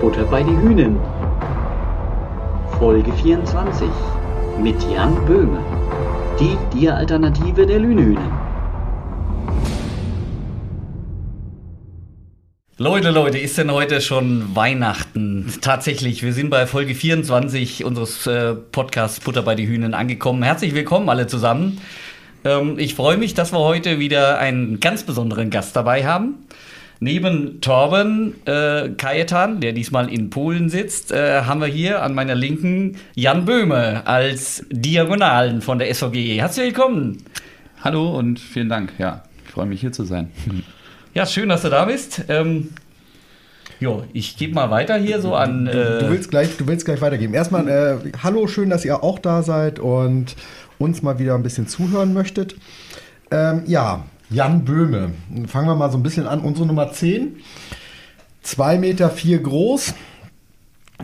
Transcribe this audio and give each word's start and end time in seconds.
Butter 0.00 0.24
bei 0.24 0.42
die 0.42 0.56
Hühnen. 0.56 0.98
Folge 2.78 3.12
24 3.12 3.86
mit 4.58 4.76
Jan 4.90 5.14
Böhme. 5.26 5.62
Die 6.40 6.56
Dir-Alternative 6.72 7.66
der 7.66 7.80
Lünehühnen. 7.80 8.30
Leute, 12.78 13.10
Leute, 13.10 13.36
ist 13.36 13.58
denn 13.58 13.70
heute 13.70 14.00
schon 14.00 14.56
Weihnachten? 14.56 15.52
Tatsächlich, 15.60 16.22
wir 16.22 16.32
sind 16.32 16.48
bei 16.48 16.66
Folge 16.66 16.94
24 16.94 17.84
unseres 17.84 18.26
äh, 18.26 18.54
Podcasts 18.54 19.20
Butter 19.20 19.42
bei 19.42 19.54
die 19.54 19.66
Hühnen 19.66 19.92
angekommen. 19.92 20.42
Herzlich 20.42 20.74
willkommen 20.74 21.10
alle 21.10 21.26
zusammen. 21.26 21.78
Ähm, 22.44 22.78
ich 22.78 22.94
freue 22.94 23.18
mich, 23.18 23.34
dass 23.34 23.52
wir 23.52 23.58
heute 23.58 23.98
wieder 23.98 24.38
einen 24.38 24.80
ganz 24.80 25.02
besonderen 25.02 25.50
Gast 25.50 25.76
dabei 25.76 26.06
haben. 26.06 26.46
Neben 27.02 27.62
Torben 27.62 28.34
äh, 28.44 28.90
Kajetan, 28.90 29.62
der 29.62 29.72
diesmal 29.72 30.12
in 30.12 30.28
Polen 30.28 30.68
sitzt, 30.68 31.12
äh, 31.12 31.44
haben 31.44 31.62
wir 31.62 31.66
hier 31.66 32.02
an 32.02 32.14
meiner 32.14 32.34
Linken 32.34 32.98
Jan 33.14 33.46
Böhme 33.46 34.06
als 34.06 34.66
Diagonalen 34.70 35.62
von 35.62 35.78
der 35.78 35.88
SVG. 35.94 36.38
Herzlich 36.38 36.66
willkommen. 36.66 37.24
Hallo 37.82 38.18
und 38.18 38.38
vielen 38.38 38.68
Dank. 38.68 38.92
Ja, 38.98 39.22
ich 39.46 39.50
freue 39.50 39.64
mich 39.64 39.80
hier 39.80 39.92
zu 39.92 40.04
sein. 40.04 40.30
Ja, 41.12 41.26
schön, 41.26 41.48
dass 41.48 41.62
du 41.62 41.70
da 41.70 41.86
bist. 41.86 42.22
Ähm, 42.28 42.68
jo, 43.80 44.04
ich 44.12 44.36
gebe 44.36 44.54
mal 44.54 44.70
weiter 44.70 44.96
hier 44.96 45.20
so 45.20 45.34
an. 45.34 45.66
Äh, 45.66 45.72
du, 45.72 46.08
willst 46.08 46.30
gleich, 46.30 46.56
du 46.56 46.68
willst 46.68 46.84
gleich 46.84 47.00
weitergeben. 47.00 47.34
Erstmal, 47.34 47.68
äh, 47.68 48.12
hallo, 48.22 48.46
schön, 48.46 48.70
dass 48.70 48.84
ihr 48.84 49.02
auch 49.02 49.18
da 49.18 49.42
seid 49.42 49.80
und 49.80 50.36
uns 50.78 51.02
mal 51.02 51.18
wieder 51.18 51.34
ein 51.34 51.42
bisschen 51.42 51.66
zuhören 51.66 52.14
möchtet. 52.14 52.54
Ähm, 53.32 53.64
ja, 53.66 54.04
Jan 54.30 54.64
Böhme. 54.64 55.12
Fangen 55.46 55.66
wir 55.66 55.74
mal 55.74 55.90
so 55.90 55.98
ein 55.98 56.02
bisschen 56.02 56.26
an. 56.26 56.40
Unsere 56.40 56.66
Nummer 56.66 56.92
10. 56.92 57.36
2 58.42 58.78
Meter 58.78 59.10
vier 59.10 59.38
groß. 59.40 59.94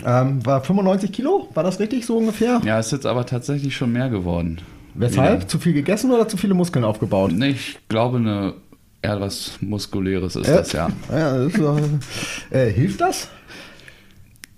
Ähm, 0.04 0.44
war 0.44 0.62
95 0.62 1.12
Kilo, 1.12 1.48
war 1.54 1.62
das 1.62 1.80
richtig 1.80 2.04
so 2.04 2.18
ungefähr? 2.18 2.60
Ja, 2.64 2.78
ist 2.78 2.92
jetzt 2.92 3.06
aber 3.06 3.24
tatsächlich 3.24 3.74
schon 3.74 3.92
mehr 3.92 4.10
geworden. 4.10 4.60
Weshalb? 4.94 5.40
Wieder. 5.40 5.48
Zu 5.48 5.58
viel 5.58 5.72
gegessen 5.72 6.10
oder 6.10 6.28
zu 6.28 6.36
viele 6.36 6.54
Muskeln 6.54 6.84
aufgebaut? 6.84 7.32
Nee, 7.32 7.50
ich 7.50 7.78
glaube, 7.88 8.18
eine 8.18 8.54
eher 9.02 9.20
was 9.20 9.52
Muskuläres 9.60 10.36
ist 10.36 10.48
äh, 10.48 10.56
das, 10.56 10.72
ja. 10.72 10.88
ja 11.10 11.38
das 11.38 11.54
ist, 11.54 12.52
äh, 12.52 12.70
hilft 12.70 13.00
das? 13.00 13.28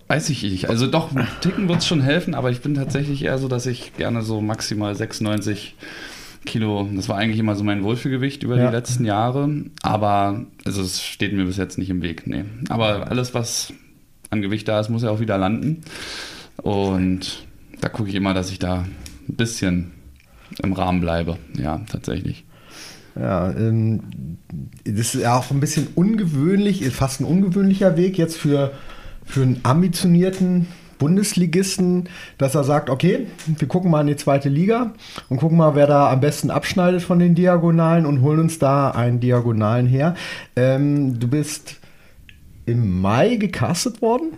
Weiß 0.09 0.31
ich 0.31 0.43
nicht. 0.43 0.71
Also 0.71 0.87
doch, 0.87 1.11
Ticken 1.41 1.69
wird 1.69 1.81
es 1.81 1.87
schon 1.87 2.01
helfen, 2.01 2.35
aber 2.35 2.51
ich 2.51 2.63
bin 2.63 2.75
tatsächlich 2.75 3.25
eher 3.25 3.39
so, 3.39 3.47
dass 3.47 3.67
ich 3.67 3.95
gerne 3.97 4.23
so 4.23 4.41
maximal 4.41 4.95
96 4.95 5.77
Kilo, 6.45 6.89
das 6.95 7.09
war 7.09 7.17
eigentlich 7.17 7.41
immer 7.41 7.57
so 7.57 7.65
mein 7.65 7.83
Wohlfühlgewicht 7.83 8.43
über 8.43 8.57
ja. 8.57 8.67
die 8.67 8.75
letzten 8.75 9.05
Jahre, 9.05 9.65
aber 9.83 10.47
also 10.65 10.83
es 10.83 11.03
steht 11.03 11.33
mir 11.33 11.45
bis 11.45 11.57
jetzt 11.57 11.79
nicht 11.79 11.91
im 11.91 12.03
Weg, 12.03 12.27
nee. 12.27 12.45
Aber 12.69 13.11
alles, 13.11 13.35
was 13.35 13.73
an 14.31 14.43
Gewicht 14.43 14.69
da 14.69 14.81
ist, 14.81 14.89
muss 14.89 15.03
ja 15.03 15.11
auch 15.11 15.21
wieder 15.21 15.39
landen 15.39 15.83
und 16.57 17.47
da 17.81 17.89
gucke 17.89 18.09
ich 18.09 18.15
immer, 18.15 18.35
dass 18.35 18.51
ich 18.51 18.59
da 18.59 18.87
ein 19.29 19.37
bisschen 19.37 19.93
im 20.63 20.73
Rahmen 20.73 21.01
bleibe, 21.01 21.39
ja, 21.57 21.81
tatsächlich. 21.91 22.45
Ja, 23.15 23.51
ähm, 23.51 24.01
das 24.85 25.15
ist 25.15 25.23
ja 25.23 25.37
auch 25.37 25.51
ein 25.51 25.61
bisschen 25.61 25.89
ungewöhnlich, 25.95 26.89
fast 26.91 27.21
ein 27.21 27.25
ungewöhnlicher 27.25 27.97
Weg 27.97 28.17
jetzt 28.17 28.37
für, 28.37 28.73
für 29.25 29.43
einen 29.43 29.61
ambitionierten 29.65 30.67
Bundesligisten, 30.99 32.09
dass 32.39 32.55
er 32.55 32.65
sagt, 32.65 32.91
okay, 32.91 33.27
wir 33.47 33.69
gucken 33.69 33.91
mal 33.91 34.01
in 34.01 34.07
die 34.09 34.17
zweite 34.17 34.49
Liga 34.49 34.93
und 35.29 35.39
gucken 35.39 35.57
mal, 35.57 35.75
wer 35.75 35.87
da 35.87 36.11
am 36.11 36.21
besten 36.21 36.51
abschneidet 36.51 37.03
von 37.03 37.19
den 37.19 37.35
Diagonalen 37.35 38.07
und 38.07 38.23
holen 38.23 38.41
uns 38.41 38.59
da 38.59 38.91
einen 38.91 39.21
Diagonalen 39.21 39.87
her. 39.87 40.15
Ähm, 40.57 41.19
du 41.19 41.29
bist 41.29 41.77
im 42.67 43.01
Mai 43.01 43.37
gecastet 43.37 44.03
worden? 44.03 44.33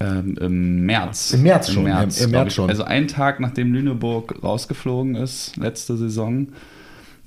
Ähm, 0.00 0.36
Im 0.40 0.86
März. 0.86 1.32
Im 1.32 1.42
März 1.42 1.70
schon. 1.70 1.86
Im 1.86 1.92
März, 1.92 2.20
Im, 2.20 2.30
März 2.30 2.54
schon. 2.54 2.68
Also 2.68 2.84
einen 2.84 3.08
Tag 3.08 3.40
nachdem 3.40 3.72
Lüneburg 3.72 4.42
rausgeflogen 4.42 5.16
ist, 5.16 5.56
letzte 5.56 5.96
Saison, 5.96 6.48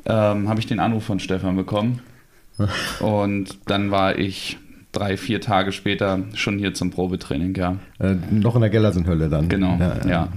ähm, 0.06 0.47
habe 0.47 0.59
ich 0.59 0.68
den 0.68 0.80
Anruf 0.80 1.03
von 1.03 1.20
Stefan 1.20 1.56
bekommen. 1.56 2.02
Und 3.00 3.58
dann 3.66 3.91
war 3.91 4.18
ich 4.18 4.58
drei, 4.91 5.18
vier 5.18 5.41
Tage 5.41 5.72
später 5.72 6.24
schon 6.34 6.59
hier 6.59 6.74
zum 6.74 6.91
Probetraining, 6.91 7.56
ja. 7.56 7.78
Äh, 8.00 8.16
noch 8.29 8.56
in 8.56 8.62
der 8.62 8.69
Gellersen-Hölle 8.69 9.29
dann. 9.29 9.50
Genau, 9.50 9.78
ja, 9.79 10.07
ja. 10.07 10.28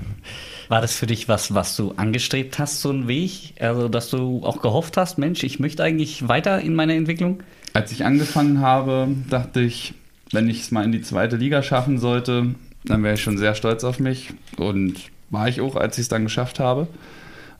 War 0.68 0.80
das 0.80 0.96
für 0.96 1.06
dich 1.06 1.28
was, 1.28 1.54
was 1.54 1.76
du 1.76 1.92
angestrebt 1.96 2.58
hast, 2.58 2.80
so 2.80 2.90
ein 2.90 3.06
Weg? 3.06 3.54
Also, 3.60 3.88
dass 3.88 4.10
du 4.10 4.42
auch 4.44 4.62
gehofft 4.62 4.96
hast, 4.96 5.18
Mensch, 5.18 5.42
ich 5.44 5.60
möchte 5.60 5.82
eigentlich 5.82 6.28
weiter 6.28 6.60
in 6.60 6.74
meiner 6.74 6.94
Entwicklung? 6.94 7.42
Als 7.74 7.92
ich 7.92 8.04
angefangen 8.04 8.60
habe, 8.60 9.08
dachte 9.28 9.60
ich, 9.60 9.94
wenn 10.32 10.48
ich 10.48 10.60
es 10.60 10.70
mal 10.70 10.84
in 10.84 10.92
die 10.92 11.02
zweite 11.02 11.36
Liga 11.36 11.62
schaffen 11.62 11.98
sollte, 11.98 12.54
dann 12.84 13.02
wäre 13.02 13.14
ich 13.14 13.22
schon 13.22 13.38
sehr 13.38 13.54
stolz 13.54 13.84
auf 13.84 13.98
mich. 13.98 14.30
Und 14.56 14.94
war 15.30 15.48
ich 15.48 15.60
auch, 15.60 15.76
als 15.76 15.98
ich 15.98 16.02
es 16.02 16.08
dann 16.08 16.24
geschafft 16.24 16.60
habe. 16.60 16.86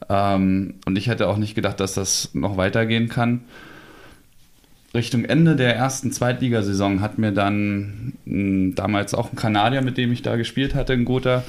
Ähm, 0.09 0.75
und 0.87 0.97
ich 0.97 1.09
hätte 1.09 1.29
auch 1.29 1.37
nicht 1.37 1.55
gedacht, 1.55 1.81
dass 1.81 1.95
das 1.95 2.31
noch 2.33 2.57
weitergehen 2.57 3.09
kann. 3.09 3.43
Richtung 4.95 5.25
Ende 5.25 5.57
der 5.57 5.75
ersten 5.75 6.13
Zweitligasaison 6.13 7.01
hat 7.01 7.19
mir 7.19 7.33
dann 7.33 8.13
hm, 8.27 8.75
damals 8.75 9.15
auch 9.15 9.33
ein 9.33 9.37
Kanadier, 9.37 9.83
mit 9.83 9.99
dem 9.99 10.13
ich 10.13 10.23
da 10.23 10.37
gespielt 10.37 10.75
hatte 10.75 10.93
in 10.95 11.05
Gotha, 11.05 11.43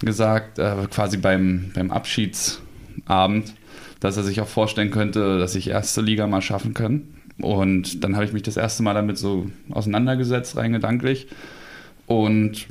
gesagt, 0.00 0.58
äh, 0.58 0.74
quasi 0.90 1.16
beim, 1.16 1.70
beim 1.74 1.90
Abschiedsabend, 1.90 3.54
dass 4.00 4.16
er 4.16 4.22
sich 4.22 4.40
auch 4.40 4.48
vorstellen 4.48 4.90
könnte, 4.90 5.38
dass 5.38 5.54
ich 5.54 5.68
erste 5.68 6.00
Liga 6.00 6.26
mal 6.26 6.42
schaffen 6.42 6.74
kann. 6.74 7.02
Und 7.38 8.02
dann 8.04 8.14
habe 8.14 8.24
ich 8.24 8.32
mich 8.32 8.42
das 8.42 8.56
erste 8.56 8.82
Mal 8.82 8.94
damit 8.94 9.18
so 9.18 9.50
auseinandergesetzt, 9.70 10.56
rein 10.56 10.72
gedanklich. 10.72 11.26
Und 12.06 12.66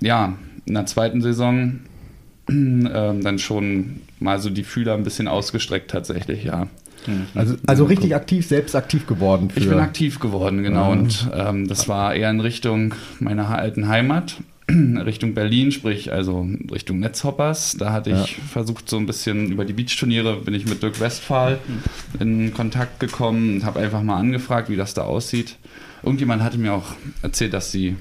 ja, 0.00 0.36
in 0.64 0.74
der 0.74 0.86
zweiten 0.86 1.20
Saison 1.20 1.80
ähm, 2.48 2.88
dann 3.22 3.38
schon 3.38 4.00
mal 4.18 4.38
so 4.38 4.50
die 4.50 4.64
Fühler 4.64 4.94
ein 4.94 5.04
bisschen 5.04 5.28
ausgestreckt 5.28 5.90
tatsächlich, 5.90 6.44
ja. 6.44 6.68
Mhm. 7.06 7.26
Also, 7.34 7.54
also 7.66 7.84
richtig 7.84 8.14
aktiv, 8.14 8.46
selbst 8.46 8.74
aktiv 8.76 9.06
geworden. 9.06 9.50
ich 9.54 9.68
bin 9.68 9.78
aktiv 9.78 10.18
geworden, 10.18 10.62
genau. 10.62 10.92
Mhm. 10.94 11.00
Und 11.00 11.30
ähm, 11.34 11.68
das 11.68 11.88
war 11.88 12.14
eher 12.14 12.30
in 12.30 12.40
Richtung 12.40 12.94
meiner 13.18 13.48
alten 13.48 13.88
Heimat, 13.88 14.36
Richtung 14.70 15.34
Berlin, 15.34 15.72
sprich 15.72 16.12
also 16.12 16.46
Richtung 16.70 17.00
Netzhoppers. 17.00 17.76
Da 17.78 17.92
hatte 17.92 18.10
ich 18.10 18.36
ja. 18.36 18.42
versucht, 18.50 18.88
so 18.88 18.96
ein 18.98 19.06
bisschen 19.06 19.50
über 19.50 19.64
die 19.64 19.72
Beachturniere 19.72 20.36
bin 20.36 20.54
ich 20.54 20.66
mit 20.66 20.82
Dirk 20.82 21.00
Westphal 21.00 21.58
mhm. 21.66 22.20
in 22.20 22.54
Kontakt 22.54 23.00
gekommen 23.00 23.54
und 23.54 23.64
habe 23.64 23.80
einfach 23.80 24.02
mal 24.02 24.18
angefragt, 24.18 24.68
wie 24.68 24.76
das 24.76 24.94
da 24.94 25.02
aussieht. 25.02 25.56
Irgendjemand 26.02 26.42
hatte 26.42 26.58
mir 26.58 26.72
auch 26.72 26.94
erzählt, 27.22 27.52
dass 27.52 27.72
sie 27.72 27.96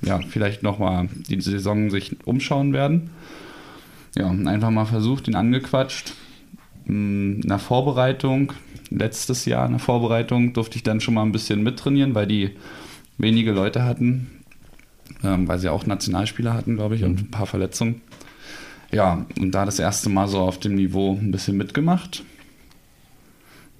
ja 0.00 0.20
vielleicht 0.28 0.62
nochmal 0.62 1.08
die 1.28 1.40
Saison 1.40 1.90
sich 1.90 2.16
umschauen 2.24 2.72
werden 2.72 3.10
ja, 4.16 4.28
einfach 4.28 4.70
mal 4.70 4.84
versucht, 4.84 5.28
ihn 5.28 5.34
angequatscht. 5.34 6.12
In 6.86 7.40
der 7.42 7.58
Vorbereitung, 7.58 8.52
letztes 8.90 9.44
Jahr 9.44 9.66
in 9.66 9.72
der 9.72 9.80
Vorbereitung, 9.80 10.52
durfte 10.52 10.76
ich 10.76 10.82
dann 10.82 11.00
schon 11.00 11.14
mal 11.14 11.22
ein 11.22 11.32
bisschen 11.32 11.62
mittrainieren, 11.62 12.14
weil 12.14 12.26
die 12.26 12.50
wenige 13.18 13.52
Leute 13.52 13.84
hatten, 13.84 14.30
ähm, 15.22 15.46
weil 15.48 15.58
sie 15.58 15.68
auch 15.68 15.86
Nationalspieler 15.86 16.54
hatten, 16.54 16.76
glaube 16.76 16.96
ich, 16.96 17.04
und 17.04 17.20
ein 17.20 17.30
paar 17.30 17.46
Verletzungen. 17.46 18.00
Ja, 18.90 19.24
und 19.38 19.52
da 19.52 19.64
das 19.64 19.78
erste 19.78 20.10
Mal 20.10 20.28
so 20.28 20.40
auf 20.40 20.58
dem 20.58 20.74
Niveau 20.74 21.18
ein 21.18 21.30
bisschen 21.30 21.56
mitgemacht. 21.56 22.24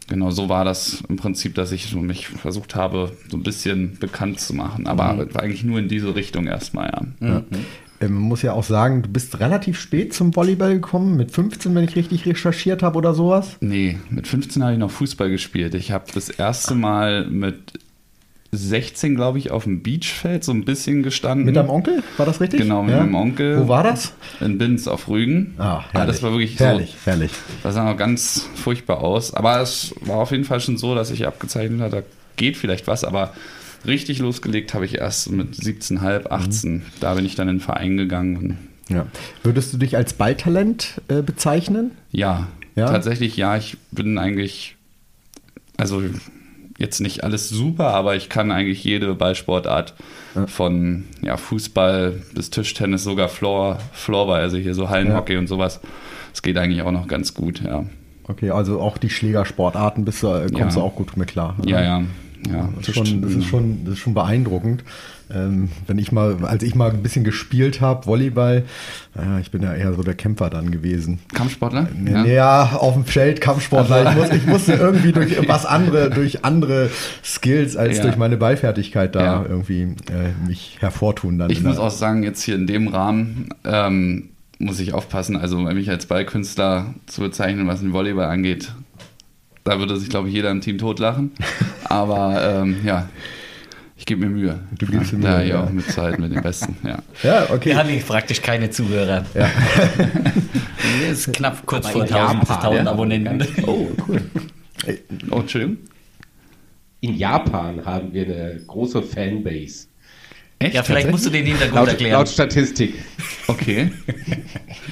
Genau, 0.09 0.31
so 0.31 0.49
war 0.49 0.65
das 0.65 1.03
im 1.09 1.17
Prinzip, 1.17 1.55
dass 1.55 1.73
ich 1.73 1.95
mich 1.95 2.29
versucht 2.29 2.75
habe, 2.75 3.17
so 3.31 3.37
ein 3.37 3.43
bisschen 3.43 3.99
bekannt 3.99 4.41
zu 4.41 4.55
machen. 4.55 4.87
Aber 4.87 5.13
mhm. 5.15 5.29
eigentlich 5.37 5.65
nur 5.65 5.79
in 5.79 5.89
diese 5.89 6.15
Richtung 6.15 6.47
erstmal, 6.47 6.91
ja. 6.91 7.03
Mhm. 7.21 7.45
Ähm, 8.03 8.15
man 8.15 8.23
muss 8.23 8.43
ja 8.43 8.53
auch 8.53 8.65
sagen, 8.65 9.03
du 9.03 9.09
bist 9.09 9.39
relativ 9.41 9.81
spät 9.81 10.13
zum 10.13 10.35
Volleyball 10.35 10.75
gekommen, 10.75 11.17
mit 11.17 11.31
15, 11.31 11.75
wenn 11.75 11.85
ich 11.85 11.97
richtig 11.97 12.27
recherchiert 12.27 12.83
habe 12.83 12.99
oder 12.99 13.15
sowas. 13.15 13.57
Nee, 13.61 13.99
mit 14.11 14.27
15 14.27 14.63
habe 14.63 14.73
ich 14.73 14.79
noch 14.79 14.91
Fußball 14.91 15.31
gespielt. 15.31 15.75
Ich 15.75 15.93
habe 15.93 16.05
das 16.13 16.29
erste 16.29 16.75
Mal 16.75 17.27
mit 17.27 17.79
16, 18.55 19.15
glaube 19.15 19.39
ich, 19.39 19.51
auf 19.51 19.65
dem 19.65 19.83
Beachfeld 19.83 20.45
so 20.45 20.53
ein 20.53 20.67
bisschen 20.67 21.03
gestanden. 21.03 21.47
Mit 21.47 21.57
deinem 21.57 21.71
Onkel? 21.71 22.03
War 22.19 22.27
das 22.27 22.41
richtig? 22.41 22.61
Genau, 22.61 22.83
mit 22.83 22.93
ja. 22.93 23.01
meinem 23.01 23.15
Onkel. 23.15 23.61
Wo 23.61 23.69
war 23.69 23.83
das? 23.83 24.13
In 24.41 24.59
Binz 24.59 24.87
auf 24.87 25.09
Rügen. 25.09 25.55
Ah, 25.57 25.81
herrlich. 25.81 25.95
Ja, 25.95 26.07
das 26.07 26.23
war 26.23 26.33
wirklich 26.33 26.59
herrlich, 26.59 26.91
so. 26.91 27.11
Herrlich, 27.11 27.31
Das 27.63 27.75
sah 27.75 27.85
noch 27.85 27.97
ganz 27.97 28.47
furchtbar 28.55 28.99
aus. 28.99 29.33
Aber 29.33 29.61
es 29.63 29.95
war 30.03 30.17
auf 30.17 30.33
jeden 30.33 30.45
Fall 30.45 30.61
schon 30.61 30.77
so, 30.77 30.95
dass 30.95 31.11
ich 31.11 31.27
abgezeichnet 31.27 31.81
hatte, 31.81 31.97
da 31.97 32.03
geht 32.37 32.59
vielleicht 32.59 32.87
was, 32.87 33.05
aber 33.05 33.33
richtig 33.87 34.19
losgelegt 34.19 34.75
habe 34.75 34.85
ich 34.85 34.97
erst 34.97 35.31
mit 35.31 35.55
17,5, 35.55 36.29
18. 36.29 36.73
Mhm. 36.73 36.83
Da 37.01 37.15
bin 37.15 37.25
ich 37.25 37.35
dann 37.35 37.49
in 37.49 37.57
den 37.57 37.61
Verein 37.61 37.97
gegangen. 37.97 38.59
Ja. 38.89 39.07
Würdest 39.43 39.73
du 39.73 39.79
dich 39.79 39.97
als 39.97 40.15
Balltalent 40.15 41.01
äh, 41.09 41.23
bezeichnen? 41.23 41.93
Ja, 42.11 42.49
ja, 42.75 42.87
tatsächlich 42.87 43.37
ja. 43.37 43.57
Ich 43.57 43.77
bin 43.91 44.19
eigentlich, 44.19 44.77
also 45.77 46.03
jetzt 46.79 47.01
nicht 47.01 47.25
alles 47.25 47.49
super, 47.49 47.89
aber 47.89 48.17
ich 48.17 48.29
kann 48.29 48.51
eigentlich 48.51 48.83
jede 48.85 49.15
Ballsportart 49.15 49.95
ja. 50.35 50.47
von 50.47 51.05
ja, 51.23 51.37
Fußball 51.37 52.23
bis 52.35 52.51
Tischtennis, 52.51 53.05
sogar 53.05 53.29
Floor, 53.29 53.79
Floorball, 53.93 54.41
also 54.41 54.57
hier 54.57 54.75
so 54.75 54.89
Hallenhockey 54.89 55.35
ja. 55.35 55.39
und 55.39 55.47
sowas. 55.47 55.81
Das 56.33 56.43
geht 56.43 56.57
eigentlich 56.57 56.83
auch 56.83 56.93
noch 56.93 57.09
ganz 57.09 57.35
gut, 57.35 57.63
ja. 57.63 57.85
Okay, 58.25 58.51
also 58.51 58.81
auch 58.81 58.99
die 58.99 59.11
Schlägersportarten 59.11 60.05
bist 60.05 60.23
du, 60.23 60.29
äh, 60.29 60.49
kommst 60.51 60.77
du 60.77 60.81
auch 60.81 60.95
gut 60.95 61.17
mit 61.17 61.29
klar. 61.29 61.57
Ja, 61.67 61.83
ja. 61.83 62.03
Ja, 62.51 62.69
das, 62.77 62.89
ist 62.89 62.95
schon, 62.95 63.23
das, 63.23 63.33
ist 63.33 63.45
schon, 63.45 63.85
das 63.85 63.95
ist 63.95 64.01
schon 64.01 64.15
beeindruckend. 64.15 64.85
Ähm, 65.35 65.71
wenn 65.87 65.99
ich 65.99 66.13
mal, 66.13 66.45
als 66.45 66.63
ich 66.63 66.75
mal 66.75 66.91
ein 66.91 67.03
bisschen 67.03 67.25
gespielt 67.25 67.81
habe, 67.81 68.07
Volleyball, 68.07 68.65
äh, 69.17 69.41
ich 69.41 69.51
bin 69.51 69.63
ja 69.63 69.73
eher 69.73 69.95
so 69.95 70.03
der 70.03 70.15
Kämpfer 70.15 70.51
dann 70.51 70.71
gewesen. 70.71 71.21
Kampfsportler? 71.33 71.89
Ja, 72.05 72.25
ja 72.25 72.63
auf 72.77 72.95
dem 72.95 73.05
Feld 73.05 73.41
Kampfsportler. 73.41 74.11
Ich, 74.11 74.17
muss, 74.17 74.31
ich 74.31 74.47
musste 74.47 74.73
irgendwie 74.75 75.13
durch 75.13 75.49
was 75.49 75.65
andere, 75.65 76.11
durch 76.11 76.45
andere 76.45 76.91
Skills 77.25 77.77
als 77.77 77.99
ja. 77.99 78.03
durch 78.03 78.17
meine 78.17 78.37
Ballfertigkeit 78.37 79.15
da 79.15 79.25
ja. 79.25 79.47
irgendwie 79.49 79.83
äh, 79.83 80.47
mich 80.47 80.77
hervortun. 80.81 81.39
Dann 81.39 81.51
ich 81.51 81.63
muss 81.63 81.79
auch 81.79 81.91
sagen, 81.91 82.23
jetzt 82.23 82.43
hier 82.43 82.57
in 82.57 82.67
dem 82.67 82.89
Rahmen 82.89 83.49
ähm, 83.65 84.31
muss 84.59 84.81
ich 84.81 84.93
aufpassen. 84.93 85.37
Also 85.37 85.59
mich 85.59 85.91
als 85.91 86.07
Ballkünstler 86.07 86.95
zu 87.07 87.21
bezeichnen, 87.21 87.67
was 87.67 87.81
den 87.81 87.93
Volleyball 87.93 88.27
angeht, 88.27 88.73
da 89.65 89.79
würde 89.79 89.97
sich, 89.97 90.09
glaube 90.09 90.29
ich, 90.29 90.35
jeder 90.35 90.51
im 90.51 90.61
Team 90.61 90.79
totlachen. 90.79 91.33
Aber 91.85 92.63
ähm, 92.63 92.77
ja, 92.85 93.09
ich 93.97 94.07
gebe 94.07 94.27
mir 94.27 94.31
Mühe. 94.31 94.61
Du 94.79 94.87
gibst 94.87 95.13
mir 95.13 95.21
Mühe. 95.21 95.29
Ja, 95.29 95.43
ja, 95.43 95.65
auch 95.65 95.71
mit 95.71 95.87
Zeit, 95.91 96.19
mit 96.19 96.33
den 96.33 96.43
Besten. 96.43 96.77
Ja, 96.83 96.99
ja 97.23 97.51
okay. 97.51 97.71
Wir 97.71 97.79
haben 97.79 98.01
praktisch 98.01 98.43
keine 98.43 98.71
Zuhörer. 98.71 99.25
Ja. 99.35 99.51
ist 101.11 101.33
knapp 101.33 101.65
kurz 101.67 101.89
vor 101.89 102.03
1000, 102.03 102.51
1000 102.51 102.89
Abonnenten. 102.89 103.47
Oh, 103.67 103.89
cool. 104.09 104.23
Oh, 105.31 105.41
Entschuldigung. 105.41 105.77
In 107.01 107.17
Japan 107.17 107.85
haben 107.85 108.13
wir 108.13 108.25
eine 108.25 108.61
große 108.67 109.03
Fanbase. 109.03 109.87
Echt? 110.59 110.75
Ja, 110.75 110.83
vielleicht 110.83 111.11
musst 111.11 111.27
du 111.27 111.31
den 111.31 111.47
Hintergrund 111.47 111.75
laut, 111.75 111.89
erklären. 111.89 112.13
Laut 112.13 112.29
Statistik. 112.29 112.95
Okay. 113.49 113.91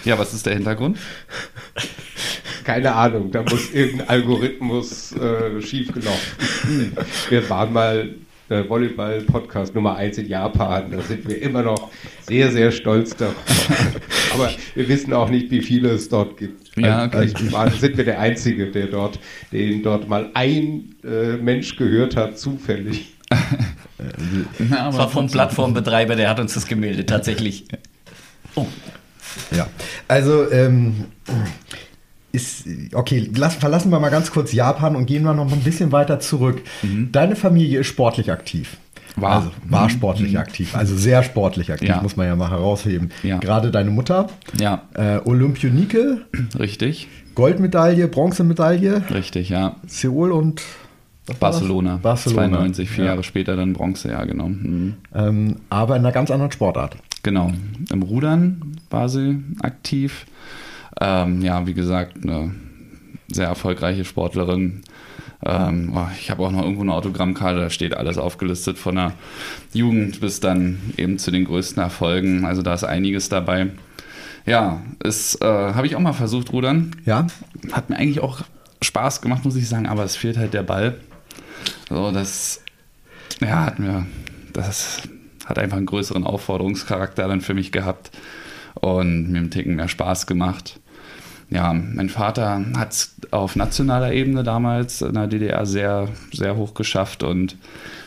Ja, 0.05 0.19
was 0.19 0.35
ist 0.35 0.47
der 0.47 0.55
Hintergrund? 0.55 0.99
Keine 2.71 2.95
Ahnung, 2.95 3.33
da 3.33 3.43
muss 3.43 3.73
irgendein 3.73 4.09
Algorithmus 4.09 5.11
äh, 5.17 5.61
schief 5.61 5.93
gelaufen. 5.93 6.97
Wir 7.29 7.51
waren 7.51 7.73
mal 7.73 8.15
der 8.49 8.71
Volleyball-Podcast 8.71 9.75
Nummer 9.75 9.97
1 9.97 10.19
in 10.19 10.29
Japan. 10.29 10.89
Da 10.93 11.03
sind 11.03 11.29
wir 11.29 11.43
immer 11.43 11.65
noch 11.65 11.91
sehr, 12.21 12.53
sehr 12.53 12.71
stolz 12.71 13.17
darauf. 13.17 13.35
Aber 14.35 14.51
wir 14.77 14.89
wissen 14.89 15.13
auch 15.13 15.29
nicht, 15.29 15.51
wie 15.51 15.63
viele 15.63 15.89
es 15.89 16.09
dort 16.09 16.37
gibt. 16.37 16.77
Ja, 16.77 17.07
okay. 17.07 17.27
Vielleicht 17.27 17.53
waren, 17.53 17.73
sind 17.73 17.97
wir 17.97 18.05
der 18.05 18.21
Einzige, 18.21 18.71
der 18.71 18.87
dort, 18.87 19.19
den 19.51 19.83
dort 19.83 20.09
mal 20.09 20.31
ein 20.35 20.95
äh, 21.03 21.39
Mensch 21.39 21.75
gehört 21.75 22.15
hat, 22.15 22.39
zufällig. 22.39 23.15
Na, 24.61 24.87
das 24.87 24.97
war 24.97 25.09
vom 25.09 25.29
Plattformbetreiber, 25.29 26.15
der 26.15 26.31
hat 26.31 26.39
uns 26.39 26.55
das 26.55 26.69
gemeldet, 26.69 27.09
tatsächlich. 27.09 27.65
Oh. 28.55 28.69
Ja, 29.51 29.67
also 30.07 30.49
ähm, 30.53 31.07
ist, 32.33 32.65
okay, 32.95 33.29
lass, 33.35 33.57
verlassen 33.57 33.91
wir 33.91 34.01
mal 34.01 34.11
ganz 34.11 34.31
kurz 34.31 34.53
Japan 34.53 34.97
und 34.97 35.07
gehen 35.07 35.25
wir 35.25 35.35
noch 35.35 35.51
ein 35.51 35.61
bisschen 35.61 35.93
weiter 35.93 36.21
zurück. 36.21 36.63
Mhm. 36.83 37.11
Deine 37.13 37.37
Familie 37.37 37.81
ist 37.81 37.89
sportlich 37.89 38.31
aktiv. 38.31 38.77
War. 39.17 39.37
Also, 39.37 39.51
war 39.69 39.85
mhm. 39.85 39.91
sportlich 39.91 40.33
mhm. 40.33 40.39
aktiv, 40.39 40.77
also 40.77 40.97
sehr 40.97 41.23
sportlich 41.23 41.73
aktiv, 41.73 41.89
ja. 41.89 42.01
muss 42.01 42.17
man 42.17 42.27
ja 42.27 42.37
mal 42.37 42.51
herausheben. 42.51 43.11
Ja. 43.23 43.39
Gerade 43.39 43.71
deine 43.71 43.91
Mutter, 43.91 44.29
ja. 44.59 44.83
äh, 44.95 45.19
Olympionike. 45.25 46.23
Richtig. 46.59 47.09
Goldmedaille, 47.35 48.07
Bronzemedaille. 48.09 49.03
Richtig, 49.13 49.49
ja. 49.49 49.77
Seoul 49.87 50.31
und 50.33 50.63
Barcelona. 51.39 51.99
Barcelona. 52.03 52.49
92, 52.49 52.91
vier 52.91 53.05
ja. 53.05 53.11
Jahre 53.11 53.23
später 53.23 53.57
dann 53.57 53.73
Bronze, 53.73 54.11
ja, 54.11 54.25
genau. 54.25 54.49
Mhm. 54.49 54.95
Ähm, 55.15 55.57
aber 55.69 55.97
in 55.97 56.03
einer 56.03 56.13
ganz 56.13 56.31
anderen 56.31 56.53
Sportart. 56.53 56.97
Genau. 57.23 57.53
Im 57.91 58.03
Rudern 58.03 58.77
war 58.91 59.09
sie 59.09 59.43
aktiv. 59.61 60.27
Ähm, 61.01 61.43
ja, 61.43 61.67
wie 61.67 61.75
gesagt, 61.75 62.17
eine 62.23 62.55
sehr 63.29 63.47
erfolgreiche 63.47 64.05
Sportlerin. 64.05 64.83
Ähm, 65.45 65.93
oh, 65.95 66.07
ich 66.19 66.31
habe 66.31 66.43
auch 66.43 66.51
noch 66.51 66.63
irgendwo 66.63 66.83
eine 66.83 66.95
Autogrammkarte, 66.95 67.61
da 67.61 67.71
steht 67.71 67.97
alles 67.97 68.19
aufgelistet 68.19 68.77
von 68.79 68.97
der 68.97 69.13
Jugend 69.73 70.21
bis 70.21 70.41
dann 70.41 70.79
eben 70.97 71.19
zu 71.19 71.31
den 71.31 71.45
größten 71.45 71.83
Erfolgen. 71.83 72.45
Also 72.45 72.63
da 72.63 72.75
ist 72.75 72.85
einiges 72.85 73.29
dabei. 73.29 73.69
Ja, 74.47 74.83
es 75.03 75.41
äh, 75.41 75.45
habe 75.45 75.87
ich 75.87 75.97
auch 75.97 76.01
mal 76.01 76.13
versucht, 76.13 76.53
rudern. 76.53 76.97
Ja. 77.07 77.27
Hat 77.73 77.89
mir 77.89 77.97
eigentlich 77.97 78.21
auch 78.21 78.43
Spaß 78.83 79.21
gemacht, 79.23 79.45
muss 79.45 79.57
ich 79.57 79.69
sagen, 79.69 79.87
aber 79.87 80.05
es 80.05 80.17
fehlt 80.17 80.37
halt 80.37 80.55
der 80.55 80.63
Ball. 80.63 80.97
So, 81.89 82.11
das, 82.11 82.63
ja, 83.41 83.67
hat 83.67 83.79
mir, 83.79 84.07
das 84.53 85.03
hat 85.47 85.59
einfach 85.59 85.77
einen 85.77 85.87
größeren 85.87 86.25
Aufforderungscharakter 86.25 87.29
dann 87.29 87.41
für 87.41 87.55
mich 87.55 87.73
gehabt 87.73 88.11
und 88.75 89.31
mir 89.31 89.39
einen 89.39 89.51
Ticken 89.51 89.77
mehr 89.77 89.89
Spaß 89.89 90.27
gemacht. 90.27 90.80
Ja, 91.51 91.73
mein 91.73 92.09
Vater 92.09 92.65
hat 92.77 92.93
es 92.93 93.17
auf 93.33 93.57
nationaler 93.57 94.13
Ebene 94.13 94.45
damals 94.45 95.03
in 95.03 95.15
der 95.15 95.27
DDR 95.27 95.67
sehr, 95.67 96.09
sehr 96.33 96.57
hoch 96.57 96.75
geschafft 96.75 97.25
und 97.25 97.57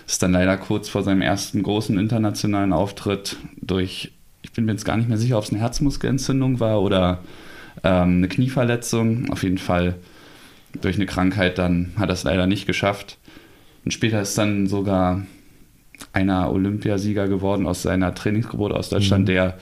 ist 0.07 0.23
dann 0.23 0.31
leider 0.31 0.55
kurz 0.57 0.87
vor 0.87 1.03
seinem 1.03 1.21
ersten 1.21 1.61
großen 1.61 1.97
internationalen 1.99 2.71
Auftritt 2.71 3.35
durch, 3.61 4.11
ich 4.41 4.51
bin 4.53 4.65
mir 4.65 4.71
jetzt 4.71 4.85
gar 4.85 4.95
nicht 4.95 5.09
mehr 5.09 5.17
sicher, 5.17 5.37
ob 5.37 5.43
es 5.43 5.51
eine 5.51 5.59
Herzmuskelentzündung 5.59 6.61
war 6.61 6.81
oder 6.81 7.19
ähm, 7.83 8.17
eine 8.17 8.27
Knieverletzung. 8.29 9.29
Auf 9.29 9.43
jeden 9.43 9.57
Fall 9.57 9.95
durch 10.81 10.95
eine 10.95 11.05
Krankheit 11.05 11.57
dann 11.57 11.91
hat 11.97 12.09
er 12.09 12.13
es 12.13 12.23
leider 12.23 12.47
nicht 12.47 12.65
geschafft. 12.65 13.17
Und 13.83 13.91
später 13.91 14.21
ist 14.21 14.37
dann 14.37 14.67
sogar 14.67 15.23
einer 16.13 16.51
Olympiasieger 16.51 17.27
geworden 17.27 17.67
aus 17.67 17.81
seiner 17.81 18.13
Trainingsgeburt 18.13 18.71
aus 18.71 18.89
Deutschland, 18.89 19.23
mhm. 19.23 19.27
der 19.27 19.57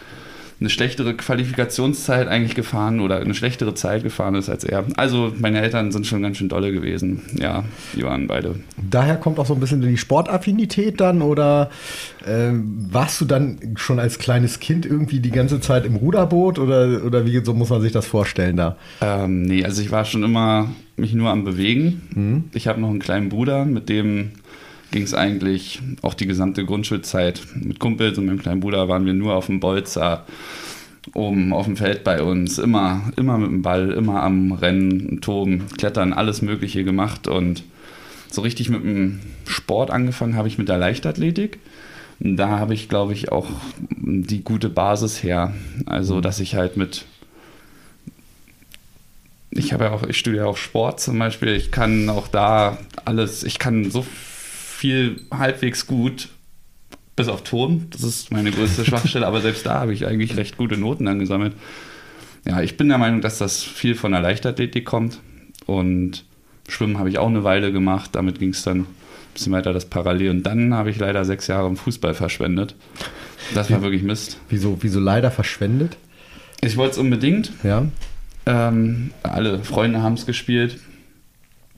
eine 0.61 0.69
schlechtere 0.69 1.15
Qualifikationszeit 1.15 2.27
eigentlich 2.27 2.53
gefahren 2.53 2.99
oder 2.99 3.19
eine 3.19 3.33
schlechtere 3.33 3.73
Zeit 3.73 4.03
gefahren 4.03 4.35
ist 4.35 4.47
als 4.47 4.63
er. 4.63 4.85
Also 4.95 5.33
meine 5.39 5.59
Eltern 5.59 5.91
sind 5.91 6.05
schon 6.05 6.21
ganz 6.21 6.37
schön 6.37 6.49
dolle 6.49 6.71
gewesen. 6.71 7.23
Ja, 7.37 7.63
die 7.95 8.03
waren 8.03 8.27
beide. 8.27 8.55
Daher 8.89 9.15
kommt 9.15 9.39
auch 9.39 9.47
so 9.47 9.55
ein 9.55 9.59
bisschen 9.59 9.81
die 9.81 9.97
Sportaffinität 9.97 11.01
dann 11.01 11.23
oder 11.23 11.71
äh, 12.23 12.51
warst 12.53 13.19
du 13.19 13.25
dann 13.25 13.57
schon 13.75 13.99
als 13.99 14.19
kleines 14.19 14.59
Kind 14.59 14.85
irgendwie 14.85 15.19
die 15.19 15.31
ganze 15.31 15.59
Zeit 15.61 15.83
im 15.83 15.95
Ruderboot 15.95 16.59
oder, 16.59 17.03
oder 17.03 17.25
wie 17.25 17.43
so 17.43 17.55
muss 17.55 17.71
man 17.71 17.81
sich 17.81 17.91
das 17.91 18.05
vorstellen 18.05 18.55
da? 18.55 18.77
Ähm, 19.01 19.41
nee, 19.41 19.65
also 19.65 19.81
ich 19.81 19.91
war 19.91 20.05
schon 20.05 20.21
immer 20.21 20.69
mich 20.95 21.15
nur 21.15 21.31
am 21.31 21.43
Bewegen. 21.43 22.03
Mhm. 22.13 22.43
Ich 22.53 22.67
habe 22.67 22.79
noch 22.79 22.89
einen 22.89 22.99
kleinen 22.99 23.29
Bruder, 23.29 23.65
mit 23.65 23.89
dem 23.89 24.29
ging 24.91 25.03
es 25.03 25.13
eigentlich 25.13 25.81
auch 26.01 26.13
die 26.13 26.27
gesamte 26.27 26.65
Grundschulzeit. 26.65 27.41
Mit 27.55 27.79
Kumpels 27.79 28.17
und 28.17 28.25
meinem 28.25 28.41
kleinen 28.41 28.59
Bruder 28.59 28.87
waren 28.87 29.05
wir 29.05 29.13
nur 29.13 29.35
auf 29.35 29.47
dem 29.47 29.59
Bolzer, 29.59 30.25
oben 31.13 31.53
auf 31.53 31.65
dem 31.65 31.77
Feld 31.77 32.03
bei 32.03 32.21
uns, 32.21 32.59
immer, 32.59 33.11
immer 33.17 33.37
mit 33.37 33.49
dem 33.49 33.61
Ball, 33.61 33.91
immer 33.91 34.21
am 34.21 34.51
Rennen, 34.51 35.21
Toben, 35.21 35.67
Klettern, 35.77 36.13
alles 36.13 36.41
Mögliche 36.41 36.83
gemacht 36.83 37.27
und 37.27 37.63
so 38.29 38.41
richtig 38.41 38.69
mit 38.69 38.83
dem 38.83 39.19
Sport 39.45 39.91
angefangen 39.91 40.35
habe 40.35 40.47
ich 40.47 40.57
mit 40.57 40.69
der 40.69 40.77
Leichtathletik. 40.77 41.59
Da 42.19 42.59
habe 42.59 42.73
ich, 42.73 42.87
glaube 42.87 43.13
ich, 43.13 43.31
auch 43.31 43.47
die 43.97 44.43
gute 44.43 44.69
Basis 44.69 45.23
her. 45.23 45.53
Also, 45.87 46.21
dass 46.21 46.39
ich 46.39 46.55
halt 46.55 46.77
mit 46.77 47.05
ich 49.53 49.73
habe 49.73 49.85
ja 49.85 49.91
auch, 49.91 50.03
ich 50.03 50.17
studiere 50.17 50.47
auch 50.47 50.55
Sport 50.55 51.01
zum 51.01 51.19
Beispiel. 51.19 51.49
Ich 51.49 51.71
kann 51.71 52.09
auch 52.09 52.29
da 52.29 52.77
alles, 53.03 53.43
ich 53.43 53.59
kann 53.59 53.91
so 53.91 54.05
viel 54.81 55.21
halbwegs 55.29 55.85
gut, 55.85 56.29
bis 57.15 57.27
auf 57.27 57.43
Ton. 57.43 57.85
Das 57.91 58.01
ist 58.01 58.31
meine 58.31 58.49
größte 58.49 58.83
Schwachstelle, 58.83 59.27
aber 59.27 59.39
selbst 59.39 59.63
da 59.63 59.75
habe 59.79 59.93
ich 59.93 60.07
eigentlich 60.07 60.37
recht 60.37 60.57
gute 60.57 60.75
Noten 60.75 61.07
angesammelt. 61.07 61.53
Ja, 62.47 62.63
ich 62.63 62.77
bin 62.77 62.89
der 62.89 62.97
Meinung, 62.97 63.21
dass 63.21 63.37
das 63.37 63.61
viel 63.61 63.93
von 63.93 64.11
der 64.11 64.21
Leichtathletik 64.21 64.83
kommt. 64.85 65.19
Und 65.67 66.25
Schwimmen 66.67 66.97
habe 66.97 67.09
ich 67.09 67.19
auch 67.19 67.27
eine 67.27 67.43
Weile 67.43 67.71
gemacht. 67.71 68.09
Damit 68.13 68.39
ging 68.39 68.49
es 68.49 68.63
dann 68.63 68.79
ein 68.79 68.87
bisschen 69.35 69.53
weiter 69.53 69.71
das 69.71 69.85
Parallel. 69.85 70.31
Und 70.31 70.43
dann 70.47 70.73
habe 70.73 70.89
ich 70.89 70.97
leider 70.97 71.25
sechs 71.25 71.45
Jahre 71.45 71.67
im 71.67 71.77
Fußball 71.77 72.15
verschwendet. 72.15 72.73
Das 73.53 73.69
war 73.69 73.83
wirklich 73.83 74.01
Mist. 74.01 74.39
Wieso, 74.49 74.79
wieso 74.81 74.99
leider 74.99 75.29
verschwendet? 75.29 75.95
Ich 76.61 76.75
wollte 76.75 76.93
es 76.93 76.97
unbedingt. 76.97 77.51
Ja. 77.63 77.85
Ähm, 78.47 79.11
alle 79.21 79.63
Freunde 79.63 80.01
haben 80.01 80.15
es 80.15 80.25
gespielt. 80.25 80.79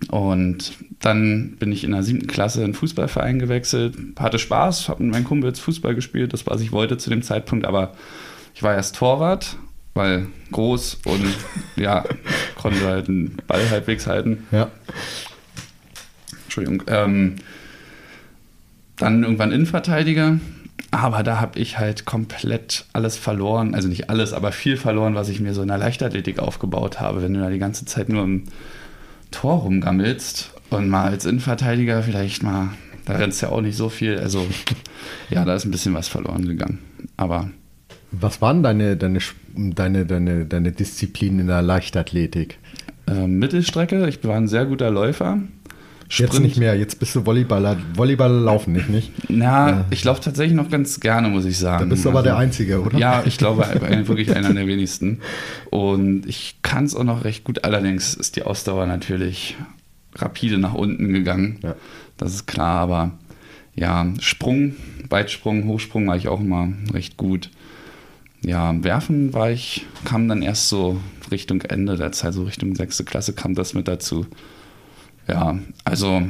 Und 0.10 0.74
dann 1.00 1.56
bin 1.58 1.72
ich 1.72 1.84
in 1.84 1.92
der 1.92 2.04
siebten 2.04 2.28
Klasse 2.28 2.62
in 2.62 2.68
den 2.68 2.74
Fußballverein 2.74 3.40
gewechselt, 3.40 3.96
hatte 4.18 4.40
Spaß, 4.40 4.90
habe 4.90 5.04
mit 5.04 5.12
meinem 5.12 5.24
Kumpel 5.24 5.50
jetzt 5.50 5.60
Fußball 5.60 5.96
gespielt, 5.96 6.34
das 6.34 6.46
was 6.48 6.62
ich 6.62 6.72
wollte 6.72 6.98
zu 6.98 7.10
dem 7.10 7.22
Zeitpunkt, 7.22 7.66
aber 7.66 7.94
ich 8.56 8.64
war 8.64 8.74
erst 8.74 8.96
Torwart, 8.96 9.58
weil 9.94 10.28
groß 10.52 11.00
und 11.06 11.26
ja, 11.76 12.04
konnte 12.56 12.86
halt 12.86 13.08
den 13.08 13.38
Ball 13.48 13.70
halbwegs 13.70 14.08
halten. 14.08 14.48
Ja. 14.52 14.70
Entschuldigung. 16.44 16.84
Ähm, 16.88 17.36
dann 18.98 19.24
irgendwann 19.24 19.52
Innenverteidiger, 19.52 20.40
aber 20.92 21.24
da 21.24 21.42
habe 21.42 21.60
ich 21.60 21.80
halt 21.80 22.06
komplett 22.06 22.86
alles 22.94 23.18
verloren, 23.18 23.74
also 23.74 23.88
nicht 23.88 24.10
alles, 24.10 24.34
aber 24.34 24.52
viel 24.52 24.78
verloren, 24.78 25.16
was 25.16 25.30
ich 25.30 25.40
mir 25.40 25.54
so 25.54 25.64
in 25.64 25.68
der 25.68 25.80
Leichtathletik 25.80 26.40
aufgebaut 26.40 27.00
habe, 27.00 27.24
wenn 27.24 27.34
du 27.34 27.40
da 27.40 27.50
die 27.50 27.58
ganze 27.58 27.86
Zeit 27.86 28.10
nur 28.10 28.24
im 28.24 28.44
Tor 29.34 29.60
rumgammelst 29.60 30.54
und 30.70 30.90
mal 30.90 31.10
als 31.10 31.26
Innenverteidiger 31.26 32.04
vielleicht 32.04 32.44
mal, 32.44 32.70
da 33.06 33.14
rennst 33.14 33.42
ja 33.42 33.50
auch 33.50 33.62
nicht 33.62 33.76
so 33.76 33.90
viel. 33.90 34.18
Also 34.20 34.48
ja, 35.30 35.44
da 35.44 35.56
ist 35.56 35.66
ein 35.66 35.72
bisschen 35.72 35.94
was 35.94 36.08
verloren 36.08 36.46
gegangen. 36.46 36.80
Aber. 37.18 37.50
Was 38.12 38.42
waren 38.42 38.62
deine, 38.62 38.96
deine, 38.96 39.20
deine, 39.56 40.06
deine, 40.06 40.46
deine 40.46 40.72
Disziplinen 40.72 41.40
in 41.40 41.48
der 41.48 41.64
Leichtathletik? 41.64 42.60
Äh, 43.08 43.28
Mittelstrecke, 43.28 44.08
ich 44.08 44.24
war 44.24 44.38
ein 44.38 44.48
sehr 44.48 44.66
guter 44.66 44.92
Läufer. 44.92 45.40
Jetzt 46.20 46.40
nicht 46.40 46.58
mehr, 46.58 46.76
jetzt 46.76 47.00
bist 47.00 47.16
du 47.16 47.26
Volleyballer. 47.26 47.78
Volleyballer 47.96 48.42
laufen 48.42 48.74
nicht, 48.74 48.90
nicht? 48.90 49.12
Na, 49.30 49.86
ich 49.90 50.04
laufe 50.04 50.22
tatsächlich 50.22 50.56
noch 50.56 50.70
ganz 50.70 51.00
gerne, 51.00 51.30
muss 51.30 51.46
ich 51.46 51.58
sagen. 51.58 51.86
Da 51.86 51.90
bist 51.90 52.06
du 52.06 52.10
aber 52.10 52.20
Also, 52.20 52.30
der 52.30 52.38
Einzige, 52.38 52.82
oder? 52.82 52.98
Ja, 52.98 53.24
ich 53.26 53.38
glaube 53.38 53.64
wirklich 54.08 54.36
einer 54.36 54.54
der 54.54 54.68
wenigsten. 54.68 55.20
Und 55.70 56.26
ich 56.28 56.58
kann 56.62 56.86
es 56.86 56.96
auch 56.96 57.04
noch 57.04 57.24
recht 57.24 57.44
gut. 57.44 57.64
Allerdings 57.64 58.14
ist 58.14 58.36
die 58.36 58.44
Ausdauer 58.44 58.86
natürlich 58.86 59.56
rapide 60.16 60.58
nach 60.58 60.74
unten 60.74 61.12
gegangen. 61.14 61.60
Ja. 61.64 61.76
Das 62.18 62.34
ist 62.34 62.46
klar, 62.46 62.80
aber 62.80 63.12
ja, 63.76 64.08
Sprung, 64.20 64.76
Weitsprung, 65.10 65.68
Hochsprung 65.68 66.08
war 66.08 66.16
ich 66.16 66.28
auch 66.28 66.40
immer 66.40 66.70
recht 66.94 67.18
gut. 67.18 67.50
Ja, 68.46 68.84
Werfen 68.84 69.34
war 69.34 69.52
ich, 69.52 69.86
kam 70.06 70.28
dann 70.28 70.42
erst 70.42 70.70
so 70.70 71.00
Richtung 71.32 71.62
Ende 71.62 71.98
der 71.98 72.12
Zeit, 72.12 72.34
so 72.34 72.44
Richtung 72.44 72.76
sechste 72.76 73.04
Klasse 73.04 73.34
kam 73.34 73.56
das 73.56 73.74
mit 73.74 73.88
dazu. 73.88 74.26
Ja, 75.28 75.58
also 75.86 76.24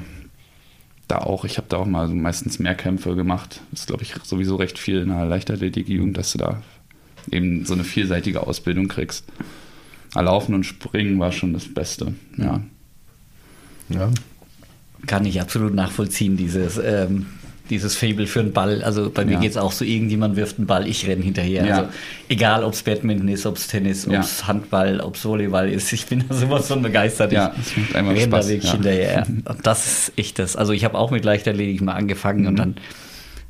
da 1.07 1.17
auch, 1.19 1.45
ich 1.45 1.57
habe 1.57 1.67
da 1.69 1.77
auch 1.77 1.85
mal 1.85 2.07
so 2.07 2.13
meistens 2.13 2.59
Mehrkämpfe 2.59 3.15
gemacht. 3.15 3.61
Das 3.71 3.81
ist, 3.81 3.87
glaube 3.87 4.03
ich, 4.03 4.13
sowieso 4.23 4.55
recht 4.55 4.79
viel 4.79 4.99
in 4.99 5.09
der 5.09 5.25
Leichtathletik-Jugend, 5.25 6.17
dass 6.17 6.31
du 6.31 6.37
da 6.37 6.61
eben 7.31 7.65
so 7.65 7.73
eine 7.73 7.83
vielseitige 7.83 8.45
Ausbildung 8.45 8.87
kriegst. 8.87 9.25
Aber 10.13 10.23
Laufen 10.23 10.55
und 10.55 10.63
Springen 10.63 11.19
war 11.19 11.31
schon 11.31 11.53
das 11.53 11.73
Beste, 11.73 12.13
ja. 12.37 12.61
Ja. 13.89 14.11
Kann 15.05 15.25
ich 15.25 15.41
absolut 15.41 15.73
nachvollziehen, 15.73 16.37
dieses, 16.37 16.77
ähm, 16.77 17.25
dieses 17.69 17.95
Fable 17.95 18.27
für 18.27 18.41
einen 18.41 18.51
Ball. 18.51 18.83
Also 18.83 19.09
bei 19.09 19.23
mir 19.25 19.33
Ja. 19.33 19.39
geht 19.39 19.51
es 19.51 19.57
auch 19.57 19.71
so, 19.71 19.85
irgendjemand 19.85 20.35
wirft 20.35 20.57
einen 20.57 20.67
Ball, 20.67 20.85
ich 20.87 21.07
renne 21.07 21.23
hinterher. 21.23 21.65
Ja. 21.65 21.75
Also 21.77 21.89
egal, 22.29 22.63
ob 22.63 22.73
es 22.73 22.83
Badminton 22.83 23.27
ist, 23.29 23.45
ob 23.45 23.55
es 23.57 23.67
Tennis, 23.67 24.05
ob 24.05 24.13
Ja. 24.13 24.19
es 24.19 24.45
Handball, 24.47 24.99
ob 24.99 25.15
es 25.15 25.23
Volleyball 25.25 25.69
ist, 25.69 25.91
ich 25.93 26.05
bin 26.05 26.25
da 26.29 26.35
sowas 26.35 26.67
von 26.67 26.81
begeistert. 26.81 27.31
Ja, 27.31 27.53
ich 27.59 27.71
es 27.71 27.77
macht 27.77 27.95
einfach 27.95 28.13
renn 28.13 28.31
da 28.31 28.47
wirklich 28.47 28.63
ja. 28.65 28.71
hinterher. 28.73 29.27
Und 29.27 29.65
das 29.65 29.85
ist 29.87 30.13
echt 30.17 30.39
das. 30.39 30.55
Also 30.55 30.73
ich 30.73 30.83
habe 30.83 30.97
auch 30.97 31.09
mit 31.11 31.23
Leichtathletik 31.23 31.81
mal 31.81 31.93
angefangen 31.93 32.41
Mhm. 32.41 32.47
und 32.47 32.55
dann, 32.57 32.75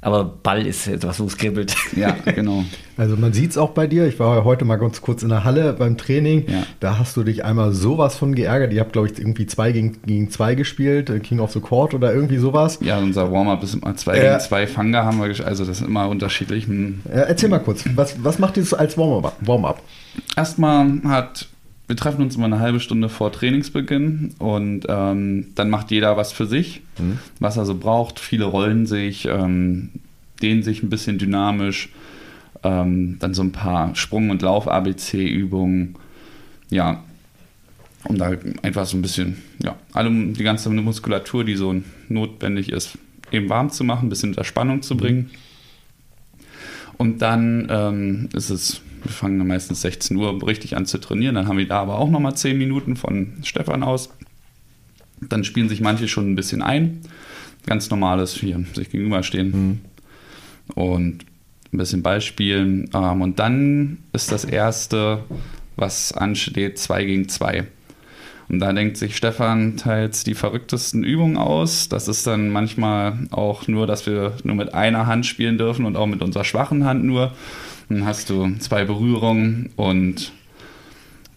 aber 0.03 0.23
Ball 0.25 0.67
ist 0.67 0.87
etwas, 0.87 1.19
wo 1.19 1.25
es 1.25 1.37
kribbelt. 1.37 1.75
Ja, 1.95 2.15
genau. 2.25 2.63
Also 2.97 3.15
man 3.15 3.33
sieht 3.33 3.51
es 3.51 3.57
auch 3.57 3.69
bei 3.71 3.85
dir. 3.87 4.07
Ich 4.07 4.19
war 4.19 4.43
heute 4.43 4.65
mal 4.65 4.77
ganz 4.77 5.01
kurz 5.01 5.21
in 5.23 5.29
der 5.29 5.43
Halle 5.43 5.73
beim 5.73 5.95
Training. 5.97 6.45
Ja. 6.47 6.63
Da 6.79 6.97
hast 6.97 7.15
du 7.15 7.23
dich 7.23 7.45
einmal 7.45 7.71
sowas 7.71 8.15
von 8.15 8.33
geärgert. 8.35 8.73
Ihr 8.73 8.81
habt, 8.81 8.93
glaube 8.93 9.09
ich, 9.09 9.17
irgendwie 9.19 9.45
zwei 9.45 9.71
gegen, 9.71 10.01
gegen 10.05 10.29
zwei 10.31 10.55
gespielt, 10.55 11.09
äh, 11.09 11.19
King 11.19 11.39
of 11.39 11.51
the 11.51 11.59
Court 11.59 11.93
oder 11.93 12.13
irgendwie 12.13 12.37
sowas. 12.37 12.79
Ja, 12.81 12.97
unser 12.97 13.31
Warm-up 13.31 13.61
ist 13.63 13.75
immer 13.75 13.95
zwei 13.95 14.17
Ja. 14.17 14.23
gegen 14.31 14.39
zwei 14.39 14.65
Fanga 14.67 15.05
haben 15.05 15.19
wir, 15.21 15.45
also 15.45 15.65
das 15.65 15.79
ist 15.81 15.87
immer 15.87 16.07
unterschiedlich. 16.09 16.67
Hm. 16.67 17.01
Äh, 17.05 17.19
erzähl 17.19 17.49
mal 17.49 17.59
kurz, 17.59 17.83
was, 17.95 18.23
was 18.23 18.39
macht 18.39 18.57
ihr 18.57 18.63
so 18.65 18.75
als 18.75 18.97
Warm-up? 18.97 19.35
Warm-up? 19.41 19.81
Erstmal 20.35 20.99
hat, 21.05 21.47
wir 21.87 21.97
treffen 21.97 22.21
uns 22.21 22.35
immer 22.35 22.45
eine 22.45 22.59
halbe 22.59 22.79
Stunde 22.79 23.09
vor 23.09 23.31
Trainingsbeginn 23.31 24.35
und 24.39 24.85
ähm, 24.87 25.47
dann 25.55 25.69
macht 25.69 25.91
jeder 25.91 26.15
was 26.15 26.31
für 26.31 26.45
sich, 26.45 26.81
was 27.39 27.57
er 27.57 27.65
so 27.65 27.75
braucht. 27.75 28.19
Viele 28.19 28.45
rollen 28.45 28.85
sich, 28.85 29.25
ähm, 29.25 29.89
dehnen 30.41 30.63
sich 30.63 30.81
ein 30.81 30.89
bisschen 30.89 31.17
dynamisch, 31.17 31.89
ähm, 32.63 33.17
dann 33.19 33.33
so 33.33 33.43
ein 33.43 33.51
paar 33.51 33.95
Sprung- 33.95 34.29
und 34.29 34.41
Lauf-ABC-Übungen. 34.41 35.95
Ja, 36.69 37.03
um 38.05 38.17
da 38.17 38.31
einfach 38.61 38.85
so 38.85 38.97
ein 38.97 39.01
bisschen, 39.01 39.37
ja, 39.61 39.75
alle, 39.93 40.09
die 40.09 40.43
ganze 40.43 40.69
Muskulatur, 40.69 41.43
die 41.43 41.55
so 41.55 41.75
notwendig 42.09 42.69
ist, 42.69 42.97
eben 43.31 43.49
warm 43.49 43.69
zu 43.69 43.83
machen, 43.83 44.07
ein 44.07 44.09
bisschen 44.09 44.29
unter 44.29 44.43
Spannung 44.43 44.81
zu 44.81 44.95
bringen. 44.97 45.31
Und 46.97 47.21
dann 47.21 47.67
ähm, 47.69 48.29
ist 48.33 48.49
es, 48.49 48.81
wir 49.03 49.11
fangen 49.11 49.37
dann 49.37 49.47
meistens 49.47 49.81
16 49.81 50.17
Uhr 50.17 50.45
richtig 50.47 50.75
an 50.75 50.85
zu 50.85 50.97
trainieren. 50.97 51.35
Dann 51.35 51.47
haben 51.47 51.57
wir 51.57 51.67
da 51.67 51.81
aber 51.81 51.99
auch 51.99 52.09
nochmal 52.09 52.35
10 52.35 52.57
Minuten 52.57 52.95
von 52.95 53.33
Stefan 53.43 53.83
aus. 53.83 54.09
Dann 55.21 55.43
spielen 55.43 55.69
sich 55.69 55.81
manche 55.81 56.07
schon 56.07 56.31
ein 56.31 56.35
bisschen 56.35 56.61
ein. 56.61 57.01
Ganz 57.65 57.89
normales 57.89 58.33
hier, 58.33 58.63
sich 58.73 58.89
gegenüberstehen. 58.89 59.81
Und 60.75 61.25
ein 61.73 61.77
bisschen 61.77 62.03
Ball 62.03 62.21
spielen. 62.21 62.89
Ähm, 62.93 63.21
und 63.21 63.39
dann 63.39 63.99
ist 64.13 64.31
das 64.31 64.45
erste, 64.45 65.23
was 65.75 66.13
ansteht, 66.13 66.77
2 66.79 67.05
gegen 67.05 67.29
2. 67.29 67.65
Und 68.49 68.59
da 68.59 68.71
denkt 68.73 68.97
sich 68.97 69.15
Stefan 69.15 69.77
teils 69.77 70.23
die 70.23 70.35
verrücktesten 70.35 71.03
Übungen 71.03 71.37
aus. 71.37 71.89
Das 71.89 72.07
ist 72.07 72.27
dann 72.27 72.49
manchmal 72.49 73.27
auch 73.31 73.67
nur, 73.67 73.87
dass 73.87 74.05
wir 74.05 74.33
nur 74.43 74.55
mit 74.55 74.73
einer 74.73 75.07
Hand 75.07 75.25
spielen 75.25 75.57
dürfen 75.57 75.85
und 75.85 75.95
auch 75.95 76.07
mit 76.07 76.21
unserer 76.21 76.43
schwachen 76.43 76.85
Hand 76.85 77.03
nur. 77.03 77.33
Dann 77.89 78.05
hast 78.05 78.29
du 78.29 78.55
zwei 78.59 78.85
Berührungen 78.85 79.71
und 79.75 80.31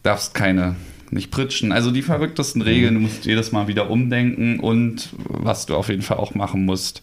darfst 0.03 0.35
keine 0.35 0.77
nicht 1.11 1.31
pritschen. 1.31 1.73
Also 1.73 1.91
die 1.91 2.03
verrücktesten 2.03 2.63
Regeln, 2.63 2.95
du 2.95 3.01
musst 3.01 3.27
jedes 3.27 3.53
Mal 3.53 3.69
wieder 3.69 3.91
umdenken 3.91 4.61
und 4.61 5.11
was 5.19 5.67
du 5.67 5.77
auf 5.77 5.89
jeden 5.89 6.03
Fall 6.03 6.19
auch 6.19 6.35
machen 6.35 6.65
musst, 6.65 7.03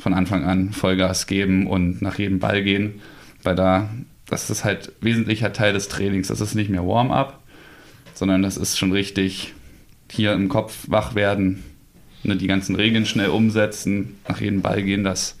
von 0.00 0.14
Anfang 0.14 0.44
an 0.44 0.72
Vollgas 0.72 1.26
geben 1.26 1.66
und 1.66 2.02
nach 2.02 2.18
jedem 2.18 2.38
Ball 2.40 2.62
gehen, 2.62 3.00
weil 3.42 3.54
da, 3.54 3.88
das 4.26 4.50
ist 4.50 4.64
halt 4.64 4.92
wesentlicher 5.00 5.52
Teil 5.52 5.72
des 5.72 5.88
Trainings. 5.88 6.28
Das 6.28 6.40
ist 6.40 6.54
nicht 6.54 6.70
mehr 6.70 6.86
Warm-up, 6.86 7.40
sondern 8.14 8.42
das 8.42 8.56
ist 8.56 8.78
schon 8.78 8.92
richtig 8.92 9.54
hier 10.10 10.32
im 10.32 10.48
Kopf 10.48 10.84
wach 10.88 11.14
werden, 11.14 11.62
ne, 12.22 12.36
die 12.36 12.46
ganzen 12.46 12.76
Regeln 12.76 13.06
schnell 13.06 13.30
umsetzen, 13.30 14.16
nach 14.28 14.40
jedem 14.40 14.62
Ball 14.62 14.82
gehen, 14.82 15.04
das 15.04 15.36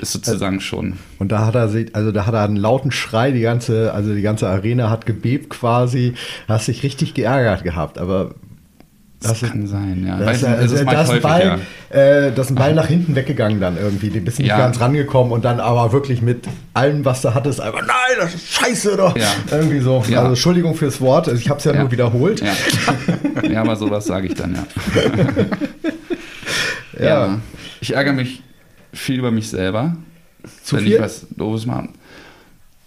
ist 0.00 0.12
sozusagen 0.12 0.60
schon. 0.60 0.94
Und 1.18 1.32
da 1.32 1.46
hat 1.46 1.54
er 1.54 1.68
sich, 1.68 1.94
also 1.94 2.12
da 2.12 2.26
hat 2.26 2.34
er 2.34 2.42
einen 2.42 2.56
lauten 2.56 2.90
Schrei, 2.90 3.30
die 3.30 3.40
ganze, 3.40 3.92
also 3.94 4.14
die 4.14 4.22
ganze 4.22 4.48
Arena 4.48 4.90
hat 4.90 5.06
gebebt 5.06 5.50
quasi, 5.50 6.14
hast 6.48 6.68
dich 6.68 6.82
richtig 6.82 7.14
geärgert 7.14 7.62
gehabt, 7.64 7.98
aber 7.98 8.34
Das, 9.22 9.40
Das- 9.40 9.50
kann 9.50 9.66
sein, 9.66 10.04
ja. 10.06 10.18
da 10.18 10.24
Weiß 10.26 10.38
ist, 10.38 10.42
nicht, 10.48 10.58
also, 10.58 10.62
das 10.62 10.72
ist 10.72 10.80
da 10.80 10.84
mal 10.86 10.92
ist 10.92 11.00
ein 11.00 11.06
häufig, 11.08 11.22
Ball, 11.22 11.58
ja. 11.92 11.98
äh, 12.28 12.32
da 12.32 12.40
ist 12.42 12.50
ein 12.50 12.54
Ball 12.54 12.74
nach 12.80 12.86
hinten 12.86 13.14
weggegangen 13.14 13.60
dann 13.60 13.76
irgendwie. 13.76 14.08
Du 14.08 14.18
bist 14.20 14.38
nicht 14.38 14.48
Ja. 14.48 14.56
ganz 14.56 14.80
rangekommen 14.80 15.30
und 15.32 15.44
dann 15.44 15.60
aber 15.60 15.92
wirklich 15.92 16.22
mit 16.22 16.46
allem, 16.72 17.04
was 17.04 17.20
du 17.20 17.34
hattest, 17.34 17.60
einfach, 17.60 17.82
nein, 17.82 18.16
das 18.18 18.34
ist 18.34 18.50
scheiße 18.50 18.96
doch. 18.96 19.14
Ja. 19.18 19.26
Irgendwie 19.50 19.80
so. 19.80 20.02
Ja. 20.08 20.20
Also 20.20 20.28
Entschuldigung 20.30 20.74
fürs 20.74 21.02
Wort, 21.02 21.28
ich 21.28 21.50
habe 21.50 21.58
es 21.58 21.64
ja, 21.64 21.74
nur 21.74 21.90
wiederholt. 21.92 22.40
Ja. 22.40 22.54
ja, 23.50 23.60
aber 23.60 23.76
sowas 23.76 24.06
sage 24.06 24.26
ich 24.28 24.34
dann, 24.34 24.54
ja. 24.58 24.64
Ja. 26.98 27.38
Ich 27.80 27.94
ärgere 27.94 28.12
mich 28.14 28.42
viel 28.92 29.18
über 29.18 29.30
mich 29.30 29.48
selber, 29.48 29.96
Zu 30.64 30.76
wenn 30.76 30.84
viel? 30.84 30.94
ich 30.94 31.00
was 31.00 31.26
Doofes 31.30 31.66
mache. 31.66 31.88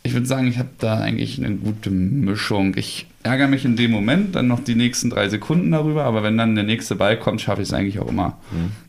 Ich 0.06 0.14
würde 0.14 0.26
sagen, 0.26 0.48
ich 0.48 0.58
habe 0.58 0.70
da 0.80 0.98
eigentlich 0.98 1.44
eine 1.44 1.56
gute 1.56 1.90
Mischung. 1.90 2.76
Ich 2.76 3.08
ärgere 3.24 3.48
mich 3.48 3.64
in 3.64 3.78
dem 3.78 3.92
Moment, 3.92 4.36
dann 4.36 4.48
noch 4.48 4.60
die 4.62 4.76
nächsten 4.76 5.10
drei 5.10 5.30
Sekunden 5.30 5.72
darüber, 5.72 6.04
aber 6.04 6.24
wenn 6.24 6.38
dann 6.38 6.56
der 6.56 6.66
nächste 6.66 6.96
Ball 6.96 7.18
kommt, 7.18 7.40
schaffe 7.40 7.62
ich 7.62 7.70
es 7.70 7.74
eigentlich 7.74 8.00
auch 8.00 8.10
immer, 8.10 8.38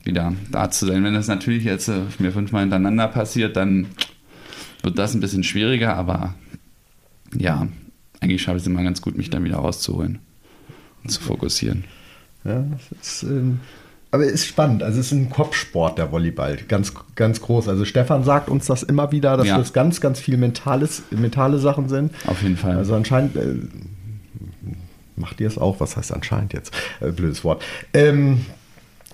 wieder 0.03 0.33
da 0.51 0.71
zu 0.73 0.87
sein. 0.87 1.05
Wenn 1.05 1.15
das 1.15 1.29
natürlich 1.29 1.63
jetzt 1.63 1.87
äh, 1.89 2.01
mir 2.19 2.33
fünfmal 2.33 2.63
hintereinander 2.63 3.07
passiert, 3.07 3.57
dann 3.57 3.87
wird 4.83 4.99
das 4.99 5.15
ein 5.15 5.21
bisschen 5.21 5.45
schwieriger, 5.45 5.95
aber 5.95 6.35
ja, 7.39 7.69
eigentlich 8.21 8.43
schaffe 8.43 8.57
ich 8.57 8.65
es 8.65 8.67
immer 8.67 8.83
ganz 8.83 9.01
gut, 9.01 9.17
mich 9.17 9.31
dann 9.31 9.45
wieder 9.45 9.57
rauszuholen 9.57 10.19
und 11.05 11.11
zu 11.11 11.21
fokussieren. 11.21 11.85
Ja, 12.45 12.65
das 12.91 13.23
ist, 13.23 13.23
ähm, 13.23 13.61
aber 14.15 14.25
es 14.27 14.33
ist 14.33 14.47
spannend. 14.47 14.83
Also 14.83 15.01
es 15.01 15.07
ist 15.07 15.13
ein 15.13 15.29
Kopfsport, 15.29 15.99
der 15.99 16.13
Volleyball. 16.13 16.57
Ganz, 16.69 16.93
ganz 17.17 17.41
groß. 17.41 17.69
Also 17.69 17.85
Stefan 17.85 18.23
sagt 18.25 18.49
uns 18.49 18.67
das 18.67 18.83
immer 18.85 19.11
wieder, 19.13 19.37
dass 19.37 19.47
Ja. 19.49 19.59
das 19.59 19.73
ganz, 19.73 20.01
ganz 20.01 20.21
viel 20.21 20.37
mentales, 20.37 21.03
mentale 21.11 21.59
Sachen 21.59 21.89
sind. 21.89 22.13
Auf 22.27 22.41
jeden 22.43 22.57
Fall. 22.57 22.77
Also 22.77 22.95
anscheinend 22.95 23.37
äh, 23.37 23.57
macht 25.17 25.41
ihr 25.41 25.49
es 25.49 25.59
auch. 25.59 25.81
Was 25.81 25.97
heißt 25.97 26.13
anscheinend 26.13 26.53
jetzt? 26.53 26.73
Äh, 27.01 27.11
blödes 27.11 27.45
Wort. 27.45 27.65
Ähm, 27.93 28.47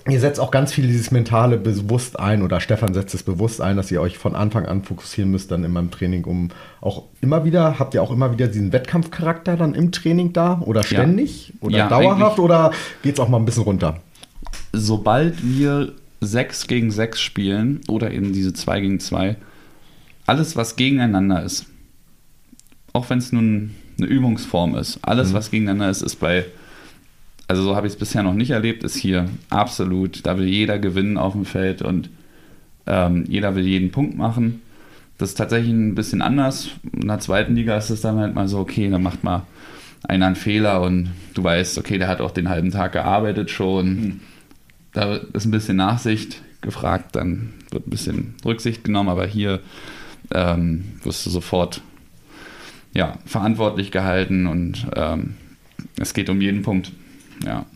ihr 0.09 0.21
setzt 0.21 0.40
auch 0.40 0.50
ganz 0.50 0.73
viel 0.73 0.87
dieses 0.87 1.11
mentale 1.11 1.57
bewusst 1.57 2.19
ein 2.19 2.42
oder 2.42 2.61
Stefan 2.61 2.95
setzt 2.95 3.14
es 3.14 3.23
bewusst 3.23 3.61
ein, 3.61 3.76
dass 3.76 3.90
ihr 3.90 4.00
euch 4.00 4.19
von 4.19 4.35
Anfang 4.35 4.66
an 4.66 4.83
fokussieren 4.83 5.30
müsst 5.30 5.50
dann 5.50 5.62
in 5.64 5.73
meinem 5.73 5.90
Training, 5.90 6.25
um 6.25 6.49
auch 6.80 7.04
immer 7.21 7.45
wieder, 7.45 7.78
habt 7.78 7.95
ihr 7.95 8.02
auch 8.02 8.11
immer 8.11 8.33
wieder 8.33 8.49
diesen 8.49 8.73
Wettkampfcharakter 8.73 9.57
dann 9.57 9.75
im 9.75 9.92
Training 9.92 10.33
da 10.33 10.61
oder 10.64 10.83
ständig 10.83 11.52
oder 11.61 11.78
Ja, 11.78 11.88
dauerhaft 11.88 12.38
oder 12.38 12.71
geht 13.02 13.14
es 13.14 13.21
auch 13.21 13.28
mal 13.28 13.37
ein 13.38 13.45
bisschen 13.45 13.62
runter? 13.64 13.97
Sobald 14.72 15.42
wir 15.42 15.92
6 16.20 16.66
gegen 16.66 16.90
6 16.90 17.20
spielen 17.20 17.80
oder 17.88 18.10
eben 18.12 18.32
diese 18.32 18.52
2 18.52 18.80
gegen 18.80 19.00
2, 19.00 19.36
alles, 20.26 20.56
was 20.56 20.76
gegeneinander 20.76 21.42
ist, 21.42 21.66
auch 22.92 23.08
wenn 23.10 23.18
es 23.18 23.32
nun 23.32 23.74
eine 23.98 24.06
Übungsform 24.06 24.76
ist, 24.76 24.98
alles, 25.02 25.32
was 25.32 25.50
gegeneinander 25.50 25.90
ist, 25.90 26.02
ist 26.02 26.16
bei, 26.16 26.44
also 27.48 27.62
so 27.62 27.76
habe 27.76 27.86
ich 27.86 27.94
es 27.94 27.98
bisher 27.98 28.22
noch 28.22 28.34
nicht 28.34 28.50
erlebt, 28.50 28.84
ist 28.84 28.96
hier 28.96 29.28
absolut, 29.48 30.26
da 30.26 30.38
will 30.38 30.46
jeder 30.46 30.78
gewinnen 30.78 31.18
auf 31.18 31.32
dem 31.32 31.44
Feld 31.44 31.82
und 31.82 32.10
ähm, 32.86 33.24
jeder 33.28 33.54
will 33.54 33.66
jeden 33.66 33.90
Punkt 33.90 34.16
machen. 34.16 34.62
Das 35.18 35.30
ist 35.30 35.34
tatsächlich 35.34 35.72
ein 35.72 35.94
bisschen 35.94 36.22
anders. 36.22 36.70
In 36.92 37.08
der 37.08 37.18
zweiten 37.18 37.54
Liga 37.54 37.76
ist 37.76 37.90
es 37.90 38.00
dann 38.00 38.16
halt 38.16 38.34
mal 38.34 38.48
so, 38.48 38.58
okay, 38.58 38.88
dann 38.88 39.02
macht 39.02 39.22
mal 39.22 39.42
einer 40.02 40.26
einen 40.26 40.36
Fehler 40.36 40.80
und 40.80 41.10
du 41.34 41.44
weißt, 41.44 41.76
okay, 41.78 41.98
der 41.98 42.08
hat 42.08 42.20
auch 42.20 42.30
den 42.30 42.48
halben 42.48 42.70
Tag 42.70 42.92
gearbeitet 42.92 43.50
schon. 43.50 44.20
Da 44.92 45.16
ist 45.32 45.44
ein 45.44 45.50
bisschen 45.50 45.76
Nachsicht 45.76 46.42
gefragt, 46.61 47.16
dann 47.16 47.54
wird 47.70 47.87
ein 47.87 47.90
bisschen 47.90 48.35
Rücksicht 48.44 48.85
genommen, 48.85 49.09
aber 49.09 49.26
hier 49.26 49.61
ähm, 50.32 50.85
wirst 51.02 51.25
du 51.26 51.30
sofort 51.30 51.82
ja, 52.92 53.18
verantwortlich 53.25 53.90
gehalten 53.90 54.47
und 54.47 54.87
ähm, 54.97 55.35
es 55.99 56.12
geht 56.12 56.28
um 56.28 56.40
jeden 56.40 56.62
Punkt. 56.62 56.92
Ja. 57.44 57.66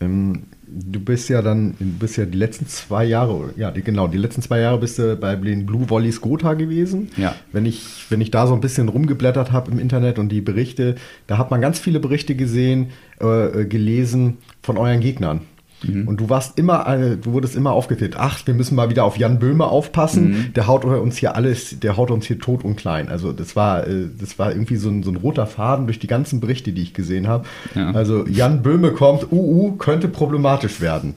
Ähm, 0.00 0.44
du 0.66 1.00
bist 1.00 1.28
ja 1.28 1.42
dann, 1.42 1.74
du 1.78 1.98
bist 1.98 2.16
ja 2.16 2.24
die 2.24 2.38
letzten 2.38 2.66
zwei 2.66 3.04
Jahre, 3.04 3.52
ja, 3.56 3.70
die, 3.70 3.82
genau, 3.82 4.06
die 4.06 4.18
letzten 4.18 4.42
zwei 4.42 4.60
Jahre 4.60 4.78
bist 4.78 4.98
du 4.98 5.16
bei 5.16 5.34
den 5.34 5.66
Blue 5.66 5.90
Volleys 5.90 6.20
Gotha 6.20 6.54
gewesen. 6.54 7.10
Ja. 7.16 7.34
Wenn 7.52 7.66
ich, 7.66 7.82
wenn 8.08 8.20
ich 8.20 8.30
da 8.30 8.46
so 8.46 8.54
ein 8.54 8.60
bisschen 8.60 8.88
rumgeblättert 8.88 9.52
habe 9.52 9.70
im 9.70 9.78
Internet 9.78 10.18
und 10.18 10.30
die 10.30 10.40
Berichte, 10.40 10.94
da 11.26 11.38
hat 11.38 11.50
man 11.50 11.60
ganz 11.60 11.78
viele 11.78 12.00
Berichte 12.00 12.34
gesehen, 12.34 12.90
äh, 13.18 13.64
gelesen 13.64 14.38
von 14.62 14.78
euren 14.78 15.00
Gegnern. 15.00 15.42
Mhm. 15.82 16.08
Und 16.08 16.20
du 16.20 16.28
warst 16.28 16.58
immer, 16.58 16.84
du 17.20 17.32
wurdest 17.32 17.56
immer 17.56 17.72
aufgezählt. 17.72 18.16
Ach, 18.18 18.46
wir 18.46 18.54
müssen 18.54 18.74
mal 18.74 18.90
wieder 18.90 19.04
auf 19.04 19.16
Jan 19.16 19.38
Böhme 19.38 19.66
aufpassen. 19.66 20.30
Mhm. 20.30 20.52
Der 20.54 20.66
haut 20.66 20.84
uns 20.84 21.16
hier 21.16 21.36
alles, 21.36 21.78
der 21.80 21.96
haut 21.96 22.10
uns 22.10 22.26
hier 22.26 22.38
tot 22.38 22.64
und 22.64 22.76
klein. 22.76 23.08
Also 23.08 23.32
das 23.32 23.56
war, 23.56 23.86
äh, 23.86 24.06
das 24.18 24.38
war 24.38 24.52
irgendwie 24.52 24.76
so 24.76 24.90
ein, 24.90 25.02
so 25.02 25.10
ein 25.10 25.16
roter 25.16 25.46
Faden 25.46 25.86
durch 25.86 25.98
die 25.98 26.06
ganzen 26.06 26.40
Berichte, 26.40 26.72
die 26.72 26.82
ich 26.82 26.94
gesehen 26.94 27.28
habe. 27.28 27.46
Ja. 27.74 27.90
Also 27.92 28.26
Jan 28.26 28.62
Böhme 28.62 28.92
kommt, 28.92 29.30
uh, 29.32 29.36
uh, 29.36 29.72
könnte 29.76 30.08
problematisch 30.08 30.80
werden. 30.80 31.14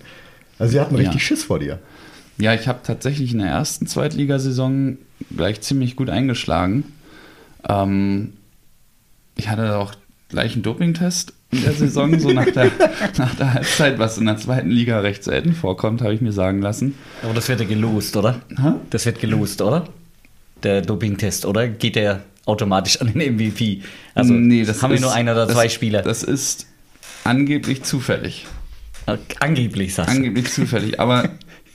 Also 0.60 0.74
sie 0.74 0.80
hatten 0.80 0.96
richtig 0.96 1.16
ja. 1.16 1.20
Schiss 1.20 1.44
vor 1.44 1.60
dir. 1.60 1.80
Ja, 2.38 2.54
ich 2.54 2.68
habe 2.68 2.80
tatsächlich 2.84 3.32
in 3.34 3.40
der 3.40 3.50
ersten 3.50 3.86
Zweitligasaison 3.86 4.98
gleich 5.36 5.62
ziemlich 5.62 5.96
gut 5.96 6.10
eingeschlagen. 6.10 6.86
Ähm, 7.68 8.34
ich 9.36 9.50
hatte 9.50 9.78
auch 9.78 9.94
gleich 10.30 10.54
einen 10.54 10.64
Dopingtest 10.64 11.30
in 11.30 11.34
der 11.62 11.74
Saison, 11.74 12.20
so 12.20 12.30
nach 12.32 12.50
der, 12.50 12.72
nach 13.18 13.36
der 13.36 13.54
Halbzeit, 13.54 14.00
was 14.00 14.18
in 14.18 14.26
der 14.26 14.38
zweiten 14.38 14.70
Liga 14.70 15.00
recht 15.00 15.24
selten 15.24 15.54
vorkommt, 15.54 16.02
habe 16.02 16.14
ich 16.14 16.22
mir 16.22 16.32
sagen 16.32 16.62
lassen. 16.62 16.96
Aber 17.22 17.34
das 17.34 17.50
wird 17.50 17.60
ja 17.60 17.66
gelost, 17.66 18.16
oder? 18.16 18.42
Ha? 18.58 18.80
Das 18.90 19.06
wird 19.06 19.20
gelost, 19.20 19.62
oder? 19.62 19.88
Der 20.64 20.82
Dopingtest, 20.82 21.46
oder? 21.46 21.68
Geht 21.68 21.96
der 21.96 22.24
automatisch 22.46 23.00
an 23.02 23.14
den 23.14 23.36
MVP? 23.36 23.82
Also 24.16 24.34
nee, 24.34 24.64
das 24.64 24.82
haben 24.82 24.94
wir 24.94 25.00
nur 25.00 25.14
einer 25.14 25.34
oder 25.34 25.48
zwei 25.48 25.70
Spieler. 25.70 26.02
Das 26.02 26.24
ist 26.24 26.68
angeblich 27.24 27.84
zufällig. 27.84 28.46
Angeblich, 29.40 29.94
sagst 29.94 30.14
du. 30.14 30.18
Angeblich 30.18 30.52
zufällig. 30.52 31.00
Aber 31.00 31.30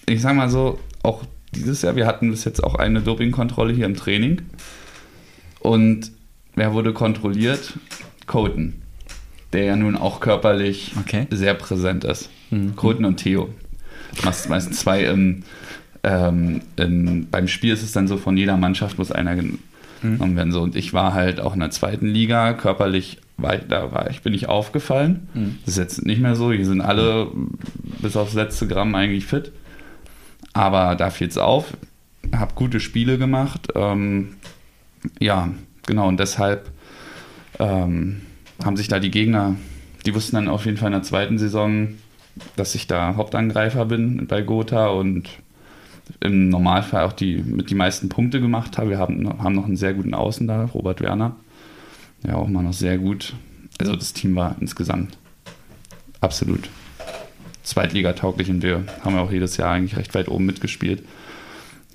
ich 0.06 0.23
sag 0.23 0.35
mal 0.35 0.49
so, 0.49 0.78
auch 1.02 1.25
dieses 1.54 1.82
Jahr, 1.82 1.97
wir 1.97 2.06
hatten 2.06 2.30
bis 2.30 2.44
jetzt 2.44 2.62
auch 2.62 2.75
eine 2.75 3.00
Dopingkontrolle 3.00 3.73
hier 3.73 3.87
im 3.87 3.97
Training. 3.97 4.42
Und 5.61 6.12
wer 6.54 6.73
wurde 6.73 6.92
kontrolliert? 6.92 7.75
Coden 8.26 8.82
der 9.52 9.64
ja 9.64 9.76
nun 9.76 9.97
auch 9.97 10.21
körperlich 10.21 10.93
okay. 11.00 11.26
sehr 11.31 11.55
präsent 11.55 12.05
ist. 12.05 12.31
Mhm. 12.50 12.76
Colton 12.76 13.05
und 13.05 13.17
Theo. 13.17 13.49
Du 14.17 14.25
machst 14.25 14.49
meistens 14.49 14.81
zwei 14.81 15.05
im, 15.05 15.43
ähm, 16.02 16.62
in, 16.76 17.28
beim 17.31 17.49
Spiel 17.49 17.73
ist 17.73 17.83
es 17.83 17.93
dann 17.93 18.09
so, 18.09 18.17
von 18.17 18.37
jeder 18.37 18.57
Mannschaft 18.57 18.99
muss 18.99 19.12
einer 19.12 19.35
mhm. 19.37 19.59
genommen 20.02 20.37
werden. 20.37 20.52
So. 20.52 20.62
Und 20.62 20.76
ich 20.76 20.93
war 20.93 21.14
halt 21.14 21.40
auch 21.40 21.55
in 21.55 21.61
der 21.61 21.71
zweiten 21.71 22.07
Liga, 22.07 22.52
körperlich 22.55 23.19
war 23.37 23.55
ich, 23.55 23.62
da 23.69 23.93
war 23.93 24.11
ich, 24.11 24.23
bin 24.23 24.35
ich 24.35 24.49
aufgefallen. 24.49 25.28
Mhm. 25.35 25.59
Das 25.64 25.75
ist 25.75 25.78
jetzt 25.78 26.07
nicht 26.07 26.21
mehr 26.21 26.35
so, 26.35 26.52
hier 26.52 26.67
sind 26.67 26.81
alle 26.81 27.28
bis 28.02 28.17
aufs 28.17 28.35
letzte 28.35 28.67
Gramm 28.67 28.95
eigentlich 28.95 29.26
fit. 29.26 29.52
Aber 30.52 30.97
da 30.97 31.11
fiel 31.11 31.28
es 31.28 31.38
auf, 31.38 31.75
habe 32.35 32.55
gute 32.55 32.81
Spiele 32.81 33.17
gemacht. 33.17 33.69
Ähm, 33.75 34.37
ja, 35.21 35.50
genau, 35.87 36.09
und 36.09 36.19
deshalb 36.19 36.71
ähm, 37.59 38.23
haben 38.62 38.77
sich 38.77 38.88
da 38.88 38.99
die 38.99 39.11
Gegner, 39.11 39.57
die 40.07 40.15
wussten 40.15 40.37
dann 40.37 40.49
auf 40.49 40.65
jeden 40.65 40.77
Fall 40.77 40.88
in 40.88 40.95
der 40.95 41.03
zweiten 41.03 41.38
Saison, 41.38 41.88
dass 42.57 42.75
ich 42.75 42.87
da 42.87 43.17
Hauptangreifer 43.17 43.85
bin 43.87 44.27
bei 44.27 44.43
Gotha 44.43 44.88
und 44.88 45.29
im 46.21 46.49
Normalfall 46.49 47.05
auch 47.05 47.12
die 47.12 47.37
mit 47.37 47.71
die 47.71 47.75
meisten 47.75 48.09
Punkte 48.09 48.41
gemacht 48.41 48.79
habe. 48.79 48.91
Wir 48.91 48.99
haben, 48.99 49.29
haben 49.43 49.55
noch 49.55 49.67
einen 49.67 49.77
sehr 49.77 49.95
guten 49.95 50.15
Außen 50.15 50.47
da, 50.47 50.65
Robert 50.65 51.00
Werner. 51.00 51.37
Ja, 52.27 52.37
auch 52.37 52.49
mal 52.49 52.62
noch 52.62 52.73
sehr 52.73 52.99
gut. 52.99 53.35
Also 53.79 53.95
das 53.95 54.12
Team 54.12 54.35
war 54.35 54.57
insgesamt 54.61 55.19
absolut 56.21 56.69
zweitligatauglich 57.62 58.50
und 58.50 58.62
wir 58.62 58.85
haben 59.05 59.15
ja 59.15 59.21
auch 59.21 59.31
jedes 59.31 59.57
Jahr 59.57 59.73
eigentlich 59.73 59.97
recht 59.97 60.15
weit 60.15 60.28
oben 60.28 60.47
mitgespielt. 60.47 61.04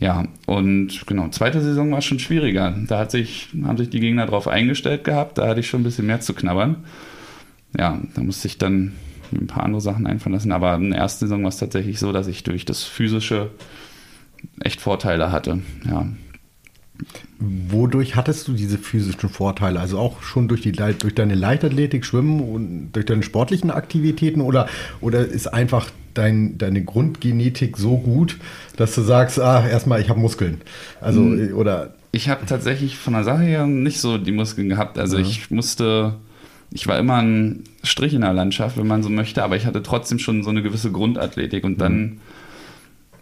Ja, 0.04 0.26
und 0.48 1.08
genau, 1.08 1.30
zweite 1.30 1.62
Saison 1.62 1.90
war 1.94 2.02
schon 2.02 2.20
schwieriger. 2.20 2.76
Da 2.88 3.00
hat 3.00 3.12
sich, 3.12 3.48
haben 3.64 3.78
sich 3.78 3.90
die 3.90 4.02
Gegner 4.02 4.26
darauf 4.26 4.50
eingestellt 4.50 5.06
gehabt, 5.06 5.38
da 5.38 5.48
hatte 5.48 5.62
ich 5.62 5.70
schon 5.70 5.80
ein 5.80 5.86
bisschen 5.86 6.08
mehr 6.08 6.20
zu 6.20 6.34
knabbern. 6.34 6.84
Ja, 7.80 8.02
da 8.14 8.22
musste 8.22 8.50
ich 8.50 8.58
dann 8.58 8.92
ein 9.32 9.48
paar 9.48 9.64
andere 9.64 9.80
Sachen 9.80 10.06
einfallen 10.06 10.34
lassen, 10.34 10.52
aber 10.52 10.76
in 10.76 10.92
der 10.92 11.00
ersten 11.00 11.26
Saison 11.26 11.42
war 11.44 11.48
es 11.48 11.58
tatsächlich 11.58 12.00
so, 12.00 12.12
dass 12.12 12.28
ich 12.28 12.44
durch 12.44 12.66
das 12.66 12.84
Physische 12.84 13.52
echt 14.60 14.82
Vorteile 14.82 15.32
hatte. 15.32 15.60
Ja. 15.86 16.06
Wodurch 17.40 18.16
hattest 18.16 18.48
du 18.48 18.54
diese 18.54 18.78
physischen 18.78 19.30
Vorteile? 19.30 19.80
Also 19.80 19.98
auch 19.98 20.22
schon 20.22 20.48
durch, 20.48 20.62
die, 20.62 20.72
durch 20.72 21.16
deine 21.16 21.36
Leichtathletik, 21.36 22.06
Schwimmen 22.06 22.40
und 22.40 22.92
durch 22.94 23.06
deine 23.06 23.24
sportlichen 23.24 23.72
Aktivitäten 23.72 24.42
oder, 24.42 24.68
oder 25.02 25.26
ist 25.26 25.48
einfach 25.48 25.90
dein, 26.14 26.58
deine 26.58 26.84
Grundgenetik 26.84 27.78
so 27.78 27.98
gut, 27.98 28.38
dass 28.78 28.96
du 28.96 29.02
sagst, 29.02 29.40
ah, 29.40 29.68
erstmal, 29.68 30.02
ich 30.02 30.10
habe 30.10 30.20
Muskeln. 30.20 30.62
Also, 31.02 31.22
hm. 31.22 31.54
oder. 31.56 31.96
Ich 32.12 32.30
habe 32.30 32.46
tatsächlich 32.46 32.96
von 32.96 33.14
der 33.14 33.24
Sache 33.24 33.42
her 33.42 33.66
nicht 33.66 34.00
so 34.00 34.20
die 34.20 34.32
Muskeln 34.32 34.70
gehabt. 34.70 35.00
Also 35.00 35.18
ja. 35.18 35.24
ich 35.24 35.50
musste, 35.50 36.14
ich 36.70 36.86
war 36.86 37.00
immer 37.00 37.18
ein 37.18 37.64
Strich 37.82 38.14
in 38.14 38.22
der 38.22 38.34
Landschaft, 38.34 38.78
wenn 38.78 38.86
man 38.86 39.02
so 39.02 39.10
möchte, 39.10 39.44
aber 39.44 39.56
ich 39.56 39.66
hatte 39.66 39.82
trotzdem 39.82 40.20
schon 40.20 40.44
so 40.44 40.52
eine 40.52 40.62
gewisse 40.62 40.92
Grundathletik. 40.92 41.64
Und 41.64 41.82
dann, 41.82 42.00
mhm. 42.00 42.20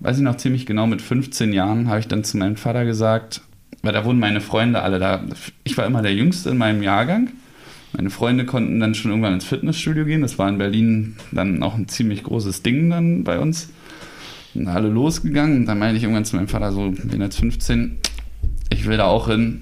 weiß 0.01 0.17
ich 0.17 0.23
noch 0.23 0.35
ziemlich 0.35 0.65
genau, 0.65 0.87
mit 0.87 1.01
15 1.01 1.53
Jahren 1.53 1.87
habe 1.87 2.01
ich 2.01 2.09
dann 2.09 2.25
zu 2.25 2.35
meinem 2.35 2.57
Vater 2.57 2.83
gesagt, 2.83 3.41
weil 3.81 3.93
da 3.93 4.05
wohnen 4.05 4.19
meine 4.19 4.41
Freunde 4.41 4.81
alle 4.81 4.99
da. 4.99 5.23
Ich 5.63 5.77
war 5.77 5.85
immer 5.85 6.01
der 6.01 6.13
Jüngste 6.13 6.49
in 6.49 6.57
meinem 6.57 6.83
Jahrgang. 6.83 7.29
Meine 7.93 8.09
Freunde 8.09 8.45
konnten 8.45 8.79
dann 8.79 8.95
schon 8.95 9.11
irgendwann 9.11 9.33
ins 9.33 9.45
Fitnessstudio 9.45 10.05
gehen. 10.05 10.21
Das 10.21 10.39
war 10.39 10.47
in 10.47 10.57
Berlin 10.57 11.17
dann 11.31 11.61
auch 11.61 11.75
ein 11.75 11.87
ziemlich 11.87 12.23
großes 12.23 12.63
Ding 12.63 12.89
dann 12.89 13.23
bei 13.23 13.39
uns. 13.39 13.69
Und 14.53 14.67
alle 14.67 14.89
losgegangen. 14.89 15.57
Und 15.57 15.65
dann 15.65 15.79
meinte 15.79 15.97
ich 15.97 16.03
irgendwann 16.03 16.25
zu 16.25 16.35
meinem 16.35 16.47
Vater 16.47 16.71
so, 16.71 16.91
bin 16.91 17.21
jetzt 17.21 17.39
15, 17.39 17.97
ich 18.69 18.85
will 18.85 18.97
da 18.97 19.05
auch 19.05 19.27
hin. 19.27 19.61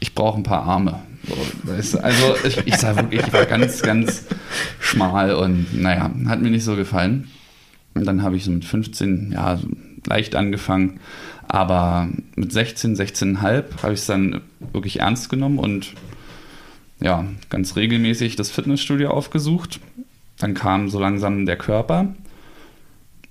Ich 0.00 0.14
brauche 0.14 0.38
ein 0.38 0.42
paar 0.42 0.62
Arme. 0.64 1.00
So, 1.80 1.98
also 1.98 2.34
ich, 2.44 2.58
ich 2.66 2.76
sah 2.76 2.96
wirklich, 2.96 3.20
ich 3.20 3.32
war 3.32 3.46
ganz, 3.46 3.82
ganz 3.82 4.26
schmal 4.80 5.34
und 5.34 5.80
naja, 5.80 6.10
hat 6.26 6.42
mir 6.42 6.50
nicht 6.50 6.64
so 6.64 6.74
gefallen. 6.74 7.28
Und 7.94 8.06
dann 8.06 8.22
habe 8.22 8.36
ich 8.36 8.44
so 8.44 8.50
mit 8.50 8.64
15, 8.64 9.32
ja, 9.32 9.60
leicht 10.06 10.34
angefangen. 10.34 11.00
Aber 11.52 12.08
mit 12.34 12.50
16, 12.50 12.96
16,5 12.96 13.82
habe 13.82 13.92
ich 13.92 14.00
es 14.00 14.06
dann 14.06 14.40
wirklich 14.72 15.00
ernst 15.00 15.28
genommen 15.28 15.58
und 15.58 15.92
ja, 16.98 17.26
ganz 17.50 17.76
regelmäßig 17.76 18.36
das 18.36 18.50
Fitnessstudio 18.50 19.10
aufgesucht. 19.10 19.78
Dann 20.38 20.54
kam 20.54 20.88
so 20.88 20.98
langsam 20.98 21.44
der 21.44 21.58
Körper. 21.58 22.14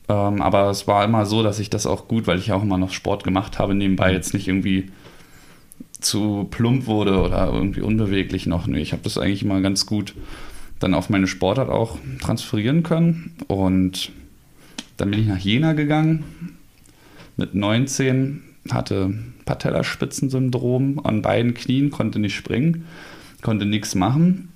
Ähm, 0.08 0.40
aber 0.40 0.70
es 0.70 0.88
war 0.88 1.04
immer 1.04 1.26
so, 1.26 1.42
dass 1.42 1.58
ich 1.58 1.72
das 1.72 1.88
auch 1.88 2.08
gut, 2.08 2.28
weil 2.28 2.38
ich 2.38 2.52
auch 2.52 2.62
immer 2.62 2.78
noch 2.78 2.92
Sport 2.92 3.24
gemacht 3.24 3.58
habe, 3.58 3.74
nebenbei 3.74 4.14
jetzt 4.14 4.36
nicht 4.36 4.48
irgendwie 4.48 4.92
zu 6.00 6.48
plump 6.52 6.86
wurde 6.86 7.20
oder 7.22 7.52
irgendwie 7.52 7.82
unbeweglich 7.82 8.46
noch. 8.46 8.68
Nee, 8.68 8.82
ich 8.82 8.92
habe 8.92 9.02
das 9.02 9.18
eigentlich 9.18 9.42
immer 9.42 9.62
ganz 9.62 9.88
gut 9.88 10.14
dann 10.78 10.94
auf 10.94 11.10
meine 11.10 11.26
Sportart 11.26 11.70
auch 11.70 11.98
transferieren 12.22 12.84
können. 12.84 13.36
Und 13.48 14.12
dann 14.98 15.10
bin 15.10 15.22
ich 15.22 15.28
nach 15.28 15.40
Jena 15.40 15.74
gegangen 15.74 16.51
mit 17.38 17.56
19, 17.56 18.42
hatte 18.70 19.14
Patellaspitzensyndrom 19.46 21.00
an 21.04 21.22
beiden 21.22 21.54
Knien, 21.54 21.90
konnte 21.90 22.20
nicht 22.20 22.36
springen 22.36 22.86
konnte 23.42 23.66
nichts 23.66 23.96
machen. 23.96 24.50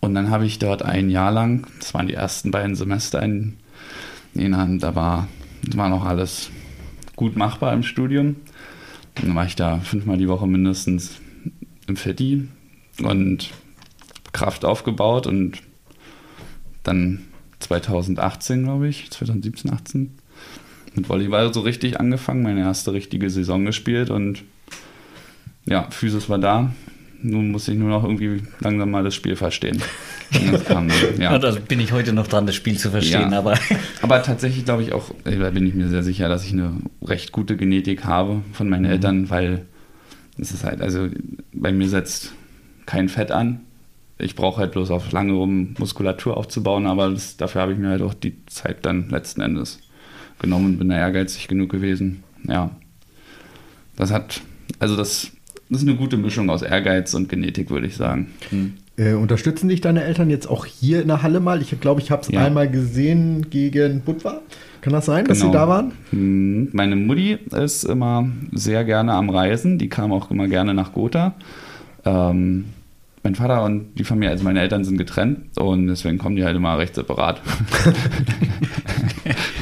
Und 0.00 0.14
dann 0.14 0.30
habe 0.30 0.46
ich 0.46 0.58
dort 0.58 0.82
ein 0.82 1.10
Jahr 1.10 1.32
lang, 1.32 1.66
das 1.80 1.94
waren 1.94 2.06
die 2.06 2.14
ersten 2.14 2.50
beiden 2.50 2.76
Semester 2.76 3.22
in 3.22 3.54
Jena, 4.34 4.66
da 4.78 4.94
war, 4.94 5.28
war 5.74 5.88
noch 5.88 6.04
alles 6.04 6.50
gut 7.16 7.36
machbar 7.36 7.72
im 7.72 7.82
Studium. 7.82 8.36
Dann 9.16 9.34
war 9.34 9.46
ich 9.46 9.56
da 9.56 9.78
fünfmal 9.80 10.16
die 10.16 10.28
Woche 10.28 10.46
mindestens 10.46 11.20
im 11.88 11.96
Fetti 11.96 12.46
und 13.02 13.50
Kraft 14.32 14.64
aufgebaut 14.64 15.26
und 15.26 15.60
dann 16.84 17.24
2018, 17.58 18.62
glaube 18.62 18.86
ich, 18.86 19.10
2017, 19.10 19.72
18, 19.72 20.18
mit 20.98 21.08
Volleyball 21.08 21.54
so 21.54 21.60
richtig 21.60 21.98
angefangen, 22.00 22.42
meine 22.42 22.60
erste 22.60 22.92
richtige 22.92 23.30
Saison 23.30 23.64
gespielt 23.64 24.10
und 24.10 24.42
ja, 25.66 25.88
Physis 25.90 26.28
war 26.28 26.38
da, 26.38 26.72
nun 27.22 27.50
muss 27.50 27.68
ich 27.68 27.76
nur 27.76 27.88
noch 27.88 28.04
irgendwie 28.04 28.42
langsam 28.60 28.90
mal 28.90 29.04
das 29.04 29.14
Spiel 29.14 29.36
verstehen. 29.36 29.82
Kam, 30.66 30.88
ja. 31.18 31.32
ja. 31.32 31.38
da 31.38 31.52
bin 31.52 31.80
ich 31.80 31.92
heute 31.92 32.12
noch 32.12 32.26
dran, 32.26 32.46
das 32.46 32.54
Spiel 32.54 32.78
zu 32.78 32.90
verstehen. 32.90 33.32
Ja. 33.32 33.38
Aber, 33.38 33.54
aber 34.02 34.22
tatsächlich 34.22 34.64
glaube 34.64 34.82
ich 34.82 34.92
auch, 34.92 35.10
da 35.24 35.50
bin 35.50 35.66
ich 35.66 35.74
mir 35.74 35.88
sehr 35.88 36.02
sicher, 36.02 36.28
dass 36.28 36.44
ich 36.44 36.52
eine 36.52 36.72
recht 37.02 37.32
gute 37.32 37.56
Genetik 37.56 38.04
habe 38.04 38.42
von 38.52 38.68
meinen 38.68 38.84
mhm. 38.84 38.90
Eltern, 38.90 39.30
weil 39.30 39.66
es 40.38 40.52
ist 40.52 40.64
halt, 40.64 40.80
also 40.80 41.08
bei 41.52 41.72
mir 41.72 41.88
setzt 41.88 42.32
kein 42.86 43.08
Fett 43.08 43.30
an. 43.30 43.60
Ich 44.20 44.34
brauche 44.34 44.60
halt 44.60 44.72
bloß 44.72 44.90
auf 44.90 45.12
lange, 45.12 45.36
um 45.36 45.74
Muskulatur 45.78 46.36
aufzubauen, 46.36 46.86
aber 46.86 47.10
das, 47.10 47.36
dafür 47.36 47.60
habe 47.60 47.72
ich 47.72 47.78
mir 47.78 47.88
halt 47.88 48.02
auch 48.02 48.14
die 48.14 48.44
Zeit 48.46 48.84
dann 48.84 49.10
letzten 49.10 49.42
Endes 49.42 49.80
genommen 50.40 50.78
bin 50.78 50.88
da 50.88 50.96
ehrgeizig 50.96 51.48
genug 51.48 51.70
gewesen. 51.70 52.22
Ja. 52.46 52.70
Das 53.96 54.12
hat, 54.12 54.40
also 54.78 54.96
das 54.96 55.32
das 55.70 55.82
ist 55.82 55.88
eine 55.88 55.96
gute 55.98 56.16
Mischung 56.16 56.48
aus 56.48 56.62
Ehrgeiz 56.62 57.12
und 57.12 57.28
Genetik, 57.28 57.68
würde 57.68 57.86
ich 57.86 57.96
sagen. 57.96 58.28
Hm. 58.48 58.74
Äh, 58.96 59.12
unterstützen 59.12 59.68
dich 59.68 59.80
deine 59.82 60.02
Eltern 60.02 60.30
jetzt 60.30 60.46
auch 60.48 60.64
hier 60.64 61.02
in 61.02 61.08
der 61.08 61.22
Halle 61.22 61.40
mal? 61.40 61.60
Ich 61.60 61.78
glaube, 61.78 62.00
ich 62.00 62.10
habe 62.10 62.22
es 62.22 62.28
Ja. 62.28 62.46
einmal 62.46 62.70
gesehen 62.70 63.50
gegen 63.50 64.00
Budva. 64.00 64.40
Kann 64.80 64.92
das 64.94 65.04
sein, 65.06 65.26
dass 65.26 65.38
sie 65.38 65.44
Genau. 65.44 65.52
da 65.58 65.68
waren? 65.68 65.92
Hm, 66.10 66.68
Meine 66.72 66.96
Mutti 66.96 67.38
ist 67.54 67.84
immer 67.84 68.28
sehr 68.52 68.84
gerne 68.84 69.12
am 69.12 69.28
Reisen. 69.28 69.76
Die 69.78 69.88
kam 69.90 70.10
auch 70.12 70.30
immer 70.30 70.48
gerne 70.48 70.72
nach 70.72 70.92
Gotha. 70.94 71.34
Ähm, 72.06 72.64
mein 73.22 73.34
Vater 73.34 73.62
und 73.64 73.94
die 73.98 74.04
Familie, 74.04 74.30
also 74.30 74.44
meine 74.44 74.60
Eltern 74.60 74.84
sind 74.84 74.96
getrennt 74.96 75.58
und 75.58 75.88
deswegen 75.88 76.16
kommen 76.16 76.36
die 76.36 76.44
halt 76.44 76.56
immer 76.56 76.78
recht 76.78 76.94
separat. 76.94 77.42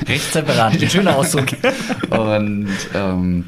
Recht 0.08 0.32
separat. 0.32 0.80
Ein 0.80 0.90
schöner 0.90 1.16
Ausdruck. 1.16 1.46
und 2.10 2.68
ähm, 2.94 3.44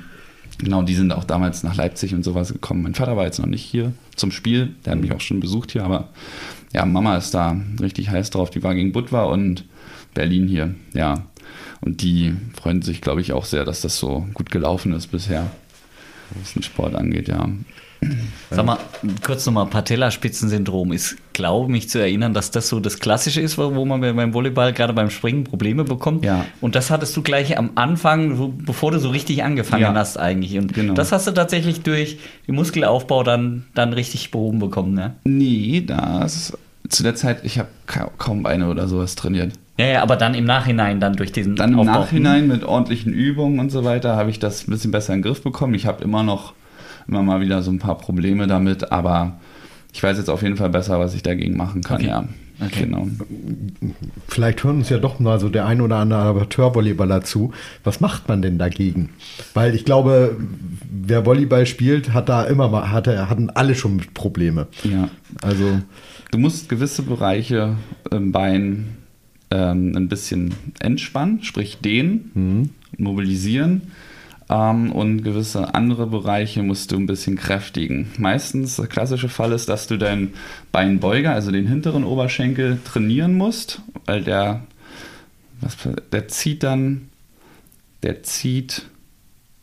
genau, 0.59 0.83
die 0.83 0.95
sind 0.95 1.13
auch 1.13 1.25
damals 1.25 1.63
nach 1.63 1.77
Leipzig 1.77 2.15
und 2.15 2.25
sowas 2.25 2.53
gekommen. 2.53 2.83
Mein 2.83 2.95
Vater 2.95 3.17
war 3.17 3.25
jetzt 3.25 3.39
noch 3.39 3.47
nicht 3.47 3.65
hier 3.65 3.93
zum 4.17 4.31
Spiel. 4.31 4.75
Der 4.85 4.93
hat 4.93 5.01
mich 5.01 5.13
auch 5.13 5.21
schon 5.21 5.41
besucht 5.41 5.73
hier, 5.73 5.85
aber 5.85 6.09
ja, 6.73 6.85
Mama 6.85 7.17
ist 7.17 7.33
da 7.33 7.57
richtig 7.81 8.11
heiß 8.11 8.31
drauf. 8.31 8.51
Die 8.51 8.63
war 8.63 8.75
gegen 8.75 8.93
Budva 8.93 9.25
und 9.25 9.65
Berlin 10.15 10.49
hier, 10.49 10.75
ja. 10.95 11.27
Und 11.81 12.03
die 12.03 12.35
freuen 12.61 12.83
sich, 12.83 13.01
glaube 13.01 13.21
ich, 13.21 13.33
auch 13.33 13.45
sehr, 13.45 13.65
dass 13.65 13.81
das 13.81 13.99
so 13.99 14.27
gut 14.35 14.51
gelaufen 14.51 14.93
ist 14.93 15.09
bisher, 15.09 15.51
was 16.35 16.55
den 16.55 16.63
Sport 16.63 16.95
angeht, 16.95 17.29
ja. 17.29 17.49
Sag 18.51 18.65
mal, 18.65 18.79
kurz 19.25 19.45
nochmal, 19.45 19.67
Patellaspitzensyndrom 19.67 20.93
ist, 20.93 21.17
glaube 21.33 21.71
mich 21.71 21.89
zu 21.89 21.99
erinnern, 21.99 22.33
dass 22.33 22.51
das 22.51 22.69
so 22.69 22.81
das 22.81 22.99
Klassische 22.99 23.41
ist, 23.41 23.59
wo 23.59 23.85
man 23.85 24.01
beim 24.01 24.33
Volleyball 24.35 24.73
gerade 24.73 24.93
beim 24.93 25.11
Springen 25.11 25.45
Probleme 25.45 25.85
bekommt. 25.85 26.25
Ja. 26.25 26.45
Und 26.61 26.75
das 26.75 26.91
hattest 26.91 27.17
du 27.17 27.23
gleich 27.23 27.59
am 27.59 27.71
Anfang, 27.75 28.55
bevor 28.65 28.91
du 28.93 28.99
so 29.01 29.11
richtig 29.11 29.43
angefangen 29.45 29.83
Ja. 29.83 29.95
hast 29.95 30.17
eigentlich. 30.17 30.57
Und 30.59 30.73
Genau. 30.75 30.95
das 30.95 31.13
hast 31.13 31.27
du 31.27 31.33
tatsächlich 31.33 31.83
durch 31.83 32.19
den 32.47 32.55
Muskelaufbau 32.55 33.23
dann, 33.23 33.65
dann 33.75 33.93
richtig 33.93 34.31
behoben 34.31 34.59
bekommen, 34.61 34.95
ne? 34.95 35.15
Nee, 35.25 35.83
das 35.87 36.57
zu 36.89 37.03
der 37.03 37.15
Zeit, 37.15 37.45
ich 37.45 37.59
habe 37.59 37.69
ka 37.87 38.11
kaum 38.17 38.43
Beine 38.43 38.69
oder 38.71 38.89
sowas 38.89 39.15
trainiert. 39.15 39.53
Ja, 39.79 39.87
ja, 39.87 40.03
aber 40.03 40.17
dann 40.17 40.35
im 40.35 40.45
Nachhinein 40.45 41.01
dann 41.01 41.15
durch 41.15 41.33
diesen 41.33 41.55
Dann 41.55 41.73
im 41.75 41.81
Aufbau. 41.81 41.93
Nachhinein 42.01 42.49
mit 42.49 42.65
ordentlichen 42.65 43.13
Übungen 43.13 43.61
und 43.61 43.71
so 43.71 43.85
weiter 43.85 44.17
habe 44.17 44.31
ich 44.31 44.39
das 44.39 44.67
ein 44.67 44.71
bisschen 44.71 44.91
besser 44.91 45.13
in 45.13 45.19
den 45.21 45.25
Griff 45.27 45.43
bekommen. 45.43 45.75
Ich 45.75 45.85
habe 45.87 46.03
immer 46.03 46.23
noch 46.23 46.55
immer 47.09 47.23
mal 47.23 47.41
wieder 47.41 47.63
so 47.63 47.71
ein 47.71 47.79
paar 47.79 47.99
Probleme 47.99 48.47
damit, 48.47 48.93
aber 48.93 49.39
ich 49.93 50.03
weiß 50.03 50.19
jetzt 50.19 50.29
auf 50.31 50.43
jeden 50.43 50.57
Fall 50.57 50.71
besser, 50.71 51.01
was 51.01 51.15
ich 51.15 51.23
dagegen 51.23 51.57
machen 51.57 51.83
kann. 51.83 51.97
Okay. 51.97 52.07
Ja, 52.09 52.25
Okay. 52.61 52.87
genau. 52.87 53.07
Vielleicht 54.27 54.65
hören 54.65 54.79
uns 54.79 54.89
ja 54.89 54.99
doch 54.99 55.21
mal 55.21 55.39
so 55.39 55.49
der 55.49 55.67
ein 55.67 55.81
oder 55.81 55.97
andere 55.99 56.21
Amateurvolleyballer 56.23 57.23
zu. 57.23 57.53
Was 57.85 58.01
macht 58.01 58.27
man 58.29 58.43
denn 58.43 58.59
dagegen? 58.59 59.11
Weil 59.55 59.77
ich 59.77 59.85
glaube, 59.85 60.37
wer 60.91 61.25
Volleyball 61.25 61.67
spielt, 61.67 62.13
hat 62.13 62.29
da 62.29 62.43
immer 62.45 62.69
mal, 62.69 62.91
hatte, 62.91 63.31
hatten 63.31 63.51
alle 63.51 63.77
schon 63.77 63.99
Probleme. 64.15 64.67
Ja. 64.83 65.09
Also, 65.43 65.81
Du 66.31 66.37
musst 66.39 66.69
gewisse 66.69 67.03
Bereiche 67.03 67.77
im 68.11 68.33
Bein 68.33 68.97
ähm, 69.51 69.95
ein 69.97 70.09
bisschen 70.09 70.53
entspannen, 70.81 71.43
sprich 71.43 71.79
dehnen, 71.79 72.75
mobilisieren. 72.99 73.83
Ähm, 74.51 74.93
und 74.93 75.23
gewisse 75.23 75.75
andere 75.75 76.07
Bereiche 76.07 76.63
musst 76.63 76.93
du 76.93 76.97
ein 76.97 77.07
bisschen 77.07 77.37
kräftigen. 77.37 78.11
Meistens 78.19 78.77
der 78.77 78.87
klassische 78.87 79.29
Fall 79.29 79.53
ist, 79.53 79.69
dass 79.69 79.87
du 79.87 79.97
deinen 79.99 80.35
Beinbeuger, 80.73 81.33
also 81.33 81.51
den 81.51 81.67
hinteren 81.67 82.05
Oberschenkel, 82.05 82.79
trainieren 82.85 83.35
musst, 83.35 83.83
weil 84.07 84.23
der, 84.23 84.63
was, 85.61 85.77
der 86.13 86.29
zieht 86.29 86.63
dann, 86.63 87.09
der 88.03 88.23
zieht 88.23 88.87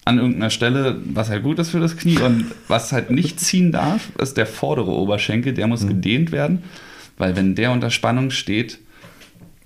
an 0.05 0.19
irgendeiner 0.19 0.51
Stelle, 0.51 1.01
was 1.03 1.29
halt 1.29 1.41
gut 1.41 1.57
ist 1.57 1.71
für 1.71 1.79
das 1.79 1.97
Knie 1.97 2.19
und 2.19 2.45
was 2.67 2.91
halt 2.91 3.09
nicht 3.09 3.39
ziehen 3.39 3.71
darf, 3.71 4.11
ist 4.19 4.37
der 4.37 4.45
vordere 4.45 4.91
Oberschenkel, 4.91 5.53
der 5.53 5.65
muss 5.65 5.87
gedehnt 5.87 6.31
werden, 6.31 6.61
weil 7.17 7.35
wenn 7.35 7.55
der 7.55 7.71
unter 7.71 7.89
Spannung 7.89 8.29
steht, 8.29 8.77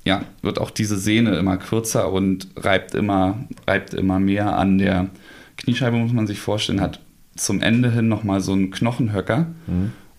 ja, 0.05 0.23
wird 0.41 0.59
auch 0.59 0.71
diese 0.71 0.97
Sehne 0.97 1.35
immer 1.35 1.57
kürzer 1.57 2.11
und 2.11 2.47
reibt 2.55 2.95
immer, 2.95 3.45
reibt 3.67 3.93
immer 3.93 4.19
mehr 4.19 4.57
an 4.57 4.77
der 4.77 5.09
Kniescheibe, 5.57 5.97
muss 5.97 6.13
man 6.13 6.27
sich 6.27 6.39
vorstellen, 6.39 6.81
hat 6.81 6.99
zum 7.35 7.61
Ende 7.61 7.91
hin 7.91 8.07
nochmal 8.07 8.41
so 8.41 8.53
einen 8.53 8.71
Knochenhöcker 8.71 9.47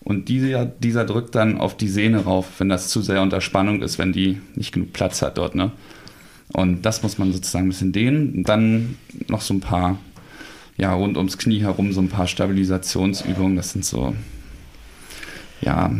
und 0.03 0.29
dieser, 0.29 0.65
dieser 0.65 1.05
drückt 1.05 1.35
dann 1.35 1.59
auf 1.59 1.77
die 1.77 1.87
Sehne 1.87 2.23
rauf, 2.23 2.47
wenn 2.59 2.69
das 2.69 2.89
zu 2.89 3.01
sehr 3.01 3.21
unter 3.21 3.41
Spannung 3.41 3.81
ist, 3.81 3.99
wenn 3.99 4.13
die 4.13 4.39
nicht 4.55 4.71
genug 4.71 4.93
Platz 4.93 5.21
hat 5.21 5.37
dort, 5.37 5.55
ne? 5.55 5.71
Und 6.53 6.81
das 6.81 7.01
muss 7.01 7.17
man 7.17 7.31
sozusagen 7.31 7.65
ein 7.65 7.69
bisschen 7.69 7.93
dehnen. 7.93 8.33
Und 8.33 8.49
dann 8.49 8.97
noch 9.27 9.41
so 9.41 9.53
ein 9.53 9.61
paar, 9.61 9.97
ja, 10.77 10.93
rund 10.93 11.15
ums 11.17 11.37
Knie 11.37 11.61
herum 11.61 11.93
so 11.93 12.01
ein 12.01 12.09
paar 12.09 12.27
Stabilisationsübungen. 12.27 13.55
Das 13.55 13.71
sind 13.71 13.85
so, 13.85 14.13
ja, 15.61 15.91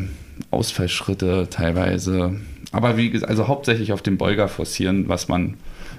Ausfallschritte 0.50 1.48
teilweise. 1.50 2.36
Aber 2.72 2.98
wie 2.98 3.10
gesagt, 3.10 3.30
also 3.30 3.48
hauptsächlich 3.48 3.92
auf 3.92 4.02
den 4.02 4.18
Beuger 4.18 4.48
forcieren, 4.48 5.10
was 5.10 5.28
man, 5.28 5.56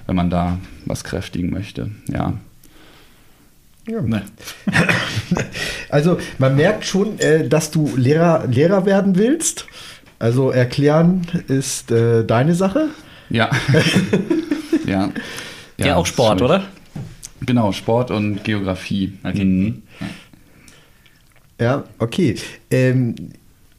wenn 0.07 0.15
man 0.15 0.29
da 0.29 0.57
was 0.85 1.03
kräftigen 1.03 1.51
möchte. 1.51 1.91
Ja. 2.11 2.33
Ne. 3.85 4.23
also 5.89 6.17
man 6.37 6.55
merkt 6.55 6.85
schon, 6.85 7.19
äh, 7.19 7.47
dass 7.47 7.69
du 7.69 7.95
Lehrer, 7.97 8.47
Lehrer 8.47 8.85
werden 8.85 9.17
willst. 9.17 9.67
Also 10.19 10.51
erklären 10.51 11.27
ist 11.49 11.91
äh, 11.91 12.23
deine 12.23 12.55
Sache. 12.55 12.89
Ja. 13.29 13.49
ja. 14.87 15.11
Ja, 15.77 15.95
auch 15.97 16.05
Sport, 16.05 16.41
oder? 16.41 16.63
Genau, 17.41 17.73
Sport 17.73 18.09
und 18.09 18.43
Geografie. 18.45 19.13
Okay. 19.23 19.73
Ja, 21.59 21.83
okay. 21.99 22.35
Ähm, 22.71 23.15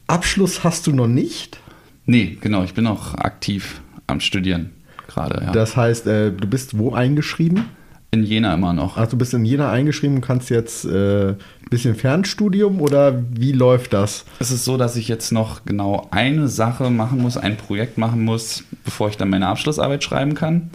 Abschluss 0.06 0.64
hast 0.64 0.86
du 0.86 0.92
noch 0.92 1.06
nicht. 1.06 1.60
Nee, 2.06 2.36
genau, 2.40 2.64
ich 2.64 2.74
bin 2.74 2.86
auch 2.86 3.14
aktiv 3.14 3.80
am 4.06 4.20
Studieren 4.20 4.70
gerade. 5.06 5.44
Ja. 5.44 5.52
Das 5.52 5.76
heißt, 5.76 6.06
äh, 6.06 6.30
du 6.32 6.46
bist 6.46 6.78
wo 6.78 6.92
eingeschrieben? 6.92 7.64
In 8.10 8.22
Jena 8.22 8.54
immer 8.54 8.72
noch. 8.72 8.96
Ach, 8.96 9.08
du 9.08 9.16
bist 9.16 9.34
in 9.34 9.44
Jena 9.44 9.72
eingeschrieben 9.72 10.16
und 10.16 10.22
kannst 10.22 10.48
jetzt 10.48 10.84
äh, 10.84 11.30
ein 11.30 11.36
bisschen 11.68 11.96
Fernstudium 11.96 12.80
oder 12.80 13.24
wie 13.30 13.50
läuft 13.52 13.92
das? 13.92 14.24
Es 14.38 14.52
ist 14.52 14.64
so, 14.64 14.76
dass 14.76 14.94
ich 14.96 15.08
jetzt 15.08 15.32
noch 15.32 15.64
genau 15.64 16.06
eine 16.10 16.46
Sache 16.46 16.90
machen 16.90 17.20
muss, 17.20 17.36
ein 17.36 17.56
Projekt 17.56 17.98
machen 17.98 18.24
muss, 18.24 18.62
bevor 18.84 19.08
ich 19.08 19.16
dann 19.16 19.30
meine 19.30 19.48
Abschlussarbeit 19.48 20.04
schreiben 20.04 20.34
kann. 20.34 20.70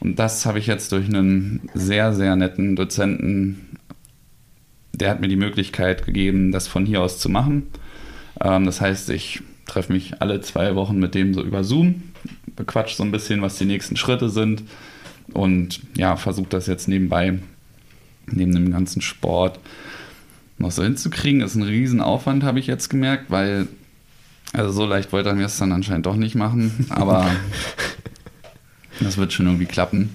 Und 0.00 0.18
das 0.18 0.46
habe 0.46 0.58
ich 0.58 0.66
jetzt 0.66 0.92
durch 0.92 1.06
einen 1.06 1.68
sehr, 1.74 2.14
sehr 2.14 2.36
netten 2.36 2.74
Dozenten, 2.74 3.78
der 4.94 5.10
hat 5.10 5.20
mir 5.20 5.28
die 5.28 5.36
Möglichkeit 5.36 6.06
gegeben, 6.06 6.52
das 6.52 6.68
von 6.68 6.86
hier 6.86 7.02
aus 7.02 7.18
zu 7.18 7.28
machen. 7.28 7.64
Ähm, 8.40 8.64
das 8.64 8.80
heißt, 8.80 9.10
ich 9.10 9.42
treffe 9.66 9.92
mich 9.92 10.20
alle 10.20 10.40
zwei 10.40 10.74
Wochen 10.74 10.98
mit 10.98 11.14
dem 11.14 11.34
so 11.34 11.42
über 11.42 11.64
Zoom, 11.64 12.02
bequatsche 12.56 12.96
so 12.96 13.02
ein 13.02 13.12
bisschen, 13.12 13.42
was 13.42 13.58
die 13.58 13.64
nächsten 13.64 13.96
Schritte 13.96 14.28
sind 14.28 14.64
und 15.32 15.80
ja, 15.96 16.16
versuche 16.16 16.48
das 16.48 16.66
jetzt 16.66 16.88
nebenbei, 16.88 17.38
neben 18.26 18.52
dem 18.52 18.72
ganzen 18.72 19.02
Sport, 19.02 19.58
noch 20.58 20.70
so 20.70 20.82
hinzukriegen, 20.82 21.40
ist 21.40 21.54
ein 21.54 21.62
Riesenaufwand, 21.62 22.44
habe 22.44 22.58
ich 22.58 22.66
jetzt 22.66 22.88
gemerkt, 22.88 23.30
weil, 23.30 23.68
also 24.52 24.72
so 24.72 24.86
leicht 24.86 25.12
wollte 25.12 25.30
er 25.30 25.34
mir 25.34 25.46
es 25.46 25.58
dann 25.58 25.72
anscheinend 25.72 26.06
doch 26.06 26.16
nicht 26.16 26.34
machen, 26.34 26.86
aber 26.90 27.30
das 29.00 29.16
wird 29.16 29.32
schon 29.32 29.46
irgendwie 29.46 29.66
klappen. 29.66 30.10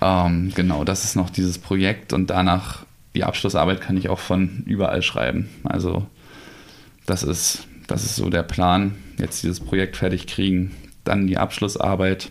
Ähm, 0.00 0.52
genau, 0.54 0.84
das 0.84 1.04
ist 1.04 1.16
noch 1.16 1.30
dieses 1.30 1.58
Projekt 1.58 2.12
und 2.12 2.30
danach 2.30 2.84
die 3.14 3.24
Abschlussarbeit 3.24 3.80
kann 3.80 3.96
ich 3.96 4.08
auch 4.08 4.18
von 4.18 4.62
überall 4.66 5.02
schreiben. 5.02 5.48
Also 5.64 6.06
das 7.06 7.22
ist, 7.22 7.66
das 7.92 8.04
ist 8.04 8.16
so 8.16 8.30
der 8.30 8.42
Plan, 8.42 8.94
jetzt 9.18 9.42
dieses 9.42 9.60
Projekt 9.60 9.98
fertig 9.98 10.26
kriegen, 10.26 10.70
dann 11.04 11.26
die 11.26 11.36
Abschlussarbeit, 11.36 12.30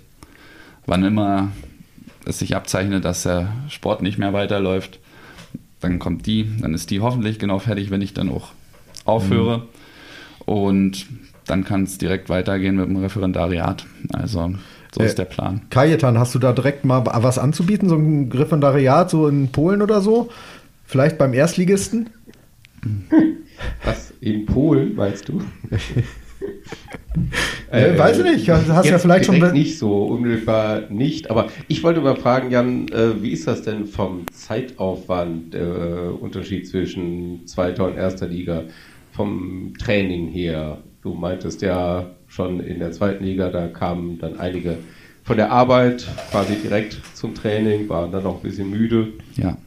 wann 0.87 1.03
immer 1.03 1.51
es 2.25 2.39
sich 2.39 2.55
abzeichnet, 2.55 3.05
dass 3.05 3.23
der 3.23 3.53
Sport 3.69 4.01
nicht 4.01 4.17
mehr 4.17 4.33
weiterläuft, 4.33 4.99
dann 5.79 5.99
kommt 5.99 6.25
die, 6.25 6.47
dann 6.59 6.73
ist 6.73 6.89
die 6.89 6.99
hoffentlich 6.99 7.37
genau 7.37 7.59
fertig, 7.59 7.91
wenn 7.91 8.01
ich 8.01 8.15
dann 8.15 8.29
auch 8.29 8.53
aufhöre. 9.05 9.67
Und 10.45 11.05
dann 11.45 11.63
kann 11.63 11.83
es 11.83 11.99
direkt 11.99 12.29
weitergehen 12.29 12.77
mit 12.77 12.87
dem 12.87 12.97
Referendariat. 12.97 13.85
Also 14.13 14.55
so 14.91 15.01
Äh, 15.01 15.05
ist 15.05 15.19
der 15.19 15.25
Plan. 15.25 15.61
Kajetan, 15.69 16.17
hast 16.17 16.33
du 16.33 16.39
da 16.39 16.53
direkt 16.53 16.85
mal 16.85 17.05
was 17.05 17.37
anzubieten, 17.37 17.87
so 17.87 17.95
ein 17.95 18.31
Referendariat 18.31 19.11
so 19.11 19.27
in 19.27 19.51
Polen 19.51 19.83
oder 19.83 20.01
so? 20.01 20.29
Vielleicht 20.85 21.19
beim 21.19 21.33
Erstligisten? 21.33 22.09
Was, 23.83 24.13
in 24.21 24.45
Polen, 24.45 24.95
meinst 24.95 25.29
du? 25.29 25.41
Äh, 27.69 27.97
weiß 27.97 28.19
ich 28.19 28.23
nicht, 28.23 28.49
hast 28.49 28.85
ja 28.85 28.97
vielleicht 28.97 29.25
schon 29.25 29.39
nicht 29.53 29.77
so 29.77 30.03
unmittelbar 30.05 30.89
nicht, 30.89 31.29
aber 31.29 31.47
ich 31.67 31.83
wollte 31.83 32.01
mal 32.01 32.15
fragen, 32.15 32.51
Jan, 32.51 32.87
äh, 32.89 33.21
wie 33.21 33.31
ist 33.31 33.47
das 33.47 33.61
denn 33.61 33.85
vom 33.85 34.25
Zeitaufwand, 34.31 35.53
der 35.53 35.61
äh, 35.61 36.07
Unterschied 36.09 36.67
zwischen 36.67 37.45
zweiter 37.47 37.85
und 37.85 37.95
erster 37.95 38.27
Liga, 38.27 38.63
vom 39.13 39.73
Training 39.79 40.27
her? 40.27 40.79
Du 41.01 41.13
meintest 41.13 41.61
ja 41.61 42.11
schon 42.27 42.59
in 42.59 42.79
der 42.79 42.91
zweiten 42.91 43.23
Liga, 43.23 43.49
da 43.49 43.67
kamen 43.67 44.19
dann 44.19 44.39
einige 44.39 44.77
von 45.23 45.37
der 45.37 45.51
Arbeit 45.51 46.07
quasi 46.31 46.55
direkt 46.55 46.99
zum 47.13 47.35
Training, 47.35 47.87
waren 47.87 48.11
dann 48.11 48.23
noch 48.23 48.37
ein 48.37 48.41
bisschen 48.41 48.69
müde. 48.69 49.13
Ja. 49.37 49.57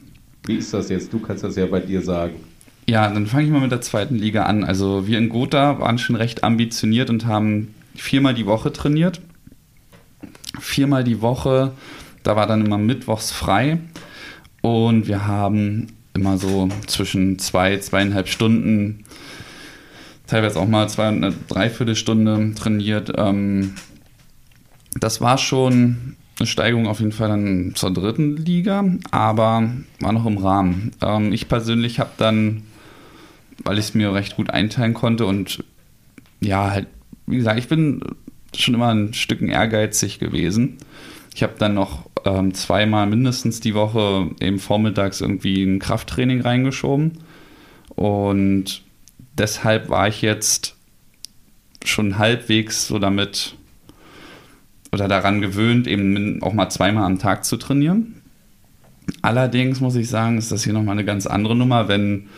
Wie 0.47 0.57
ist 0.57 0.75
das 0.75 0.91
jetzt? 0.91 1.13
Du 1.13 1.21
kannst 1.21 1.45
das 1.45 1.57
ja 1.57 1.67
bei 1.67 1.81
dir 1.81 2.03
sagen. 2.03 2.35
Ja, 2.87 3.09
dann 3.09 3.27
fange 3.27 3.45
ich 3.45 3.51
mal 3.51 3.61
mit 3.61 3.73
der 3.73 3.81
zweiten 3.81 4.17
Liga 4.17 4.45
an. 4.45 4.65
Also 4.65 5.07
wir 5.07 5.19
in 5.19 5.31
Gotha 5.31 5.81
waren 5.81 5.99
schon 5.99 6.17
recht 6.17 6.45
ambitioniert 6.45 7.09
und 7.09 7.27
haben 7.27 7.75
viermal 7.95 8.35
die 8.35 8.47
Woche 8.47 8.73
trainiert. 8.73 9.21
Viermal 10.61 11.03
die 11.03 11.23
Woche, 11.23 11.73
da 12.23 12.37
war 12.37 12.47
dann 12.47 12.65
immer 12.65 12.79
mittwochs 12.79 13.33
frei. 13.33 13.79
Und 14.61 15.09
wir 15.09 15.27
haben 15.27 15.89
immer 16.15 16.39
so 16.39 16.69
zwischen 16.87 17.39
zwei, 17.39 17.79
zweieinhalb 17.79 18.29
Stunden, 18.29 19.05
teilweise 20.27 20.61
auch 20.61 20.69
mal 20.69 20.89
zwei 20.89 21.09
eine 21.09 21.33
Dreiviertelstunde 21.49 22.55
trainiert. 22.55 23.13
Ähm, 23.17 23.75
das 24.99 25.21
war 25.21 25.39
schon 25.39 26.17
eine 26.39 26.47
Steigerung 26.47 26.87
auf 26.87 27.01
jeden 27.01 27.13
Fall 27.13 27.29
dann 27.29 27.73
zur 27.75 27.93
dritten 27.93 28.37
Liga, 28.37 28.85
aber 29.11 29.71
war 30.01 30.13
noch 30.13 30.27
im 30.27 30.39
Rahmen. 30.39 30.93
Ähm, 31.03 31.33
ich 31.33 31.49
persönlich 31.49 32.01
habe 32.01 32.11
dann, 32.17 32.63
weil 33.63 33.79
ich 33.79 33.87
es 33.87 33.95
mir 33.95 34.13
recht 34.13 34.37
gut 34.37 34.51
einteilen 34.51 34.95
konnte 34.95 35.27
und 35.27 35.63
ja, 36.41 36.71
halt, 36.71 36.89
wie 37.27 37.37
gesagt, 37.37 37.59
ich 37.59 37.69
bin 37.69 38.03
schon 38.55 38.75
immer 38.75 38.93
ein 38.93 39.15
Stück 39.15 39.41
ehrgeizig 39.41 40.19
gewesen. 40.19 40.79
Ich 41.35 41.43
habe 41.43 41.55
dann 41.59 41.75
noch 41.75 42.09
ähm, 42.25 42.55
zweimal 42.55 43.07
mindestens 43.07 43.61
die 43.61 43.75
Woche 43.75 44.31
eben 44.41 44.59
vormittags 44.59 45.21
irgendwie 45.21 45.63
ein 45.63 45.79
Krafttraining 45.79 46.41
reingeschoben. 46.41 47.19
Und 47.89 48.83
deshalb 49.37 49.89
war 49.89 50.09
ich 50.09 50.23
jetzt 50.23 50.77
schon 51.85 52.19
halbwegs 52.19 52.87
so 52.87 52.99
damit 52.99 53.57
oder 54.93 55.09
daran 55.09 55.41
gewöhnt, 55.41 55.87
eben 55.87 56.41
auch 56.43 56.53
mal 56.53 56.71
zweimal 56.71 57.05
am 57.05 57.19
Tag 57.19 57.45
zu 57.45 57.57
trainieren. 57.57 58.23
Allerdings 59.23 59.81
muss 59.81 59.97
ich 59.97 60.09
sagen, 60.09 60.39
ist 60.39 60.53
das 60.53 60.65
hier 60.65 60.73
nochmal 60.73 60.95
eine 60.95 61.05
ganz 61.05 61.27
andere 61.27 61.57
Nummer, 61.57 61.89
wenn 61.89 62.29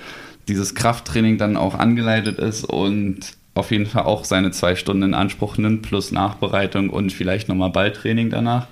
dieses 0.49 0.75
Krafttraining 0.75 1.39
dann 1.39 1.57
auch 1.57 1.75
angeleitet 1.75 2.39
ist 2.39 2.65
und 2.65 3.37
auf 3.55 3.71
jeden 3.71 3.87
Fall 3.87 4.05
auch 4.05 4.25
seine 4.25 4.51
zwei 4.51 4.77
Stunden 4.77 5.03
in 5.03 5.15
Anspruch 5.15 5.57
nimmt, 5.57 5.83
plus 5.83 6.13
Nachbereitung 6.13 6.91
und 6.91 7.13
vielleicht 7.13 7.49
nochmal 7.49 7.71
Balltraining 7.71 8.31
danach. 8.31 8.69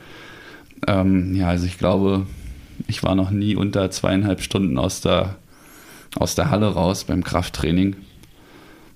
Ähm, 0.87 1.35
ja, 1.35 1.49
also 1.49 1.67
ich 1.67 1.79
glaube, 1.79 2.27
ich 2.87 3.03
war 3.03 3.15
noch 3.15 3.31
nie 3.31 3.57
unter 3.57 3.91
zweieinhalb 3.91 4.43
Stunden 4.43 4.79
aus 4.79 5.01
der, 5.01 5.37
aus 6.17 6.35
der 6.35 6.51
Halle 6.51 6.67
raus 6.67 7.05
beim 7.05 7.25
Krafttraining. 7.25 7.97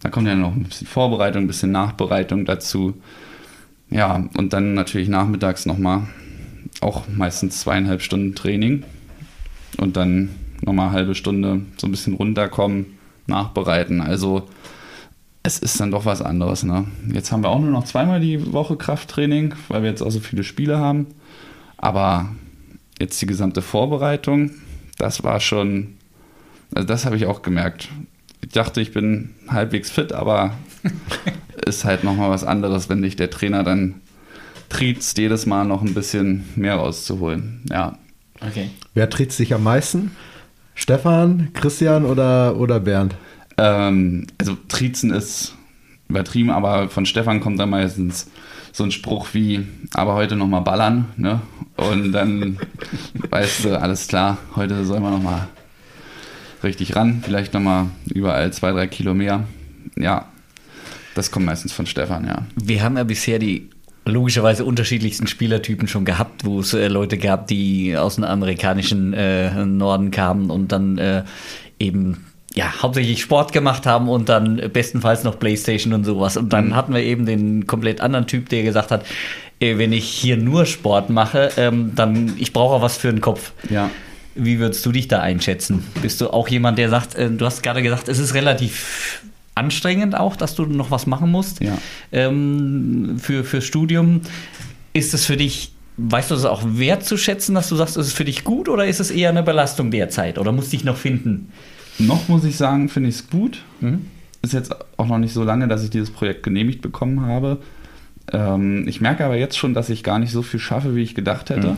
Da 0.01 0.11
kommt 0.11 0.29
ja 0.29 0.35
noch 0.35 0.55
ein 0.55 0.64
bisschen 0.64 0.87
Vorbereitung, 0.87 1.45
ein 1.45 1.49
bisschen 1.49 1.73
Nachbereitung 1.73 2.45
dazu. 2.45 2.95
Ja, 3.91 4.29
und 4.37 4.53
dann 4.53 4.75
natürlich 4.75 5.09
nachmittags 5.09 5.64
nochmal 5.64 6.03
auch 6.81 7.05
meistens 7.09 7.61
zweieinhalb 7.61 8.03
Stunden 8.03 8.35
Training 8.35 8.85
und 9.79 9.97
dann 9.97 10.31
nochmal 10.62 10.88
eine 10.88 10.97
halbe 10.97 11.14
Stunde 11.14 11.62
so 11.77 11.87
ein 11.87 11.90
bisschen 11.90 12.14
runterkommen, 12.14 12.99
nachbereiten. 13.27 14.01
Also 14.01 14.49
es 15.42 15.59
ist 15.59 15.81
dann 15.81 15.90
doch 15.90 16.05
was 16.05 16.23
anderes. 16.23 16.62
Ne? 16.62 16.87
Jetzt 17.12 17.33
haben 17.33 17.42
wir 17.42 17.51
auch 17.51 17.61
nur 17.61 17.71
noch 17.71 17.85
zweimal 17.85 18.21
die 18.21 18.53
Woche 18.53 18.77
Krafttraining, 18.77 19.55
weil 19.68 19.83
wir 19.83 19.90
jetzt 19.90 20.03
auch 20.03 20.11
so 20.11 20.21
viele 20.21 20.44
Spiele 20.44 20.79
haben. 20.79 21.07
Aber 21.77 22.29
jetzt 23.01 23.21
die 23.23 23.27
gesamte 23.27 23.62
Vorbereitung, 23.62 24.51
das 24.99 25.23
war 25.23 25.40
schon, 25.40 25.94
also 26.75 26.87
das 26.87 27.07
habe 27.07 27.16
ich 27.16 27.27
auch 27.27 27.42
gemerkt. 27.42 27.88
Ich 28.42 28.51
dachte, 28.51 28.81
ich 28.81 28.92
bin 28.92 29.35
halbwegs 29.49 29.90
fit, 29.90 30.12
aber 30.12 30.55
ist 31.66 31.85
halt 31.85 32.05
nochmal 32.05 32.31
was 32.31 32.44
anderes, 32.44 32.88
wenn 32.88 33.03
dich 33.03 33.16
der 33.16 33.31
Trainer 33.31 33.62
dann 33.62 34.01
triezt, 34.68 35.16
jedes 35.18 35.47
Mal 35.47 35.64
noch 35.64 35.83
ein 35.83 35.94
bisschen 35.94 36.44
mehr 36.57 36.77
rauszuholen. 36.77 37.62
Ja. 37.71 37.99
Okay. 38.40 38.71
Wer 38.94 39.09
triezt 39.09 39.37
sich 39.37 39.55
am 39.55 39.62
meisten? 39.62 40.11
Stefan, 40.79 41.49
Christian 41.55 42.05
oder, 42.05 42.57
oder 42.57 42.79
Bernd? 42.79 43.17
Ähm, 43.59 44.29
also 44.38 44.57
Triezen 44.69 45.11
ist 45.12 45.57
übertrieben, 46.09 46.51
aber 46.51 46.88
von 46.88 47.05
Stefan 47.05 47.41
kommt 47.41 47.59
dann 47.59 47.71
meistens 47.71 48.31
so 48.73 48.85
ein 48.85 48.93
Spruch 48.93 49.27
wie, 49.33 49.67
aber 49.93 50.14
heute 50.14 50.37
nochmal 50.37 50.61
ballern, 50.61 51.07
ne? 51.17 51.41
Und 51.77 52.12
dann 52.12 52.59
weißt 53.31 53.64
du, 53.64 53.81
alles 53.81 54.07
klar, 54.07 54.38
heute 54.55 54.85
sollen 54.85 55.03
wir 55.03 55.11
nochmal 55.11 55.49
richtig 56.62 56.95
ran, 56.95 57.23
vielleicht 57.25 57.55
nochmal 57.55 57.87
überall 58.07 58.53
zwei, 58.53 58.71
drei 58.71 58.87
Kilo 58.87 59.14
mehr. 59.14 59.49
Ja, 59.97 60.27
das 61.17 61.33
kommt 61.33 61.47
meistens 61.47 61.73
von 61.73 61.87
Stefan, 61.87 62.25
ja. 62.25 62.47
Wir 62.55 62.85
haben 62.85 62.97
ja 62.97 63.03
bisher 63.03 63.41
die 63.41 63.69
logischerweise 64.09 64.64
unterschiedlichsten 64.64 65.27
Spielertypen 65.27 65.88
schon 65.88 66.05
gehabt, 66.05 66.44
wo 66.44 66.61
es 66.61 66.75
äh, 66.75 66.88
Leute 66.88 67.18
gab, 67.18 67.47
die 67.47 67.97
aus 67.97 68.16
dem 68.16 68.25
amerikanischen 68.25 69.12
äh, 69.12 69.64
Norden 69.64 70.11
kamen 70.11 70.51
und 70.51 70.73
dann 70.73 70.99
äh, 70.99 71.25
eben 71.79 72.27
ja, 72.55 72.83
hauptsächlich 72.83 73.21
Sport 73.21 73.53
gemacht 73.53 73.87
haben 73.87 74.09
und 74.09 74.29
dann 74.29 74.71
bestenfalls 74.73 75.23
noch 75.23 75.38
Playstation 75.38 75.92
und 75.92 76.05
sowas. 76.05 76.37
Und 76.37 76.53
dann 76.53 76.68
mhm. 76.68 76.75
hatten 76.75 76.94
wir 76.94 77.03
eben 77.03 77.27
den 77.27 77.66
komplett 77.66 78.01
anderen 78.01 78.27
Typ, 78.27 78.49
der 78.49 78.62
gesagt 78.62 78.90
hat, 78.90 79.05
äh, 79.61 79.79
wenn 79.79 79.92
ich 79.92 80.09
hier 80.09 80.37
nur 80.37 80.66
Sport 80.66 81.11
mache, 81.11 81.51
ähm, 81.57 81.92
dann 81.94 82.35
ich 82.38 82.53
brauche 82.53 82.77
auch 82.77 82.83
was 82.83 82.97
für 82.97 83.11
den 83.11 83.21
Kopf. 83.21 83.53
Ja. 83.71 83.90
Wie 84.35 84.59
würdest 84.61 84.85
du 84.87 84.92
dich 84.92 85.09
da 85.09 85.21
einschätzen? 85.21 85.85
Bist 86.01 86.21
du 86.21 86.31
auch 86.31 86.49
jemand, 86.49 86.79
der 86.79 86.88
sagt, 86.88 87.14
äh, 87.16 87.31
du 87.31 87.44
hast 87.44 87.62
gerade 87.62 87.83
gesagt, 87.83 88.09
es 88.09 88.18
ist 88.18 88.35
relativ 88.35 89.23
anstrengend 89.59 90.16
auch, 90.16 90.37
dass 90.37 90.55
du 90.55 90.64
noch 90.64 90.90
was 90.90 91.07
machen 91.07 91.31
musst 91.31 91.61
ja. 91.61 91.77
ähm, 92.12 93.16
für, 93.18 93.44
für 93.44 93.61
Studium. 93.61 94.23
Ist 94.92 95.14
es 95.14 95.27
für 95.27 95.37
dich, 95.37 95.73
weißt 95.97 96.31
du 96.31 96.35
es 96.35 96.44
auch 96.44 96.62
wertzuschätzen, 96.64 97.55
dass 97.55 97.68
du 97.68 97.77
sagst, 97.77 97.97
ist 97.97 98.07
es 98.07 98.12
für 98.12 98.25
dich 98.25 98.44
gut 98.44 98.68
oder 98.68 98.87
ist 98.87 99.01
es 99.01 99.11
eher 99.11 99.31
eine 99.31 99.42
Belastung 99.42 99.90
derzeit 99.90 100.38
oder 100.38 100.53
musst 100.53 100.73
du 100.73 100.77
dich 100.77 100.85
noch 100.85 100.97
finden? 100.97 101.53
Noch 101.99 102.29
muss 102.29 102.44
ich 102.44 102.57
sagen, 102.57 102.88
finde 102.88 103.09
ich 103.09 103.16
es 103.16 103.31
gut. 103.31 103.62
Mhm. 103.81 104.07
Ist 104.40 104.53
jetzt 104.53 104.75
auch 104.97 105.07
noch 105.07 105.18
nicht 105.18 105.33
so 105.33 105.42
lange, 105.42 105.66
dass 105.66 105.83
ich 105.83 105.90
dieses 105.90 106.11
Projekt 106.11 106.44
genehmigt 106.44 106.81
bekommen 106.81 107.23
habe. 107.23 107.59
Ähm, 108.33 108.87
ich 108.87 109.01
merke 109.01 109.25
aber 109.25 109.37
jetzt 109.37 109.59
schon, 109.59 109.75
dass 109.75 109.90
ich 109.90 110.05
gar 110.05 110.18
nicht 110.18 110.31
so 110.31 110.42
viel 110.42 110.61
schaffe, 110.61 110.94
wie 110.94 111.03
ich 111.03 111.14
gedacht 111.14 111.51
hätte. 111.51 111.71
Mhm. 111.71 111.77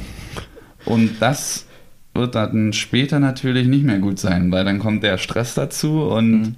Und 0.84 1.10
das 1.20 1.66
wird 2.14 2.34
dann 2.34 2.72
später 2.72 3.20
natürlich 3.20 3.66
nicht 3.66 3.84
mehr 3.84 3.98
gut 3.98 4.18
sein, 4.18 4.50
weil 4.50 4.64
dann 4.64 4.78
kommt 4.78 5.02
der 5.02 5.18
Stress 5.18 5.54
dazu 5.54 6.02
und 6.02 6.30
mhm. 6.30 6.54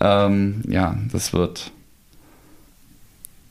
Ähm, 0.00 0.62
ja, 0.68 0.98
das 1.12 1.32
wird. 1.32 1.70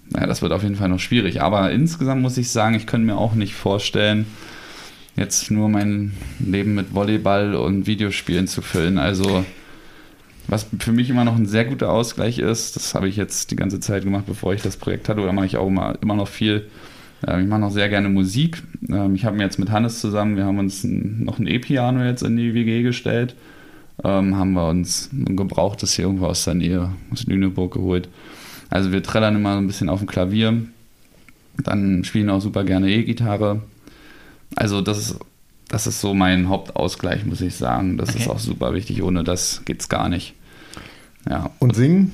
Naja, 0.10 0.28
das 0.28 0.42
wird 0.42 0.52
auf 0.52 0.64
jeden 0.64 0.76
Fall 0.76 0.90
noch 0.90 1.00
schwierig. 1.00 1.42
Aber 1.42 1.72
insgesamt 1.72 2.22
muss 2.22 2.38
ich 2.38 2.52
sagen, 2.52 2.76
ich 2.76 2.86
könnte 2.86 3.08
mir 3.08 3.18
auch 3.18 3.34
nicht 3.34 3.56
vorstellen, 3.56 4.28
jetzt 5.16 5.50
nur 5.50 5.68
mein 5.68 6.14
Leben 6.40 6.76
mit 6.76 6.94
Volleyball 6.94 7.56
und 7.56 7.88
Videospielen 7.88 8.48
zu 8.48 8.62
füllen. 8.62 9.00
Also, 9.00 9.46
was 10.48 10.68
für 10.80 10.92
mich 10.92 11.10
immer 11.10 11.24
noch 11.24 11.36
ein 11.36 11.48
sehr 11.48 11.66
guter 11.66 11.92
Ausgleich 11.92 12.38
ist, 12.38 12.76
das 12.76 12.94
habe 12.94 13.08
ich 13.08 13.16
jetzt 13.16 13.50
die 13.50 13.56
ganze 13.56 13.80
Zeit 13.80 14.04
gemacht, 14.04 14.26
bevor 14.28 14.54
ich 14.54 14.62
das 14.62 14.78
Projekt 14.78 15.10
hatte, 15.10 15.22
oder 15.22 15.34
mache 15.34 15.48
ich 15.48 15.58
auch 15.58 15.68
immer, 15.68 15.98
immer 16.02 16.16
noch 16.16 16.28
viel. 16.28 16.70
Ähm, 17.26 17.42
ich 17.42 17.48
mache 17.48 17.62
noch 17.62 17.72
sehr 17.72 17.90
gerne 17.90 18.10
Musik. 18.10 18.62
Ähm, 18.88 19.16
ich 19.16 19.26
habe 19.26 19.36
mir 19.36 19.44
jetzt 19.44 19.58
mit 19.58 19.72
Hannes 19.72 20.02
zusammen, 20.02 20.38
wir 20.38 20.46
haben 20.46 20.60
uns 20.60 20.84
noch 20.84 21.40
ein 21.40 21.48
E-Piano 21.48 22.04
jetzt 22.04 22.22
in 22.22 22.38
die 22.38 22.54
WG 22.54 22.84
gestellt 22.84 23.36
ähm, 24.04 24.36
haben 24.36 24.54
wir 24.54 24.68
uns 24.68 25.10
ein 25.12 25.36
gebrauchtes 25.36 25.94
hier 25.94 26.06
irgendwo 26.06 26.28
aus 26.28 26.44
der 26.44 26.56
Nähe, 26.56 26.92
aus 27.12 27.26
Lüneburg 27.26 27.74
geholt. 27.74 28.10
Also 28.70 28.92
wir 28.92 29.04
trällern 29.04 29.36
immer 29.36 29.58
ein 29.58 29.68
bisschen 29.68 29.90
auf 29.90 30.00
dem 30.00 30.08
Klavier, 30.08 30.64
dann 31.58 32.04
spielen 32.04 32.30
auch 32.30 32.42
super 32.42 32.64
gerne 32.64 32.90
E-Gitarre. 32.90 33.62
Also 34.56 34.82
das 34.82 34.98
ist, 34.98 35.20
das 35.68 35.88
ist 35.88 36.02
so 36.02 36.14
mein 36.14 36.50
Hauptausgleich, 36.50 37.26
muss 37.26 37.42
ich 37.42 37.56
sagen. 37.56 37.98
Das 37.98 38.10
okay. 38.10 38.20
ist 38.20 38.30
auch 38.30 38.40
super 38.40 38.74
wichtig, 38.74 39.02
ohne 39.02 39.24
das 39.24 39.64
geht 39.66 39.82
es 39.82 39.90
gar 39.90 40.10
nicht. 40.10 40.34
Ja. 41.30 41.50
Und 41.60 41.76
singen? 41.76 42.12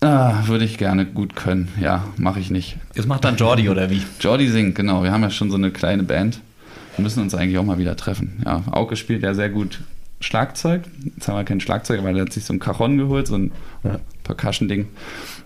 Ah, 0.00 0.46
würde 0.46 0.64
ich 0.64 0.78
gerne 0.78 1.06
gut 1.06 1.34
können. 1.34 1.68
Ja, 1.80 2.04
mache 2.16 2.38
ich 2.40 2.50
nicht. 2.50 2.76
Das 2.94 3.06
macht 3.06 3.24
dann 3.24 3.36
Jordi 3.36 3.68
oder 3.68 3.90
wie? 3.90 4.02
Jordi 4.20 4.48
singt, 4.48 4.76
genau. 4.76 5.02
Wir 5.02 5.12
haben 5.12 5.22
ja 5.22 5.30
schon 5.30 5.50
so 5.50 5.56
eine 5.56 5.72
kleine 5.72 6.04
Band. 6.04 6.40
Wir 6.96 7.02
müssen 7.02 7.20
uns 7.20 7.34
eigentlich 7.34 7.58
auch 7.58 7.64
mal 7.64 7.78
wieder 7.78 7.96
treffen. 7.96 8.40
Ja, 8.44 8.62
Auke 8.70 8.96
spielt 8.96 9.22
ja 9.22 9.34
sehr 9.34 9.48
gut 9.48 9.80
Schlagzeug. 10.20 10.82
Jetzt 11.16 11.28
haben 11.28 11.36
wir 11.36 11.44
kein 11.44 11.60
Schlagzeug, 11.60 12.02
weil 12.02 12.16
er 12.16 12.22
hat 12.22 12.32
sich 12.32 12.44
so 12.44 12.52
ein 12.52 12.58
Cajon 12.58 12.98
geholt, 12.98 13.26
so 13.26 13.36
ein 13.36 13.52
ja. 13.84 14.00
Percussion-Ding. 14.24 14.86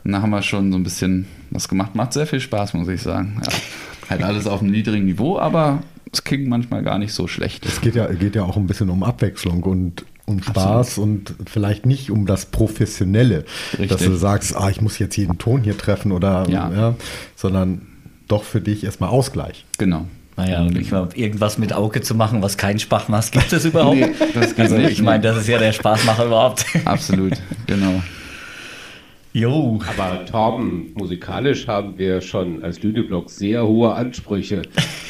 Und 0.05 0.13
da 0.13 0.23
haben 0.23 0.31
wir 0.31 0.43
schon 0.43 0.73
so 0.73 0.79
ein 0.79 0.83
bisschen 0.83 1.27
was 1.51 1.69
gemacht. 1.69 1.95
Macht 1.95 2.13
sehr 2.13 2.27
viel 2.27 2.41
Spaß, 2.41 2.75
muss 2.75 2.89
ich 2.89 3.03
sagen. 3.03 3.41
Ja. 3.45 3.53
Halt 4.11 4.23
alles 4.23 4.47
auf 4.47 4.61
einem 4.61 4.71
niedrigen 4.71 5.07
Niveau, 5.07 5.39
aber 5.39 5.83
es 6.13 6.25
klingt 6.25 6.49
manchmal 6.49 6.83
gar 6.83 6.99
nicht 6.99 7.13
so 7.13 7.27
schlecht. 7.27 7.65
Es 7.67 7.81
geht 7.81 7.95
ja, 7.95 8.07
geht 8.13 8.35
ja 8.35 8.43
auch 8.45 8.57
ein 8.57 8.67
bisschen 8.67 8.91
um 8.91 9.03
Abwechslung 9.03 9.63
und 9.63 10.05
um 10.27 10.43
Spaß 10.43 10.99
Absolut. 10.99 11.31
und 11.31 11.49
vielleicht 11.49 11.87
nicht 11.87 12.11
um 12.11 12.27
das 12.27 12.47
Professionelle, 12.47 13.45
Richtig. 13.73 13.89
dass 13.89 14.05
du 14.05 14.15
sagst, 14.15 14.57
ah, 14.57 14.71
ich 14.71 14.81
muss 14.81 14.99
jetzt 14.99 15.17
jeden 15.17 15.39
Ton 15.39 15.63
hier 15.63 15.77
treffen 15.77 16.13
oder 16.13 16.49
ja. 16.49 16.71
ja 16.73 16.95
sondern 17.35 17.87
doch 18.29 18.45
für 18.45 18.61
dich 18.61 18.85
erstmal 18.85 19.11
Ausgleich. 19.11 19.67
Genau. 19.79 20.07
Naja, 20.37 20.67
ich 20.79 20.91
meine, 20.91 21.09
irgendwas 21.15 21.59
mit 21.59 21.73
Auge 21.73 22.01
zu 22.01 22.15
machen, 22.15 22.43
was 22.43 22.57
keinen 22.57 22.79
Spaß 22.79 23.09
macht, 23.09 23.33
gibt 23.33 23.53
es 23.53 23.65
überhaupt? 23.65 23.97
Nee, 23.97 24.11
das 24.35 24.59
also, 24.59 24.77
nicht. 24.77 24.93
Ich 24.93 25.03
meine, 25.03 25.23
das 25.23 25.37
ist 25.37 25.49
ja 25.49 25.59
der 25.59 25.73
Spaßmacher 25.73 26.25
überhaupt. 26.27 26.65
Absolut, 26.85 27.35
genau. 27.67 28.03
Jo. 29.35 29.79
Aber 29.97 30.27
Torben, 30.27 30.93
musikalisch 30.95 31.67
haben 31.67 31.97
wir 31.97 32.21
schon 32.21 32.63
als 32.63 32.83
Lüneblock 32.83 33.31
sehr 33.31 33.67
hohe 33.67 33.95
Ansprüche. 33.95 34.61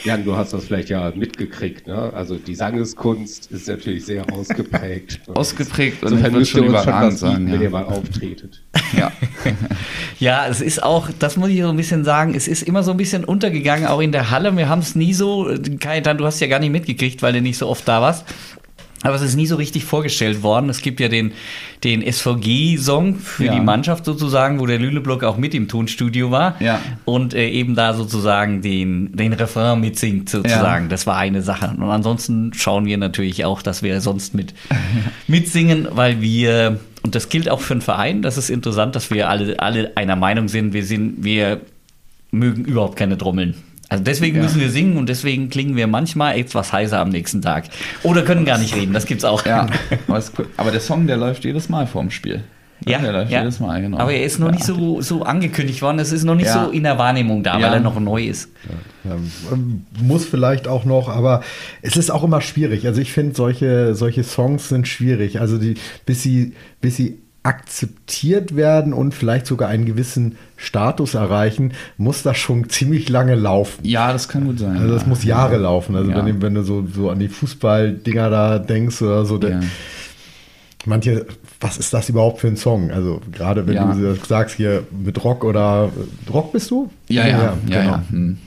Jan, 0.05 0.25
du 0.25 0.37
hast 0.37 0.53
das 0.53 0.65
vielleicht 0.67 0.91
ja 0.91 1.13
mitgekriegt, 1.15 1.89
ne? 1.89 2.13
Also 2.15 2.37
die 2.37 2.55
Sangeskunst 2.55 3.51
ist 3.51 3.67
natürlich 3.67 4.05
sehr 4.07 4.25
ausgeprägt. 4.33 5.21
Ausgeprägt 5.35 6.03
und 6.05 6.13
Insofern 6.13 6.33
müsst 6.35 6.55
ihr 6.55 6.59
schon 6.59 6.69
uns 6.75 6.85
schon 6.85 6.93
was 6.93 7.03
bieten, 7.05 7.17
sagen. 7.17 7.47
wenn 7.53 7.61
ihr 7.61 7.65
Ja. 7.65 7.71
mal 7.71 7.85
auftretet. 7.85 8.63
Ja. 8.97 9.11
Ja, 10.19 10.47
es 10.47 10.61
ist 10.61 10.83
auch, 10.83 11.09
das 11.19 11.37
muss 11.37 11.49
ich 11.49 11.61
so 11.63 11.69
ein 11.71 11.77
bisschen 11.77 12.05
sagen, 12.05 12.35
es 12.37 12.47
ist 12.47 12.63
immer 12.63 12.83
so 12.85 12.93
ein 12.93 12.97
bisschen 12.97 13.25
untergegangen, 13.25 13.87
auch 13.87 14.01
in 14.01 14.13
der 14.13 14.31
Halle. 14.31 14.57
Wir 14.57 14.69
haben 14.69 14.79
es 14.81 14.95
nie 14.95 15.15
so, 15.15 15.51
Kajetan, 15.81 16.17
du 16.19 16.25
hast 16.27 16.39
ja 16.41 16.47
gar 16.47 16.61
nicht 16.61 16.71
mitgekriegt, 16.71 17.23
weil 17.23 17.33
du 17.33 17.41
nicht 17.41 17.59
so 17.59 17.67
oft 17.69 17.89
da 17.89 18.01
warst. 18.01 18.25
Aber 19.03 19.15
es 19.17 19.23
ist 19.23 19.35
nie 19.37 19.47
so 19.47 19.57
richtig 19.57 19.85
vorgestellt 19.85 20.43
worden. 20.43 20.71
Es 20.71 20.81
gibt 20.81 21.01
ja 21.01 21.09
den, 21.09 21.33
den 21.83 22.03
SVG-Song 22.03 23.17
für 23.17 23.47
Ja. 23.47 23.55
die 23.55 23.61
Mannschaft 23.61 24.05
sozusagen, 24.05 24.61
wo 24.61 24.67
der 24.67 24.79
Lüleblock 24.79 25.25
auch 25.25 25.37
mit 25.37 25.55
im 25.55 25.69
Tonstudio 25.69 26.31
war. 26.31 26.55
Ja. 26.61 26.81
Und 27.05 27.35
äh, 27.35 27.49
eben 27.49 27.75
da 27.75 27.95
sozusagen 27.95 28.63
den, 28.63 29.11
den 29.17 29.33
Refrain 29.33 29.81
mitsingt 29.81 30.29
sozusagen. 30.31 30.85
Ja. 30.85 30.89
Das 30.91 31.07
war 31.07 31.17
eine 31.17 31.43
Sache. 31.43 31.75
Und 31.77 31.83
ansonsten 31.83 32.53
schauen 32.55 32.85
wir 32.87 32.97
natürlich 32.97 33.45
auch, 33.45 33.63
dass 33.63 33.83
wir 33.83 34.01
sonst 34.01 34.35
mit 34.35 34.55
mitsingen, 35.27 35.89
weil 35.91 36.21
wir, 36.21 36.79
und 37.03 37.15
das 37.15 37.29
gilt 37.29 37.49
auch 37.49 37.61
für 37.61 37.75
einen 37.75 37.81
Verein, 37.83 38.23
das 38.23 38.39
ist 38.39 38.51
interessant, 38.51 38.95
dass 38.95 39.11
wir 39.11 39.29
alle, 39.29 39.59
alle 39.59 39.97
einer 39.97 40.17
Meinung 40.17 40.49
sind, 40.49 40.73
wir 40.73 40.85
sind, 40.85 41.25
wir 41.25 41.61
mögen 42.31 42.65
überhaupt 42.65 42.97
keine 42.97 43.19
Trommeln. 43.19 43.55
Also 43.93 44.05
deswegen 44.05 44.37
Ja. 44.39 44.43
müssen 44.45 44.59
wir 44.59 44.71
singen 44.71 44.97
und 44.97 45.07
deswegen 45.11 45.51
klingen 45.51 45.77
wir 45.77 45.87
manchmal 45.87 46.39
etwas 46.39 46.73
heiser 46.73 46.99
am 47.01 47.11
nächsten 47.11 47.43
Tag. 47.43 47.65
Oder 48.03 48.23
können 48.23 48.47
gar 48.47 48.57
nicht 48.57 48.75
reden, 48.75 48.95
das 48.95 49.05
gibt's 49.05 49.23
auch. 49.23 49.45
Ja, 49.45 49.67
aber, 50.57 50.71
der 50.71 50.81
Song, 50.81 51.07
der 51.07 51.19
läuft 51.19 51.45
jedes 51.45 51.69
Mal 51.69 51.87
vorm 51.87 52.11
Spiel. 52.11 52.43
Ja, 52.87 52.99
der 53.01 53.13
läuft 53.13 53.31
ja. 53.31 53.41
jedes 53.41 53.61
Mal, 53.61 53.83
genau. 53.83 53.99
Aber 53.99 54.13
er 54.15 54.25
ist 54.25 54.39
noch 54.41 54.47
Ja. 54.47 54.53
nicht 54.55 54.65
so, 54.65 55.03
so 55.03 55.25
angekündigt 55.25 55.83
worden, 55.83 55.99
es 55.99 56.11
ist 56.11 56.25
noch 56.25 56.35
nicht 56.35 56.47
Ja. 56.47 56.65
so 56.65 56.71
in 56.71 56.85
der 56.85 56.97
Wahrnehmung 56.97 57.43
da, 57.43 57.59
Ja. 57.61 57.67
weil 57.67 57.75
er 57.75 57.81
noch 57.81 58.01
neu 58.01 58.25
ist. 58.25 58.49
Muss 60.01 60.25
vielleicht 60.25 60.67
auch 60.67 60.85
noch, 60.85 61.09
aber 61.09 61.43
es 61.83 61.97
ist 61.97 62.11
auch 62.11 62.25
immer 62.25 62.41
schwierig. 62.41 62.87
Also 62.87 63.01
ich 63.01 63.13
finde, 63.13 63.35
solche, 63.37 63.95
solche 63.95 64.25
Songs 64.25 64.69
sind 64.71 64.89
schwierig. 64.89 65.39
Also 65.41 65.59
die, 65.59 65.75
bis 66.07 66.23
sie, 66.23 66.55
bis 66.81 66.97
sie 66.97 67.19
akzeptiert 67.45 68.55
werden 68.57 68.93
und 68.93 69.15
vielleicht 69.15 69.47
sogar 69.47 69.69
einen 69.69 69.85
gewissen 69.85 70.37
Status 70.57 71.15
erreichen, 71.15 71.73
muss 71.97 72.23
das 72.23 72.37
schon 72.39 72.69
ziemlich 72.69 73.09
lange 73.09 73.35
laufen. 73.35 73.85
Ja, 73.85 74.13
das 74.13 74.29
kann 74.29 74.45
gut 74.45 74.59
sein. 74.61 74.77
Also 74.77 74.93
das 74.95 75.03
ja. 75.03 75.09
muss 75.09 75.25
Jahre 75.25 75.57
laufen. 75.57 75.97
Also 75.97 76.11
Ja. 76.11 76.19
wenn, 76.25 76.27
du- 76.39 76.43
wenn 76.47 76.55
du 76.55 76.63
so, 76.63 76.87
so 76.87 77.11
an 77.11 77.19
die 77.19 77.29
Fußballdinger 77.29 78.31
da 78.31 78.59
denkst 78.59 79.03
oder 79.03 79.25
so, 79.25 79.41
Ja. 79.41 79.61
manche, 80.87 81.27
was 81.61 81.79
ist 81.79 81.93
das 81.93 82.09
überhaupt 82.09 82.41
für 82.41 82.49
ein 82.49 82.57
Song? 82.57 82.91
Also 82.91 83.21
gerade 83.33 83.67
wenn 83.67 83.77
du 83.77 84.15
sagst 84.27 84.57
hier 84.57 84.85
mit 84.91 85.23
Rock 85.25 85.45
oder 85.45 85.91
Rock 86.33 86.53
bist 86.53 86.71
du? 86.71 86.91
Ja, 87.09 87.27
ja, 87.27 87.39
ja, 87.39 87.55
ja. 87.69 87.83
genau. 87.83 88.01
hm. 88.11 88.39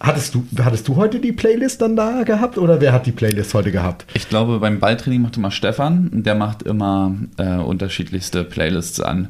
Hattest 0.00 0.34
du, 0.34 0.44
hattest 0.62 0.88
du 0.88 0.96
heute 0.96 1.20
die 1.20 1.32
Playlist 1.32 1.80
dann 1.80 1.96
da 1.96 2.24
gehabt 2.24 2.58
oder 2.58 2.80
wer 2.80 2.92
hat 2.92 3.06
die 3.06 3.12
Playlist 3.12 3.54
heute 3.54 3.70
gehabt? 3.70 4.04
Ich 4.14 4.28
glaube, 4.28 4.58
beim 4.58 4.80
Balltraining 4.80 5.22
macht 5.22 5.36
immer 5.36 5.50
Stefan. 5.50 6.10
Der 6.12 6.34
macht 6.34 6.62
immer 6.62 7.14
äh, 7.36 7.56
unterschiedlichste 7.56 8.44
Playlists 8.44 9.00
an. 9.00 9.28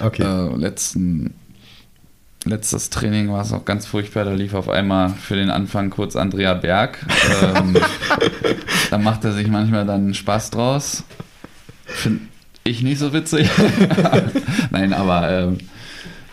Okay. 0.00 0.22
Äh, 0.22 0.56
letzten, 0.56 1.34
letztes 2.44 2.90
Training 2.90 3.30
war 3.30 3.42
es 3.42 3.52
auch 3.52 3.64
ganz 3.64 3.86
furchtbar. 3.86 4.24
Da 4.24 4.32
lief 4.32 4.54
auf 4.54 4.68
einmal 4.68 5.10
für 5.10 5.36
den 5.36 5.50
Anfang 5.50 5.90
kurz 5.90 6.16
Andrea 6.16 6.54
Berg. 6.54 7.04
Ähm, 7.42 7.76
da 8.90 8.98
macht 8.98 9.24
er 9.24 9.32
sich 9.32 9.48
manchmal 9.48 9.84
dann 9.84 10.14
Spaß 10.14 10.50
draus. 10.50 11.04
Finde 11.84 12.22
ich 12.64 12.82
nicht 12.82 12.98
so 12.98 13.12
witzig. 13.12 13.48
Nein, 14.70 14.92
aber 14.92 15.30
ähm, 15.30 15.58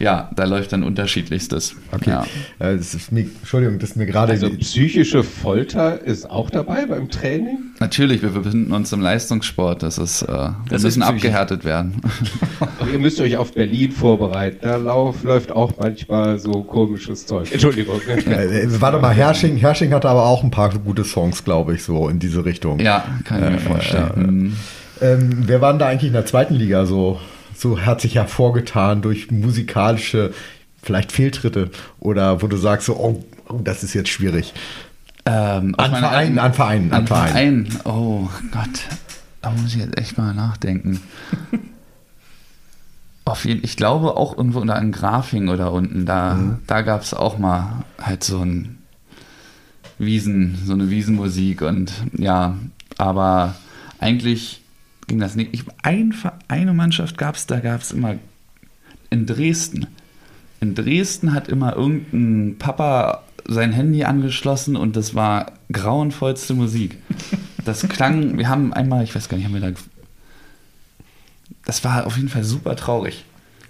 ja, 0.04 0.30
da 0.36 0.44
läuft 0.44 0.74
dann 0.74 0.84
unterschiedlichstes. 0.84 1.76
Okay. 1.94 2.10
Ja. 2.10 2.26
Äh, 2.60 2.76
das 2.76 2.94
ist 2.94 3.12
mir, 3.13 3.22
Entschuldigung, 3.22 3.80
das 3.80 3.92
ist 3.92 3.96
mir 3.96 4.06
gerade. 4.06 4.34
Also 4.34 4.50
psychische 4.50 5.24
Folter 5.24 6.02
ist 6.02 6.30
auch 6.30 6.50
dabei 6.50 6.86
beim 6.86 7.10
Training. 7.10 7.58
Natürlich, 7.80 8.22
wir 8.22 8.32
befinden 8.32 8.74
uns 8.74 8.92
im 8.92 9.00
Leistungssport. 9.00 9.82
Das 9.82 9.98
ist, 9.98 10.24
äh, 10.24 10.28
wir 10.28 10.56
Das 10.70 10.80
ist 10.80 10.98
müssen 10.98 11.02
psychisch. 11.04 11.16
abgehärtet 11.16 11.63
werden. 11.63 12.02
Ihr 12.92 13.00
müsst 13.00 13.22
euch 13.22 13.38
auf 13.38 13.54
Berlin 13.54 13.92
vorbereiten. 13.92 14.58
Da 14.62 14.76
lauf, 14.76 15.24
läuft 15.24 15.54
auch 15.54 15.72
manchmal 15.80 16.38
so 16.38 16.63
komisches 16.63 17.26
Zeug. 17.26 17.50
Entschuldigung. 17.52 18.02
äh, 18.08 18.63
äh, 18.63 18.82
warte 18.82 19.00
mal, 19.00 19.13
Hersching, 19.13 19.56
Hersching 19.56 19.94
hatte 19.94 20.10
aber 20.10 20.26
auch 20.26 20.44
ein 20.44 20.52
paar 20.52 20.70
gute 20.80 21.06
Songs, 21.06 21.46
glaube 21.46 21.76
ich, 21.76 21.84
so 21.84 22.10
in 22.10 22.20
diese 22.20 22.44
Richtung. 22.44 22.80
Ja, 22.80 23.06
kann 23.24 23.42
ich 23.42 23.50
mir 23.52 23.60
vorstellen. 23.60 24.12
Mhm. 24.18 24.54
Ähm, 25.02 25.30
wer 25.46 25.62
war 25.62 25.72
denn 25.72 25.80
da 25.80 25.88
eigentlich 25.88 26.08
in 26.08 26.13
der 26.13 26.26
zweiten 26.26 26.56
Liga 26.56 26.86
so, 26.86 27.20
so 27.63 27.82
hat 27.82 28.02
sich 28.02 28.15
hervorgetan 28.15 29.02
durch 29.02 29.32
musikalische, 29.32 30.34
vielleicht 30.84 31.12
Fehltritte 31.12 31.71
oder 31.99 32.41
wo 32.41 32.47
du 32.47 32.58
sagst 32.58 32.86
so, 32.88 32.95
oh, 32.97 33.23
oh 33.49 33.60
das 33.63 33.84
ist 33.84 33.93
jetzt 33.93 34.10
schwierig. 34.10 34.54
Ähm, 35.26 35.73
An 35.78 35.95
Vereinen, 35.95 36.38
an 36.38 36.54
Vereinen, 36.54 36.91
an 36.93 37.08
Vereinen. 37.08 37.65
Verein. 37.67 37.86
Oh 37.86 38.30
Gott, 38.52 38.82
da 39.41 39.52
muss 39.52 39.73
ich 39.73 39.80
jetzt 39.82 39.97
echt 39.97 40.17
mal 40.17 40.34
nachdenken. 40.34 40.99
Auf 43.26 43.45
jeden, 43.45 43.63
ich 43.63 43.78
glaube 43.78 44.17
auch 44.17 44.38
irgendwo 44.38 44.60
unter 44.60 44.78
in 44.82 44.91
Grafing 44.91 45.47
oder 45.47 45.71
unten, 45.71 46.06
da, 46.06 46.34
Mhm. 46.34 46.60
da 46.67 46.82
gab 46.82 47.04
es 47.04 47.13
auch 47.13 47.38
mal 47.38 47.86
halt 48.02 48.23
so 48.26 48.39
ein 48.41 48.80
Wiesen, 49.97 50.60
so 50.65 50.73
eine 50.73 50.89
Wiesenmusik 50.89 51.62
und 51.62 51.93
ja, 52.17 52.58
aber 52.97 53.56
eigentlich 53.99 54.62
ging 55.08 55.20
das 55.20 55.36
nicht. 55.36 55.54
Ich, 55.54 55.63
ein, 55.82 56.13
eine 56.48 56.74
Mannschaft 56.74 57.18
gab 57.18 57.36
es, 57.36 57.46
da 57.46 57.60
gab 57.60 57.82
es 57.82 57.92
immer 57.92 58.16
in 59.10 59.26
Dresden. 59.26 59.88
In 60.60 60.76
Dresden 60.76 61.34
hat 61.34 61.50
immer 61.50 61.76
irgendein 61.76 62.58
Papa 62.58 63.24
sein 63.46 63.74
Handy 63.74 64.04
angeschlossen 64.04 64.76
und 64.76 64.96
das 64.96 65.16
war 65.16 65.52
grauenvollste 65.72 66.54
Musik. 66.54 66.98
Das 67.66 67.88
klang, 67.88 68.38
wir 68.38 68.50
haben 68.50 68.74
einmal, 68.74 69.04
ich 69.04 69.13
weiß 69.13 69.30
gar 69.30 69.38
nicht, 69.38 69.46
haben 69.46 69.54
wir 69.54 69.62
da. 69.62 69.72
Das 71.66 71.84
war 71.84 72.06
auf 72.06 72.18
jeden 72.18 72.30
Fall 72.30 72.44
super 72.44 72.76
traurig. 72.76 73.26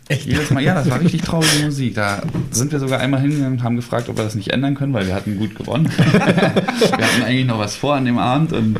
Jedes 0.09 0.51
Mal, 0.51 0.61
ja, 0.61 0.75
das 0.75 0.89
war 0.89 0.99
richtig 0.99 1.21
traurige 1.21 1.63
Musik. 1.63 1.95
Da 1.95 2.21
sind 2.51 2.71
wir 2.71 2.79
sogar 2.79 2.99
einmal 2.99 3.21
hingegangen 3.21 3.59
und 3.59 3.63
haben 3.63 3.75
gefragt, 3.75 4.09
ob 4.09 4.17
wir 4.17 4.23
das 4.23 4.35
nicht 4.35 4.49
ändern 4.49 4.75
können, 4.75 4.93
weil 4.93 5.07
wir 5.07 5.15
hatten 5.15 5.37
gut 5.37 5.55
gewonnen. 5.55 5.89
wir 5.97 6.21
hatten 6.21 7.23
eigentlich 7.23 7.45
noch 7.47 7.57
was 7.57 7.75
vor 7.75 7.95
an 7.95 8.05
dem 8.05 8.17
Abend 8.17 8.51
und 8.51 8.79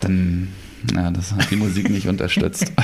dann, 0.00 0.48
ja, 0.94 1.10
das 1.10 1.32
hat 1.32 1.50
die 1.50 1.56
Musik 1.56 1.90
nicht 1.90 2.08
unterstützt. 2.08 2.72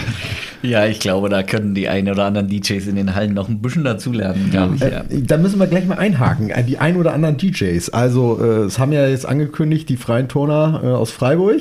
Ja, 0.60 0.86
ich 0.86 0.98
glaube, 0.98 1.28
da 1.28 1.44
können 1.44 1.76
die 1.76 1.88
ein 1.88 2.08
oder 2.10 2.24
anderen 2.24 2.48
DJs 2.48 2.88
in 2.88 2.96
den 2.96 3.14
Hallen 3.14 3.32
noch 3.32 3.48
ein 3.48 3.62
bisschen 3.62 3.84
dazulernen, 3.84 4.50
glaube 4.50 4.74
ich. 4.74 4.80
Ja. 4.80 5.02
Äh, 5.02 5.22
da 5.22 5.36
müssen 5.36 5.60
wir 5.60 5.68
gleich 5.68 5.86
mal 5.86 5.98
einhaken. 5.98 6.50
Äh, 6.50 6.64
Die 6.64 6.78
ein 6.78 6.96
oder 6.96 7.12
anderen 7.14 7.36
DJs. 7.36 7.90
Also, 7.90 8.40
äh, 8.42 8.64
es 8.64 8.80
haben 8.80 8.90
ja 8.90 9.06
jetzt 9.06 9.24
angekündigt, 9.24 9.88
die 9.88 9.96
freien 9.96 10.26
Turner 10.26 10.80
äh, 10.82 10.86
aus 10.88 11.12
Freiburg 11.12 11.60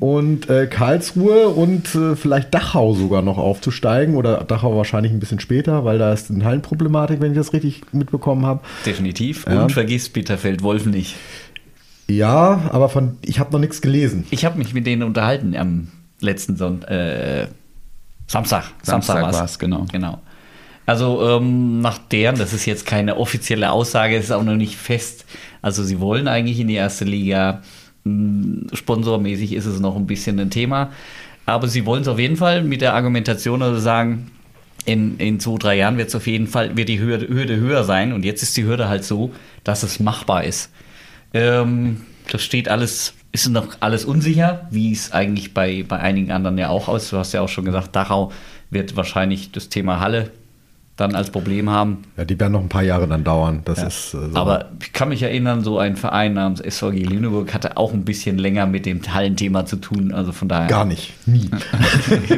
und 0.00 0.50
äh, 0.50 0.66
Karlsruhe 0.66 1.48
und 1.50 1.94
äh, 1.94 2.16
vielleicht 2.16 2.52
Dachau 2.52 2.94
sogar 2.94 3.22
noch 3.22 3.38
aufzusteigen. 3.38 4.16
Oder 4.16 4.42
Dachau 4.42 4.76
wahrscheinlich 4.76 5.12
ein 5.12 5.20
bisschen 5.20 5.38
später, 5.38 5.84
weil 5.84 5.98
da 5.98 6.12
ist 6.12 6.28
eine 6.28 6.44
Hallenproblematik, 6.44 7.20
wenn 7.20 7.30
ich 7.30 7.38
das 7.38 7.52
richtig 7.52 7.82
mitbekommen 7.92 8.44
habe. 8.44 8.60
Definitiv. 8.84 9.46
Ja. 9.48 9.62
Und 9.62 9.72
vergiss 9.72 10.08
Bitterfeld 10.08 10.64
Wolf 10.64 10.86
nicht. 10.86 11.14
Ja, 12.08 12.68
aber 12.72 12.88
von 12.88 13.18
ich 13.22 13.38
habe 13.40 13.52
noch 13.52 13.58
nichts 13.58 13.80
gelesen. 13.80 14.26
Ich 14.30 14.44
habe 14.44 14.58
mich 14.58 14.74
mit 14.74 14.86
denen 14.86 15.02
unterhalten 15.02 15.56
am 15.56 15.88
letzten 16.20 16.56
Son 16.56 16.82
äh, 16.82 17.48
Samstag. 18.26 18.64
Samstag 18.82 19.22
war's. 19.22 19.36
war's, 19.36 19.58
genau. 19.58 19.86
Genau. 19.92 20.20
Also 20.86 21.20
ähm, 21.28 21.80
nach 21.80 21.98
deren, 21.98 22.38
das 22.38 22.52
ist 22.52 22.64
jetzt 22.64 22.86
keine 22.86 23.16
offizielle 23.16 23.72
Aussage, 23.72 24.16
es 24.16 24.26
ist 24.26 24.30
auch 24.30 24.44
noch 24.44 24.54
nicht 24.54 24.76
fest. 24.76 25.24
Also 25.60 25.82
sie 25.82 25.98
wollen 25.98 26.28
eigentlich 26.28 26.60
in 26.60 26.68
die 26.68 26.74
erste 26.74 27.04
Liga. 27.04 27.62
Hm, 28.04 28.68
Sponsormäßig 28.72 29.52
ist 29.52 29.66
es 29.66 29.80
noch 29.80 29.96
ein 29.96 30.06
bisschen 30.06 30.38
ein 30.38 30.50
Thema. 30.50 30.92
Aber 31.44 31.66
sie 31.66 31.86
wollen 31.86 32.02
es 32.02 32.08
auf 32.08 32.20
jeden 32.20 32.36
Fall 32.36 32.62
mit 32.62 32.80
der 32.82 32.94
Argumentation 32.94 33.62
also 33.62 33.80
sagen, 33.80 34.30
in, 34.84 35.18
in 35.18 35.40
zwei, 35.40 35.58
drei 35.58 35.76
Jahren 35.76 35.98
wird 35.98 36.08
es 36.08 36.14
auf 36.14 36.28
jeden 36.28 36.46
Fall, 36.46 36.76
wird 36.76 36.88
die 36.88 37.00
Hürde, 37.00 37.28
Hürde 37.28 37.56
höher 37.56 37.82
sein. 37.82 38.12
Und 38.12 38.24
jetzt 38.24 38.44
ist 38.44 38.56
die 38.56 38.64
Hürde 38.64 38.88
halt 38.88 39.04
so, 39.04 39.32
dass 39.64 39.82
es 39.82 39.98
machbar 39.98 40.44
ist. 40.44 40.70
Ähm, 41.36 42.00
das 42.32 42.42
steht 42.42 42.68
alles, 42.68 43.12
ist 43.32 43.48
noch 43.48 43.76
alles 43.80 44.06
unsicher, 44.06 44.66
wie 44.70 44.90
es 44.90 45.12
eigentlich 45.12 45.52
bei, 45.52 45.84
bei 45.86 45.98
einigen 45.98 46.32
anderen 46.32 46.56
ja 46.56 46.70
auch 46.70 46.88
aus. 46.88 47.10
Du 47.10 47.18
hast 47.18 47.32
ja 47.32 47.42
auch 47.42 47.48
schon 47.48 47.66
gesagt, 47.66 47.94
Dachau 47.94 48.32
wird 48.70 48.96
wahrscheinlich 48.96 49.52
das 49.52 49.68
Thema 49.68 50.00
Halle 50.00 50.30
dann 50.96 51.14
als 51.14 51.30
Problem 51.30 51.68
haben. 51.68 52.04
Ja, 52.16 52.24
die 52.24 52.40
werden 52.40 52.52
noch 52.52 52.62
ein 52.62 52.70
paar 52.70 52.82
Jahre 52.82 53.06
dann 53.06 53.22
dauern. 53.22 53.60
Das 53.66 53.78
Ja. 53.80 53.86
ist 53.86 54.14
äh, 54.14 54.30
so. 54.30 54.36
Aber 54.36 54.70
ich 54.80 54.92
kann 54.94 55.10
mich 55.10 55.22
erinnern, 55.22 55.62
so 55.62 55.78
ein 55.78 55.96
Verein 55.96 56.32
namens 56.34 56.60
SVG 56.60 57.04
Lüneburg 57.04 57.52
hatte 57.52 57.76
auch 57.76 57.92
ein 57.92 58.04
bisschen 58.04 58.38
länger 58.38 58.66
mit 58.66 58.86
dem 58.86 59.00
Hallenthema 59.12 59.66
zu 59.66 59.76
tun. 59.76 60.12
Also 60.12 60.32
von 60.32 60.48
daher. 60.48 60.68
gar 60.68 60.84
nicht. 60.86 61.12
Nie. 61.26 61.50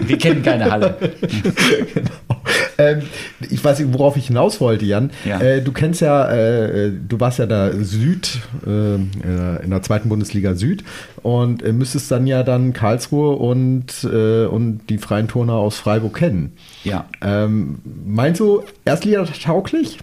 Wir 0.06 0.18
kennen 0.18 0.42
keine 0.42 0.70
Halle. 0.70 0.96
genau. 1.94 2.42
ähm, 2.78 3.02
ich 3.48 3.62
weiß 3.62 3.78
nicht, 3.78 3.92
worauf 3.92 4.16
ich 4.16 4.26
hinaus 4.26 4.60
wollte, 4.60 4.84
Jan. 4.86 5.10
Ja. 5.24 5.40
Äh, 5.40 5.62
du 5.62 5.70
kennst 5.72 6.00
ja, 6.00 6.28
äh, 6.28 6.90
du 6.90 7.20
warst 7.20 7.38
ja 7.38 7.46
da 7.46 7.70
Süd, 7.72 8.40
äh, 8.66 8.94
in 8.96 9.70
der 9.70 9.82
zweiten 9.82 10.08
Bundesliga 10.08 10.54
Süd 10.54 10.82
und 11.22 11.62
äh, 11.62 11.72
müsstest 11.72 12.10
dann 12.10 12.26
ja 12.26 12.42
dann 12.42 12.72
Karlsruhe 12.72 13.36
und, 13.36 13.86
äh, 14.04 14.46
und 14.46 14.80
die 14.88 14.98
Freien 14.98 15.28
Turner 15.28 15.54
aus 15.54 15.76
Freiburg 15.76 16.14
kennen. 16.16 16.52
Ja. 16.88 17.06
Ähm, 17.20 17.78
meinst 18.06 18.40
du, 18.40 18.62
Erstliga 18.84 19.24
tauglich? 19.24 19.98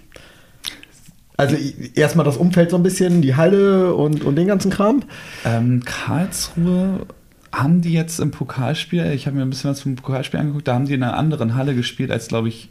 Also 1.38 1.58
erstmal 1.96 2.26
das 2.26 2.38
Umfeld 2.38 2.70
so 2.70 2.78
ein 2.78 2.84
bisschen, 2.84 3.22
die 3.22 3.36
Halle 3.36 3.94
und, 3.94 4.24
und 4.24 4.36
den 4.36 4.48
ganzen 4.48 4.72
Kram? 4.72 5.04
Ähm, 5.44 5.84
Karlsruhe 5.84 7.06
haben 7.52 7.82
die 7.82 7.94
jetzt 7.94 8.20
im 8.20 8.32
Pokalspiel, 8.32 9.12
ich 9.14 9.28
habe 9.28 9.36
mir 9.36 9.44
ein 9.44 9.50
bisschen 9.50 9.70
was 9.70 9.82
vom 9.82 9.96
Pokalspiel 9.96 10.40
angeguckt, 10.40 10.68
da 10.68 10.76
haben 10.76 10.86
die 10.86 10.94
in 10.94 11.04
einer 11.04 11.18
anderen 11.18 11.56
Halle 11.56 11.76
gespielt 11.76 12.12
als, 12.12 12.28
glaube 12.28 12.48
ich, 12.50 12.70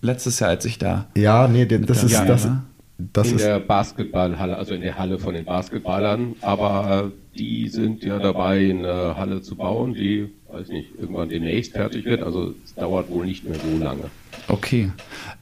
letztes 0.00 0.40
Jahr, 0.40 0.50
als 0.50 0.64
ich 0.64 0.78
da. 0.78 1.06
Ja, 1.16 1.48
nee, 1.48 1.66
das 1.66 2.04
ist 2.04 2.12
Ja, 2.12 2.24
das, 2.24 2.44
ne? 2.46 2.62
das 2.98 3.28
in 3.28 3.36
ist 3.36 3.44
der 3.44 3.60
Basketballhalle, 3.60 4.56
also 4.56 4.74
in 4.74 4.80
der 4.80 4.98
Halle 4.98 5.18
von 5.18 5.34
den 5.34 5.44
Basketballern, 5.44 6.34
aber 6.40 7.10
die 7.36 7.68
sind 7.68 8.02
ja 8.02 8.18
dabei, 8.18 8.70
eine 8.70 9.16
Halle 9.16 9.42
zu 9.42 9.56
bauen, 9.56 9.94
die, 9.94 10.30
weiß 10.50 10.68
nicht, 10.68 10.90
irgendwann 10.98 11.28
demnächst 11.28 11.72
fertig 11.72 12.04
wird, 12.04 12.22
also 12.22 12.54
es 12.64 12.74
dauert 12.74 13.10
wohl 13.10 13.26
nicht 13.26 13.44
mehr 13.44 13.58
so 13.58 13.78
lange. 13.78 14.04
Okay. 14.48 14.90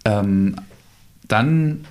Ähm, 0.05 0.57
dann, 1.29 1.85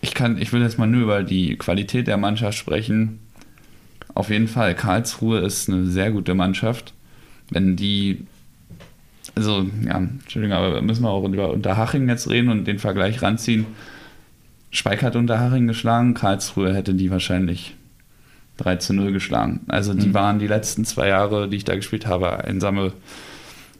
ich 0.00 0.14
kann, 0.14 0.38
ich 0.40 0.52
will 0.52 0.62
jetzt 0.62 0.78
mal 0.78 0.86
nur 0.86 1.02
über 1.02 1.22
die 1.22 1.56
Qualität 1.56 2.06
der 2.06 2.16
Mannschaft 2.16 2.58
sprechen. 2.58 3.20
Auf 4.14 4.30
jeden 4.30 4.48
Fall, 4.48 4.74
Karlsruhe 4.74 5.40
ist 5.40 5.68
eine 5.68 5.86
sehr 5.86 6.10
gute 6.10 6.34
Mannschaft. 6.34 6.92
Wenn 7.50 7.76
die, 7.76 8.26
also, 9.34 9.66
ja, 9.84 9.98
Entschuldigung, 9.98 10.56
aber 10.56 10.82
müssen 10.82 11.02
wir 11.02 11.10
auch 11.10 11.24
über 11.24 11.50
Unterhaching 11.50 12.08
jetzt 12.08 12.28
reden 12.30 12.48
und 12.48 12.64
den 12.64 12.78
Vergleich 12.78 13.22
ranziehen. 13.22 13.66
Speik 14.70 15.02
hat 15.02 15.14
Unterhaching 15.14 15.68
geschlagen, 15.68 16.14
Karlsruhe 16.14 16.74
hätte 16.74 16.94
die 16.94 17.10
wahrscheinlich 17.10 17.76
3 18.58 18.76
zu 18.76 18.94
0 18.94 19.12
geschlagen. 19.12 19.60
Also 19.68 19.94
die 19.94 20.14
waren 20.14 20.38
die 20.38 20.46
letzten 20.46 20.84
zwei 20.84 21.08
Jahre, 21.08 21.48
die 21.48 21.56
ich 21.56 21.64
da 21.64 21.74
gespielt 21.74 22.06
habe, 22.06 22.44
einsame 22.44 22.92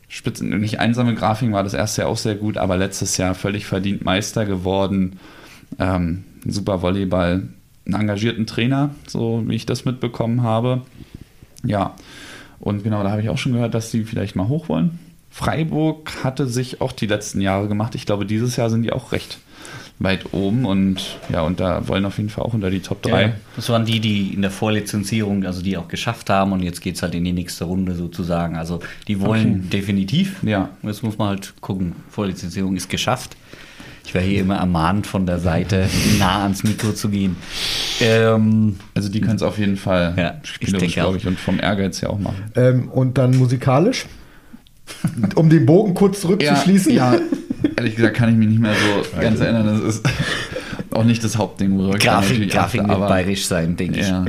Spitzen, 0.08 0.48
nicht 0.60 0.78
einsame 0.80 1.14
Grafing 1.14 1.52
war 1.52 1.64
das 1.64 1.74
erste 1.74 2.02
Jahr 2.02 2.10
auch 2.10 2.16
sehr 2.16 2.36
gut, 2.36 2.56
aber 2.56 2.76
letztes 2.76 3.16
Jahr 3.16 3.34
völlig 3.34 3.66
verdient 3.66 4.04
Meister 4.04 4.44
geworden. 4.46 5.18
Ähm, 5.78 6.24
super 6.46 6.82
Volleyball, 6.82 7.48
einen 7.86 7.94
engagierten 8.00 8.46
Trainer, 8.46 8.90
so 9.06 9.42
wie 9.46 9.56
ich 9.56 9.66
das 9.66 9.84
mitbekommen 9.84 10.42
habe. 10.42 10.82
Ja, 11.64 11.94
und 12.60 12.82
genau, 12.84 13.02
da 13.02 13.10
habe 13.10 13.22
ich 13.22 13.28
auch 13.28 13.38
schon 13.38 13.52
gehört, 13.52 13.74
dass 13.74 13.90
sie 13.90 14.04
vielleicht 14.04 14.36
mal 14.36 14.48
hoch 14.48 14.68
wollen. 14.68 14.98
Freiburg 15.30 16.12
hatte 16.22 16.46
sich 16.46 16.80
auch 16.80 16.92
die 16.92 17.06
letzten 17.06 17.40
Jahre 17.40 17.66
gemacht. 17.66 17.94
Ich 17.96 18.06
glaube, 18.06 18.24
dieses 18.24 18.54
Jahr 18.56 18.70
sind 18.70 18.82
die 18.82 18.92
auch 18.92 19.10
recht 19.10 19.38
weit 20.01 20.32
oben 20.32 20.64
und 20.64 21.18
ja, 21.32 21.42
und 21.42 21.61
da 21.61 21.86
wollen 21.86 22.05
auf 22.05 22.16
jeden 22.18 22.28
Fall 22.28 22.45
auch 22.45 22.53
unter 22.53 22.70
die 22.70 22.80
Top 22.80 23.03
3. 23.03 23.22
Ja, 23.22 23.32
das 23.55 23.68
waren 23.68 23.84
die, 23.84 24.01
die 24.01 24.34
in 24.34 24.42
der 24.42 24.51
Vorlizenzierung, 24.51 25.45
also 25.45 25.62
die 25.62 25.76
auch 25.76 25.88
geschafft 25.88 26.30
haben 26.30 26.53
und 26.53 26.62
jetzt 26.62 26.80
geht 26.80 26.97
es 26.97 27.03
halt 27.03 27.14
in 27.14 27.24
die 27.24 27.32
nächste 27.32 27.64
Runde 27.64 27.95
sozusagen. 27.95 28.57
Also 28.57 28.80
die 29.07 29.20
wollen 29.20 29.70
definitiv. 29.70 30.42
Ja. 30.42 30.70
Jetzt 30.82 31.03
muss 31.03 31.16
man 31.16 31.28
halt 31.28 31.55
gucken, 31.61 31.95
Vorlizenzierung 32.11 32.76
ist 32.76 32.90
geschafft. 32.90 33.36
Ich 34.07 34.12
wäre 34.12 34.24
hier 34.24 34.40
immer 34.40 34.57
ermahnt, 34.57 35.07
von 35.07 35.26
der 35.26 35.38
Seite 35.38 35.88
nah 36.18 36.42
ans 36.42 36.64
Mikro 36.64 36.92
zu 36.92 37.09
gehen. 37.09 37.36
Ähm, 38.01 38.76
Also 38.95 39.09
die 39.09 39.20
können 39.20 39.36
es 39.36 39.42
auf 39.42 39.59
jeden 39.59 39.76
Fall 39.76 40.14
Ja, 40.16 40.34
ich 40.42 40.51
spielerisch, 40.51 40.95
glaube 40.95 41.16
ich, 41.16 41.26
und 41.26 41.38
vom 41.38 41.59
Ehrgeiz 41.61 42.01
ja 42.01 42.11
auch 42.11 42.18
machen. 42.18 42.51
Ähm, 42.57 42.88
und 42.88 43.16
dann 43.16 43.36
musikalisch? 43.36 44.07
um 45.36 45.49
den 45.49 45.64
Bogen 45.64 45.95
kurz 45.95 46.20
zurückzuschließen? 46.20 46.92
Ja, 46.92 47.16
ehrlich 47.76 47.96
gesagt 47.96 48.16
kann 48.16 48.28
ich 48.30 48.36
mich 48.36 48.48
nicht 48.48 48.60
mehr 48.60 48.74
so 48.74 49.20
ganz 49.20 49.40
erinnern. 49.40 49.66
Das 49.66 49.96
ist 49.96 50.06
auch 50.92 51.04
nicht 51.04 51.22
das 51.24 51.36
Hauptding, 51.36 51.76
worüber 51.78 51.96
ich 51.96 52.02
Grafik, 52.02 52.30
natürlich 52.30 52.52
Grafik 52.52 52.80
achte, 52.80 52.88
wird 52.90 52.98
aber 52.98 53.08
bayerisch 53.08 53.46
sein, 53.46 53.76
denke 53.76 54.00
ich. 54.00 54.08
ja. 54.08 54.24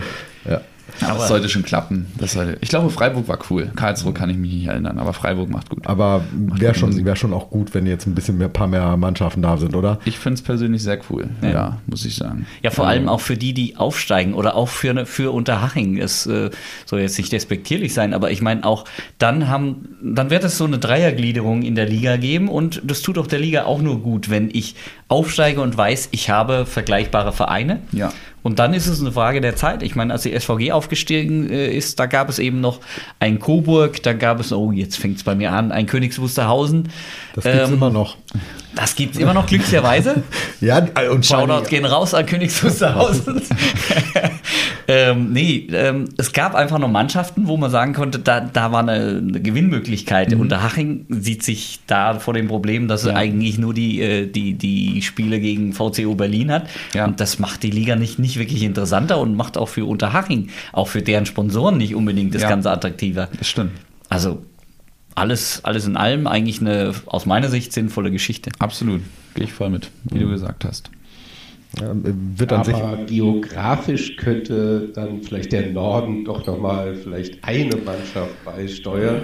Ja. 0.50 0.62
Aber 1.02 1.12
Aber- 1.12 1.22
es 1.24 1.28
sollte 1.28 1.50
schon 1.50 1.64
klappen. 1.64 2.08
Das 2.18 2.34
sollte, 2.34 2.58
ich 2.62 2.70
glaube, 2.70 2.90
Freiburg 2.90 3.28
war 3.28 3.40
cool. 3.50 3.72
Karlsruhe 3.76 4.14
kann 4.14 4.30
ich 4.30 4.38
mich 4.38 4.54
nicht 4.54 4.68
erinnern, 4.68 4.98
aber 5.00 5.14
Freiburg 5.14 5.50
macht 5.50 5.70
gut. 5.70 5.86
Aber 5.88 6.24
wäre 6.34 6.74
schon, 6.76 7.06
wär 7.06 7.16
schon 7.16 7.34
auch 7.34 7.50
gut, 7.50 7.74
wenn 7.74 7.86
jetzt 7.86 8.06
ein 8.08 8.16
bisschen 8.16 8.38
mehr, 8.38 8.50
paar 8.50 8.68
mehr 8.68 8.96
Mannschaften 8.98 9.42
da 9.42 9.58
sind, 9.58 9.76
oder? 9.76 10.00
Ich 10.06 10.18
finde 10.20 10.36
es 10.36 10.42
persönlich 10.42 10.84
sehr 10.84 11.00
cool, 11.10 11.30
ja. 11.42 11.78
muss 11.88 12.06
ich 12.06 12.16
sagen. 12.16 12.46
Ja, 12.62 12.72
vor 12.72 12.86
Ähm, 12.86 12.90
allem 12.92 13.10
auch 13.10 13.22
für 13.22 13.38
die, 13.38 13.54
die 13.54 13.76
aufsteigen 13.78 14.34
oder 14.34 14.56
auch 14.56 14.70
für, 14.70 14.90
eine- 14.92 15.06
für 15.06 15.32
Unterhaching. 15.34 15.98
Es 15.98 16.26
äh, 16.26 16.50
soll 16.86 17.00
jetzt 17.02 17.18
nicht 17.18 17.32
despektierlich 17.32 17.94
sein, 17.94 18.14
aber 18.14 18.32
ich 18.32 18.42
meine 18.42 18.64
auch, 18.66 18.86
dann 19.18 19.48
haben, 19.48 19.90
dann 20.04 20.30
wird 20.30 20.44
es 20.44 20.58
so 20.58 20.66
eine 20.66 20.78
Dreiergliederung 20.80 21.62
in 21.64 21.76
der 21.76 21.88
Liga 21.88 22.18
geben 22.18 22.48
und 22.48 22.82
das 22.86 23.02
tut 23.02 23.18
auch 23.18 23.28
der 23.28 23.40
Liga 23.40 23.66
auch 23.66 23.82
nur 23.82 24.02
gut, 24.02 24.30
wenn 24.30 24.50
ich 24.52 24.76
aufsteige 25.08 25.62
und 25.62 25.78
weiß, 25.78 26.10
ich 26.12 26.30
habe 26.30 26.66
vergleichbare 26.66 27.32
Vereine. 27.32 27.82
Ja. 27.92 28.12
Und 28.42 28.60
dann 28.60 28.74
ist 28.74 28.86
es 28.86 29.02
eine 29.02 29.12
Frage 29.12 29.42
der 29.42 29.56
Zeit. 29.56 29.82
Ich 29.82 29.96
meine, 29.96 30.14
als 30.14 30.22
die 30.24 30.40
SVG 30.40 30.72
aufgestiegen 30.72 31.50
äh, 31.50 31.68
ist, 31.68 32.00
da 32.00 32.06
gab 32.06 32.30
es 32.30 32.38
eben 32.38 32.62
noch 32.62 32.80
ein 33.20 33.40
Coburg, 33.40 34.04
da 34.04 34.14
gab 34.14 34.40
es, 34.40 34.54
oh, 34.54 34.72
jetzt 34.72 34.98
fängt 34.98 35.18
es 35.18 35.24
bei 35.24 35.34
mir 35.34 35.52
an, 35.52 35.72
ein 35.72 35.88
Königs 35.88 36.20
Wusterhausen. 36.20 36.90
Das 37.34 37.44
gibt's 37.44 37.70
Ähm, 37.70 37.74
immer 37.74 37.90
noch. 37.90 38.18
Das 38.76 38.96
gibt 38.96 39.16
es 39.16 39.22
immer 39.22 39.34
noch 39.34 39.46
glücklicherweise. 39.46 40.24
Ja, 40.62 40.86
äh, 40.96 41.10
und 41.10 41.26
Shoutout 41.26 41.70
gehen 41.70 41.86
raus 41.86 42.14
an 42.14 42.26
Königs 42.26 42.64
Wusterhausen. 42.64 43.42
ähm, 44.88 45.32
nee, 45.34 45.68
ähm, 45.72 46.06
es 46.18 46.32
gab 46.32 46.56
einfach 46.56 46.80
noch 46.80 46.90
Mannschaften, 46.90 47.48
wo 47.48 47.58
man 47.58 47.70
sagen 47.70 47.94
konnte, 47.94 48.20
da, 48.20 48.40
da 48.40 48.72
war 48.72 48.80
eine, 48.80 49.22
eine 49.22 49.42
Gewinnmöglichkeit. 49.42 50.32
Mhm. 50.32 50.40
Unterhaching 50.40 51.06
sieht 51.10 51.44
sich 51.44 51.82
da 51.88 52.20
vor 52.20 52.34
dem 52.34 52.48
Problem, 52.48 52.88
dass 52.88 53.06
er 53.06 53.16
eigentlich 53.16 53.58
nur 53.58 53.74
die, 53.74 54.02
äh, 54.02 54.28
die, 54.28 54.54
die 54.54 55.02
Spiele 55.02 55.40
gegen 55.40 55.74
VCO 55.74 56.16
Berlin 56.16 56.52
hat. 56.52 56.68
Ja. 56.94 57.06
Und 57.06 57.20
das 57.20 57.38
macht 57.38 57.64
die 57.64 57.72
Liga 57.72 57.96
nicht, 57.96 58.18
nicht 58.18 58.38
wirklich 58.40 58.64
interessanter 58.64 59.20
und 59.20 59.36
macht 59.36 59.58
auch 59.58 59.70
für 59.70 59.86
Unterhaching, 59.86 60.50
auch 60.72 60.88
für 60.88 61.02
deren 61.02 61.26
Sponsoren 61.26 61.78
nicht 61.78 61.96
unbedingt 61.96 62.34
das 62.34 62.44
Ja. 62.44 62.50
Ganze 62.50 62.72
attraktiver. 62.72 63.30
Das 63.38 63.48
stimmt. 63.48 63.72
Also 64.10 64.42
alles, 65.16 65.64
alles 65.64 65.88
in 65.88 65.98
allem 65.98 66.28
eigentlich 66.28 66.62
eine 66.62 66.94
aus 67.06 67.26
meiner 67.26 67.50
Sicht 67.50 67.74
sinnvolle 67.74 68.12
Geschichte. 68.12 68.52
Absolut. 68.60 69.02
Gehe 69.34 69.46
ich 69.46 69.54
voll 69.54 69.70
mit, 69.70 69.90
wie 70.06 70.20
du 70.20 70.30
gesagt 70.30 70.66
hast. 70.66 70.92
Ja, 71.80 71.94
wird 71.94 72.54
an 72.54 72.64
sich. 72.64 72.76
Aber 72.76 73.04
geografisch 73.06 74.16
könnte 74.16 74.92
dann 74.94 75.24
vielleicht 75.24 75.52
der 75.52 75.72
Norden 75.72 76.24
doch 76.24 76.46
nochmal 76.46 76.96
vielleicht 76.96 77.44
eine 77.44 77.76
Mannschaft 77.78 78.46
beisteuern. 78.46 79.24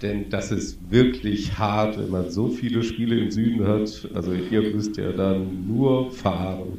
Denn 0.00 0.30
das 0.30 0.50
ist 0.50 0.78
wirklich 0.90 1.58
hart, 1.58 1.96
wenn 1.96 2.10
man 2.10 2.28
so 2.28 2.48
viele 2.48 2.82
Spiele 2.82 3.20
im 3.20 3.30
Süden 3.30 3.66
hat. 3.66 4.08
Also 4.14 4.32
ihr 4.32 4.74
müsst 4.74 4.96
ja 4.96 5.12
dann 5.12 5.68
nur 5.68 6.10
fahren. 6.10 6.78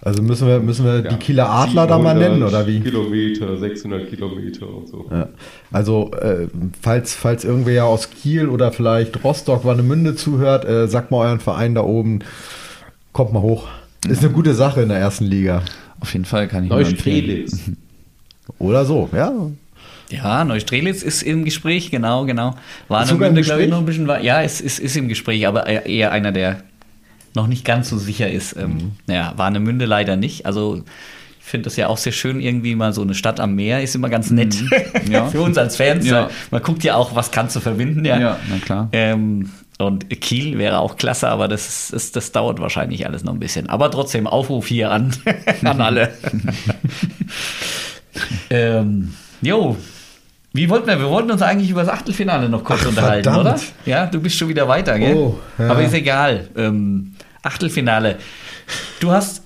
Also 0.00 0.22
müssen 0.22 0.46
wir, 0.46 0.60
müssen 0.60 0.84
wir 0.84 1.00
Ja, 1.02 1.10
die 1.10 1.16
Kieler 1.16 1.50
Adler 1.50 1.86
da 1.86 1.98
mal 1.98 2.14
700 2.14 2.30
nennen, 2.30 2.42
oder 2.44 2.66
wie? 2.66 2.80
Kilometer, 2.80 3.56
600 3.56 4.08
Kilometer 4.08 4.68
und 4.68 4.88
so. 4.88 5.06
Ja. 5.10 5.28
Also, 5.72 6.12
äh, 6.12 6.46
falls, 6.80 7.14
falls 7.14 7.44
irgendwer 7.44 7.72
ja 7.74 7.84
aus 7.84 8.10
Kiel 8.10 8.48
oder 8.48 8.70
vielleicht 8.70 9.24
Rostock, 9.24 9.64
Warnemünde 9.64 10.14
zuhört, 10.14 10.64
äh, 10.64 10.86
sagt 10.86 11.10
mal 11.10 11.26
euren 11.26 11.40
Verein 11.40 11.74
da 11.74 11.82
oben, 11.82 12.20
kommt 13.12 13.32
mal 13.32 13.42
hoch. 13.42 13.66
Ist 14.08 14.22
eine 14.22 14.32
gute 14.32 14.54
Sache 14.54 14.82
in 14.82 14.88
der 14.88 14.98
ersten 14.98 15.24
Liga. 15.24 15.62
Auf 16.00 16.12
jeden 16.12 16.24
Fall 16.24 16.46
kann 16.46 16.64
ich 16.64 16.70
nur 16.70 16.78
empfehlen. 16.78 17.40
Neustrelitz. 17.42 17.60
Oder 18.58 18.84
so, 18.84 19.08
ja. 19.12 19.32
Ja, 20.10 20.44
Neustrelitz 20.44 21.02
ist 21.02 21.22
im 21.22 21.44
Gespräch, 21.44 21.90
genau, 21.90 22.24
genau. 22.24 22.54
War 22.86 23.02
Ist 23.02 23.08
sogar 23.10 23.28
im 23.28 23.36
Warnemünde, 23.36 23.42
glaube 23.42 23.62
ich, 23.64 23.68
noch 23.68 23.78
ein 23.80 23.84
bisschen 23.84 24.06
Ja, 24.24 24.42
es 24.42 24.60
ist, 24.60 24.78
ist 24.78 24.96
im 24.96 25.08
Gespräch, 25.08 25.46
aber 25.46 25.66
eher 25.66 26.12
einer, 26.12 26.32
der 26.32 26.62
noch 27.34 27.46
nicht 27.46 27.64
ganz 27.64 27.88
so 27.88 27.98
sicher 27.98 28.30
ist. 28.30 28.56
Mhm. 28.56 28.62
Ähm, 28.62 28.92
ja, 29.06 29.32
Warnemünde 29.36 29.84
leider 29.84 30.16
nicht. 30.16 30.46
Also 30.46 30.82
ich 31.40 31.44
finde 31.44 31.64
das 31.64 31.76
ja 31.76 31.86
auch 31.88 31.96
sehr 31.96 32.12
schön, 32.12 32.40
irgendwie 32.40 32.74
mal 32.74 32.92
so 32.92 33.02
eine 33.02 33.14
Stadt 33.14 33.40
am 33.40 33.54
Meer 33.54 33.82
ist 33.82 33.94
immer 33.94 34.08
ganz 34.08 34.30
nett. 34.30 34.56
Mhm. 34.60 34.68
Ja. 35.12 35.26
Für 35.26 35.40
uns 35.40 35.56
als 35.56 35.76
Fans. 35.76 36.06
Ja. 36.06 36.28
Man 36.50 36.62
guckt 36.62 36.84
ja 36.84 36.94
auch, 36.96 37.14
was 37.14 37.30
kannst 37.30 37.56
du 37.56 37.60
verbinden, 37.60 38.04
ja. 38.04 38.18
Ja, 38.18 38.38
na 38.50 38.58
klar. 38.58 38.88
Ähm, 38.92 39.50
und 39.78 40.10
Kiel 40.20 40.58
wäre 40.58 40.80
auch 40.80 40.96
klasse, 40.96 41.28
aber 41.28 41.46
das, 41.46 41.68
ist, 41.68 41.92
das, 41.92 42.12
das 42.12 42.32
dauert 42.32 42.60
wahrscheinlich 42.60 43.06
alles 43.06 43.22
noch 43.22 43.32
ein 43.32 43.38
bisschen. 43.38 43.68
Aber 43.68 43.90
trotzdem, 43.90 44.26
Aufruf 44.26 44.66
hier 44.66 44.90
an, 44.90 45.12
an 45.64 45.80
alle. 45.80 46.12
ähm, 48.50 49.14
jo, 49.40 49.76
wie 50.52 50.68
wollten 50.68 50.88
wir? 50.88 50.98
Wir 50.98 51.08
wollten 51.08 51.30
uns 51.30 51.42
eigentlich 51.42 51.70
über 51.70 51.82
das 51.84 51.90
Achtelfinale 51.90 52.48
noch 52.48 52.64
kurz 52.64 52.80
Ach, 52.82 52.88
unterhalten, 52.88 53.32
verdammt. 53.32 53.60
oder? 53.60 53.60
Ja, 53.86 54.06
du 54.06 54.20
bist 54.20 54.36
schon 54.36 54.48
wieder 54.48 54.66
weiter, 54.66 54.98
gell? 54.98 55.14
Oh, 55.14 55.38
ja. 55.58 55.70
Aber 55.70 55.82
ist 55.82 55.94
egal. 55.94 56.48
Ähm, 56.56 57.14
Achtelfinale. 57.48 58.18
Du 59.00 59.10
hast 59.10 59.42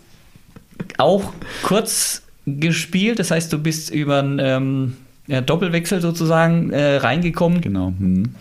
auch 0.99 1.33
kurz 1.63 2.23
gespielt, 2.47 3.19
das 3.19 3.31
heißt, 3.31 3.53
du 3.53 3.59
bist 3.59 3.91
über 3.91 4.19
einen 4.19 4.39
ähm, 4.41 4.97
ja, 5.29 5.41
Doppelwechsel 5.41 6.01
sozusagen 6.01 6.71
äh, 6.71 6.97
reingekommen. 6.97 7.61
Genau. 7.61 7.89
Hm. 7.99 8.35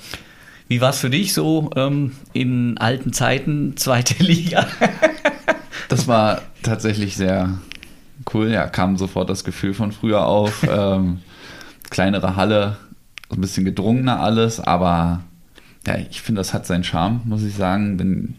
Wie 0.67 0.81
war 0.81 0.89
es 0.89 0.99
für 0.99 1.09
dich 1.09 1.33
so 1.33 1.69
ähm, 1.75 2.13
in 2.33 2.77
alten 2.77 3.13
Zeiten, 3.13 3.77
zweite 3.77 4.15
Liga? 4.23 4.65
Das 5.89 6.07
war 6.07 6.41
tatsächlich 6.63 7.15
sehr 7.15 7.59
cool. 8.33 8.49
Ja, 8.49 8.67
kam 8.67 8.97
sofort 8.97 9.29
das 9.29 9.43
Gefühl 9.43 9.73
von 9.73 9.91
früher 9.91 10.25
auf. 10.25 10.63
ähm, 10.69 11.19
kleinere 11.89 12.35
Halle, 12.35 12.77
ein 13.29 13.41
bisschen 13.41 13.65
gedrungener 13.65 14.21
alles, 14.21 14.59
aber 14.59 15.21
ja, 15.85 15.97
ich 15.97 16.21
finde, 16.21 16.39
das 16.39 16.53
hat 16.53 16.65
seinen 16.65 16.83
Charme, 16.83 17.21
muss 17.25 17.43
ich 17.43 17.55
sagen. 17.55 17.97
Denn 17.97 18.35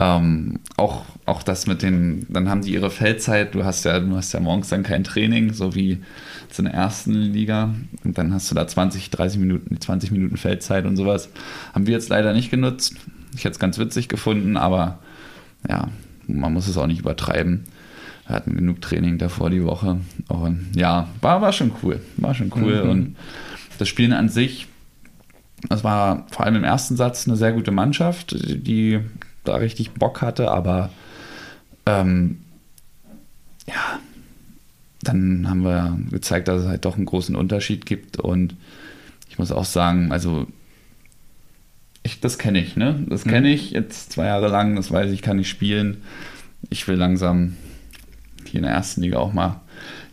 ähm, 0.00 0.60
auch, 0.76 1.04
auch 1.26 1.42
das 1.42 1.66
mit 1.66 1.82
den, 1.82 2.26
dann 2.28 2.48
haben 2.48 2.62
die 2.62 2.72
ihre 2.72 2.90
Feldzeit, 2.90 3.54
du 3.54 3.64
hast 3.64 3.84
ja, 3.84 3.98
du 3.98 4.14
hast 4.14 4.32
ja 4.32 4.40
morgens 4.40 4.68
dann 4.68 4.84
kein 4.84 5.02
Training, 5.02 5.52
so 5.52 5.74
wie 5.74 6.00
in 6.56 6.64
der 6.64 6.74
ersten 6.74 7.12
Liga. 7.14 7.74
Und 8.04 8.18
dann 8.18 8.32
hast 8.32 8.50
du 8.50 8.54
da 8.54 8.66
20, 8.66 9.10
30 9.10 9.38
Minuten, 9.38 9.80
20 9.80 10.10
Minuten 10.10 10.36
Feldzeit 10.36 10.86
und 10.86 10.96
sowas. 10.96 11.28
Haben 11.72 11.86
wir 11.86 11.94
jetzt 11.94 12.08
leider 12.08 12.32
nicht 12.32 12.50
genutzt. 12.50 12.96
Ich 13.34 13.44
hätte 13.44 13.52
es 13.52 13.58
ganz 13.58 13.78
witzig 13.78 14.08
gefunden, 14.08 14.56
aber 14.56 14.98
ja, 15.68 15.88
man 16.26 16.52
muss 16.52 16.68
es 16.68 16.76
auch 16.76 16.86
nicht 16.86 17.00
übertreiben. 17.00 17.64
Wir 18.26 18.36
hatten 18.36 18.56
genug 18.56 18.80
Training 18.80 19.18
davor 19.18 19.50
die 19.50 19.64
Woche. 19.64 20.00
Und 20.28 20.68
ja, 20.74 21.08
war, 21.20 21.40
war 21.42 21.52
schon 21.52 21.72
cool. 21.82 22.00
War 22.16 22.34
schon 22.34 22.52
cool. 22.56 22.84
Mhm. 22.84 22.90
Und 22.90 23.16
das 23.78 23.88
Spielen 23.88 24.12
an 24.12 24.28
sich, 24.28 24.66
das 25.68 25.82
war 25.84 26.26
vor 26.30 26.44
allem 26.44 26.56
im 26.56 26.64
ersten 26.64 26.96
Satz 26.96 27.26
eine 27.26 27.36
sehr 27.36 27.52
gute 27.52 27.70
Mannschaft, 27.70 28.36
die 28.66 29.00
da 29.48 29.56
richtig 29.56 29.92
Bock 29.92 30.22
hatte, 30.22 30.50
aber 30.50 30.90
ähm, 31.86 32.38
ja, 33.66 34.00
dann 35.02 35.48
haben 35.48 35.62
wir 35.62 35.98
gezeigt, 36.10 36.48
dass 36.48 36.62
es 36.62 36.68
halt 36.68 36.84
doch 36.84 36.96
einen 36.96 37.06
großen 37.06 37.36
Unterschied 37.36 37.86
gibt 37.86 38.18
und 38.18 38.54
ich 39.28 39.38
muss 39.38 39.52
auch 39.52 39.64
sagen, 39.64 40.12
also 40.12 40.46
ich, 42.02 42.20
das 42.20 42.38
kenne 42.38 42.60
ich, 42.60 42.76
ne? 42.76 43.04
Das 43.08 43.24
mhm. 43.24 43.30
kenne 43.30 43.52
ich 43.52 43.70
jetzt 43.70 44.12
zwei 44.12 44.26
Jahre 44.26 44.48
lang, 44.48 44.76
das 44.76 44.90
weiß 44.90 45.12
ich, 45.12 45.22
kann 45.22 45.38
ich 45.38 45.48
spielen. 45.48 45.98
Ich 46.70 46.88
will 46.88 46.96
langsam 46.96 47.56
hier 48.44 48.58
in 48.58 48.64
der 48.64 48.72
ersten 48.72 49.02
Liga 49.02 49.18
auch 49.18 49.32
mal 49.32 49.60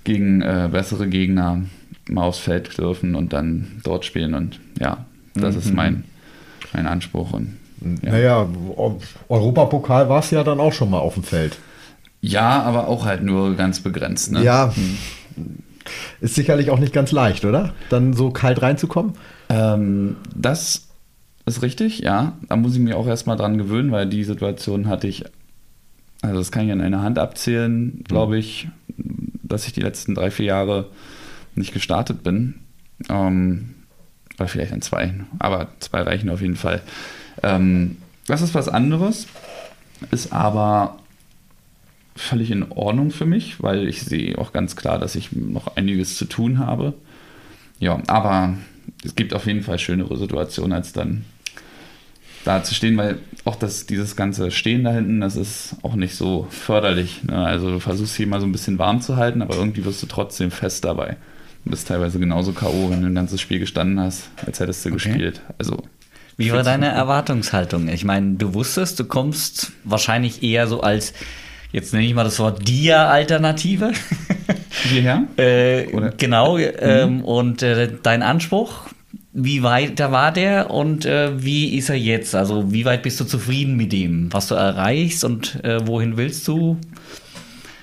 gegen 0.04 0.42
äh, 0.42 0.70
bessere 0.72 1.08
Gegner 1.08 1.64
mal 2.08 2.24
aufs 2.24 2.40
Feld 2.40 2.78
dürfen 2.78 3.16
und 3.16 3.34
dann 3.34 3.82
dort 3.84 4.06
spielen 4.06 4.34
und 4.34 4.60
ja, 4.80 5.06
das 5.34 5.56
mhm. 5.56 5.62
ist 5.62 5.74
mein, 5.74 6.04
mein 6.74 6.86
Anspruch 6.86 7.34
und 7.34 7.58
ja. 7.82 8.12
Naja, 8.12 8.50
Europapokal 9.30 10.10
war 10.10 10.20
es 10.20 10.32
ja 10.32 10.44
dann 10.44 10.60
auch 10.60 10.74
schon 10.74 10.90
mal 10.90 11.00
auf 11.00 11.16
dem 11.16 11.24
Feld. 11.24 11.58
Ja, 12.22 12.64
aber 12.64 12.88
auch 12.88 13.06
halt 13.06 13.24
nur 13.24 13.56
ganz 13.56 13.82
begrenzt. 13.82 14.32
Ne? 14.32 14.44
Ja, 14.44 14.74
hm. 14.74 14.98
ist 16.22 16.36
sicherlich 16.36 16.72
auch 16.72 16.80
nicht 16.80 16.94
ganz 16.94 17.12
leicht, 17.12 17.46
oder? 17.46 17.74
Dann 17.90 18.14
so 18.14 18.32
kalt 18.32 18.62
reinzukommen? 18.62 19.14
Ähm, 19.50 20.18
das 20.34 20.88
ist 21.46 21.62
richtig, 21.62 22.00
ja. 22.00 22.34
Da 22.50 22.56
muss 22.56 22.74
ich 22.74 22.80
mich 22.80 22.96
auch 22.96 23.08
erstmal 23.08 23.38
dran 23.38 23.58
gewöhnen, 23.58 23.92
weil 23.92 24.08
die 24.08 24.24
Situation 24.24 24.88
hatte 24.88 25.08
ich, 25.08 25.26
also 26.22 26.40
das 26.40 26.52
kann 26.52 26.66
ich 26.66 26.72
an 26.72 26.82
einer 26.82 27.04
Hand 27.04 27.20
abzählen, 27.20 28.04
glaube 28.08 28.38
ich, 28.38 28.68
dass 29.44 29.68
ich 29.68 29.74
die 29.74 29.82
letzten 29.82 30.16
drei, 30.16 30.32
vier 30.32 30.48
Jahre 30.48 30.90
nicht 31.54 31.74
gestartet 31.74 32.24
bin. 32.24 32.56
Ähm, 33.10 33.76
oder 34.38 34.48
vielleicht 34.48 34.74
an 34.74 34.82
zwei, 34.82 35.14
aber 35.40 35.68
zwei 35.80 36.02
reichen 36.02 36.30
auf 36.30 36.42
jeden 36.42 36.56
Fall. 36.56 36.82
Ähm, 37.44 37.98
das 38.28 38.42
ist 38.42 38.56
was 38.56 38.70
anderes, 38.70 39.28
ist 40.12 40.34
aber 40.34 40.98
völlig 42.16 42.52
in 42.52 42.72
Ordnung 42.72 43.12
für 43.12 43.26
mich, 43.26 43.62
weil 43.62 43.88
ich 43.88 44.02
sehe 44.02 44.38
auch 44.38 44.54
ganz 44.54 44.76
klar, 44.76 45.00
dass 45.00 45.16
ich 45.16 45.32
noch 45.34 45.76
einiges 45.76 46.18
zu 46.18 46.26
tun 46.26 46.60
habe. 46.60 46.94
Ja, 47.80 48.02
aber 48.08 48.56
es 49.04 49.16
gibt 49.16 49.34
auf 49.34 49.46
jeden 49.46 49.62
Fall 49.62 49.80
schönere 49.80 50.18
Situationen, 50.18 50.74
als 50.74 50.94
dann 50.94 51.26
da 52.46 52.64
zu 52.64 52.74
stehen, 52.74 52.96
weil 52.96 53.20
auch 53.44 53.56
das, 53.56 53.86
dieses 53.86 54.16
ganze 54.16 54.52
Stehen 54.52 54.84
da 54.84 54.92
hinten, 54.92 55.20
das 55.20 55.36
ist 55.36 55.76
auch 55.82 55.96
nicht 55.96 56.16
so 56.16 56.48
förderlich. 56.50 57.24
Ne? 57.24 57.36
Also 57.36 57.70
du 57.72 57.80
versuchst 57.80 58.16
hier 58.16 58.28
mal 58.28 58.40
so 58.40 58.46
ein 58.46 58.52
bisschen 58.52 58.80
warm 58.80 59.02
zu 59.02 59.18
halten, 59.18 59.42
aber 59.42 59.56
irgendwie 59.56 59.84
wirst 59.84 60.02
du 60.02 60.08
trotzdem 60.08 60.52
fest 60.52 60.86
dabei. 60.86 61.18
Du 61.64 61.72
bist 61.72 61.88
teilweise 61.88 62.20
genauso 62.20 62.54
K.O., 62.54 62.92
wenn 62.92 63.02
du 63.02 63.08
ein 63.08 63.16
ganzes 63.16 63.42
Spiel 63.42 63.60
gestanden 63.60 64.00
hast, 64.00 64.30
als 64.46 64.60
hättest 64.60 64.86
du 64.86 64.90
okay. 64.90 64.96
gespielt. 64.96 65.42
Also 65.58 65.84
wie 66.38 66.52
war 66.52 66.64
deine 66.64 66.88
Erwartungshaltung? 66.88 67.88
Ich 67.88 68.04
meine, 68.04 68.36
du 68.36 68.54
wusstest, 68.54 69.00
du 69.00 69.06
kommst 69.06 69.72
wahrscheinlich 69.84 70.44
eher 70.44 70.68
so 70.68 70.82
als, 70.82 71.14
jetzt 71.72 71.94
nenne 71.94 72.06
ich 72.06 72.14
mal 72.14 72.26
das 72.26 72.40
Wort 72.40 72.68
Dia-Alternative. 72.68 73.94
Hierher? 74.90 75.24
äh, 75.38 76.12
genau. 76.18 76.58
Ähm, 76.58 77.18
mhm. 77.18 77.24
und 77.24 77.64
äh, 77.64 77.90
dein 78.04 78.22
Anspruch, 78.22 78.88
wie 79.32 79.64
weit 79.64 80.00
da 80.00 80.12
war 80.12 80.32
der 80.32 80.72
und 80.72 81.06
äh, 81.06 81.44
wie 81.44 81.76
ist 81.78 81.90
er 81.90 81.98
jetzt? 81.98 82.36
Also 82.36 82.72
wie 82.72 82.86
weit 82.86 83.04
bist 83.04 83.20
du 83.20 83.26
zufrieden 83.26 83.76
mit 83.76 83.92
dem, 83.92 84.32
was 84.32 84.48
du 84.48 84.56
erreichst 84.56 85.24
und 85.24 85.64
äh, 85.64 85.86
wohin 85.86 86.18
willst 86.18 86.48
du? 86.48 86.78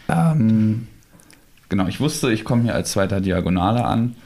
Ähm, 0.08 0.86
genau, 1.68 1.86
ich 1.88 2.00
wusste, 2.00 2.32
ich 2.32 2.44
komme 2.44 2.64
hier 2.64 2.74
als 2.74 2.92
zweiter 2.92 3.20
Diagonale 3.20 3.84
an. 3.84 4.16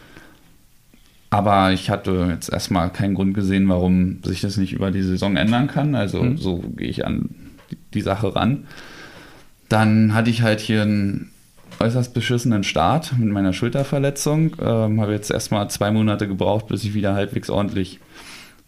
Aber 1.30 1.72
ich 1.72 1.90
hatte 1.90 2.28
jetzt 2.30 2.52
erstmal 2.52 2.90
keinen 2.92 3.14
Grund 3.14 3.34
gesehen, 3.34 3.68
warum 3.68 4.22
sich 4.22 4.40
das 4.40 4.56
nicht 4.56 4.72
über 4.72 4.90
die 4.90 5.02
Saison 5.02 5.36
ändern 5.36 5.66
kann. 5.66 5.94
Also 5.94 6.22
mhm. 6.22 6.36
so 6.38 6.58
gehe 6.58 6.88
ich 6.88 7.04
an 7.04 7.30
die 7.94 8.00
Sache 8.00 8.34
ran. 8.34 8.66
Dann 9.68 10.14
hatte 10.14 10.30
ich 10.30 10.42
halt 10.42 10.60
hier 10.60 10.82
einen 10.82 11.30
äußerst 11.80 12.14
beschissenen 12.14 12.62
Start 12.62 13.18
mit 13.18 13.28
meiner 13.28 13.52
Schulterverletzung. 13.52 14.56
Ähm, 14.60 15.00
habe 15.00 15.12
jetzt 15.12 15.30
erstmal 15.30 15.68
zwei 15.68 15.90
Monate 15.90 16.28
gebraucht, 16.28 16.68
bis 16.68 16.84
ich 16.84 16.94
wieder 16.94 17.14
halbwegs 17.14 17.50
ordentlich 17.50 18.00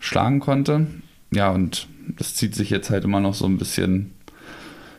schlagen 0.00 0.40
konnte. 0.40 0.86
Ja, 1.30 1.50
und 1.50 1.86
das 2.16 2.34
zieht 2.34 2.54
sich 2.54 2.70
jetzt 2.70 2.90
halt 2.90 3.04
immer 3.04 3.20
noch 3.20 3.34
so 3.34 3.46
ein 3.46 3.58
bisschen 3.58 4.12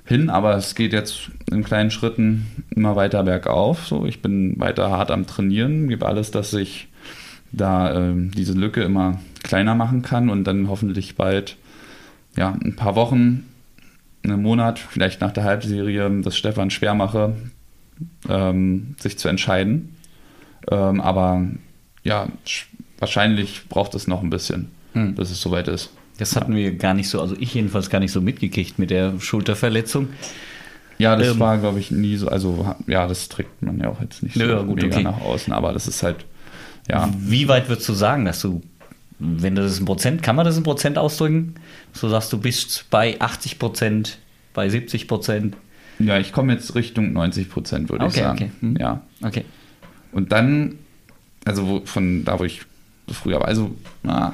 hin, 0.05 0.29
aber 0.29 0.55
es 0.55 0.75
geht 0.75 0.93
jetzt 0.93 1.29
in 1.51 1.63
kleinen 1.63 1.91
Schritten 1.91 2.47
immer 2.75 2.95
weiter 2.95 3.23
bergauf. 3.23 3.85
So, 3.85 4.05
ich 4.05 4.21
bin 4.21 4.59
weiter 4.59 4.89
hart 4.89 5.11
am 5.11 5.27
Trainieren, 5.27 5.87
gebe 5.87 6.05
alles, 6.05 6.31
dass 6.31 6.53
ich 6.53 6.87
da 7.51 8.11
äh, 8.11 8.13
diese 8.15 8.53
Lücke 8.53 8.81
immer 8.83 9.19
kleiner 9.43 9.75
machen 9.75 10.01
kann 10.01 10.29
und 10.29 10.43
dann 10.43 10.67
hoffentlich 10.67 11.15
bald 11.15 11.57
ja, 12.37 12.57
ein 12.63 12.75
paar 12.75 12.95
Wochen, 12.95 13.45
einen 14.23 14.41
Monat, 14.41 14.79
vielleicht 14.79 15.21
nach 15.21 15.31
der 15.31 15.43
Halbserie, 15.43 16.21
das 16.21 16.37
Stefan 16.37 16.69
schwer 16.69 16.93
mache, 16.93 17.35
ähm, 18.27 18.95
sich 18.99 19.17
zu 19.17 19.27
entscheiden. 19.27 19.95
Ähm, 20.69 21.01
aber 21.01 21.45
ja, 22.03 22.27
wahrscheinlich 22.99 23.67
braucht 23.69 23.95
es 23.95 24.07
noch 24.07 24.21
ein 24.21 24.29
bisschen, 24.29 24.69
hm. 24.93 25.15
bis 25.15 25.31
es 25.31 25.41
soweit 25.41 25.67
ist. 25.67 25.91
Das 26.17 26.35
hatten 26.35 26.53
wir 26.53 26.75
gar 26.75 26.93
nicht 26.93 27.07
so, 27.07 27.21
also 27.21 27.35
ich 27.39 27.53
jedenfalls 27.53 27.89
gar 27.89 27.99
nicht 27.99 28.11
so 28.11 28.19
mitgekriegt 28.19 28.77
mit 28.77 28.89
der 28.89 29.19
Schulterverletzung. 29.19 30.09
Ja, 30.97 31.15
das 31.15 31.29
ähm, 31.29 31.39
war, 31.39 31.57
glaube 31.57 31.79
ich, 31.79 31.91
nie 31.91 32.17
so, 32.17 32.27
also 32.27 32.75
ja, 32.85 33.07
das 33.07 33.29
trägt 33.29 33.61
man 33.61 33.79
ja 33.79 33.87
auch 33.87 34.01
jetzt 34.01 34.21
nicht 34.21 34.35
so 34.35 34.43
ja, 34.43 34.61
gut, 34.61 34.81
mega 34.81 34.95
okay. 34.95 35.03
nach 35.03 35.21
außen, 35.21 35.53
aber 35.53 35.71
das 35.71 35.87
ist 35.87 36.03
halt 36.03 36.25
ja. 36.89 37.09
Wie 37.17 37.47
weit 37.47 37.69
würdest 37.69 37.87
du 37.87 37.93
sagen, 37.93 38.25
dass 38.25 38.41
du, 38.41 38.61
wenn 39.19 39.55
du 39.55 39.61
das 39.61 39.79
in 39.79 39.85
Prozent, 39.85 40.23
kann 40.23 40.35
man 40.35 40.45
das 40.45 40.57
in 40.57 40.63
Prozent 40.63 40.97
ausdrücken? 40.97 41.55
So 41.93 42.09
sagst 42.09 42.33
du 42.33 42.39
bist 42.39 42.85
bei 42.89 43.19
80 43.19 43.59
Prozent, 43.59 44.19
bei 44.53 44.69
70 44.69 45.07
Prozent? 45.07 45.55
Ja, 45.99 46.17
ich 46.17 46.31
komme 46.31 46.53
jetzt 46.53 46.75
Richtung 46.75 47.13
90 47.13 47.49
Prozent, 47.49 47.89
würde 47.89 48.05
okay, 48.05 48.13
ich 48.15 48.23
sagen. 48.23 48.37
Okay. 48.37 48.51
Hm. 48.61 48.77
Ja. 48.77 49.01
Okay. 49.21 49.45
Und 50.11 50.31
dann, 50.31 50.75
also 51.45 51.67
wo, 51.67 51.81
von 51.85 52.23
da, 52.25 52.39
wo 52.39 52.45
ich 52.45 52.61
früher 53.11 53.39
war, 53.39 53.47
also, 53.47 53.75
na, 54.03 54.33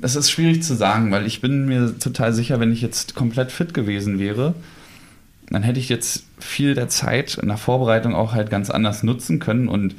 das 0.00 0.16
ist 0.16 0.30
schwierig 0.30 0.62
zu 0.62 0.74
sagen, 0.74 1.10
weil 1.10 1.26
ich 1.26 1.40
bin 1.40 1.66
mir 1.66 1.98
total 1.98 2.32
sicher, 2.32 2.60
wenn 2.60 2.72
ich 2.72 2.82
jetzt 2.82 3.14
komplett 3.14 3.50
fit 3.50 3.74
gewesen 3.74 4.18
wäre, 4.18 4.54
dann 5.50 5.62
hätte 5.62 5.80
ich 5.80 5.88
jetzt 5.88 6.24
viel 6.38 6.74
der 6.74 6.88
Zeit 6.88 7.38
in 7.38 7.48
der 7.48 7.56
Vorbereitung 7.56 8.14
auch 8.14 8.32
halt 8.32 8.50
ganz 8.50 8.70
anders 8.70 9.02
nutzen 9.02 9.38
können 9.38 9.68
und 9.68 9.94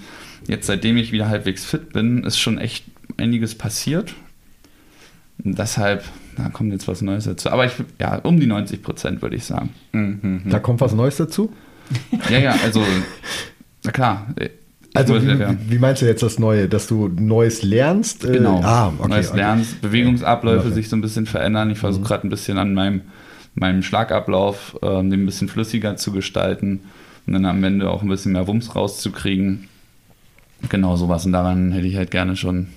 jetzt 0.49 0.67
seitdem 0.67 0.97
ich 0.97 1.11
wieder 1.11 1.29
halbwegs 1.29 1.63
fit 1.63 1.93
bin, 1.93 2.23
ist 2.23 2.39
schon 2.39 2.57
echt 2.57 2.85
einiges 3.17 3.55
passiert. 3.55 4.13
Und 5.43 5.57
deshalb, 5.57 6.03
da 6.35 6.49
kommt 6.49 6.73
jetzt 6.73 6.87
was 6.87 7.01
Neues 7.01 7.23
dazu. 7.23 7.49
Aber 7.49 7.65
ich, 7.65 7.71
ja, 7.99 8.17
um 8.17 8.39
die 8.39 8.47
90 8.47 8.81
Prozent 8.81 9.21
würde 9.21 9.37
ich 9.37 9.45
sagen. 9.45 9.69
Mhm. 9.93 10.43
Da 10.49 10.59
kommt 10.59 10.81
was 10.81 10.93
Neues 10.93 11.17
dazu? 11.17 11.53
Ja, 12.29 12.39
ja, 12.39 12.55
also, 12.63 12.83
na 13.83 13.91
klar. 13.91 14.27
Also, 14.93 15.21
wie, 15.21 15.37
wie, 15.69 15.79
meinst 15.79 16.01
du 16.01 16.07
jetzt 16.07 16.23
das 16.23 16.39
Neue? 16.39 16.67
Dass 16.67 16.87
du 16.87 17.07
Neues 17.07 17.63
lernst? 17.63 18.25
Äh, 18.25 18.33
genau. 18.33 18.61
ah, 18.63 18.91
okay, 18.97 19.07
Neues 19.07 19.29
okay. 19.29 19.37
lernst, 19.37 19.81
Bewegungsabläufe 19.81 20.65
okay. 20.65 20.73
sich 20.73 20.89
so 20.89 20.97
ein 20.97 21.01
bisschen 21.01 21.25
verändern. 21.25 21.69
Ich 21.69 21.79
versuche 21.79 22.01
mhm. 22.01 22.07
gerade 22.07 22.27
ein 22.27 22.29
bisschen 22.29 22.57
an 22.57 22.73
meinem, 22.73 23.01
meinem 23.55 23.81
Schlagablauf, 23.81 24.77
äh, 24.81 24.87
den 24.87 25.13
ein 25.13 25.25
bisschen 25.25 25.47
flüssiger 25.47 25.95
zu 25.95 26.11
gestalten 26.11 26.81
und 27.25 27.33
dann 27.33 27.45
am 27.45 27.63
Ende 27.63 27.89
auch 27.89 28.01
ein 28.01 28.09
bisschen 28.09 28.33
mehr 28.33 28.47
Wumms 28.47 28.75
rauszukriegen. 28.75 29.68
Genau 30.67 30.95
sowas. 30.95 31.25
Und 31.25 31.31
daran 31.31 31.71
hätte 31.71 31.87
ich 31.87 31.95
halt 31.95 32.11
gerne 32.11 32.35
schon 32.35 32.67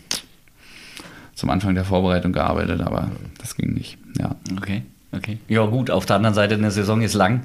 zum 1.35 1.51
Anfang 1.51 1.75
der 1.75 1.85
Vorbereitung 1.85 2.33
gearbeitet, 2.33 2.81
aber 2.81 3.11
das 3.39 3.57
ging 3.57 3.75
nicht. 3.75 3.99
Ja. 4.19 4.37
Okay. 4.57 4.83
Okay. 5.15 5.37
Ja, 5.47 5.67
gut, 5.67 5.91
auf 5.91 6.07
der 6.07 6.17
anderen 6.17 6.35
Seite, 6.35 6.55
eine 6.55 6.71
Saison 6.71 7.03
ist 7.03 7.13
lang. 7.13 7.43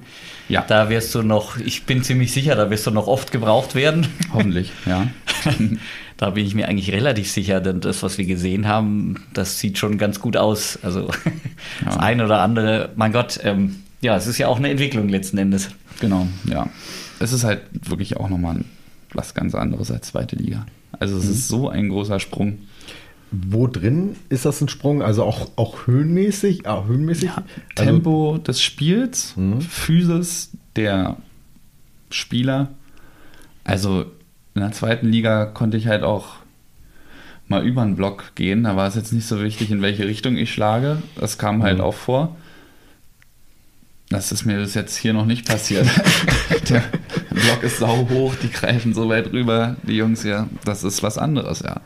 Ja. 0.48 0.64
Da 0.66 0.90
wirst 0.90 1.14
du 1.14 1.22
noch, 1.22 1.58
ich 1.58 1.84
bin 1.84 2.02
ziemlich 2.02 2.32
sicher, 2.32 2.56
da 2.56 2.70
wirst 2.70 2.88
du 2.88 2.92
noch 2.92 3.08
oft 3.08 3.34
gebraucht 3.34 3.76
werden. 3.76 4.08
Hoffentlich, 4.32 4.72
ja. 4.86 5.08
da 6.18 6.30
bin 6.30 6.46
ich 6.46 6.56
mir 6.56 6.70
eigentlich 6.70 6.94
relativ 6.94 7.30
sicher, 7.30 7.60
denn 7.60 7.82
das, 7.82 8.04
was 8.04 8.18
wir 8.18 8.26
gesehen 8.26 8.70
haben, 8.70 9.16
das 9.34 9.60
sieht 9.60 9.78
schon 9.78 9.98
ganz 9.98 10.22
gut 10.22 10.38
aus. 10.38 10.80
Also 10.82 11.08
das 11.84 11.96
ja. 11.96 12.00
eine 12.00 12.24
oder 12.24 12.40
andere, 12.40 12.92
mein 12.96 13.12
Gott, 13.12 13.40
ähm, 13.44 13.84
ja, 14.00 14.16
es 14.16 14.28
ist 14.28 14.38
ja 14.38 14.48
auch 14.48 14.58
eine 14.58 14.70
Entwicklung 14.70 15.10
letzten 15.10 15.38
Endes. 15.38 15.70
Genau, 16.00 16.28
ja. 16.46 16.70
Es 17.20 17.34
ist 17.34 17.44
halt 17.44 17.62
wirklich 17.72 18.16
auch 18.16 18.30
nochmal 18.30 18.58
ein 18.58 18.66
was 19.14 19.34
ganz 19.34 19.56
anderes 19.56 19.92
als 19.92 20.08
zweite 20.08 20.36
Liga. 20.36 20.66
Also 21.00 21.18
es 21.18 21.26
mhm. 21.26 21.32
ist 21.32 21.48
so 21.48 21.70
ein 21.70 21.90
großer 21.90 22.20
Sprung. 22.20 22.60
wo 23.32 23.68
drin 23.68 24.16
ist 24.30 24.46
das 24.46 24.62
ein 24.62 24.70
Sprung? 24.70 25.02
Also 25.02 25.24
auch, 25.24 25.50
auch 25.58 25.86
höhenmäßig? 25.88 26.66
Ah, 26.68 26.86
höhenmäßig? 26.86 27.26
Ja, 27.26 27.44
also, 27.78 27.92
Tempo 27.92 28.38
des 28.38 28.62
Spiels, 28.62 29.36
Mhm. 29.36 29.60
Physis 29.62 30.52
der 30.78 31.18
Spieler. 32.10 32.70
Also 33.66 34.06
in 34.56 34.62
der 34.62 34.72
zweiten 34.72 35.10
Liga 35.10 35.46
konnte 35.46 35.76
ich 35.78 35.88
halt 35.88 36.04
auch 36.04 36.38
mal 37.50 37.66
über 37.66 37.82
einen 37.82 37.96
Block 37.98 38.32
gehen. 38.36 38.64
Da 38.64 38.76
war 38.78 38.88
es 38.88 38.96
jetzt 38.96 39.12
nicht 39.14 39.28
so 39.28 39.42
wichtig, 39.44 39.72
in 39.72 39.82
welche 39.82 40.06
Richtung 40.08 40.38
ich 40.38 40.54
schlage. 40.54 41.02
Das 41.16 41.38
kam 41.38 41.64
halt 41.64 41.78
Mhm. 41.80 41.84
auch 41.84 41.94
vor. 41.96 42.36
Das 44.10 44.32
ist 44.32 44.46
mir 44.46 44.58
bis 44.58 44.74
jetzt 44.74 44.96
hier 44.96 45.12
noch 45.14 45.26
nicht 45.26 45.46
passiert. 45.46 45.86
Der 46.70 46.82
Block 47.38 47.64
ist 47.64 47.78
sau 47.78 48.08
hoch, 48.10 48.36
die 48.42 48.52
greifen 48.52 48.94
so 48.94 49.10
weit 49.10 49.32
rüber, 49.32 49.76
die 49.84 49.98
Jungs 49.98 50.24
hier. 50.24 50.48
Das 50.66 50.84
ist 50.84 51.04
was 51.04 51.18
anderes, 51.18 51.62
ja. 51.62 51.82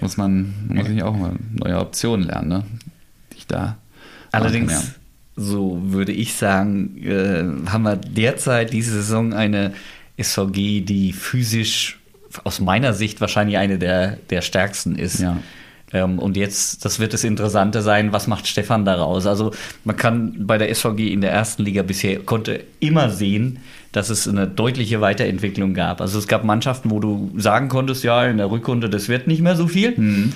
Muss 0.00 0.16
man, 0.16 0.54
muss 0.68 0.88
ich 0.88 1.02
auch 1.02 1.16
mal 1.16 1.34
neue 1.52 1.78
Optionen 1.78 2.26
lernen, 2.26 2.48
ne? 2.48 2.64
Die 3.32 3.38
ich 3.38 3.46
da. 3.46 3.76
Allerdings, 4.32 4.72
kann, 4.72 4.94
so 5.36 5.80
würde 5.82 6.12
ich 6.12 6.34
sagen, 6.34 6.96
äh, 7.02 7.70
haben 7.70 7.82
wir 7.82 7.96
derzeit 7.96 8.72
diese 8.72 8.92
Saison 8.92 9.32
eine 9.32 9.72
SVG, 10.20 10.82
die 10.82 11.12
physisch 11.12 11.98
aus 12.44 12.60
meiner 12.60 12.92
Sicht 12.92 13.20
wahrscheinlich 13.20 13.58
eine 13.58 13.78
der, 13.78 14.16
der 14.30 14.42
stärksten 14.42 14.96
ist. 14.96 15.20
Ja. 15.20 15.38
Ähm, 15.92 16.18
und 16.18 16.36
jetzt, 16.36 16.84
das 16.84 17.00
wird 17.00 17.12
das 17.12 17.24
Interessante 17.24 17.82
sein, 17.82 18.12
was 18.12 18.26
macht 18.26 18.46
Stefan 18.46 18.84
daraus? 18.84 19.26
Also 19.26 19.52
man 19.84 19.96
kann 19.96 20.34
bei 20.46 20.56
der 20.58 20.72
SVG 20.74 21.12
in 21.12 21.20
der 21.20 21.32
ersten 21.32 21.64
Liga 21.64 21.82
bisher, 21.82 22.20
konnte 22.20 22.60
immer 22.78 23.10
sehen, 23.10 23.58
dass 23.92 24.08
es 24.08 24.28
eine 24.28 24.46
deutliche 24.46 25.00
Weiterentwicklung 25.00 25.74
gab. 25.74 26.00
Also 26.00 26.18
es 26.18 26.28
gab 26.28 26.44
Mannschaften, 26.44 26.90
wo 26.90 27.00
du 27.00 27.32
sagen 27.36 27.68
konntest, 27.68 28.04
ja, 28.04 28.24
in 28.24 28.36
der 28.36 28.50
Rückrunde, 28.50 28.88
das 28.88 29.08
wird 29.08 29.26
nicht 29.26 29.42
mehr 29.42 29.56
so 29.56 29.66
viel. 29.66 29.98
Mhm. 29.98 30.32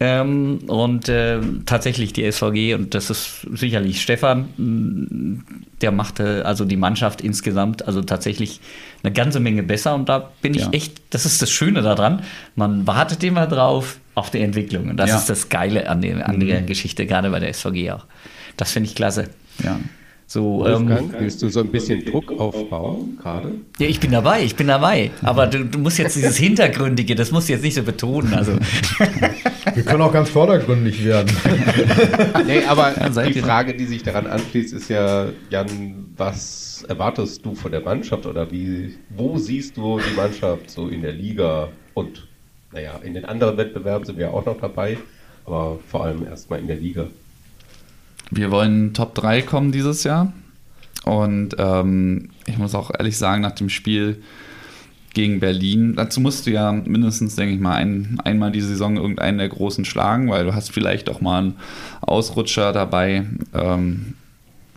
Ähm, 0.00 0.58
und 0.68 1.08
äh, 1.08 1.40
tatsächlich 1.66 2.12
die 2.12 2.30
SVG, 2.30 2.74
und 2.74 2.94
das 2.94 3.10
ist 3.10 3.46
sicherlich 3.52 4.00
Stefan, 4.00 4.48
mh, 4.56 5.42
der 5.80 5.90
machte 5.90 6.44
also 6.46 6.64
die 6.64 6.76
Mannschaft 6.76 7.20
insgesamt 7.20 7.84
also 7.86 8.02
tatsächlich 8.02 8.60
eine 9.02 9.12
ganze 9.12 9.40
Menge 9.40 9.64
besser. 9.64 9.94
Und 9.96 10.08
da 10.08 10.30
bin 10.40 10.54
ich 10.54 10.62
Ja. 10.62 10.68
echt, 10.70 11.00
das 11.10 11.26
ist 11.26 11.42
das 11.42 11.50
Schöne 11.50 11.82
daran, 11.82 12.22
man 12.54 12.86
wartet 12.86 13.24
immer 13.24 13.46
drauf 13.48 13.98
auf 14.18 14.30
die 14.30 14.40
Entwicklung. 14.40 14.90
Und 14.90 14.96
das 14.98 15.10
Ja. 15.10 15.16
ist 15.16 15.30
das 15.30 15.48
Geile 15.48 15.88
an, 15.88 16.00
der 16.02 16.28
an 16.28 16.40
der 16.40 16.62
Geschichte, 16.62 17.06
gerade 17.06 17.30
bei 17.30 17.40
der 17.40 17.48
SVG 17.52 17.90
auch. 17.92 18.06
Das 18.56 18.72
finde 18.72 18.88
ich 18.88 18.94
klasse. 18.94 19.28
Ja. 19.62 19.78
So, 20.30 20.66
ähm, 20.66 20.90
Wolfgang, 20.90 21.14
willst 21.20 21.40
du 21.40 21.48
so 21.48 21.60
ein 21.60 21.68
bisschen 21.68 22.04
Druck 22.04 22.30
aufbauen 22.38 23.18
gerade? 23.22 23.52
ja, 23.78 23.86
ich 23.86 23.98
bin 23.98 24.10
dabei, 24.10 24.42
ich 24.44 24.54
bin 24.56 24.66
dabei. 24.66 25.10
Aber 25.22 25.46
du, 25.46 25.64
du 25.64 25.78
musst 25.78 25.96
jetzt 25.96 26.16
dieses 26.16 26.36
Hintergründige, 26.46 27.14
das 27.14 27.30
musst 27.32 27.48
du 27.48 27.54
jetzt 27.54 27.62
nicht 27.62 27.74
so 27.74 27.82
betonen. 27.82 28.34
Also, 28.34 28.52
Wir 29.74 29.82
können 29.84 30.02
auch 30.02 30.12
ganz 30.12 30.28
vordergründig 30.28 31.02
werden. 31.04 31.34
Nee, 32.46 32.62
aber 32.66 32.92
die 33.26 33.40
Frage, 33.40 33.74
die 33.74 33.84
sich 33.86 34.02
daran 34.02 34.26
anschließt, 34.26 34.72
ist 34.74 34.88
ja, 34.90 35.26
Jan, 35.50 36.06
was 36.16 36.84
erwartest 36.88 37.44
du 37.44 37.54
von 37.54 37.70
der 37.72 37.80
Mannschaft 37.80 38.26
oder 38.26 38.50
wie, 38.50 38.94
wo 39.10 39.36
siehst 39.38 39.76
du 39.76 39.98
die 39.98 40.14
Mannschaft 40.16 40.70
so 40.70 40.88
in 40.88 41.02
der 41.02 41.12
Liga 41.12 41.68
und 41.94 42.27
naja, 42.78 43.00
in 43.02 43.14
den 43.14 43.24
anderen 43.24 43.56
Wettbewerben 43.56 44.06
sind 44.06 44.18
wir 44.18 44.32
auch 44.32 44.46
noch 44.46 44.60
dabei, 44.60 44.98
aber 45.44 45.80
vor 45.88 46.04
allem 46.04 46.24
erstmal 46.24 46.60
in 46.60 46.68
der 46.68 46.76
Liga. 46.76 47.08
Wir 48.30 48.52
wollen 48.52 48.94
Top 48.94 49.16
3 49.16 49.42
kommen 49.42 49.72
dieses 49.72 50.04
Jahr. 50.04 50.32
Und 51.04 51.56
ähm, 51.58 52.30
ich 52.46 52.56
muss 52.56 52.76
auch 52.76 52.92
ehrlich 52.96 53.16
sagen, 53.16 53.42
nach 53.42 53.52
dem 53.52 53.68
Spiel 53.68 54.22
gegen 55.12 55.40
Berlin, 55.40 55.96
dazu 55.96 56.20
musst 56.20 56.46
du 56.46 56.52
ja 56.52 56.70
mindestens, 56.70 57.34
denke 57.34 57.54
ich 57.54 57.60
mal, 57.60 57.74
ein, 57.74 58.20
einmal 58.24 58.52
die 58.52 58.60
Saison 58.60 58.96
irgendeinen 58.96 59.38
der 59.38 59.48
Großen 59.48 59.84
schlagen, 59.84 60.30
weil 60.30 60.44
du 60.44 60.54
hast 60.54 60.70
vielleicht 60.70 61.10
auch 61.10 61.20
mal 61.20 61.38
einen 61.38 61.56
Ausrutscher 62.02 62.72
dabei 62.72 63.24
ähm, 63.54 64.14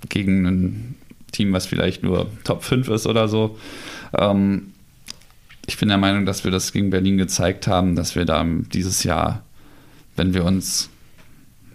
gegen 0.10 0.48
ein 0.48 0.96
Team, 1.32 1.54
was 1.54 1.68
vielleicht 1.68 2.02
nur 2.02 2.28
Top 2.46 2.64
5 2.64 2.88
ist 2.88 3.06
oder 3.06 3.28
so. 3.28 3.60
Ähm, 4.18 4.71
ich 5.72 5.78
bin 5.78 5.88
der 5.88 5.98
Meinung, 5.98 6.26
dass 6.26 6.44
wir 6.44 6.52
das 6.52 6.74
gegen 6.74 6.90
Berlin 6.90 7.18
gezeigt 7.18 7.66
haben, 7.66 7.96
dass 7.96 8.16
wir 8.16 8.26
da 8.26 8.46
dieses 8.74 9.06
Jahr, 9.06 9.44
wenn 10.18 10.34
wir 10.34 10.44
uns 10.44 10.90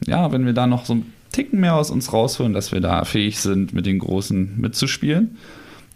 ja, 0.07 0.31
wenn 0.33 0.45
wir 0.45 0.53
da 0.53 0.67
noch 0.67 0.85
so 0.85 0.93
einen 0.93 1.13
Ticken 1.33 1.61
mehr 1.61 1.75
aus 1.75 1.91
uns 1.91 2.13
rausholen, 2.13 2.53
dass 2.53 2.73
wir 2.73 2.81
da 2.81 3.05
fähig 3.05 3.41
sind, 3.41 3.73
mit 3.73 3.87
den 3.87 3.99
Großen 3.99 4.61
mitzuspielen. 4.61 5.39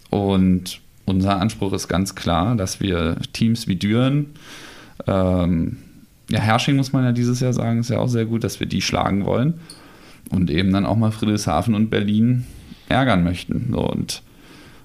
Und 0.08 0.80
unser 1.04 1.38
Anspruch 1.38 1.74
ist 1.74 1.88
ganz 1.88 2.14
klar, 2.14 2.56
dass 2.56 2.80
wir 2.80 3.16
Teams 3.34 3.68
wie 3.68 3.76
Düren, 3.76 4.30
ähm, 5.06 5.76
ja, 6.30 6.40
Hersching 6.40 6.76
muss 6.76 6.94
man 6.94 7.04
ja 7.04 7.12
dieses 7.12 7.40
Jahr 7.40 7.52
sagen, 7.52 7.80
ist 7.80 7.90
ja 7.90 7.98
auch 7.98 8.08
sehr 8.08 8.24
gut, 8.24 8.44
dass 8.44 8.60
wir 8.60 8.66
die 8.66 8.80
schlagen 8.80 9.26
wollen. 9.26 9.60
Und 10.30 10.50
eben 10.50 10.72
dann 10.72 10.86
auch 10.86 10.96
mal 10.96 11.10
Friedrichshafen 11.10 11.74
und 11.74 11.90
Berlin 11.90 12.46
ärgern 12.88 13.24
möchten. 13.24 13.68
So, 13.72 13.80
und 13.80 14.22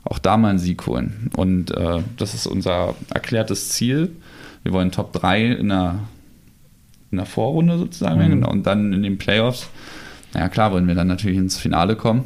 auch 0.06 0.20
da 0.20 0.38
mal 0.38 0.50
einen 0.50 0.60
Sieg 0.60 0.86
holen. 0.88 1.32
Und 1.36 1.72
äh, 1.72 2.02
das 2.18 2.34
ist 2.34 2.48
unser 2.48 2.96
erklärtes 3.14 3.70
Ziel. 3.70 4.16
Wir 4.64 4.72
wollen 4.72 4.92
Top 4.92 5.14
3 5.14 5.46
in 5.46 5.70
der 5.70 6.00
in 7.12 7.18
der 7.18 7.26
Vorrunde 7.26 7.78
sozusagen 7.78 8.20
werden. 8.20 8.44
und 8.44 8.66
dann 8.66 8.92
in 8.92 9.04
den 9.04 9.18
Playoffs. 9.18 9.70
Ja 10.34 10.50
klar, 10.50 10.74
wollen 10.74 10.88
wir 10.88 10.96
dann 10.96 11.08
natürlich 11.08 11.38
ins 11.38 11.58
Finale 11.58 11.96
kommen. 11.96 12.26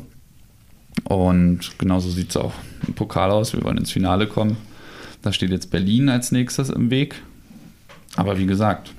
Und 1.03 1.77
genauso 1.77 2.09
sieht 2.09 2.31
es 2.31 2.37
auch 2.37 2.53
im 2.87 2.93
Pokal 2.93 3.29
aus. 3.29 3.53
Wir 3.53 3.63
wollen 3.63 3.77
ins 3.77 3.91
Finale 3.91 4.25
kommen. 4.25 4.57
Da 5.21 5.31
steht 5.31 5.51
jetzt 5.51 5.69
Berlin 5.69 6.09
als 6.09 6.31
nächstes 6.31 6.69
im 6.69 6.89
Weg. 6.89 7.21
Aber 8.15 8.37
wie 8.37 8.45
gesagt, 8.45 8.93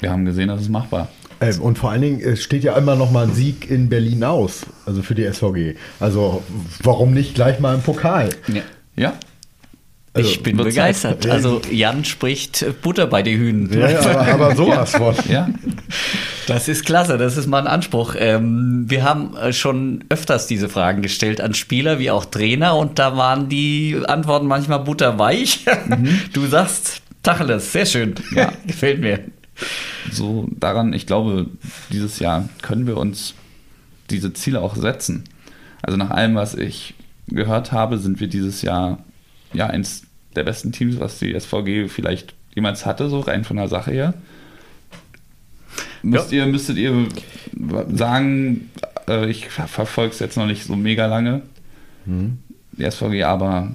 wir 0.00 0.10
haben 0.10 0.24
gesehen, 0.24 0.48
das 0.48 0.60
ist 0.60 0.68
machbar. 0.68 1.08
Äh, 1.40 1.54
Und 1.56 1.78
vor 1.78 1.90
allen 1.90 2.02
Dingen 2.02 2.20
es 2.20 2.42
steht 2.42 2.64
ja 2.64 2.76
immer 2.76 2.96
noch 2.96 3.10
mal 3.10 3.24
ein 3.26 3.34
Sieg 3.34 3.70
in 3.70 3.88
Berlin 3.88 4.24
aus, 4.24 4.66
also 4.86 5.02
für 5.02 5.14
die 5.14 5.24
SVG. 5.30 5.76
Also 6.00 6.42
warum 6.82 7.14
nicht 7.14 7.34
gleich 7.34 7.60
mal 7.60 7.74
im 7.74 7.82
Pokal? 7.82 8.30
Ja. 8.48 8.62
ja. 8.96 9.14
Also, 10.14 10.30
ich 10.30 10.42
bin 10.42 10.56
begeistert. 10.56 11.22
Zeit. 11.22 11.32
Also 11.32 11.60
Jan 11.70 12.04
spricht 12.04 12.64
Butter 12.82 13.06
bei 13.06 13.22
die 13.22 13.36
Hühnen. 13.36 13.70
Ja, 13.78 14.00
aber, 14.00 14.26
aber 14.26 14.56
sowas 14.56 14.90
von. 14.90 15.14
Ja, 15.28 15.48
Das 16.46 16.66
ist 16.66 16.84
klasse, 16.84 17.18
das 17.18 17.36
ist 17.36 17.46
mal 17.46 17.60
ein 17.60 17.66
Anspruch. 17.68 18.16
Ähm, 18.18 18.86
wir 18.88 19.04
haben 19.04 19.36
äh, 19.36 19.52
schon 19.52 20.04
öfters 20.08 20.46
diese 20.48 20.68
Fragen 20.68 21.02
gestellt 21.02 21.40
an 21.40 21.54
Spieler 21.54 21.98
wie 22.00 22.10
auch 22.10 22.24
Trainer 22.24 22.76
und 22.76 22.98
da 22.98 23.16
waren 23.16 23.48
die 23.48 23.96
Antworten 24.06 24.46
manchmal 24.46 24.80
butterweich. 24.80 25.64
Du 26.32 26.46
sagst 26.46 27.02
Tacheles, 27.22 27.72
sehr 27.72 27.86
schön. 27.86 28.14
Ja. 28.34 28.52
Gefällt 28.66 29.00
mir. 29.00 29.20
So 30.10 30.48
daran, 30.50 30.92
ich 30.92 31.06
glaube, 31.06 31.46
dieses 31.90 32.18
Jahr 32.18 32.48
können 32.62 32.86
wir 32.86 32.96
uns 32.96 33.34
diese 34.10 34.32
Ziele 34.32 34.60
auch 34.60 34.76
setzen. 34.76 35.24
Also 35.82 35.96
nach 35.96 36.10
allem, 36.10 36.34
was 36.34 36.54
ich 36.54 36.94
gehört 37.28 37.72
habe, 37.72 37.98
sind 37.98 38.20
wir 38.20 38.28
dieses 38.28 38.62
Jahr 38.62 38.98
ja 39.52 39.66
eins 39.66 40.04
der 40.34 40.44
besten 40.44 40.72
Teams, 40.72 40.98
was 41.00 41.18
die 41.18 41.38
SVG 41.38 41.88
vielleicht 41.88 42.34
jemals 42.54 42.86
hatte, 42.86 43.08
so 43.08 43.20
rein 43.20 43.44
von 43.44 43.56
der 43.56 43.68
Sache 43.68 43.90
her. 43.90 44.14
Müsst 46.02 46.32
ihr, 46.32 46.46
müsstet 46.46 46.76
ihr 46.76 47.06
sagen, 47.92 48.70
äh, 49.08 49.28
ich 49.28 49.48
verfolge 49.48 50.12
es 50.12 50.20
jetzt 50.20 50.36
noch 50.36 50.46
nicht 50.46 50.64
so 50.64 50.76
mega 50.76 51.06
lange, 51.06 51.42
die 52.72 52.90
SVG, 52.90 53.24
aber 53.24 53.72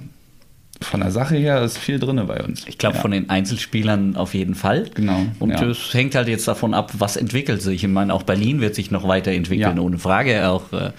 von 0.84 1.00
der 1.00 1.10
Sache 1.10 1.36
her 1.36 1.62
ist 1.62 1.78
viel 1.78 1.98
drin 1.98 2.20
bei 2.26 2.42
uns. 2.42 2.64
Ich 2.68 2.78
glaube, 2.78 2.96
ja. 2.96 3.02
von 3.02 3.10
den 3.10 3.30
Einzelspielern 3.30 4.16
auf 4.16 4.34
jeden 4.34 4.54
Fall. 4.54 4.90
Genau, 4.94 5.26
Und 5.38 5.50
ja. 5.50 5.62
es 5.64 5.92
hängt 5.94 6.14
halt 6.14 6.28
jetzt 6.28 6.46
davon 6.48 6.74
ab, 6.74 6.92
was 6.98 7.16
entwickelt 7.16 7.62
sich. 7.62 7.82
Ich 7.84 7.90
meine, 7.90 8.12
auch 8.14 8.22
Berlin 8.22 8.60
wird 8.60 8.74
sich 8.74 8.90
noch 8.90 9.06
weiterentwickeln, 9.08 9.76
Ja. 9.76 9.82
ohne 9.82 9.98
Frage. 9.98 10.48
Auch 10.48 10.72
äh, 10.72 10.90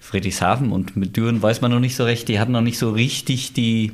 Friedrichshafen 0.00 0.72
und 0.72 0.96
mit 0.96 1.16
Düren 1.16 1.40
weiß 1.42 1.60
man 1.60 1.70
noch 1.70 1.80
nicht 1.80 1.96
so 1.96 2.04
recht. 2.04 2.28
Die 2.28 2.38
hatten 2.38 2.52
noch 2.52 2.60
nicht 2.60 2.78
so 2.78 2.90
richtig 2.90 3.52
die, 3.54 3.92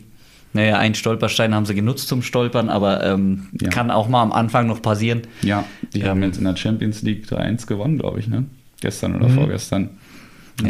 naja, 0.53 0.79
einen 0.79 0.95
Stolperstein 0.95 1.55
haben 1.55 1.67
sie 1.67 1.75
genutzt 1.75 2.09
zum 2.09 2.23
Stolpern, 2.23 2.69
aber 2.71 3.05
ähm, 3.05 3.49
Ja. 3.61 3.69
kann 3.71 3.91
auch 3.91 4.09
mal 4.09 4.23
am 4.23 4.33
Anfang 4.33 4.67
noch 4.67 4.83
passieren. 4.83 5.23
Ja, 5.43 5.65
die 5.95 6.05
haben 6.05 6.23
jetzt 6.23 6.39
in 6.39 6.45
der 6.45 6.57
Champions 6.57 7.03
League 7.03 7.27
3-1 7.27 7.67
gewonnen, 7.67 7.99
glaube 7.99 8.21
ich, 8.21 8.27
ne? 8.29 8.45
Gestern 8.81 9.17
oder 9.17 9.29
vorgestern. 9.29 9.91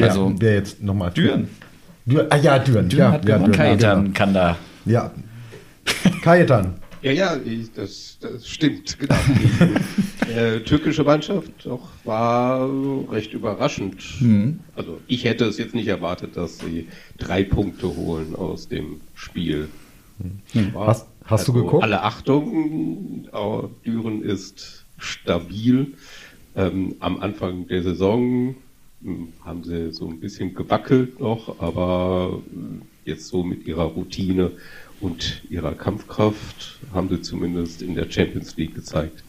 Also, 0.00 0.34
Wer 0.38 0.54
jetzt 0.54 0.82
nochmal? 0.82 1.10
Düren. 1.12 1.48
Düren. 2.08 2.26
Ah 2.30 2.36
ja, 2.36 2.58
Düren. 2.58 2.88
Düren 2.88 2.98
ja, 2.98 3.12
hat 3.12 3.28
ja. 3.28 3.38
Düren, 3.38 3.50
ja, 3.52 3.56
Kajetan 3.56 4.04
genau. 4.04 4.14
kann 4.16 4.34
da. 4.34 4.56
Ja. 4.84 5.10
Kajetan. 6.22 6.74
Ja, 7.00 7.12
ja, 7.12 7.36
ich, 7.44 7.72
das, 7.74 8.18
das 8.20 8.48
stimmt, 8.48 8.98
genau. 8.98 9.14
Die 10.26 10.32
äh, 10.32 10.58
türkische 10.64 11.04
Mannschaft 11.04 11.64
auch 11.68 11.88
war 12.02 12.68
recht 13.12 13.32
überraschend. 13.34 14.02
Also 14.74 14.98
ich 15.06 15.22
hätte 15.22 15.44
es 15.44 15.58
jetzt 15.58 15.76
nicht 15.76 15.86
erwartet, 15.86 16.36
dass 16.36 16.58
sie 16.58 16.88
drei 17.16 17.44
Punkte 17.44 17.86
holen 17.94 18.34
aus 18.34 18.66
dem 18.66 19.00
Spiel. 19.14 19.68
War- 20.72 20.88
Hast- 20.88 21.06
hast 21.24 21.46
du 21.46 21.52
geguckt? 21.52 21.84
Alle 21.84 22.02
Achtung, 22.02 23.28
aber 23.30 23.70
Düren 23.86 24.24
ist 24.24 24.84
stabil. 24.98 25.94
Ähm, 26.56 26.96
am 26.98 27.20
Anfang 27.20 27.68
der 27.68 27.84
Saison 27.84 28.56
haben 29.44 29.64
sie 29.64 29.92
so 29.92 30.08
ein 30.08 30.20
bisschen 30.20 30.54
gewackelt 30.54 31.20
noch, 31.20 31.60
aber 31.60 32.42
jetzt 33.04 33.28
so 33.28 33.42
mit 33.42 33.66
ihrer 33.66 33.84
Routine 33.84 34.52
und 35.00 35.42
ihrer 35.48 35.74
Kampfkraft 35.74 36.80
haben 36.92 37.08
sie 37.08 37.22
zumindest 37.22 37.82
in 37.82 37.94
der 37.94 38.10
Champions 38.10 38.56
League 38.56 38.74
gezeigt, 38.74 39.22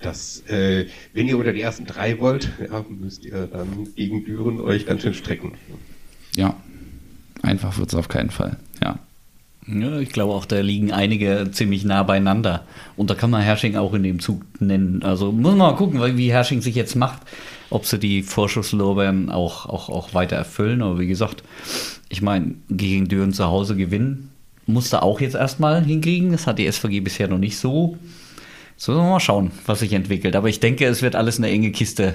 dass, 0.00 0.42
äh, 0.48 0.86
wenn 1.14 1.26
ihr 1.26 1.38
unter 1.38 1.52
die 1.52 1.62
ersten 1.62 1.86
drei 1.86 2.18
wollt, 2.20 2.50
ja, 2.60 2.84
müsst 2.88 3.24
ihr 3.24 3.46
dann 3.46 3.88
gegen 3.96 4.24
Düren 4.24 4.60
euch 4.60 4.86
ganz 4.86 5.02
schön 5.02 5.14
strecken. 5.14 5.52
Ja, 6.36 6.54
einfach 7.42 7.78
wird 7.78 7.88
es 7.88 7.94
auf 7.94 8.08
keinen 8.08 8.30
Fall, 8.30 8.58
ja. 8.82 8.98
Ja, 9.66 9.98
ich 9.98 10.10
glaube 10.10 10.32
auch, 10.32 10.46
da 10.46 10.60
liegen 10.60 10.92
einige 10.92 11.50
ziemlich 11.52 11.84
nah 11.84 12.02
beieinander. 12.02 12.66
Und 12.96 13.10
da 13.10 13.14
kann 13.14 13.28
man 13.28 13.42
Hersching 13.42 13.76
auch 13.76 13.92
in 13.92 14.02
dem 14.02 14.18
Zug 14.18 14.42
nennen. 14.60 15.02
Also 15.02 15.30
muss 15.30 15.50
man 15.50 15.58
mal 15.58 15.76
gucken, 15.76 16.16
wie 16.16 16.32
Hersching 16.32 16.62
sich 16.62 16.74
jetzt 16.74 16.96
macht, 16.96 17.20
ob 17.70 17.86
sie 17.86 17.98
die 17.98 18.22
Vorschusslorbeeren 18.22 19.30
auch, 19.30 19.66
auch, 19.66 19.88
auch 19.88 20.14
weiter 20.14 20.36
erfüllen. 20.36 20.82
Aber 20.82 20.98
wie 20.98 21.06
gesagt, 21.06 21.42
ich 22.08 22.22
meine, 22.22 22.54
gegen 22.70 23.08
Düren 23.08 23.32
zu 23.32 23.46
Hause 23.46 23.76
gewinnen, 23.76 24.30
musste 24.66 25.02
auch 25.02 25.20
jetzt 25.20 25.34
erstmal 25.34 25.84
hinkriegen. 25.84 26.32
Das 26.32 26.46
hat 26.46 26.58
die 26.58 26.70
SVG 26.70 27.00
bisher 27.00 27.28
noch 27.28 27.38
nicht 27.38 27.58
so. 27.58 27.96
So 28.76 28.92
mal 28.92 29.20
schauen, 29.20 29.50
was 29.66 29.80
sich 29.80 29.92
entwickelt. 29.92 30.36
Aber 30.36 30.48
ich 30.48 30.60
denke, 30.60 30.86
es 30.86 31.02
wird 31.02 31.16
alles 31.16 31.38
eine 31.38 31.48
enge 31.48 31.72
Kiste 31.72 32.14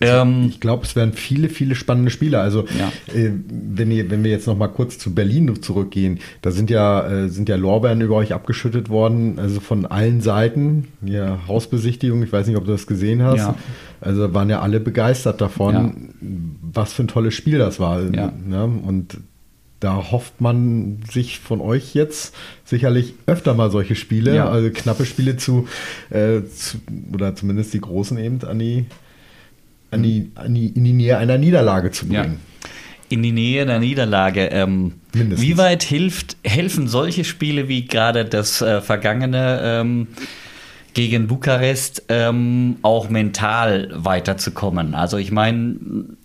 ähm, 0.00 0.46
ich 0.48 0.60
glaube, 0.60 0.84
es 0.84 0.96
werden 0.96 1.12
viele, 1.12 1.48
viele 1.48 1.74
spannende 1.74 2.10
Spiele. 2.10 2.40
Also 2.40 2.64
ja. 2.78 2.90
äh, 3.14 3.32
wenn, 3.48 3.90
ihr, 3.90 4.10
wenn 4.10 4.24
wir 4.24 4.30
jetzt 4.30 4.46
noch 4.46 4.56
mal 4.56 4.68
kurz 4.68 4.98
zu 4.98 5.14
Berlin 5.14 5.62
zurückgehen, 5.62 6.20
da 6.42 6.50
sind 6.50 6.70
ja, 6.70 7.06
äh, 7.06 7.28
sind 7.28 7.48
ja 7.48 7.56
Lorbeeren 7.56 8.00
über 8.00 8.16
euch 8.16 8.32
abgeschüttet 8.32 8.88
worden, 8.88 9.38
also 9.38 9.60
von 9.60 9.86
allen 9.86 10.22
Seiten. 10.22 10.88
Ja, 11.04 11.40
Hausbesichtigung, 11.46 12.22
ich 12.22 12.32
weiß 12.32 12.46
nicht, 12.46 12.56
ob 12.56 12.64
du 12.64 12.72
das 12.72 12.86
gesehen 12.86 13.22
hast. 13.22 13.38
Ja. 13.38 13.54
Also 14.00 14.32
waren 14.32 14.48
ja 14.48 14.60
alle 14.60 14.80
begeistert 14.80 15.40
davon, 15.40 15.74
ja. 15.74 15.92
was 16.72 16.92
für 16.92 17.04
ein 17.04 17.08
tolles 17.08 17.34
Spiel 17.34 17.58
das 17.58 17.80
war. 17.80 18.02
Ja. 18.14 18.32
Ne? 18.44 18.64
Und 18.64 19.18
da 19.80 20.10
hofft 20.10 20.40
man 20.40 21.00
sich 21.10 21.38
von 21.38 21.60
euch 21.60 21.94
jetzt 21.94 22.34
sicherlich 22.64 23.14
öfter 23.26 23.54
mal 23.54 23.70
solche 23.70 23.94
Spiele, 23.94 24.34
ja. 24.34 24.48
also 24.48 24.70
knappe 24.70 25.06
Spiele 25.06 25.36
zu, 25.36 25.68
äh, 26.10 26.42
zu, 26.44 26.78
oder 27.12 27.34
zumindest 27.34 27.72
die 27.72 27.80
großen 27.80 28.18
eben 28.18 28.42
an 28.44 28.58
die 28.58 28.86
an 29.90 30.02
die, 30.02 30.30
an 30.34 30.54
die, 30.54 30.68
in 30.68 30.84
die 30.84 30.92
Nähe 30.92 31.18
einer 31.18 31.38
Niederlage 31.38 31.90
zu 31.90 32.06
bringen. 32.06 32.38
Ja. 32.62 32.68
In 33.08 33.22
die 33.22 33.32
Nähe 33.32 33.62
einer 33.62 33.80
Niederlage. 33.80 34.46
Ähm, 34.52 34.92
wie 35.12 35.56
weit 35.56 35.82
hilft, 35.82 36.36
helfen 36.44 36.86
solche 36.86 37.24
Spiele 37.24 37.66
wie 37.66 37.86
gerade 37.86 38.24
das 38.24 38.62
äh, 38.62 38.80
vergangene 38.80 39.60
ähm, 39.62 40.06
gegen 40.94 41.26
Bukarest 41.26 42.04
ähm, 42.08 42.76
auch 42.82 43.08
mental 43.08 43.90
weiterzukommen? 43.94 44.94
Also 44.94 45.16
ich 45.16 45.32
meine, 45.32 45.76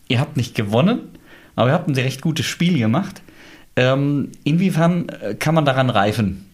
ihr 0.07 0.19
habt 0.19 0.37
nicht 0.37 0.55
gewonnen, 0.55 0.99
aber 1.55 1.69
ihr 1.69 1.73
habt 1.73 1.87
ein 1.87 1.95
recht 1.95 2.21
gutes 2.21 2.45
Spiel 2.45 2.77
gemacht. 2.77 3.21
Ähm, 3.75 4.29
inwiefern 4.43 5.09
äh, 5.09 5.35
kann 5.35 5.55
man 5.55 5.65
daran 5.65 5.89
reifen? 5.89 6.45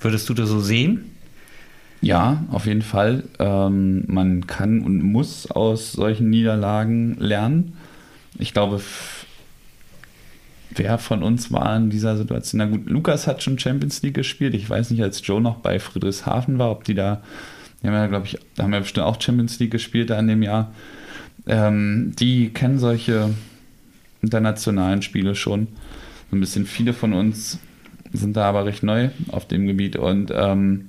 Würdest 0.00 0.28
du 0.28 0.34
das 0.34 0.48
so 0.48 0.60
sehen? 0.60 1.12
Ja, 2.00 2.44
auf 2.50 2.66
jeden 2.66 2.82
Fall. 2.82 3.24
Ähm, 3.38 4.04
man 4.08 4.46
kann 4.48 4.80
und 4.80 5.02
muss 5.02 5.48
aus 5.50 5.92
solchen 5.92 6.30
Niederlagen 6.30 7.16
lernen. 7.20 7.74
Ich 8.38 8.52
glaube, 8.52 8.80
wer 10.76 10.98
von 10.98 11.22
uns 11.22 11.52
war 11.52 11.76
in 11.76 11.90
dieser 11.90 12.16
Situation? 12.16 12.58
Na 12.58 12.66
gut, 12.66 12.88
Lukas 12.88 13.26
hat 13.26 13.42
schon 13.42 13.58
Champions 13.58 14.02
League 14.02 14.14
gespielt. 14.14 14.54
Ich 14.54 14.68
weiß 14.68 14.90
nicht, 14.90 15.02
als 15.02 15.26
Joe 15.26 15.40
noch 15.40 15.56
bei 15.56 15.78
Friedrichshafen 15.78 16.58
war, 16.58 16.70
ob 16.70 16.84
die 16.84 16.94
da, 16.94 17.22
die 17.82 17.88
haben 17.88 17.94
ja, 17.94 18.06
glaube 18.06 18.26
ich, 18.26 18.38
haben 18.58 18.72
ja 18.72 18.80
bestimmt 18.80 19.06
auch 19.06 19.20
Champions 19.20 19.58
League 19.58 19.70
gespielt 19.70 20.10
da 20.10 20.18
in 20.18 20.28
dem 20.28 20.42
Jahr. 20.42 20.72
Ähm, 21.46 22.12
die 22.18 22.50
kennen 22.50 22.78
solche 22.78 23.30
internationalen 24.20 25.02
Spiele 25.02 25.34
schon. 25.34 25.68
So 26.30 26.36
ein 26.36 26.40
bisschen 26.40 26.66
viele 26.66 26.92
von 26.92 27.12
uns 27.12 27.58
sind 28.12 28.36
da 28.36 28.44
aber 28.44 28.66
recht 28.66 28.82
neu 28.82 29.10
auf 29.28 29.48
dem 29.48 29.66
Gebiet 29.66 29.96
und 29.96 30.30
ähm, 30.34 30.88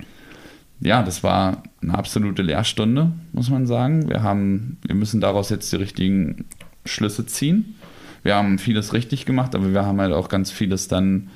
ja, 0.81 1.01
das 1.01 1.23
war 1.23 1.63
eine 1.81 1.93
absolute 1.93 2.41
Lehrstunde, 2.41 3.11
muss 3.31 3.49
man 3.49 3.65
sagen. 3.65 4.09
Wir 4.09 4.21
haben, 4.21 4.77
wir 4.85 4.95
müssen 4.95 5.21
daraus 5.21 5.49
jetzt 5.49 5.71
die 5.71 5.77
richtigen 5.77 6.45
Schlüsse 6.85 7.25
ziehen. 7.25 7.75
Wir 8.23 8.35
haben 8.35 8.57
vieles 8.57 8.93
richtig 8.93 9.25
gemacht, 9.25 9.55
aber 9.55 9.73
wir 9.73 9.85
haben 9.85 9.99
halt 9.99 10.13
auch 10.13 10.29
ganz 10.29 10.51
vieles 10.51 10.87
dann 10.87 11.29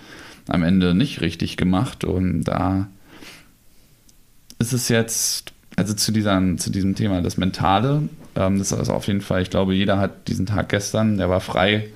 am 0.48 0.64
Ende 0.64 0.94
nicht 0.94 1.22
richtig 1.22 1.58
gemacht. 1.58 2.04
Und 2.04 2.46
da 2.46 2.88
ist 4.60 4.74
es 4.74 4.90
jetzt, 4.90 5.54
also 5.76 5.94
zu, 5.94 6.12
dieser, 6.12 6.42
zu 6.58 6.72
diesem 6.72 6.96
Thema, 6.96 7.22
das 7.22 7.38
Mentale, 7.38 8.04
ähm, 8.36 8.58
das 8.58 8.72
ist 8.72 8.90
auf 8.90 9.08
jeden 9.08 9.22
Fall, 9.22 9.42
ich 9.42 9.50
glaube, 9.50 9.76
jeder 9.76 10.00
hat 10.00 10.28
diesen 10.28 10.46
Tag 10.46 10.70
gestern, 10.70 11.18
der 11.18 11.30
war 11.30 11.42
frei, 11.42 11.90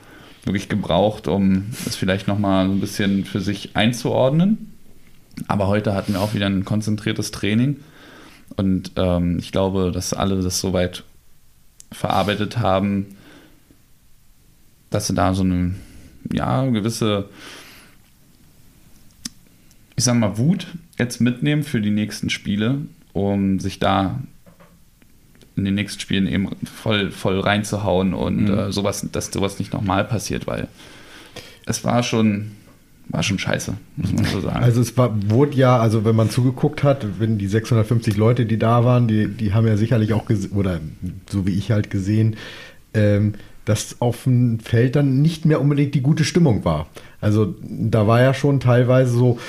wirklich 0.44 0.70
gebraucht, 0.70 1.28
um 1.28 1.66
es 1.86 1.96
vielleicht 1.96 2.28
nochmal 2.28 2.66
ein 2.66 2.80
bisschen 2.80 3.26
für 3.26 3.42
sich 3.42 3.76
einzuordnen 3.76 4.72
aber 5.48 5.68
heute 5.68 5.94
hatten 5.94 6.14
wir 6.14 6.22
auch 6.22 6.34
wieder 6.34 6.48
ein 6.48 6.66
konzentriertes 6.66 7.32
Training. 7.32 7.78
Und 8.58 8.92
ähm, 8.96 9.40
ich 9.40 9.52
glaube, 9.52 9.92
dass 9.92 10.14
alle 10.14 10.42
das 10.42 10.60
soweit 10.60 11.04
verarbeitet 11.92 12.58
haben, 12.58 13.18
dass 14.92 15.08
sie 15.08 15.16
da 15.16 15.34
so 15.34 15.42
eine 15.42 15.74
ja, 16.32 16.64
gewisse, 16.68 17.30
ich 19.96 20.04
sag 20.04 20.16
mal, 20.16 20.38
Wut 20.38 20.68
jetzt 21.00 21.20
mitnehmen 21.20 21.64
für 21.64 21.82
die 21.82 21.90
nächsten 21.90 22.30
Spiele, 22.30 22.82
um 23.14 23.60
sich 23.60 23.80
da 23.80 24.20
in 25.56 25.66
den 25.66 25.74
nächsten 25.74 26.00
Spielen 26.00 26.28
eben 26.28 26.50
voll, 26.66 27.12
voll 27.12 27.40
reinzuhauen 27.40 28.14
und 28.14 28.44
mhm. 28.44 28.58
äh, 28.58 28.72
sowas, 28.72 29.08
dass 29.12 29.32
sowas 29.32 29.58
nicht 29.58 29.74
nochmal 29.74 30.04
passiert, 30.06 30.46
weil 30.46 30.68
es 31.66 31.84
war 31.84 32.04
schon 32.04 32.52
war 33.10 33.24
schon 33.24 33.40
scheiße, 33.40 33.74
muss 33.98 34.14
man 34.14 34.26
so 34.26 34.40
sagen. 34.40 34.64
Also 34.64 34.80
es 34.80 34.96
war, 34.98 35.12
wurde 35.30 35.58
ja, 35.58 35.78
also 35.78 36.06
wenn 36.06 36.16
man 36.16 36.30
zugeguckt 36.30 36.82
hat, 36.82 37.20
wenn 37.20 37.38
die 37.38 37.48
650 37.48 38.16
Leute, 38.16 38.46
die 38.46 38.58
da 38.58 38.86
waren, 38.86 39.10
die, 39.10 39.28
die 39.28 39.54
haben 39.54 39.68
ja 39.68 39.76
sicherlich 39.76 40.14
auch 40.14 40.30
oder 40.56 40.80
so 41.30 41.46
wie 41.46 41.52
ich 41.52 41.72
halt 41.72 41.90
gesehen, 41.90 42.38
ähm, 42.94 43.34
dass 43.66 43.98
auf 44.00 44.24
dem 44.24 44.60
Feld 44.60 44.96
dann 44.96 45.22
nicht 45.22 45.46
mehr 45.46 45.62
unbedingt 45.62 45.94
die 45.96 46.02
gute 46.02 46.24
Stimmung 46.24 46.66
war. 46.66 46.88
Also 47.20 47.56
da 47.62 48.08
war 48.08 48.22
ja 48.22 48.34
schon 48.34 48.60
teilweise 48.60 49.12
so, 49.12 49.40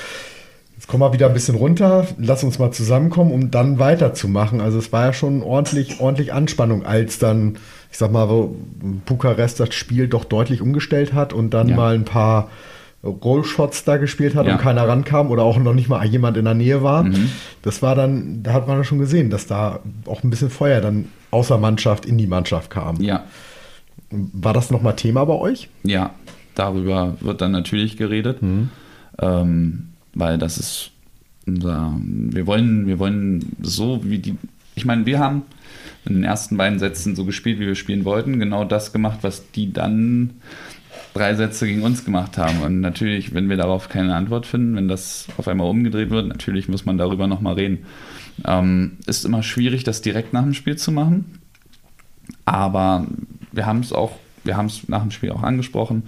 jetzt 0.76 0.86
kommen 0.86 1.02
wir 1.02 1.12
wieder 1.12 1.28
ein 1.28 1.34
bisschen 1.34 1.54
runter, 1.54 2.06
lass 2.18 2.44
uns 2.44 2.58
mal 2.58 2.72
zusammenkommen, 2.72 3.32
um 3.32 3.50
dann 3.50 3.78
weiterzumachen. 3.78 4.60
Also 4.60 4.78
es 4.78 4.92
war 4.92 5.06
ja 5.06 5.12
schon 5.12 5.42
ordentlich, 5.42 6.00
ordentlich 6.00 6.32
Anspannung, 6.32 6.84
als 6.84 7.18
dann, 7.18 7.56
ich 7.90 7.98
sag 7.98 8.12
mal, 8.12 8.28
wo 8.28 8.56
Bukarest 9.06 9.60
das 9.60 9.74
Spiel 9.74 10.08
doch 10.08 10.24
deutlich 10.24 10.60
umgestellt 10.60 11.14
hat 11.14 11.32
und 11.32 11.54
dann 11.54 11.68
ja. 11.68 11.76
mal 11.76 11.94
ein 11.94 12.04
paar 12.04 12.50
Rollshots 13.04 13.84
da 13.84 13.96
gespielt 13.96 14.34
hat 14.36 14.46
ja. 14.46 14.52
und 14.52 14.60
keiner 14.60 14.86
rankam 14.86 15.30
oder 15.30 15.42
auch 15.42 15.58
noch 15.58 15.74
nicht 15.74 15.88
mal 15.88 16.04
jemand 16.06 16.36
in 16.36 16.44
der 16.44 16.54
Nähe 16.54 16.82
war. 16.82 17.04
Mhm. 17.04 17.30
Das 17.62 17.82
war 17.82 17.94
dann, 17.94 18.42
da 18.42 18.52
hat 18.52 18.68
man 18.68 18.84
schon 18.84 18.98
gesehen, 18.98 19.30
dass 19.30 19.46
da 19.46 19.80
auch 20.06 20.22
ein 20.22 20.30
bisschen 20.30 20.50
Feuer 20.50 20.80
dann 20.80 21.06
außer 21.30 21.58
Mannschaft 21.58 22.06
in 22.06 22.18
die 22.18 22.26
Mannschaft 22.26 22.70
kam. 22.70 23.00
Ja. 23.00 23.24
War 24.12 24.52
das 24.52 24.70
nochmal 24.70 24.96
Thema 24.96 25.24
bei 25.24 25.34
euch? 25.34 25.68
Ja, 25.84 26.14
darüber 26.54 27.16
wird 27.20 27.40
dann 27.40 27.52
natürlich 27.52 27.96
geredet, 27.96 28.42
mhm. 28.42 28.70
ähm, 29.20 29.88
weil 30.14 30.38
das 30.38 30.58
ist 30.58 30.90
unser, 31.46 31.94
wir 31.98 32.46
wollen, 32.46 32.86
wir 32.86 32.98
wollen 32.98 33.56
so 33.62 34.00
wie 34.04 34.18
die, 34.18 34.36
ich 34.74 34.84
meine, 34.84 35.06
wir 35.06 35.18
haben 35.18 35.42
in 36.04 36.14
den 36.14 36.24
ersten 36.24 36.56
beiden 36.56 36.78
Sätzen 36.78 37.16
so 37.16 37.24
gespielt, 37.24 37.58
wie 37.58 37.66
wir 37.66 37.74
spielen 37.74 38.04
wollten, 38.04 38.38
genau 38.38 38.64
das 38.64 38.92
gemacht, 38.92 39.18
was 39.22 39.50
die 39.52 39.72
dann 39.72 40.30
drei 41.14 41.34
Sätze 41.34 41.66
gegen 41.66 41.82
uns 41.82 42.04
gemacht 42.04 42.38
haben. 42.38 42.60
Und 42.62 42.80
natürlich, 42.80 43.34
wenn 43.34 43.48
wir 43.48 43.56
darauf 43.56 43.88
keine 43.88 44.14
Antwort 44.14 44.46
finden, 44.46 44.76
wenn 44.76 44.88
das 44.88 45.26
auf 45.36 45.48
einmal 45.48 45.68
umgedreht 45.68 46.10
wird, 46.10 46.28
natürlich 46.28 46.68
muss 46.68 46.84
man 46.84 46.98
darüber 46.98 47.26
nochmal 47.26 47.54
reden. 47.54 47.86
Ähm, 48.46 48.98
ist 49.06 49.24
immer 49.24 49.42
schwierig, 49.42 49.84
das 49.84 50.00
direkt 50.00 50.32
nach 50.32 50.42
dem 50.42 50.54
Spiel 50.54 50.76
zu 50.76 50.90
machen. 50.90 51.38
Aber 52.44 53.06
wir 53.52 53.66
haben 53.66 53.80
es 53.80 53.92
auch, 53.92 54.12
wir 54.44 54.56
haben 54.56 54.66
es 54.66 54.88
nach 54.88 55.02
dem 55.02 55.10
Spiel 55.10 55.30
auch 55.30 55.42
angesprochen. 55.42 56.04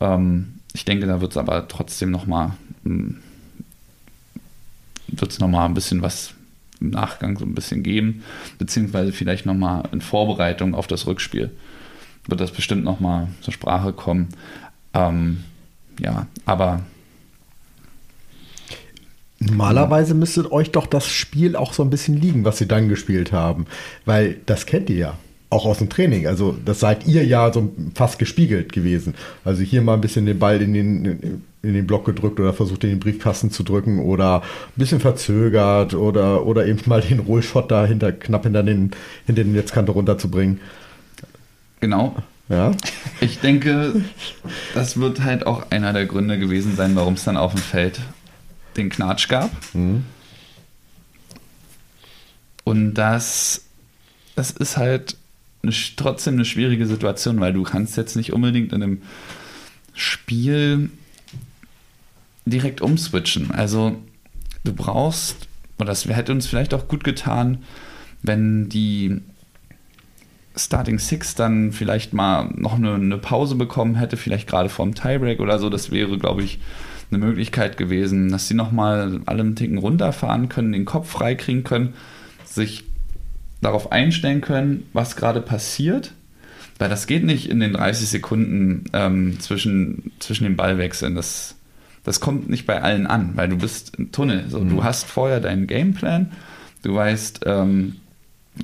Ähm, 0.00 0.54
ich 0.72 0.84
denke, 0.84 1.06
da 1.06 1.20
wird 1.20 1.32
es 1.32 1.36
aber 1.36 1.68
trotzdem 1.68 2.10
nochmal 2.10 2.52
hm, 2.84 3.18
wird 5.06 5.30
es 5.30 5.38
nochmal 5.38 5.66
ein 5.66 5.74
bisschen 5.74 6.02
was 6.02 6.34
im 6.80 6.90
Nachgang 6.90 7.38
so 7.38 7.44
ein 7.44 7.54
bisschen 7.54 7.82
geben, 7.82 8.22
beziehungsweise 8.58 9.12
vielleicht 9.12 9.46
nochmal 9.46 9.84
in 9.90 10.00
Vorbereitung 10.00 10.74
auf 10.74 10.86
das 10.86 11.06
Rückspiel 11.06 11.50
wird 12.28 12.40
das 12.40 12.52
bestimmt 12.52 12.84
nochmal 12.84 13.28
zur 13.40 13.52
Sprache 13.52 13.92
kommen. 13.92 14.28
Ähm, 14.94 15.44
ja, 15.98 16.26
aber. 16.44 16.82
Normalerweise 19.40 20.14
müsstet 20.14 20.50
euch 20.50 20.72
doch 20.72 20.86
das 20.86 21.06
Spiel 21.06 21.54
auch 21.56 21.72
so 21.72 21.82
ein 21.82 21.90
bisschen 21.90 22.20
liegen, 22.20 22.44
was 22.44 22.58
sie 22.58 22.66
dann 22.66 22.88
gespielt 22.88 23.32
haben. 23.32 23.66
Weil 24.04 24.40
das 24.46 24.66
kennt 24.66 24.90
ihr 24.90 24.96
ja. 24.96 25.18
Auch 25.50 25.64
aus 25.64 25.78
dem 25.78 25.88
Training. 25.88 26.26
Also, 26.26 26.56
das 26.64 26.80
seid 26.80 27.06
ihr 27.06 27.24
ja 27.24 27.52
so 27.52 27.72
fast 27.94 28.18
gespiegelt 28.18 28.72
gewesen. 28.72 29.14
Also, 29.44 29.62
hier 29.62 29.80
mal 29.80 29.94
ein 29.94 30.00
bisschen 30.00 30.26
den 30.26 30.38
Ball 30.38 30.60
in 30.60 30.74
den, 30.74 31.42
in 31.62 31.74
den 31.74 31.86
Block 31.86 32.04
gedrückt 32.04 32.38
oder 32.38 32.52
versucht, 32.52 32.84
in 32.84 32.90
den 32.90 33.00
Briefkasten 33.00 33.50
zu 33.50 33.62
drücken 33.62 33.98
oder 33.98 34.42
ein 34.42 34.76
bisschen 34.76 35.00
verzögert 35.00 35.94
oder, 35.94 36.44
oder 36.46 36.66
eben 36.66 36.80
mal 36.86 37.00
den 37.00 37.20
Rollshot 37.20 37.70
da 37.70 37.86
hinter, 37.86 38.12
knapp 38.12 38.44
hinter 38.44 38.62
den, 38.62 38.90
hinter 39.26 39.44
den 39.44 39.52
Netzkante 39.52 39.92
runterzubringen. 39.92 40.60
Genau. 41.80 42.16
Ja. 42.48 42.72
Ich 43.20 43.40
denke, 43.40 44.02
das 44.74 44.98
wird 44.98 45.22
halt 45.22 45.46
auch 45.46 45.70
einer 45.70 45.92
der 45.92 46.06
Gründe 46.06 46.38
gewesen 46.38 46.76
sein, 46.76 46.96
warum 46.96 47.14
es 47.14 47.24
dann 47.24 47.36
auf 47.36 47.52
dem 47.52 47.60
Feld 47.60 48.00
den 48.76 48.88
Knatsch 48.88 49.28
gab. 49.28 49.50
Mhm. 49.74 50.04
Und 52.64 52.94
das, 52.94 53.64
das 54.34 54.50
ist 54.50 54.76
halt 54.76 55.16
eine, 55.62 55.72
trotzdem 55.96 56.34
eine 56.34 56.44
schwierige 56.44 56.86
Situation, 56.86 57.40
weil 57.40 57.52
du 57.52 57.62
kannst 57.62 57.96
jetzt 57.96 58.16
nicht 58.16 58.32
unbedingt 58.32 58.72
in 58.72 58.82
einem 58.82 59.02
Spiel 59.94 60.90
direkt 62.46 62.80
umswitchen. 62.80 63.50
Also 63.50 63.96
du 64.64 64.72
brauchst, 64.72 65.48
oder 65.78 65.88
das 65.88 66.06
hätte 66.06 66.32
uns 66.32 66.46
vielleicht 66.46 66.74
auch 66.74 66.88
gut 66.88 67.04
getan, 67.04 67.58
wenn 68.22 68.68
die 68.68 69.20
Starting 70.56 70.98
Six 70.98 71.34
dann 71.34 71.72
vielleicht 71.72 72.12
mal 72.12 72.50
noch 72.56 72.74
eine, 72.74 72.94
eine 72.94 73.18
Pause 73.18 73.54
bekommen 73.54 73.94
hätte, 73.94 74.16
vielleicht 74.16 74.48
gerade 74.48 74.68
vorm 74.68 74.94
Tiebreak 74.94 75.40
oder 75.40 75.58
so. 75.58 75.70
Das 75.70 75.90
wäre, 75.90 76.18
glaube 76.18 76.42
ich, 76.42 76.58
eine 77.10 77.24
Möglichkeit 77.24 77.76
gewesen, 77.76 78.30
dass 78.30 78.48
sie 78.48 78.54
nochmal 78.54 79.20
alle 79.26 79.40
einen 79.40 79.56
Ticken 79.56 79.78
runterfahren 79.78 80.48
können, 80.48 80.72
den 80.72 80.84
Kopf 80.84 81.10
freikriegen 81.10 81.64
können, 81.64 81.94
sich 82.44 82.84
darauf 83.60 83.92
einstellen 83.92 84.40
können, 84.40 84.86
was 84.92 85.16
gerade 85.16 85.40
passiert. 85.40 86.12
Weil 86.78 86.88
das 86.88 87.06
geht 87.08 87.24
nicht 87.24 87.50
in 87.50 87.58
den 87.58 87.72
30 87.72 88.08
Sekunden 88.08 88.84
ähm, 88.92 89.40
zwischen, 89.40 90.12
zwischen 90.20 90.44
den 90.44 90.56
Ballwechseln. 90.56 91.16
Das, 91.16 91.56
das 92.04 92.20
kommt 92.20 92.48
nicht 92.48 92.66
bei 92.66 92.80
allen 92.82 93.06
an, 93.06 93.32
weil 93.34 93.48
du 93.48 93.56
bist 93.56 93.96
im 93.96 94.12
Tunnel. 94.12 94.44
So, 94.48 94.60
mhm. 94.60 94.70
Du 94.70 94.84
hast 94.84 95.06
vorher 95.06 95.40
deinen 95.40 95.66
Gameplan, 95.66 96.30
du 96.82 96.94
weißt, 96.94 97.40
ähm, 97.46 97.96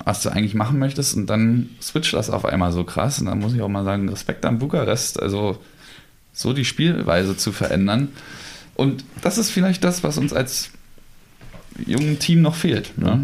was 0.04 0.22
du 0.22 0.30
eigentlich 0.30 0.54
machen 0.54 0.78
möchtest 0.78 1.16
und 1.16 1.26
dann 1.26 1.70
switcht 1.80 2.14
das 2.14 2.30
auf 2.30 2.44
einmal 2.44 2.72
so 2.72 2.84
krass. 2.84 3.20
Und 3.20 3.26
dann 3.26 3.40
muss 3.40 3.54
ich 3.54 3.62
auch 3.62 3.68
mal 3.68 3.84
sagen, 3.84 4.08
Respekt 4.08 4.44
an 4.44 4.58
Bukarest, 4.58 5.20
also 5.20 5.58
so 6.32 6.52
die 6.52 6.64
Spielweise 6.64 7.36
zu 7.36 7.52
verändern. 7.52 8.08
Und 8.74 9.04
das 9.22 9.38
ist 9.38 9.50
vielleicht 9.50 9.82
das, 9.84 10.02
was 10.04 10.18
uns 10.18 10.32
als 10.32 10.70
jungen 11.84 12.18
Team 12.18 12.42
noch 12.42 12.54
fehlt. 12.54 12.96
Ne? 12.98 13.22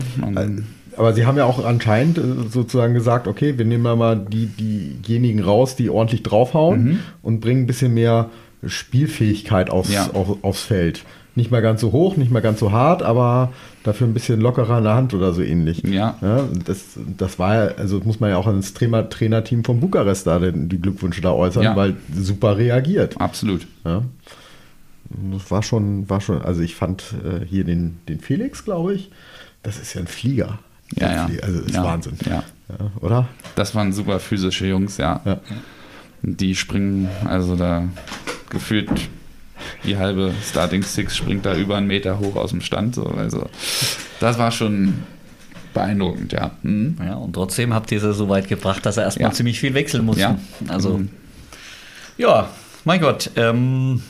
Aber 1.01 1.14
sie 1.14 1.24
haben 1.24 1.38
ja 1.38 1.46
auch 1.46 1.64
anscheinend 1.64 2.18
äh, 2.18 2.22
sozusagen 2.51 2.92
gesagt, 2.92 3.26
okay, 3.26 3.57
wir 3.57 3.64
nehmen 3.64 3.96
mal 3.96 4.16
die, 4.16 4.44
diejenigen 4.44 5.42
raus, 5.42 5.74
die 5.74 5.88
ordentlich 5.88 6.22
draufhauen 6.22 6.84
mhm. 6.84 6.98
und 7.22 7.40
bringen 7.40 7.62
ein 7.62 7.66
bisschen 7.66 7.94
mehr 7.94 8.28
Spielfähigkeit 8.66 9.70
aufs, 9.70 9.90
ja. 9.90 10.11
auf, 10.12 10.44
aufs 10.44 10.62
Feld. 10.62 11.07
Nicht 11.36 11.51
mal 11.51 11.62
ganz 11.62 11.80
so 11.80 11.92
hoch, 11.92 12.18
nicht 12.18 12.30
mal 12.30 12.40
ganz 12.40 12.61
so 12.61 12.70
hart, 12.70 13.03
aber 13.03 13.51
dafür 13.82 14.09
ein 14.09 14.12
bisschen 14.12 14.42
lockerer 14.42 14.74
an 14.74 14.84
der 14.84 14.94
Hand 14.94 15.14
oder 15.14 15.32
so 15.32 15.40
ähnlich. 15.40 15.82
Ja. 15.84 16.18
ja 16.20 16.46
das, 16.66 16.98
das 17.16 17.38
war 17.38 17.55
ja, 17.55 17.74
also 17.78 18.03
muss 18.05 18.20
man 18.20 18.28
ja 18.28 18.36
auch 18.36 18.46
ans 18.46 18.74
Trainer, 18.74 19.09
Trainerteam 19.09 19.64
von 19.64 19.80
Bukarest 19.80 20.26
da 20.26 20.38
die 20.38 20.80
Glückwünsche 20.82 21.22
da 21.22 21.32
äußern, 21.32 21.62
ja. 21.62 21.76
weil 21.76 21.96
super 22.14 22.59
reagiert. 22.59 23.18
Absolut. 23.18 23.66
Ja. 23.86 24.03
Das 25.32 25.51
war 25.51 25.62
schon, 25.62 26.11
war 26.11 26.20
schon, 26.20 26.42
also 26.42 26.61
ich 26.61 26.74
fand 26.74 27.14
äh, 27.24 27.42
hier 27.46 27.64
den, 27.64 28.01
den 28.07 28.20
Felix, 28.20 28.66
glaube 28.66 28.92
ich, 28.92 29.11
das 29.62 29.78
ist 29.78 29.94
ja 29.94 30.03
ein 30.03 30.07
Flieger. 30.07 30.59
Ja, 30.97 31.12
ja. 31.12 31.30
Also 31.43 31.61
ist 31.61 31.74
ja, 31.74 31.84
Wahnsinn. 31.84 32.16
Ja. 32.26 32.43
ja. 32.68 32.91
Oder? 33.01 33.28
Das 33.55 33.74
waren 33.74 33.93
super 33.93 34.20
physische 34.20 34.66
Jungs, 34.66 34.97
ja. 34.97 35.20
ja. 35.24 35.41
Die 36.22 36.55
springen, 36.55 37.09
also 37.24 37.57
da 37.57 37.84
gefühlt 38.51 38.91
die 39.84 39.97
halbe 39.97 40.32
Starting 40.43 40.82
Six 40.82 41.16
springt 41.16 41.47
da 41.47 41.55
über 41.55 41.76
einen 41.76 41.86
Meter 41.86 42.18
hoch 42.18 42.36
aus 42.36 42.51
dem 42.51 42.61
Stand. 42.61 42.95
So. 42.95 43.05
Also 43.07 43.49
das 44.18 44.38
war 44.38 44.51
schon 44.51 44.95
beeindruckend, 45.72 46.32
ja. 46.32 46.51
Mhm. 46.62 46.97
Ja, 47.05 47.14
und 47.14 47.32
trotzdem 47.32 47.72
habt 47.72 47.93
ihr 47.93 48.01
sie 48.01 48.12
so 48.12 48.28
weit 48.28 48.49
gebracht, 48.49 48.84
dass 48.84 48.97
er 48.97 49.05
erstmal 49.05 49.30
ja. 49.30 49.34
ziemlich 49.34 49.61
viel 49.61 49.74
wechseln 49.74 50.05
musste. 50.05 50.22
Ja. 50.22 50.38
Also, 50.68 50.99
mhm. 50.99 51.11
ja, 52.16 52.49
mein 52.84 53.01
Gott. 53.01 53.30
Ähm, 53.36 54.03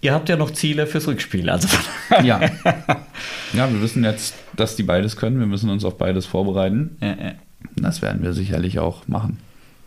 ihr 0.00 0.12
habt 0.12 0.28
ja 0.28 0.36
noch 0.36 0.50
Ziele 0.50 0.86
fürs 0.86 1.06
Rückspiel. 1.06 1.48
Also. 1.50 1.68
ja. 2.22 2.40
ja, 3.52 3.72
wir 3.72 3.82
wissen 3.82 4.04
jetzt, 4.04 4.34
dass 4.56 4.76
die 4.76 4.82
beides 4.82 5.16
können. 5.16 5.38
Wir 5.38 5.46
müssen 5.46 5.70
uns 5.70 5.84
auf 5.84 5.98
beides 5.98 6.26
vorbereiten. 6.26 6.96
Ja, 7.00 7.08
ja. 7.08 7.32
Das 7.76 8.02
werden 8.02 8.22
wir 8.22 8.32
sicherlich 8.32 8.78
auch 8.78 9.08
machen. 9.08 9.38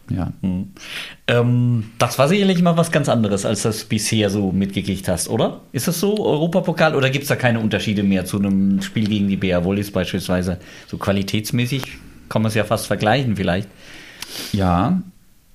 Ja. 0.09 0.33
Mhm. 0.41 0.71
Ähm, 1.27 1.91
das 1.97 2.17
war 2.17 2.27
sicherlich 2.27 2.61
mal 2.61 2.77
was 2.77 2.91
ganz 2.91 3.09
anderes, 3.09 3.45
als 3.45 3.61
das 3.61 3.83
bisher 3.83 4.29
so 4.29 4.51
mitgekriegt 4.51 5.07
hast, 5.07 5.29
oder? 5.29 5.61
Ist 5.71 5.87
das 5.87 5.99
so, 5.99 6.25
Europapokal, 6.25 6.95
oder 6.95 7.09
gibt 7.09 7.23
es 7.23 7.29
da 7.29 7.35
keine 7.35 7.59
Unterschiede 7.59 8.03
mehr 8.03 8.25
zu 8.25 8.39
einem 8.39 8.81
Spiel 8.81 9.07
gegen 9.07 9.27
die 9.27 9.37
BR 9.37 9.63
Wollis 9.63 9.91
beispielsweise? 9.91 10.57
So 10.87 10.97
qualitätsmäßig 10.97 11.83
kann 12.27 12.41
man 12.41 12.49
es 12.49 12.55
ja 12.55 12.63
fast 12.63 12.87
vergleichen 12.87 13.35
vielleicht. 13.35 13.67
Ja, 14.51 15.01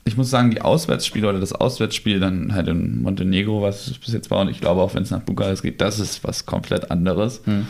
ich 0.04 0.16
muss 0.16 0.30
sagen, 0.30 0.50
die 0.50 0.60
Auswärtsspiele 0.60 1.28
oder 1.28 1.40
das 1.40 1.52
Auswärtsspiel 1.52 2.20
dann 2.20 2.52
halt 2.52 2.68
in 2.68 3.02
Montenegro, 3.02 3.62
was 3.62 3.86
es 3.86 3.98
bis 3.98 4.12
jetzt 4.12 4.30
war, 4.30 4.40
und 4.40 4.48
ich 4.48 4.60
glaube 4.60 4.82
auch, 4.82 4.94
wenn 4.94 5.02
es 5.02 5.10
nach 5.10 5.22
Bukarest 5.22 5.62
geht, 5.62 5.80
das 5.80 5.98
ist 5.98 6.24
was 6.24 6.44
komplett 6.44 6.90
anderes. 6.90 7.40
Hm. 7.44 7.66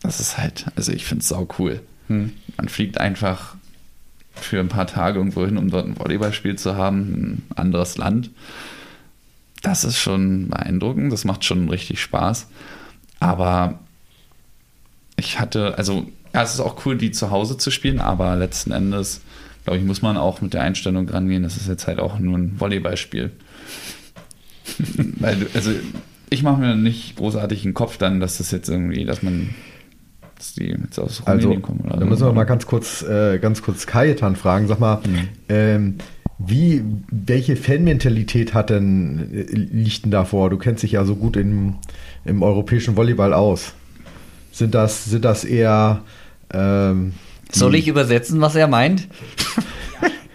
Das 0.00 0.20
ist 0.20 0.38
halt, 0.38 0.66
also 0.76 0.92
ich 0.92 1.04
finde 1.04 1.22
es 1.22 1.28
sau 1.28 1.46
cool. 1.58 1.80
Hm. 2.08 2.32
Man 2.56 2.68
fliegt 2.68 2.98
einfach 2.98 3.56
für 4.32 4.60
ein 4.60 4.68
paar 4.68 4.86
Tage 4.86 5.18
irgendwo 5.18 5.44
hin, 5.44 5.58
um 5.58 5.70
dort 5.70 5.86
ein 5.86 5.98
Volleyballspiel 5.98 6.56
zu 6.56 6.76
haben, 6.76 7.00
ein 7.00 7.42
anderes 7.56 7.98
Land. 7.98 8.30
Das 9.62 9.84
ist 9.84 9.98
schon 9.98 10.48
beeindruckend, 10.48 11.12
das 11.12 11.24
macht 11.24 11.44
schon 11.44 11.68
richtig 11.68 12.00
Spaß. 12.00 12.46
Aber 13.20 13.80
ich 15.16 15.40
hatte, 15.40 15.76
also 15.76 16.06
ja, 16.32 16.42
es 16.42 16.54
ist 16.54 16.60
auch 16.60 16.86
cool, 16.86 16.96
die 16.96 17.10
zu 17.10 17.30
Hause 17.30 17.58
zu 17.58 17.70
spielen, 17.70 18.00
aber 18.00 18.36
letzten 18.36 18.70
Endes, 18.70 19.22
glaube 19.64 19.78
ich, 19.78 19.84
muss 19.84 20.02
man 20.02 20.16
auch 20.16 20.40
mit 20.40 20.54
der 20.54 20.62
Einstellung 20.62 21.08
rangehen, 21.08 21.42
das 21.42 21.56
ist 21.56 21.68
jetzt 21.68 21.86
halt 21.86 21.98
auch 21.98 22.18
nur 22.18 22.38
ein 22.38 22.60
Volleyballspiel. 22.60 23.30
Weil, 25.18 25.46
also 25.54 25.70
ich 26.30 26.42
mache 26.42 26.60
mir 26.60 26.74
nicht 26.74 27.16
großartig 27.16 27.64
einen 27.64 27.74
Kopf 27.74 27.98
dann, 27.98 28.20
dass 28.20 28.38
das 28.38 28.50
jetzt 28.50 28.68
irgendwie, 28.68 29.04
dass 29.04 29.22
man 29.22 29.50
dass 30.36 30.54
die 30.54 30.66
jetzt 30.66 30.98
aus 30.98 31.22
Rumänien 31.26 31.48
also, 31.48 31.60
kommen. 31.60 31.80
Oder 31.80 31.96
da 31.96 32.06
müssen 32.06 32.24
wir 32.24 32.32
mal 32.32 32.44
ganz 32.44 32.66
kurz, 32.66 33.02
äh, 33.02 33.38
ganz 33.38 33.60
kurz 33.60 33.86
Kajetan 33.86 34.36
fragen. 34.36 34.68
Sag 34.68 34.78
mal, 34.78 35.00
mhm. 35.04 35.28
ähm, 35.48 35.94
wie, 36.38 36.84
welche 37.10 37.56
Fanmentalität 37.56 38.54
hat 38.54 38.70
denn, 38.70 39.30
äh, 39.32 39.42
liegt 39.52 40.04
denn 40.04 40.12
da 40.12 40.24
vor? 40.24 40.50
Du 40.50 40.56
kennst 40.56 40.84
dich 40.84 40.92
ja 40.92 41.04
so 41.04 41.16
gut 41.16 41.36
im, 41.36 41.74
im 42.24 42.42
europäischen 42.42 42.96
Volleyball 42.96 43.34
aus. 43.34 43.74
Sind 44.52 44.74
das, 44.74 45.06
sind 45.06 45.24
das 45.24 45.44
eher. 45.44 46.02
Ähm, 46.52 47.14
Soll 47.50 47.74
ich 47.74 47.88
übersetzen, 47.88 48.40
was 48.40 48.54
er 48.54 48.68
meint? 48.68 49.08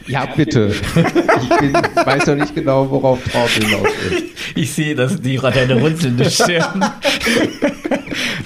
Ja, 0.06 0.26
bitte. 0.26 0.70
Ich 0.70 1.58
bin, 1.60 1.74
weiß 1.74 2.28
noch 2.28 2.36
nicht 2.36 2.54
genau, 2.54 2.90
worauf 2.90 3.24
Traut 3.24 3.50
hinaus 3.52 3.88
ist. 4.12 4.24
Ich 4.56 4.74
sehe, 4.74 4.94
dass 4.94 5.22
die 5.22 5.38
deine 5.38 5.80
runzelnde 5.80 6.30
Stirn. 6.30 6.84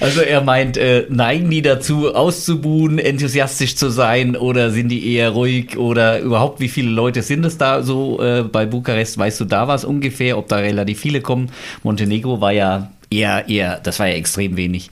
Also 0.00 0.20
er 0.20 0.40
meint, 0.42 0.76
äh, 0.76 1.06
neigen 1.10 1.50
die 1.50 1.60
dazu, 1.60 2.14
auszubuhen, 2.14 2.98
enthusiastisch 2.98 3.74
zu 3.76 3.90
sein 3.90 4.36
oder 4.36 4.70
sind 4.70 4.88
die 4.88 5.12
eher 5.12 5.30
ruhig 5.30 5.76
oder 5.76 6.20
überhaupt, 6.20 6.60
wie 6.60 6.68
viele 6.68 6.90
Leute 6.90 7.22
sind 7.22 7.44
es 7.44 7.58
da 7.58 7.82
so 7.82 8.22
äh, 8.22 8.44
bei 8.44 8.64
Bukarest? 8.64 9.18
Weißt 9.18 9.40
du 9.40 9.44
da 9.44 9.66
was 9.66 9.84
ungefähr, 9.84 10.38
ob 10.38 10.48
da 10.48 10.56
relativ 10.56 11.00
viele 11.00 11.20
kommen? 11.20 11.50
Montenegro 11.82 12.40
war 12.40 12.52
ja 12.52 12.92
eher, 13.10 13.48
eher, 13.48 13.80
das 13.82 13.98
war 13.98 14.06
ja 14.06 14.14
extrem 14.14 14.56
wenig. 14.56 14.88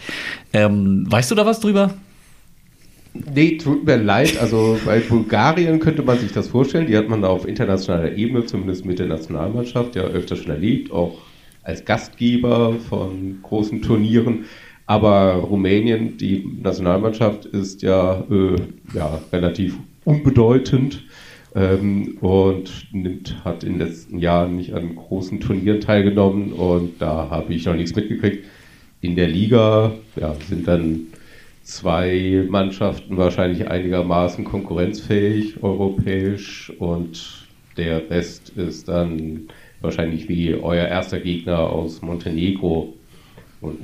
Ähm, 0.53 1.07
weißt 1.09 1.31
du 1.31 1.37
da 1.37 1.47
was 1.47 1.61
drüber? 1.61 1.95
Nee, 3.34 3.58
tut 3.58 3.84
mir 3.84 3.96
leid. 3.96 4.38
Also 4.40 4.78
bei 4.84 5.00
Bulgarien 5.00 5.80
könnte 5.80 6.02
man 6.02 6.18
sich 6.18 6.32
das 6.32 6.48
vorstellen. 6.48 6.86
Die 6.86 6.96
hat 6.96 7.08
man 7.08 7.24
auf 7.24 7.46
internationaler 7.46 8.14
Ebene, 8.16 8.46
zumindest 8.46 8.84
mit 8.84 8.98
der 8.98 9.06
Nationalmannschaft, 9.06 9.96
ja 9.96 10.02
öfter 10.02 10.36
schon 10.36 10.50
erlebt, 10.50 10.92
auch 10.92 11.18
als 11.62 11.84
Gastgeber 11.84 12.74
von 12.88 13.38
großen 13.42 13.82
Turnieren. 13.82 14.44
Aber 14.86 15.34
Rumänien, 15.34 16.16
die 16.16 16.46
Nationalmannschaft, 16.62 17.44
ist 17.44 17.82
ja, 17.82 18.24
äh, 18.30 18.56
ja 18.94 19.20
relativ 19.32 19.76
unbedeutend 20.04 21.04
ähm, 21.56 22.18
und 22.20 22.86
nimmt, 22.92 23.44
hat 23.44 23.64
in 23.64 23.78
den 23.78 23.88
letzten 23.88 24.18
Jahren 24.18 24.56
nicht 24.56 24.74
an 24.74 24.94
großen 24.94 25.40
Turnieren 25.40 25.80
teilgenommen 25.80 26.52
und 26.52 27.02
da 27.02 27.28
habe 27.30 27.52
ich 27.52 27.64
noch 27.64 27.74
nichts 27.74 27.96
mitgekriegt. 27.96 28.44
In 29.00 29.16
der 29.16 29.28
Liga 29.28 29.92
ja, 30.14 30.36
sind 30.48 30.68
dann 30.68 31.06
zwei 31.66 32.44
Mannschaften 32.48 33.16
wahrscheinlich 33.16 33.68
einigermaßen 33.68 34.44
konkurrenzfähig 34.44 35.62
europäisch 35.62 36.72
und 36.78 37.46
der 37.76 38.08
Rest 38.08 38.50
ist 38.50 38.88
dann 38.88 39.48
wahrscheinlich 39.80 40.28
wie 40.28 40.54
euer 40.54 40.86
erster 40.86 41.18
Gegner 41.18 41.58
aus 41.58 42.02
Montenegro. 42.02 42.94
Und 43.60 43.80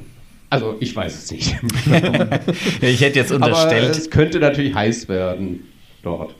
also 0.49 0.77
ich 0.79 0.95
weiß 0.95 1.25
es 1.25 1.31
nicht. 1.33 1.57
ich 2.81 3.01
hätte 3.01 3.19
jetzt 3.19 3.33
unterstellt. 3.33 3.85
Aber 3.85 3.91
es 3.91 4.11
könnte 4.11 4.39
natürlich 4.39 4.75
heiß 4.75 5.09
werden 5.09 5.61
dort. 6.03 6.35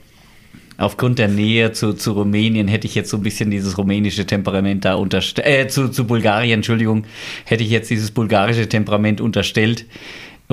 Aufgrund 0.77 1.19
der 1.19 1.27
Nähe 1.27 1.71
zu, 1.73 1.93
zu 1.93 2.13
Rumänien 2.13 2.67
hätte 2.67 2.87
ich 2.87 2.95
jetzt 2.95 3.09
so 3.09 3.17
ein 3.17 3.23
bisschen 3.23 3.51
dieses 3.51 3.77
rumänische 3.77 4.25
Temperament 4.25 4.85
da 4.85 4.95
unterstellt, 4.95 5.47
äh, 5.47 5.67
zu, 5.67 5.89
zu 5.89 6.07
Bulgarien, 6.07 6.59
Entschuldigung, 6.59 7.03
hätte 7.45 7.63
ich 7.63 7.69
jetzt 7.69 7.91
dieses 7.91 8.11
bulgarische 8.11 8.67
Temperament 8.67 9.21
unterstellt. 9.21 9.85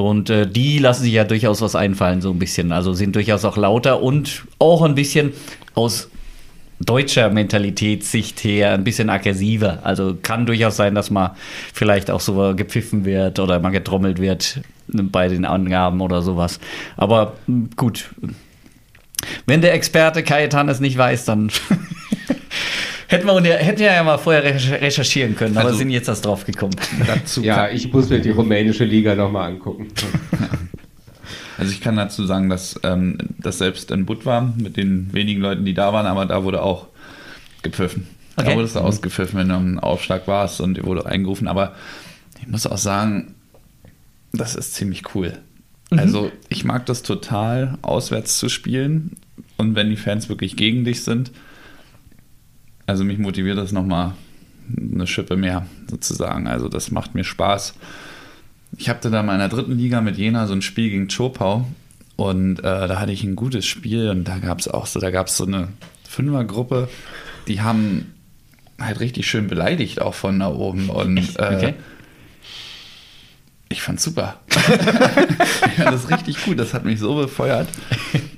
Und 0.09 0.31
äh, 0.31 0.47
die 0.47 0.79
lassen 0.79 1.05
sich 1.05 1.13
ja 1.13 1.25
durchaus 1.25 1.61
was 1.61 1.75
einfallen, 1.75 2.21
so 2.21 2.31
ein 2.31 2.39
bisschen. 2.39 2.73
Also 2.73 2.93
sind 2.93 3.17
durchaus 3.17 3.45
auch 3.45 3.57
lauter 3.57 4.03
und 4.03 4.45
auch 4.59 4.83
ein 4.83 4.95
bisschen 4.95 5.33
aus 5.75 6.09
deutscher 6.81 7.29
Mentalitätssicht 7.31 8.43
her 8.43 8.73
ein 8.73 8.85
bisschen 8.85 9.11
aggressiver. 9.11 9.81
Also 9.83 10.17
kann 10.21 10.47
durchaus 10.47 10.77
sein, 10.77 10.95
dass 10.95 11.11
mal 11.11 11.37
vielleicht 11.75 12.11
auch 12.11 12.21
so 12.21 12.55
gepfiffen 12.57 13.05
wird 13.05 13.39
oder 13.39 13.61
mal 13.61 13.71
getrommelt 13.71 14.19
wird. 14.19 14.61
bei 14.93 15.29
den 15.29 15.45
Angaben 15.45 16.01
oder 16.01 16.23
sowas. 16.23 16.59
Aber 16.97 17.35
hm, 17.47 17.71
gut. 17.77 18.11
Wenn 19.47 19.61
der 19.61 19.75
Experte 19.75 20.23
Kajetan 20.23 20.69
es 20.69 20.81
nicht 20.81 20.97
weiß, 20.97 21.27
dann 21.27 21.51
hätten 23.11 23.27
wir 23.27 23.41
ja, 23.43 23.57
hätten 23.57 23.81
wir 23.81 23.93
ja 23.93 24.03
mal 24.03 24.19
vorher 24.19 24.45
recherchieren 24.45 25.37
können, 25.37 25.57
aber 25.57 25.67
Also- 25.69 25.79
sind 25.79 25.91
jetzt 25.91 26.09
erst 26.09 26.25
drauf 26.25 26.45
gekommen. 26.45 26.75
Dazu 27.07 27.43
Ja, 27.43 27.69
ich 27.69 27.93
muss 27.93 28.09
mir 28.09 28.21
die 28.21 28.31
rumänische 28.31 28.85
Liga 28.85 29.15
nochmal 29.15 29.51
angucken. 29.53 29.89
Also 31.59 31.73
ich 31.73 31.83
kann 31.83 31.95
dazu 31.97 32.25
sagen, 32.25 32.49
dass 32.49 32.81
ähm, 32.85 33.19
das 33.37 33.59
selbst 33.59 33.91
in 33.91 34.07
Butt 34.07 34.25
war, 34.25 34.41
mit 34.57 34.79
den 34.79 35.13
wenigen 35.13 35.43
Leuten, 35.43 35.67
die 35.67 35.75
da 35.75 35.93
waren, 35.93 36.07
aber 36.07 36.25
da 36.25 36.43
wurde 36.43 36.63
auch 36.63 36.87
gepfiffen. 37.61 38.07
Okay. 38.37 38.49
Da 38.49 38.55
wurde 38.55 38.65
es 38.65 38.77
ausgepfiffen, 38.79 39.39
wenn 39.39 39.51
du 39.51 39.57
im 39.57 39.79
Aufschlag 39.79 40.27
warst 40.27 40.63
und 40.63 40.79
dir 40.79 40.85
wurde 40.85 41.05
eingerufen. 41.05 41.49
Aber 41.49 41.75
ich 42.41 42.49
muss 42.49 42.67
auch 42.67 42.79
sagen, 42.79 43.35
das 44.33 44.55
ist 44.55 44.73
ziemlich 44.73 45.15
cool. 45.15 45.35
Also 45.91 46.33
ich 46.49 46.65
mag 46.65 46.87
das 46.87 47.03
total, 47.03 47.77
auswärts 47.83 48.39
zu 48.39 48.49
spielen 48.49 49.17
und 49.59 49.75
wenn 49.75 49.91
die 49.91 49.97
Fans 49.97 50.31
wirklich 50.31 50.57
gegen 50.57 50.87
dich 50.87 51.05
sind. 51.05 51.31
Also 52.91 53.05
mich 53.05 53.19
motiviert 53.19 53.57
das 53.57 53.71
nochmal 53.71 54.15
eine 54.77 55.07
Schippe 55.07 55.37
mehr 55.37 55.65
sozusagen. 55.89 56.49
Also 56.49 56.69
das 56.69 56.91
macht 56.91 57.15
mir 57.15 57.23
Spaß. 57.23 57.75
Ich 58.79 58.89
hatte 58.89 59.13
da 59.13 59.23
mal 59.23 59.35
in 59.35 59.39
der 59.39 59.49
dritten 59.49 59.79
Liga 59.79 60.01
mit 60.01 60.17
Jena 60.17 60.49
so 60.49 60.55
ein 60.55 60.61
Spiel 60.61 60.91
gegen 60.91 61.07
Chopau 61.07 61.69
und 62.17 62.59
äh, 62.59 62.63
da 62.63 62.99
hatte 62.99 63.13
ich 63.13 63.23
ein 63.23 63.37
gutes 63.37 63.65
Spiel 63.65 64.11
und 64.11 64.25
da 64.25 64.39
gab 64.39 64.59
es 64.59 64.67
auch 64.67 64.87
so, 64.87 64.99
da 64.99 65.13
gab 65.13 65.29
es 65.29 65.37
so 65.37 65.47
eine 65.47 65.69
Fünfergruppe, 66.09 66.89
die 67.47 67.61
haben 67.61 68.13
halt 68.81 68.99
richtig 68.99 69.29
schön 69.29 69.47
beleidigt 69.47 70.03
auch 70.03 70.15
von 70.15 70.41
da 70.41 70.49
oben 70.49 70.91
und 70.91 71.19
äh, 71.39 71.55
Okay. 71.55 71.75
ich 73.69 73.83
fand's 73.83 74.03
super. 74.03 74.41
ich 74.49 74.57
fand 74.65 75.93
das 75.93 76.11
richtig 76.11 76.45
gut, 76.45 76.59
das 76.59 76.75
hat 76.75 76.85
mich 76.85 76.99
so 76.99 77.15
befeuert. 77.15 77.69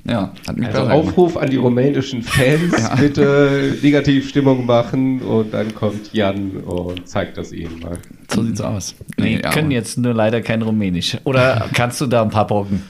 Ja, 0.05 0.33
hat 0.49 0.57
mich 0.57 0.67
Also. 0.69 0.81
Aufruf 0.91 1.37
an 1.37 1.49
die 1.51 1.57
rumänischen 1.59 2.23
Fans, 2.23 2.73
Ja. 2.79 2.95
bitte 2.97 3.77
Negativstimmung 3.83 4.67
machen 4.67 5.21
und 5.23 5.55
dann 5.55 5.75
kommt 5.75 6.13
Jan 6.13 6.51
und 6.59 7.09
zeigt 7.09 7.37
das 7.39 7.53
ihnen 7.53 7.79
mal. 7.79 7.99
So 8.35 8.43
sieht's 8.43 8.61
aus. 8.61 8.97
Nee, 9.17 9.41
ja, 9.43 9.51
können 9.51 9.71
jetzt 9.71 9.99
nur 9.99 10.13
leider 10.13 10.41
kein 10.41 10.63
Rumänisch. 10.63 11.19
Oder 11.25 11.69
kannst 11.73 12.01
du 12.01 12.07
da 12.07 12.23
ein 12.23 12.31
paar 12.31 12.47
Brocken? 12.49 12.83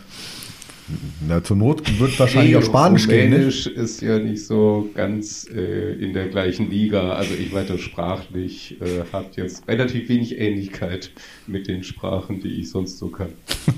Na, 1.26 1.42
zur 1.42 1.56
Not 1.56 1.98
wird 2.00 2.18
wahrscheinlich 2.18 2.56
auch 2.56 2.62
Spanisch 2.62 3.06
gehen. 3.08 3.30
Ne? 3.30 3.36
Rumänisch 3.36 3.66
ist 3.66 4.02
ja 4.02 4.18
nicht 4.18 4.46
so 4.46 4.90
ganz 4.94 5.46
äh, 5.54 5.92
in 5.94 6.12
der 6.12 6.28
gleichen 6.28 6.70
Liga. 6.70 7.12
Also 7.12 7.34
ich 7.34 7.52
meine, 7.52 7.78
sprachlich 7.78 8.76
äh, 8.80 9.04
hat 9.12 9.36
jetzt 9.36 9.66
relativ 9.68 10.08
wenig 10.08 10.38
Ähnlichkeit 10.38 11.10
mit 11.46 11.68
den 11.68 11.84
Sprachen, 11.84 12.40
die 12.40 12.60
ich 12.60 12.70
sonst 12.70 12.98
so 12.98 13.08
kann. 13.08 13.28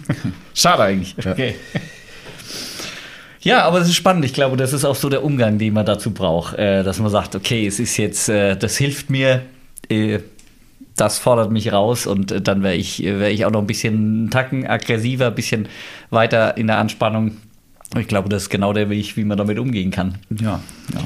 Schade 0.55 0.83
eigentlich. 0.85 1.15
Okay. 1.19 1.55
Ja, 3.45 3.65
aber 3.65 3.81
es 3.81 3.89
ist 3.89 3.95
spannend. 3.95 4.25
Ich 4.25 4.33
glaube, 4.33 4.57
das 4.57 4.73
ist 4.73 4.85
auch 4.85 4.97
so 4.97 5.11
der 5.11 5.23
Umgang, 5.23 5.59
den 5.59 5.75
man 5.75 5.85
dazu 5.85 6.13
braucht, 6.13 6.55
äh, 6.55 6.83
dass 6.83 6.99
man 6.99 7.11
sagt, 7.11 7.37
okay, 7.37 7.67
es 7.67 7.79
ist 7.79 7.99
jetzt, 7.99 8.29
äh, 8.31 8.57
das 8.57 8.79
hilft 8.79 9.11
mir, 9.11 9.43
äh, 9.91 10.21
das 10.97 11.19
fordert 11.19 11.53
mich 11.53 11.71
raus 11.71 12.07
und 12.07 12.33
äh, 12.33 12.41
dann 12.41 12.63
wäre 12.63 12.75
ich, 12.75 13.03
wär 13.03 13.31
ich 13.31 13.45
auch 13.45 13.51
noch 13.51 13.61
ein 13.61 13.67
bisschen 13.67 14.31
Tacken 14.31 14.67
aggressiver, 14.67 15.27
ein 15.27 15.35
bisschen 15.35 15.69
weiter 16.09 16.57
in 16.57 16.69
der 16.69 16.79
Anspannung. 16.79 17.37
Ich 17.99 18.09
glaube, 18.09 18.31
das 18.31 18.45
ist 18.45 18.51
genau 18.51 18.73
der 18.73 18.89
Weg, 18.89 19.15
wie 19.17 19.25
man 19.25 19.37
damit 19.37 19.59
umgehen 19.59 19.91
kann. 19.91 20.15
Ja, 20.41 20.61
ja. 20.95 21.01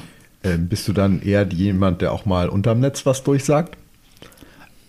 Ähm, 0.44 0.68
bist 0.68 0.86
du 0.86 0.92
dann 0.92 1.20
eher 1.20 1.44
jemand, 1.48 2.00
der 2.02 2.12
auch 2.12 2.24
mal 2.24 2.48
unterm 2.48 2.78
Netz 2.78 3.04
was 3.04 3.24
durchsagt? 3.24 3.76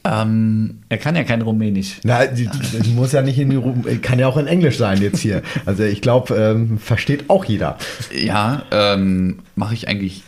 Ähm, 0.06 0.80
Er 0.90 0.98
kann 0.98 1.16
ja 1.16 1.24
kein 1.24 1.42
Rumänisch. 1.42 2.00
Na, 2.04 2.26
die 2.26 2.50
muss 2.96 3.12
ja 3.12 3.22
nicht 3.22 3.38
in 3.38 3.50
die 3.50 3.58
Ru 3.58 3.76
kann 4.02 4.20
ja 4.20 4.28
auch 4.28 4.38
in 4.38 4.48
Englisch 4.48 4.78
sein 4.78 5.02
jetzt 5.02 5.20
hier. 5.20 5.42
Also 5.66 5.84
ich 5.84 6.02
glaube, 6.02 6.36
ähm, 6.36 6.80
versteht 6.80 7.30
auch 7.30 7.46
jeder. 7.46 7.78
Ja, 8.16 8.64
ähm, 8.72 9.40
mache 9.56 9.74
ich 9.74 9.88
eigentlich 9.88 10.24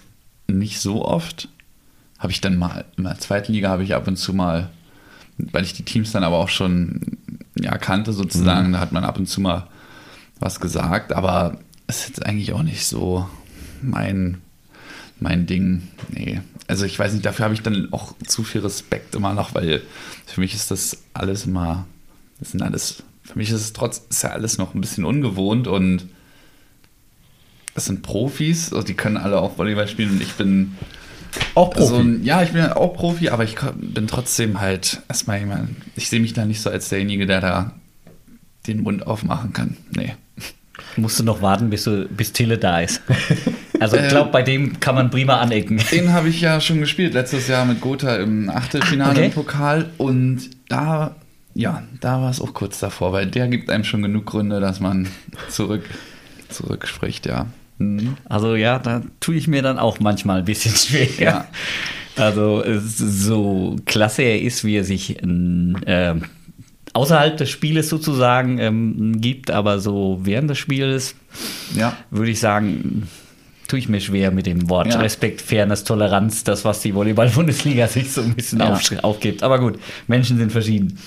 nicht 0.48 0.80
so 0.80 1.06
oft. 1.06 1.48
Habe 2.20 2.32
ich 2.32 2.42
dann 2.42 2.58
mal 2.58 2.86
in 2.98 3.06
der 3.06 3.18
zweiten 3.20 3.54
Liga 3.54 3.70
habe 3.70 3.84
ich 3.84 3.96
ab 3.96 4.08
und 4.08 4.18
zu 4.18 4.34
mal, 4.34 4.70
weil 5.38 5.64
ich 5.64 5.74
die 5.74 5.84
Teams 5.84 6.12
dann 6.12 6.24
aber 6.24 6.38
auch 6.38 6.50
schon 6.50 7.18
ja, 7.60 7.78
kannte 7.78 8.14
sozusagen, 8.14 8.74
da 8.74 8.80
hat 8.80 8.92
man 8.92 9.04
ab 9.04 9.18
und 9.18 9.28
zu 9.28 9.42
mal 9.42 9.68
was 10.40 10.60
gesagt, 10.60 11.14
aber 11.14 11.58
es 11.88 12.02
ist 12.02 12.08
jetzt 12.10 12.26
eigentlich 12.26 12.54
auch 12.54 12.64
nicht 12.64 12.86
so 12.86 13.28
mein, 13.82 14.38
mein 15.22 15.46
Ding. 15.46 15.84
Nee. 16.10 16.42
Also 16.68 16.86
ich 16.86 16.98
weiß 16.98 17.14
nicht, 17.14 17.26
dafür 17.26 17.46
habe 17.46 17.54
ich 17.54 17.62
dann 17.62 17.90
auch 17.92 18.14
zu 18.28 18.44
viel 18.44 18.62
Respekt 18.62 19.16
immer 19.16 19.34
noch, 19.34 19.54
weil 19.54 19.82
für 20.26 20.42
mich 20.42 20.54
ist 20.56 20.72
das 20.72 20.98
alles 21.14 21.46
immer, 21.46 21.86
das 22.40 22.52
sind 22.52 22.62
alles, 22.62 23.04
für 23.24 23.38
mich 23.38 23.50
ist 23.50 23.62
es 23.62 23.74
trotz, 23.74 24.02
ist 24.10 24.24
ja 24.24 24.32
alles 24.32 24.58
noch 24.58 24.74
ein 24.74 24.82
bisschen 24.82 25.06
ungewohnt 25.06 25.68
und 25.68 26.08
das 27.74 27.86
sind 27.86 28.02
Profis, 28.02 28.74
also 28.74 28.86
die 28.86 28.94
können 28.96 29.18
alle 29.18 29.40
auch 29.40 29.58
Volleyball 29.58 29.88
spielen 29.88 30.12
und 30.12 30.22
ich 30.22 30.34
bin 30.34 30.78
Auch 31.56 31.72
Profi. 31.72 31.88
so 31.88 31.96
ein, 31.98 32.24
ja, 32.24 32.42
ich 32.42 32.52
bin 32.52 32.62
ja 32.62 32.76
auch 32.76 32.94
Profi, 32.94 33.30
aber 33.30 33.44
ich 33.44 33.56
bin 33.76 34.08
trotzdem 34.08 34.60
halt 34.60 35.02
erstmal 35.08 35.40
jemand, 35.40 35.76
ich 35.96 36.10
sehe 36.10 36.20
mich 36.20 36.34
da 36.34 36.46
nicht 36.46 36.62
so 36.62 36.70
als 36.70 36.90
derjenige, 36.90 37.26
der 37.26 37.42
da 37.42 37.72
den 38.68 38.82
Mund 38.82 39.08
aufmachen 39.08 39.54
kann. 39.54 39.78
Nee. 39.96 40.16
Musst 40.98 41.20
du 41.20 41.24
noch 41.24 41.42
warten, 41.42 41.70
bis, 41.70 41.86
du, 41.86 42.08
bis 42.10 42.34
Tille 42.34 42.58
da 42.58 42.82
ist. 42.82 43.02
Also 43.80 43.98
ich 43.98 44.10
glaube, 44.10 44.32
bei 44.32 44.44
dem 44.44 44.80
kann 44.80 44.94
man 44.96 45.10
prima 45.10 45.40
anecken. 45.40 45.82
Den 45.92 46.14
habe 46.14 46.30
ich 46.30 46.42
ja 46.42 46.62
schon 46.62 46.80
gespielt 46.82 47.14
letztes 47.14 47.48
Jahr 47.48 47.66
mit 47.66 47.82
Gotha 47.82 48.18
im 48.18 48.50
Achtelfinale 48.50 49.12
Okay. 49.12 49.26
im 49.26 49.32
Pokal 49.32 49.90
und 49.98 50.50
da, 50.70 51.16
ja, 51.56 51.82
da 52.00 52.22
war 52.22 52.30
es 52.30 52.40
auch 52.40 52.54
kurz 52.54 52.80
davor, 52.80 53.12
weil 53.12 53.26
der 53.26 53.48
gibt 53.48 53.70
einem 53.70 53.84
schon 53.84 54.04
genug 54.04 54.28
Gründe, 54.28 54.60
dass 54.60 54.80
man 54.80 55.08
zurück, 55.50 55.84
zurück 56.50 56.88
spricht, 56.88 57.26
ja. 57.26 57.48
Mhm. 57.80 58.18
Also 58.30 58.56
ja, 58.56 58.78
da 58.78 59.02
tue 59.20 59.36
ich 59.36 59.48
mir 59.48 59.62
dann 59.62 59.80
auch 59.80 60.00
manchmal 60.00 60.40
ein 60.40 60.46
bisschen 60.46 60.76
schwer. 60.76 61.08
Ja. 61.18 61.46
Also 62.18 62.64
so 62.78 63.78
klasse 63.86 64.22
er 64.22 64.42
ist, 64.42 64.64
wie 64.64 64.76
er 64.76 64.84
sich 64.84 65.24
ähm, 65.24 65.78
außerhalb 66.94 67.38
des 67.38 67.50
Spieles 67.50 67.90
sozusagen 67.90 68.60
ähm, 68.60 69.22
gibt, 69.22 69.52
aber 69.52 69.80
so 69.80 70.20
während 70.24 70.50
des 70.50 70.58
Spieles 70.58 71.16
Ja, 71.76 71.96
würde 72.10 72.32
ich 72.32 72.40
sagen, 72.40 73.08
tue 73.68 73.80
ich 73.80 73.88
mir 73.88 74.02
schwer 74.02 74.32
mit 74.32 74.46
dem 74.46 74.70
Wort 74.70 74.88
Ja. 74.94 75.00
Respekt, 75.00 75.40
Fairness, 75.42 75.86
Toleranz, 75.86 76.44
das, 76.44 76.66
was 76.66 76.82
die 76.82 76.94
Volleyball-Bundesliga 76.94 77.88
sich 77.88 78.12
so 78.12 78.22
ein 78.22 78.34
bisschen 78.34 78.60
Ja. 78.60 78.78
aufgibt. 79.04 79.44
Aber 79.44 79.60
gut, 79.60 79.80
Menschen 80.08 80.38
sind 80.38 80.52
verschieden. 80.52 80.98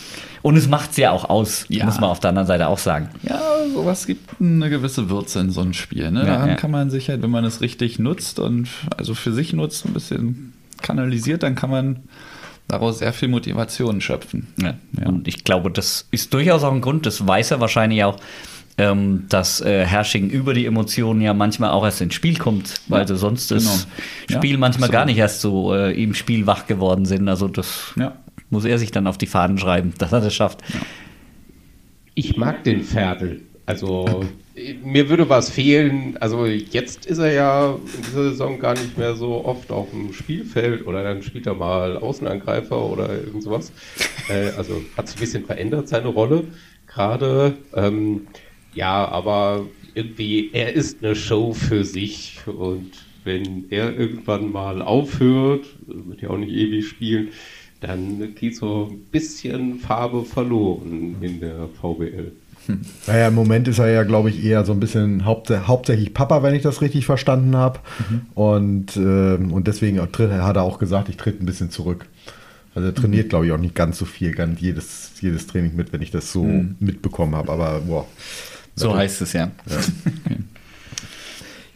Und 0.41 0.57
es 0.57 0.69
macht 0.69 0.91
es 0.93 0.97
ja 0.99 1.11
auch 1.11 1.29
aus, 1.29 1.67
Ja. 1.69 1.85
muss 1.87 2.01
man 2.01 2.09
auf 2.11 2.21
der 2.21 2.31
anderen 2.31 2.47
Seite 2.47 2.69
auch 2.69 2.79
sagen. 2.79 3.09
Ja, 3.23 3.41
sowas 3.75 4.07
gibt 4.07 4.41
eine 4.41 4.71
gewisse 4.71 5.11
Würze 5.11 5.41
in 5.41 5.51
so 5.51 5.61
ein 5.61 5.75
Spiel. 5.75 6.11
Ne? 6.11 6.25
Daran 6.25 6.57
kann 6.57 6.71
man 6.71 6.91
sich 6.91 7.09
halt, 7.11 7.23
wenn 7.23 7.31
man 7.31 7.45
es 7.45 7.61
richtig 7.61 7.99
nutzt 7.99 8.39
und 8.39 8.69
also 8.97 9.15
für 9.15 9.33
sich 9.33 9.53
nutzt, 9.53 9.85
ein 9.87 9.93
bisschen 9.93 10.53
kanalisiert, 10.83 11.43
dann 11.43 11.55
kann 11.55 11.71
man 11.71 11.97
daraus 12.69 12.99
sehr 12.99 13.13
viel 13.13 13.29
Motivation 13.29 14.01
schöpfen. 14.01 14.49
Ja. 14.61 14.75
Ja. 15.01 15.07
Und 15.09 15.29
ich 15.29 15.45
glaube, 15.45 15.71
das 15.71 16.09
ist 16.11 16.33
durchaus 16.35 16.63
auch 16.65 16.73
ein 16.73 16.81
Grund, 16.81 17.07
das 17.07 17.27
weiß 17.27 17.51
er 17.53 17.61
wahrscheinlich 17.61 18.03
auch, 18.05 18.17
ähm, 18.77 19.27
dass 19.29 19.61
äh, 19.61 19.85
Herrsching 19.87 20.31
über 20.31 20.53
die 20.53 20.67
Emotionen 20.67 21.21
ja 21.21 21.33
manchmal 21.33 21.71
auch 21.71 21.85
erst 21.85 22.01
ins 22.01 22.15
Spiel 22.15 22.37
kommt, 22.39 22.75
weil 22.89 23.03
Ja, 23.03 23.07
sie 23.07 23.17
sonst 23.17 23.49
genau. 23.51 23.61
das 23.61 23.87
Ja, 24.29 24.37
Spiel 24.39 24.59
manchmal 24.59 24.89
absolut. 24.89 24.93
gar 24.93 25.05
nicht 25.05 25.19
erst 25.19 25.41
so 25.43 25.73
äh, 25.75 25.93
im 26.03 26.13
Spiel 26.15 26.47
wach 26.47 26.67
geworden 26.67 27.05
sind. 27.07 27.29
Also 27.29 27.47
das 27.47 27.93
Ja. 27.97 28.17
muss 28.51 28.65
er 28.65 28.79
sich 28.81 28.91
dann 28.91 29.07
auf 29.07 29.17
die 29.17 29.27
Fahnen 29.27 29.59
schreiben, 29.59 29.95
dass 29.99 30.13
er 30.13 30.21
das 30.23 30.35
schafft. 30.35 30.63
Ich 32.15 32.37
mag 32.37 32.65
den 32.65 32.83
Pferdl. 32.83 33.43
Also 33.67 34.25
mir 34.83 35.09
würde 35.09 35.29
was 35.29 35.51
fehlen. 35.51 36.17
Also 36.21 36.47
jetzt 36.47 37.07
ist 37.07 37.19
er 37.19 37.33
ja 37.33 37.75
in 37.75 38.03
dieser 38.03 38.31
Saison 38.31 38.59
gar 38.59 38.75
nicht 38.75 38.99
mehr 38.99 39.15
so 39.15 39.45
oft 39.45 39.71
auf 39.71 39.91
dem 39.91 40.13
Spielfeld 40.13 40.87
oder 40.87 41.03
dann 41.03 41.23
spielt 41.23 41.47
er 41.47 41.55
mal 41.55 41.97
Außenangreifer 41.97 42.79
oder 42.79 43.11
irgend 43.11 43.43
sowas. 43.43 43.73
äh, 44.29 44.51
also 44.57 44.83
hat 44.97 45.09
sich 45.09 45.17
ein 45.17 45.21
bisschen 45.21 45.45
verändert 45.47 45.89
seine 45.89 46.09
Rolle 46.09 46.45
gerade. 46.87 47.55
Ähm, 47.75 48.27
ja, 48.75 49.09
aber 49.09 49.67
irgendwie 49.95 50.51
er 50.53 50.73
ist 50.75 51.03
eine 51.03 51.15
Show 51.15 51.55
für 51.55 51.85
sich 51.85 52.41
und 52.47 52.91
wenn 53.25 53.65
er 53.71 53.99
irgendwann 53.99 54.53
mal 54.53 54.83
aufhört, 54.83 55.67
wird 55.87 56.21
ja 56.21 56.29
auch 56.29 56.37
nicht 56.37 56.53
ewig 56.53 56.87
spielen, 56.87 57.29
dann 57.81 58.35
geht 58.35 58.57
so 58.57 58.91
ein 58.91 59.05
bisschen 59.11 59.79
Farbe 59.79 60.25
verloren 60.25 61.17
in 61.21 61.41
der 61.41 61.69
VBL. 61.81 62.33
Naja, 63.07 63.29
im 63.29 63.35
Moment 63.35 63.69
ist 63.69 63.79
er 63.79 63.89
ja, 63.89 64.03
glaube 64.05 64.31
ich, 64.31 64.45
eher 64.45 64.65
so 64.65 64.73
ein 64.73 64.81
bisschen 64.81 65.25
haupts 65.25 65.51
hauptsächlich 65.67 66.15
Papa, 66.15 66.43
wenn 66.43 66.55
ich 66.55 66.63
das 66.63 66.81
richtig 66.81 67.07
verstanden 67.07 67.57
habe. 67.57 67.81
Und, 68.35 68.97
ähm, 68.97 69.53
und 69.53 69.67
deswegen 69.67 70.01
tritt, 70.13 70.31
hat 70.33 70.57
er 70.57 70.63
auch 70.63 70.79
gesagt, 70.79 71.09
ich 71.09 71.17
trete 71.17 71.43
ein 71.43 71.47
bisschen 71.47 71.71
zurück. 71.71 72.07
Also 72.75 72.89
er 72.89 72.95
trainiert, 72.95 73.29
glaube 73.29 73.47
ich, 73.47 73.53
auch 73.53 73.59
nicht 73.59 73.75
ganz 73.75 73.99
so 73.99 74.05
viel, 74.05 74.33
ganz 74.33 74.61
jedes, 74.61 75.13
jedes 75.21 75.47
Training 75.47 75.77
mit, 75.77 75.93
wenn 75.93 76.03
ich 76.03 76.11
das 76.11 76.33
so 76.33 76.45
mitbekommen 76.81 77.37
habe. 77.37 77.53
Aber 77.53 77.81
boah. 77.81 78.07
So 78.75 78.97
heißt 78.97 79.23
es 79.23 79.33
ja. 79.33 79.51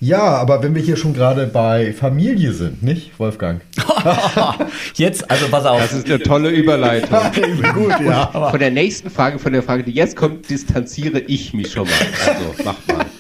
Ja, 0.01 0.37
aber 0.37 0.63
wenn 0.63 0.77
wir 0.77 0.83
hier 0.83 0.97
schon 0.97 1.13
gerade 1.13 1.49
bei 1.49 1.93
Familie 1.93 2.53
sind, 2.53 2.85
nicht, 2.85 3.19
Wolfgang? 3.19 3.63
Jetzt, 4.95 5.31
also 5.31 5.49
pass 5.49 5.65
auf. 5.65 5.81
Das 5.81 5.93
ist 5.93 6.07
eine 6.07 6.21
tolle 6.21 6.51
Überleitung. 6.51 7.19
Gut, 7.75 7.95
ja. 8.05 8.27
Von 8.51 8.59
der 8.59 8.71
nächsten 8.71 9.11
Frage, 9.11 9.39
von 9.39 9.53
der 9.53 9.63
Frage, 9.63 9.83
die 9.83 9.93
jetzt 9.93 10.17
kommt, 10.17 10.49
distanziere 10.49 11.21
ich 11.21 11.53
mich 11.55 11.73
schon 11.73 11.87
mal. 11.87 11.95
Also, 12.27 12.55
mach 12.65 12.97
mal. 12.97 13.07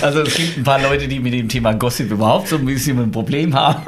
Also 0.00 0.22
es 0.22 0.34
gibt 0.34 0.58
ein 0.58 0.64
paar 0.64 0.80
Leute, 0.80 1.08
die 1.08 1.20
mit 1.20 1.32
dem 1.32 1.48
Thema 1.48 1.72
Gossip 1.72 2.10
überhaupt 2.10 2.48
so 2.48 2.56
ein 2.56 2.64
bisschen 2.64 2.98
ein 2.98 3.10
Problem 3.10 3.54
haben. 3.54 3.82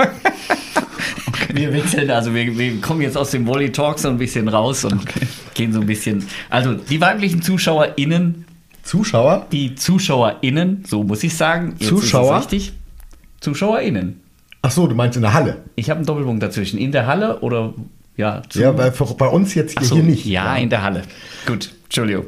Wir 1.52 1.72
wechseln, 1.72 2.10
also 2.10 2.34
wir, 2.34 2.56
wir 2.56 2.80
kommen 2.80 3.00
jetzt 3.00 3.16
aus 3.16 3.30
dem 3.30 3.46
Volley 3.46 3.72
Talk 3.72 3.98
so 3.98 4.08
ein 4.08 4.18
bisschen 4.18 4.48
raus 4.48 4.84
und 4.84 5.02
gehen 5.54 5.72
so 5.72 5.80
ein 5.80 5.86
bisschen. 5.86 6.26
Also 6.50 6.74
die 6.74 7.00
weiblichen 7.00 7.42
ZuschauerInnen, 7.42 8.44
Zuschauer? 8.82 9.46
die 9.52 9.74
ZuschauerInnen, 9.74 10.84
so 10.86 11.02
muss 11.02 11.24
ich 11.24 11.34
sagen. 11.34 11.76
Jetzt 11.78 11.88
Zuschauer? 11.88 12.38
Ist 12.38 12.46
es 12.46 12.52
richtig. 12.52 12.72
ZuschauerInnen. 13.40 14.20
Ach 14.66 14.70
so, 14.72 14.88
du 14.88 14.96
meinst 14.96 15.14
in 15.14 15.22
der 15.22 15.32
Halle? 15.32 15.58
Ich 15.76 15.90
habe 15.90 15.98
einen 15.98 16.06
Doppelpunkt 16.06 16.42
dazwischen. 16.42 16.76
In 16.80 16.90
der 16.90 17.06
Halle 17.06 17.38
oder 17.38 17.72
ja, 18.16 18.42
zu- 18.48 18.60
Ja, 18.60 18.72
bei, 18.72 18.90
bei 18.90 19.28
uns 19.28 19.54
jetzt 19.54 19.78
hier, 19.78 19.86
so, 19.86 19.94
hier 19.94 20.02
nicht. 20.02 20.26
Ja, 20.26 20.56
in 20.56 20.70
der 20.70 20.82
Halle. 20.82 21.02
Gut, 21.46 21.72
Entschuldigung. 21.84 22.24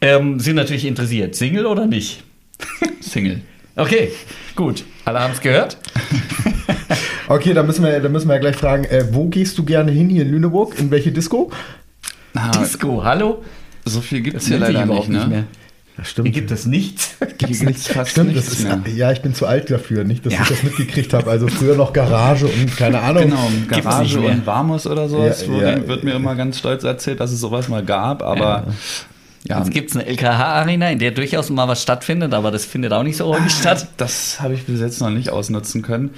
Ähm, 0.00 0.40
sind 0.40 0.56
natürlich 0.56 0.86
interessiert. 0.86 1.34
Single 1.34 1.66
oder 1.66 1.84
nicht? 1.84 2.24
Single. 3.00 3.42
Okay, 3.74 4.10
gut. 4.54 4.84
Alle 5.04 5.20
haben 5.20 5.32
es 5.34 5.40
gehört. 5.40 5.76
Okay, 7.28 7.54
dann 7.54 7.66
müssen 7.66 7.84
wir, 7.84 7.98
dann 7.98 8.12
müssen 8.12 8.28
wir 8.28 8.34
ja 8.34 8.40
gleich 8.40 8.54
fragen, 8.54 8.84
äh, 8.84 9.06
wo 9.10 9.26
gehst 9.26 9.58
du 9.58 9.64
gerne 9.64 9.90
hin 9.90 10.08
hier 10.08 10.22
in 10.22 10.30
Lüneburg? 10.30 10.78
In 10.78 10.92
welche 10.92 11.10
Disco? 11.10 11.50
Ah, 12.34 12.52
Disco, 12.52 13.02
hallo? 13.02 13.42
so 13.84 14.00
viel 14.00 14.20
gibt 14.20 14.36
es 14.36 14.46
hier 14.46 14.58
leider 14.58 14.84
überhaupt 14.84 15.08
nicht, 15.08 15.22
ne? 15.22 15.26
mehr. 15.26 15.44
Ja, 15.98 16.04
stimmt. 16.04 16.28
Hier 16.28 16.34
gibt 16.34 16.50
es 16.50 16.66
nichts. 16.66 17.16
Gibt's 17.38 17.62
nichts, 17.62 17.88
fast 17.88 18.10
Stimmt, 18.10 18.34
nichts 18.34 18.50
das 18.50 18.58
ist, 18.60 18.64
mehr. 18.64 18.80
ja, 18.94 19.12
ich 19.12 19.22
bin 19.22 19.32
zu 19.34 19.46
alt 19.46 19.70
dafür, 19.70 20.04
nicht, 20.04 20.26
dass 20.26 20.32
Ja. 20.34 20.42
ich 20.42 20.48
das 20.48 20.62
mitgekriegt 20.62 21.14
habe. 21.14 21.30
Also 21.30 21.48
früher 21.48 21.74
noch 21.74 21.92
Garage 21.92 22.46
und 22.46 22.76
keine 22.76 23.00
Ahnung. 23.00 23.22
Genau, 23.24 23.50
Garage 23.68 24.20
und 24.20 24.44
Vamos 24.46 24.86
oder 24.86 25.08
sowas. 25.08 25.46
Ja, 25.46 25.76
ja, 25.76 25.88
wird 25.88 26.04
mir 26.04 26.12
immer 26.14 26.34
ganz 26.34 26.58
stolz 26.58 26.84
erzählt, 26.84 27.20
dass 27.20 27.32
es 27.32 27.40
sowas 27.40 27.68
mal 27.68 27.82
gab, 27.84 28.22
aber 28.22 28.66
ja, 29.48 29.58
Jetzt 29.60 29.70
gibt 29.70 29.90
es 29.90 29.96
eine 29.96 30.06
LKH-Arena, 30.06 30.90
in 30.90 30.98
der 30.98 31.12
durchaus 31.12 31.48
mal 31.50 31.68
was 31.68 31.80
stattfindet, 31.80 32.34
aber 32.34 32.50
das 32.50 32.64
findet 32.64 32.92
auch 32.92 33.04
nicht 33.04 33.16
so 33.16 33.26
häufig 33.34 33.52
statt. 33.52 33.86
das 33.96 34.40
habe 34.40 34.54
ich 34.54 34.64
bis 34.64 34.80
jetzt 34.80 35.00
noch 35.00 35.10
nicht 35.10 35.30
ausnutzen 35.30 35.82
können, 35.82 36.10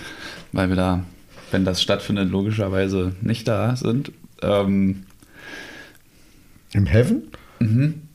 weil 0.53 0.71
wir 0.71 0.77
da, 0.77 1.05
wenn 1.51 1.65
das 1.65 1.83
stattfindet, 1.83 2.31
logischerweise 2.31 3.13
nicht 3.21 3.47
da 3.47 3.77
sind. 3.77 4.13
Ähm, 4.43 5.05
Im 6.73 6.87
Heaven? 6.87 7.23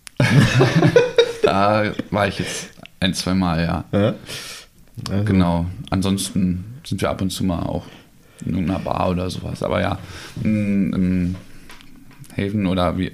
da 1.43 1.91
war 2.11 2.27
ich 2.27 2.39
jetzt 2.39 2.69
ein, 2.99 3.13
zwei 3.13 3.33
Mal, 3.33 3.61
ja. 3.63 3.83
Ja. 3.91 4.13
Also, 5.09 5.23
Genau. 5.25 5.65
Ansonsten 5.89 6.65
sind 6.83 7.01
wir 7.01 7.09
ab 7.09 7.21
und 7.21 7.29
zu 7.29 7.43
mal 7.43 7.63
auch 7.63 7.85
in 8.45 8.51
irgendeiner 8.53 8.79
Bar 8.79 9.09
oder 9.11 9.29
sowas. 9.29 9.63
Aber 9.63 9.81
ja, 9.81 9.97
im 10.43 11.35
Haven 12.37 12.65
oder 12.67 12.97
wie. 12.97 13.11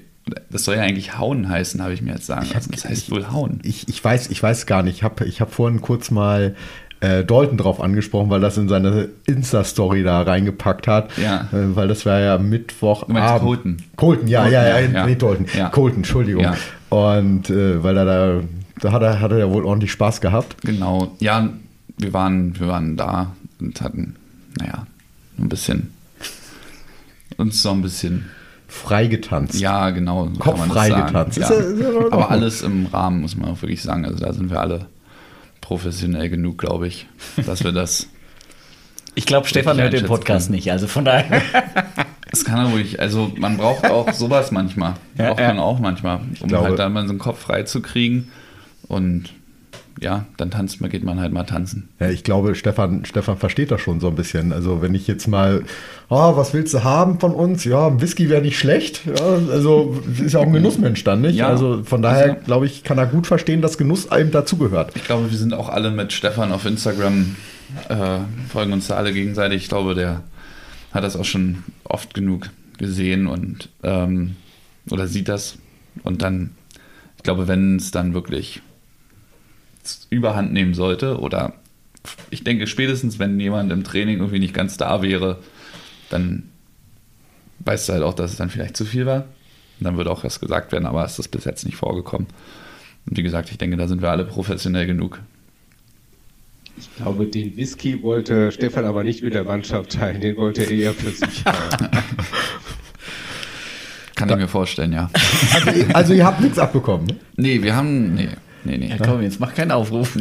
Das 0.52 0.64
soll 0.64 0.76
ja 0.76 0.84
eigentlich 0.84 1.18
Hauen 1.18 1.50
heißen, 1.50 1.82
habe 1.82 1.94
ich 1.94 2.02
mir 2.04 2.12
jetzt 2.14 2.28
sagen 2.28 2.46
hab- 2.48 2.54
lassen. 2.56 2.72
Das 2.72 2.86
heißt 2.86 3.10
wohl 3.12 3.32
Hauen. 3.32 3.60
Ich, 3.64 3.88
ich, 3.88 4.04
weiß, 4.04 4.28
ich 4.30 4.42
weiß 4.44 4.66
gar 4.68 4.84
nicht. 4.84 4.98
Ich 4.98 5.04
habe 5.04 5.26
ich 5.26 5.42
hab 5.42 5.52
vorhin 5.52 5.82
kurz 5.82 6.12
mal 6.12 6.56
äh, 7.00 7.24
Dalton 7.24 7.58
drauf 7.58 7.82
angesprochen, 7.82 8.30
weil 8.30 8.40
das 8.40 8.58
in 8.58 8.68
seine 8.70 9.10
Insta-Story 9.26 10.04
da 10.04 10.22
reingepackt 10.22 10.88
hat. 10.88 11.18
Ja. 11.18 11.48
Äh, 11.52 11.76
weil 11.76 11.88
das 11.88 12.06
war 12.06 12.20
ja 12.20 12.38
Mittwoch. 12.38 13.06
Du 13.06 13.14
meinst 13.14 13.42
Colton? 13.44 13.78
Colton, 13.96 14.28
ja, 14.28 14.42
Colton, 14.42 14.54
ja, 14.54 14.68
ja, 14.68 14.80
ja, 14.80 14.90
ja. 14.92 15.06
nee, 15.08 15.16
Dalton. 15.16 15.46
Ja. 15.58 15.70
Colton, 15.70 15.98
Entschuldigung. 16.00 16.44
Ja. 16.44 16.56
Und 16.90 17.50
äh, 17.50 17.84
weil 17.84 17.98
er 17.98 18.06
da, 18.06 18.42
da 18.82 18.92
hat 18.92 19.02
er, 19.02 19.22
hat 19.22 19.32
er 19.32 19.38
ja 19.40 19.50
wohl 19.50 19.66
ordentlich 19.66 19.92
Spaß 19.92 20.22
gehabt. 20.22 20.62
Genau. 20.62 21.16
Ja, 21.20 21.50
wir 21.98 22.14
waren, 22.14 22.60
wir 22.60 22.68
waren 22.68 22.98
da 22.98 23.36
und 23.60 23.82
hatten, 23.82 24.16
naja, 24.58 24.88
ein 25.38 25.50
bisschen 25.50 25.92
uns 27.38 27.62
so 27.62 27.72
ein 27.72 27.82
bisschen, 27.82 28.30
Frei 28.68 29.08
getanzt. 29.08 29.60
ja, 29.60 29.90
genau. 29.90 30.30
so 30.32 30.40
Kopf 30.40 30.60
kann 30.60 30.70
frei 30.70 30.90
sagen. 30.90 31.08
getanzt. 31.08 31.38
Ja. 31.40 31.50
Aber 32.12 32.30
alles 32.30 32.62
im 32.62 32.86
Rahmen, 32.86 33.22
muss 33.22 33.36
man 33.36 33.50
auch 33.50 33.62
wirklich 33.64 33.82
sagen. 33.82 34.06
Also 34.06 34.20
da 34.20 34.32
sind 34.32 34.52
wir 34.52 34.60
alle 34.60 34.86
professionell 35.60 36.30
genug, 36.30 36.60
glaube 36.60 36.88
ich, 36.88 37.08
dass 37.48 37.64
wir 37.64 37.72
das 37.72 38.08
Ich 39.16 39.26
glaube, 39.26 39.48
Stefan 39.48 39.82
hört 39.82 39.94
den 39.94 40.06
Podcast 40.06 40.48
können. 40.48 40.58
nicht, 40.58 40.72
also 40.72 40.86
von 40.88 41.04
daher. 41.04 41.42
Das 42.32 42.46
kann 42.46 42.60
er 42.66 42.72
ruhig. 42.72 43.00
Also 43.00 43.32
man 43.38 43.58
braucht 43.58 43.86
auch 43.90 44.12
sowas 44.14 44.52
manchmal. 44.52 44.94
Ja, 45.18 45.30
braucht 45.30 45.40
ja. 45.40 45.48
man 45.50 45.60
auch 45.60 45.80
manchmal, 45.80 46.20
um 46.42 46.48
glaube- 46.48 46.66
halt 46.70 46.80
da 46.80 46.90
mal 46.90 47.04
so 47.06 47.10
einen 47.10 47.20
Kopf 47.20 47.40
frei 47.40 47.64
zu 47.64 47.82
kriegen. 47.82 48.30
Und 48.88 49.30
ja, 50.02 50.26
dann 50.38 50.50
tanzt 50.50 50.80
man, 50.80 50.90
geht 50.90 51.04
man 51.04 51.20
halt 51.20 51.34
mal 51.34 51.44
tanzen. 51.44 51.90
Ja, 52.00 52.10
ich 52.10 52.24
glaube, 52.24 52.56
Stefan, 52.56 53.04
Stefan 53.04 53.36
versteht 53.38 53.70
das 53.70 53.82
schon 53.82 54.00
so 54.00 54.08
ein 54.08 54.16
bisschen. 54.16 54.54
Also 54.54 54.82
wenn 54.82 54.96
ich 54.96 55.08
jetzt 55.08 55.28
mal, 55.28 55.64
oh, 56.08 56.38
was 56.38 56.54
willst 56.54 56.74
du 56.74 56.84
haben 56.86 57.20
von 57.20 57.34
uns? 57.34 57.66
Ja, 57.66 57.88
ein 57.88 58.00
Whisky 58.00 58.30
wäre 58.30 58.42
nicht 58.42 58.58
schlecht. 58.58 59.02
Ja, 59.06 59.26
also 59.52 60.00
ist 60.24 60.34
ja 60.34 60.40
auch 60.40 60.46
ein 60.46 60.54
Genussmensch 60.54 61.04
dann, 61.04 61.20
nicht? 61.22 61.36
Ja. 61.36 61.50
Also 61.50 61.84
von 61.84 62.02
daher, 62.02 62.32
Also- 62.36 62.46
glaube 62.46 62.66
ich, 62.66 62.84
kann 62.86 62.98
er 62.98 63.08
gut 63.08 63.28
verstehen, 63.28 63.62
dass 63.62 63.78
Genuss 63.78 64.10
einem 64.10 64.32
dazugehört. 64.32 64.92
Ich 64.96 65.04
glaube, 65.04 65.30
wir 65.30 65.38
sind 65.38 65.54
auch 65.54 65.68
alle 65.68 65.92
mit 65.92 66.14
Stefan 66.14 66.54
auf 66.54 66.66
Instagram, 66.66 67.36
äh, 67.90 67.96
folgen 68.48 68.72
uns 68.72 68.88
da 68.88 68.96
alle 68.96 69.12
gegenseitig. 69.12 69.64
Ich 69.64 69.70
glaube, 69.70 69.96
der 69.96 70.22
hat 70.92 71.04
das 71.04 71.16
auch 71.16 71.26
schon 71.26 71.64
oft 71.84 72.14
genug 72.14 72.50
gesehen 72.78 73.28
und 73.28 73.70
ähm, 73.84 74.36
oder 74.90 75.08
sieht 75.08 75.28
das. 75.28 75.58
Und 76.04 76.22
dann, 76.22 76.52
ich 77.18 77.24
glaube, 77.24 77.48
wenn 77.48 77.76
es 77.76 77.92
dann 77.92 78.14
wirklich 78.14 78.62
überhand 80.10 80.54
nehmen 80.54 80.74
sollte 80.74 81.20
oder 81.20 81.54
ich 82.30 82.44
denke 82.44 82.68
spätestens, 82.68 83.20
wenn 83.20 83.40
jemand 83.40 83.72
im 83.72 83.84
Training 83.84 84.20
irgendwie 84.20 84.40
nicht 84.40 84.54
ganz 84.54 84.78
da 84.78 85.02
wäre, 85.02 85.40
dann 86.10 86.44
weißt 87.60 87.90
du 87.90 87.94
halt 87.94 88.04
auch, 88.04 88.14
dass 88.14 88.32
es 88.32 88.38
dann 88.38 88.50
vielleicht 88.50 88.78
zu 88.78 88.86
viel 88.86 89.06
war. 89.06 89.26
Und 89.80 89.86
dann 89.86 89.98
würde 89.98 90.12
auch 90.12 90.24
was 90.24 90.40
gesagt 90.40 90.72
werden, 90.72 90.86
aber 90.86 91.04
es 91.06 91.20
ist 91.20 91.30
bis 91.30 91.46
jetzt 91.46 91.66
nicht 91.66 91.78
vorgekommen. 91.78 92.28
Und 93.06 93.18
wie 93.18 93.24
gesagt, 93.24 93.52
ich 93.52 93.58
denke, 93.58 93.78
da 93.78 93.88
sind 93.88 94.02
wir 94.02 94.12
alle 94.12 94.26
professionell 94.26 94.86
genug. 94.86 95.20
Ich 96.80 96.96
glaube, 96.96 97.26
den 97.26 97.56
Whisky 97.58 98.02
wollte 98.04 98.52
Stefan 98.52 98.86
aber 98.86 99.04
nicht 99.04 99.22
mit 99.24 99.34
der 99.34 99.44
Mannschaft 99.44 99.92
teilen, 99.94 100.22
den 100.22 100.38
wollte 100.38 100.64
er 100.64 100.72
eher 100.72 100.94
für 100.94 101.10
sich 101.12 101.44
haben. 101.46 101.88
Kann 104.16 104.30
ich 104.30 104.36
mir 104.36 104.48
vorstellen, 104.50 104.92
ja. 104.92 105.10
Also, 105.54 105.72
ihr- 105.72 105.96
also 105.96 106.14
ihr 106.14 106.26
habt 106.26 106.42
nichts 106.42 106.60
abbekommen. 106.60 107.06
Ne? 107.08 107.16
Nee, 107.38 107.62
wir 107.64 107.76
haben. 107.76 108.14
Nee, 108.16 108.30
nee, 108.66 108.78
nee. 108.78 108.90
Ja, 108.90 108.98
komm, 108.98 109.22
jetzt 109.22 109.40
mach 109.40 109.54
keinen 109.54 109.72
Aufruf. 109.72 110.16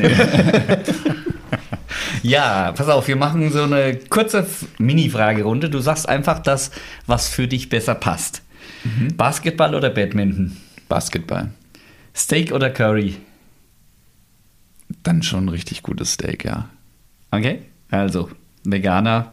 ja, 2.22 2.72
pass 2.72 2.88
auf, 2.88 3.08
wir 3.08 3.16
machen 3.16 3.50
so 3.50 3.62
eine 3.64 3.96
kurze 4.08 4.46
Mini-Fragerunde. 4.78 5.68
Du 5.70 5.80
sagst 5.80 6.08
einfach 6.08 6.38
das, 6.40 6.70
was 7.06 7.28
für 7.28 7.48
dich 7.48 7.68
besser 7.68 7.94
passt. 7.94 8.42
Basketball 9.16 9.74
oder 9.74 9.90
Badminton? 9.90 10.56
Basketball. 10.88 11.50
Steak 12.14 12.52
oder 12.52 12.70
Curry? 12.70 13.16
Dann 15.02 15.22
schon 15.22 15.44
ein 15.46 15.48
richtig 15.48 15.82
gutes 15.82 16.14
Steak, 16.14 16.44
ja. 16.44 16.68
Okay, 17.30 17.60
also 17.90 18.30
Veganer. 18.64 19.32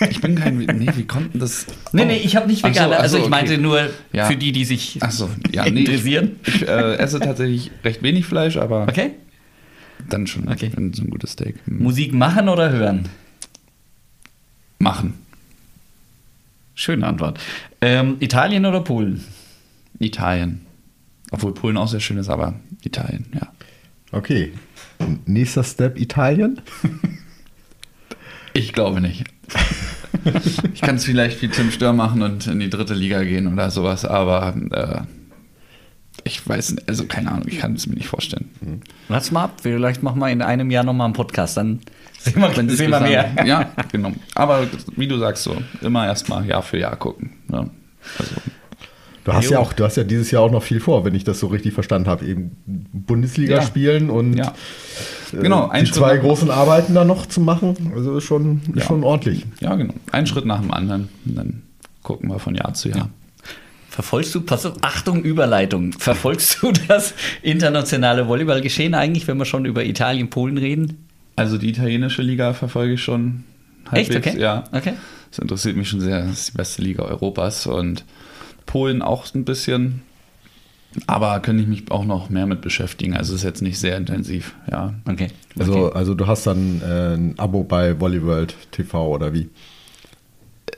Ich 0.10 0.20
bin 0.20 0.34
kein. 0.34 0.58
Nee, 0.58 0.90
wie 0.96 1.04
konnten 1.06 1.38
das. 1.38 1.64
Nee, 1.92 2.06
nee, 2.06 2.16
ich 2.16 2.34
habe 2.34 2.48
nicht 2.48 2.64
Ach 2.64 2.68
so, 2.70 2.74
Veganer. 2.74 2.98
also 2.98 3.12
so, 3.12 3.18
ich 3.18 3.22
okay. 3.24 3.30
meinte 3.30 3.58
nur 3.58 3.88
Ja. 4.12 4.26
für 4.26 4.36
die, 4.36 4.50
die 4.50 4.64
sich 4.64 5.00
Achso, 5.00 5.30
ja, 5.52 5.62
nee. 5.70 5.80
interessieren. 5.80 6.40
Ich, 6.44 6.54
ich 6.62 6.68
äh, 6.68 6.96
esse 6.96 7.20
tatsächlich 7.20 7.70
recht 7.84 8.02
wenig 8.02 8.26
Fleisch, 8.26 8.56
aber 8.56 8.82
Okay. 8.88 9.12
dann 10.08 10.26
schon 10.26 10.48
Okay. 10.48 10.72
wenn 10.74 10.92
so 10.92 11.02
ein 11.04 11.10
gutes 11.10 11.32
Steak. 11.32 11.54
Hm. 11.66 11.82
Musik 11.84 12.12
machen 12.14 12.48
oder 12.48 12.70
hören? 12.70 13.08
Machen. 14.80 15.14
Schöne 16.74 17.06
Antwort. 17.06 17.38
Ähm, 17.80 18.16
Italien 18.20 18.66
oder 18.66 18.80
Polen? 18.80 19.24
Italien. 20.00 20.66
Obwohl 21.30 21.54
Polen 21.54 21.76
auch 21.76 21.88
sehr 21.88 22.00
schön 22.00 22.18
ist, 22.18 22.28
aber 22.28 22.54
Italien, 22.82 23.26
ja. 23.34 23.52
Okay. 24.12 24.52
Nächster 25.26 25.64
Step 25.64 25.98
Italien. 25.98 26.60
Ich 28.52 28.72
glaube 28.72 29.00
nicht. 29.00 29.24
ich 30.72 30.80
kann 30.80 30.96
es 30.96 31.04
vielleicht 31.04 31.42
wie 31.42 31.48
Tim 31.48 31.70
Stör 31.70 31.92
machen 31.92 32.22
und 32.22 32.46
in 32.46 32.58
die 32.58 32.70
dritte 32.70 32.94
Liga 32.94 33.22
gehen 33.22 33.52
oder 33.52 33.70
sowas, 33.70 34.04
aber 34.04 34.54
äh, 34.70 35.00
ich 36.24 36.46
weiß, 36.46 36.72
nicht, 36.72 36.88
also 36.88 37.06
keine 37.06 37.30
Ahnung, 37.30 37.44
ich 37.46 37.58
kann 37.58 37.74
es 37.74 37.86
mir 37.86 37.94
nicht 37.94 38.08
vorstellen. 38.08 38.50
Lass 39.08 39.30
mal 39.30 39.44
ab, 39.44 39.60
vielleicht 39.62 40.02
machen 40.02 40.18
wir 40.18 40.30
in 40.30 40.42
einem 40.42 40.70
Jahr 40.70 40.84
nochmal 40.84 41.06
einen 41.06 41.14
Podcast, 41.14 41.56
dann 41.56 41.80
sehen 42.18 42.40
wir, 42.40 42.56
Wenn 42.56 42.68
sie 42.68 42.76
sehen 42.76 42.90
wir 42.90 43.00
mehr. 43.00 43.34
Ja, 43.44 43.70
genau. 43.92 44.12
Aber 44.34 44.66
wie 44.96 45.06
du 45.06 45.18
sagst 45.18 45.44
so, 45.44 45.56
immer 45.82 46.06
erstmal 46.06 46.46
Jahr 46.46 46.62
für 46.62 46.78
Jahr 46.78 46.96
gucken. 46.96 47.32
Ja. 47.52 47.68
Also, 48.18 48.34
Du 49.26 49.32
hast 49.32 49.46
Jo. 49.46 49.50
ja 49.54 49.58
auch, 49.58 49.72
du 49.72 49.82
hast 49.82 49.96
ja 49.96 50.04
dieses 50.04 50.30
Jahr 50.30 50.42
auch 50.42 50.52
noch 50.52 50.62
viel 50.62 50.78
vor, 50.78 51.04
wenn 51.04 51.12
ich 51.16 51.24
das 51.24 51.40
so 51.40 51.48
richtig 51.48 51.74
verstanden 51.74 52.08
habe. 52.08 52.24
Eben 52.24 52.52
Bundesliga 52.92 53.56
Ja. 53.56 53.62
spielen 53.62 54.08
und 54.08 54.34
ja. 54.36 54.54
äh, 55.32 55.36
Genau, 55.42 55.68
ein 55.68 55.80
die 55.80 55.86
Schritt 55.86 55.96
zwei 55.96 56.16
großen 56.18 56.48
Arbeiten 56.48 56.94
da 56.94 57.04
noch 57.04 57.26
zu 57.26 57.40
machen. 57.40 57.90
Also 57.96 58.16
ist 58.16 58.22
schon, 58.24 58.60
Ja. 58.76 58.84
schon 58.84 59.02
ordentlich. 59.02 59.44
ja, 59.58 59.74
genau. 59.74 59.94
Ein 60.12 60.28
Schritt 60.28 60.44
nach 60.46 60.60
dem 60.60 60.70
anderen. 60.70 61.08
Und 61.24 61.34
dann 61.36 61.62
gucken 62.04 62.30
wir 62.30 62.38
von 62.38 62.54
Jahr 62.54 62.72
zu 62.74 62.88
Jahr. 62.90 63.10
Verfolgst 63.90 64.32
du, 64.34 64.42
pass 64.42 64.64
auf, 64.64 64.74
Achtung, 64.82 65.22
Überleitung. 65.24 65.92
Verfolgst 65.94 66.62
du 66.62 66.70
das 66.86 67.12
internationale 67.42 68.28
Volleyballgeschehen 68.28 68.94
eigentlich, 68.94 69.26
wenn 69.26 69.38
wir 69.38 69.44
schon 69.44 69.64
über 69.64 69.84
Italien, 69.84 70.30
Polen 70.30 70.56
reden? 70.56 71.04
Also 71.34 71.58
die 71.58 71.70
italienische 71.70 72.22
Liga 72.22 72.52
verfolge 72.52 72.92
ich 72.92 73.02
schon 73.02 73.42
Echt? 73.90 74.10
halbwegs. 74.14 74.28
Okay. 74.36 74.40
Ja, 74.40 74.64
Okay. 74.70 74.92
das 75.30 75.40
interessiert 75.40 75.76
mich 75.76 75.88
schon 75.88 76.00
sehr. 76.00 76.20
Das 76.26 76.30
ist 76.40 76.48
die 76.52 76.56
beste 76.58 76.82
Liga 76.82 77.02
Europas 77.02 77.66
und 77.66 78.04
Polen 78.66 79.02
auch 79.02 79.32
ein 79.34 79.44
bisschen. 79.44 80.02
Aber 81.06 81.40
könnte 81.40 81.62
ich 81.62 81.68
mich 81.68 81.90
auch 81.90 82.04
noch 82.04 82.30
mehr 82.30 82.46
mit 82.46 82.62
beschäftigen. 82.62 83.14
Also 83.16 83.34
es 83.34 83.40
ist 83.40 83.44
jetzt 83.44 83.60
nicht 83.62 83.78
sehr 83.78 83.96
intensiv, 83.98 84.54
ja. 84.70 84.94
Okay. 85.06 85.28
Also, 85.58 85.86
okay. 85.88 85.96
also 85.98 86.14
du 86.14 86.26
hast 86.26 86.46
dann 86.46 86.80
äh, 86.80 87.14
ein 87.14 87.38
Abo 87.38 87.64
bei 87.64 88.00
Volleyworld 88.00 88.54
TV 88.70 89.06
oder 89.08 89.34
wie? 89.34 89.50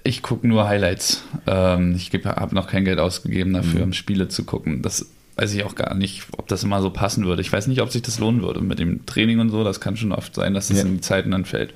Ich 0.03 0.23
gucke 0.23 0.47
nur 0.49 0.67
Highlights. 0.69 1.23
Ähm, 1.47 1.95
ich 1.95 2.11
habe 2.25 2.55
noch 2.55 2.67
kein 2.67 2.85
Geld 2.85 2.99
ausgegeben 2.99 3.53
dafür, 3.53 3.85
um 3.85 3.93
Spiele 3.93 4.29
zu 4.29 4.45
gucken. 4.45 4.83
Das 4.83 5.07
weiß 5.37 5.55
ich 5.55 5.63
auch 5.65 5.77
gar 5.77 5.95
nicht, 5.95 6.25
ob 6.37 6.49
das 6.49 6.65
immer 6.65 6.83
so 6.83 6.91
passen 6.91 7.25
würde. 7.25 7.43
Ich 7.43 7.53
weiß 7.53 7.69
nicht, 7.69 7.81
ob 7.81 7.91
sich 7.93 8.03
das 8.03 8.19
lohnen 8.19 8.43
würde 8.43 8.61
mit 8.61 8.81
dem 8.81 9.07
Training 9.07 9.39
und 9.39 9.51
so. 9.51 9.63
Das 9.63 9.81
kann 9.81 9.97
schon 9.97 10.13
oft 10.13 10.35
sein, 10.35 10.53
dass 10.55 10.71
es 10.71 10.79
Ja. 10.79 10.85
in 10.85 10.95
die 10.95 11.01
Zeiten 11.01 11.31
dann 11.31 11.45
fällt. 11.45 11.75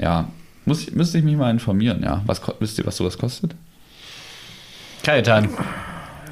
Ja, 0.00 0.28
muss 0.64 0.80
ich, 0.82 0.94
müsste 0.94 1.18
ich 1.18 1.24
mich 1.24 1.36
mal 1.36 1.50
informieren. 1.50 2.02
Ja, 2.02 2.22
was 2.24 2.40
wisst 2.60 2.78
ihr, 2.78 2.86
was 2.86 2.96
sowas 2.96 3.18
kostet? 3.18 3.54
Kajetan. 5.02 5.48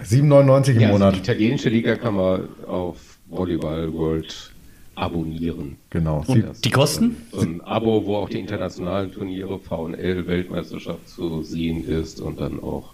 7,99 0.04 0.70
im 0.74 0.80
Ja, 0.80 0.88
also 0.88 0.98
Monat. 0.98 1.14
die 1.14 1.18
italienische 1.18 1.68
Liga 1.68 1.96
kann 1.96 2.14
man 2.14 2.48
auf 2.66 3.18
Volleyball 3.28 3.92
World 3.92 4.52
abonnieren. 4.94 5.76
Genau. 5.90 6.24
Und 6.26 6.64
die 6.64 6.70
Kosten? 6.70 7.16
So 7.32 7.40
ein 7.40 7.60
Abo, 7.62 8.04
wo 8.06 8.16
auch 8.16 8.28
die 8.28 8.38
internationalen 8.38 9.12
Turniere, 9.12 9.58
VNL, 9.58 10.26
Weltmeisterschaft 10.26 11.08
zu 11.08 11.42
sehen 11.42 11.86
ist 11.88 12.20
und 12.20 12.40
dann 12.40 12.60
auch 12.60 12.92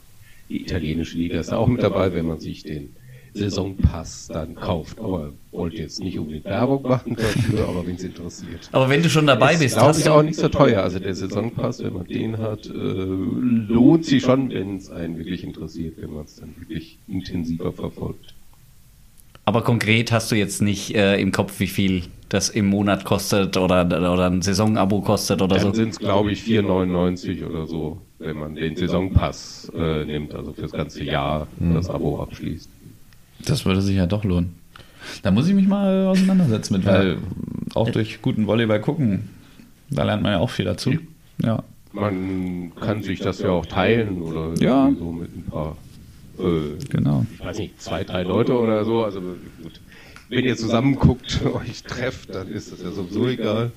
die 0.48 0.62
italienische 0.62 1.19
Liga 1.19 1.40
ist 1.40 1.51
da 1.53 1.57
auch 1.57 1.66
mit 1.66 1.82
dabei, 1.82 2.15
wenn 2.15 2.27
man 2.27 2.39
sich 2.39 2.62
den 2.62 2.94
Saisonpass 3.36 4.28
dann 4.28 4.54
kauft. 4.54 4.98
Aber 4.98 5.32
wollte 5.52 5.76
jetzt 5.76 6.00
nicht 6.00 6.18
unbedingt 6.18 6.44
Werbung 6.44 6.82
machen 6.82 7.16
dafür, 7.16 7.68
aber 7.68 7.86
wenn 7.86 7.96
es 7.96 8.04
interessiert. 8.04 8.68
Aber 8.72 8.88
wenn 8.88 9.02
du 9.02 9.08
schon 9.08 9.26
dabei 9.26 9.56
bist, 9.56 9.74
glaube 9.74 9.88
hast 9.88 9.98
ich 9.98 10.04
du 10.04 10.12
auch 10.12 10.22
nicht 10.22 10.38
so 10.38 10.48
teuer. 10.48 10.82
Also 10.82 10.98
der 10.98 11.14
Saisonpass, 11.14 11.82
wenn 11.82 11.94
man 11.94 12.06
den 12.06 12.38
hat, 12.38 12.66
äh, 12.66 12.70
lohnt 12.72 14.04
sich 14.04 14.22
schon, 14.22 14.50
wenn 14.50 14.76
es 14.76 14.90
einen 14.90 15.18
wirklich 15.18 15.44
interessiert, 15.44 15.94
wenn 15.98 16.12
man 16.12 16.24
es 16.24 16.36
dann 16.36 16.54
wirklich 16.58 16.98
intensiver 17.08 17.72
verfolgt. 17.72 18.34
Aber 19.44 19.62
konkret 19.62 20.10
hast 20.10 20.32
du 20.32 20.34
jetzt 20.34 20.60
nicht 20.60 20.94
äh, 20.96 21.20
im 21.20 21.30
Kopf, 21.30 21.60
wie 21.60 21.68
viel 21.68 22.02
das 22.28 22.48
im 22.48 22.66
Monat 22.66 23.04
kostet 23.04 23.56
oder, 23.56 23.86
oder 23.86 24.26
ein 24.26 24.42
Saisonabo 24.42 25.00
kostet 25.00 25.40
oder 25.40 25.56
Dann 25.56 25.66
so. 25.66 25.72
sind 25.72 25.90
es, 25.90 25.98
glaube 26.00 26.32
ich, 26.32 26.42
4,99 26.42 27.46
oder 27.46 27.68
so, 27.68 28.00
wenn 28.18 28.36
man 28.36 28.56
den 28.56 28.74
Saisonpass 28.74 29.70
äh, 29.76 30.04
nimmt, 30.04 30.34
also 30.34 30.52
fürs 30.52 30.72
ganze 30.72 31.04
Jahr 31.04 31.46
das 31.60 31.88
Abo 31.88 32.20
abschließt. 32.20 32.68
Das 33.47 33.64
würde 33.64 33.81
sich 33.81 33.97
ja 33.97 34.06
doch 34.06 34.24
lohnen. 34.24 34.55
Da 35.23 35.31
muss 35.31 35.48
ich 35.48 35.55
mich 35.55 35.66
mal 35.68 36.06
auseinandersetzen 36.06 36.74
mit, 36.74 36.85
weil 36.85 37.18
auch 37.74 37.89
durch 37.90 38.20
guten 38.23 38.47
Volleyball 38.47 38.81
gucken, 38.81 39.28
da 39.90 40.02
lernt 40.02 40.23
man 40.23 40.32
ja 40.32 40.39
auch 40.39 40.51
viel 40.51 40.64
dazu. 40.64 40.94
Ja. 41.43 41.62
Man 41.93 42.73
kann 42.78 43.02
sich 43.02 43.20
das 43.20 43.39
ja 43.40 43.51
auch 43.51 43.64
teilen 43.66 44.20
oder 44.20 44.52
Ja. 44.59 44.85
irgendwie 44.86 44.98
so 45.01 45.12
mit 45.12 45.36
ein 45.36 45.44
paar, 45.44 45.77
äh, 46.39 46.85
Genau. 46.90 47.24
ich 47.32 47.44
weiß 47.44 47.59
nicht, 47.59 47.81
zwei, 47.81 48.05
drei 48.05 48.23
Leute 48.24 48.59
oder 48.59 48.85
so. 48.85 49.05
Also 49.05 49.20
gut, 49.62 49.81
wenn 50.28 50.44
ihr 50.44 50.56
zusammen 50.56 50.97
guckt, 50.97 51.40
euch 51.55 51.85
trefft, 51.85 52.35
dann 52.35 52.48
ist 52.48 52.73
das 52.73 52.82
ja 52.82 52.90
sowieso 52.90 53.28
egal. 53.28 53.70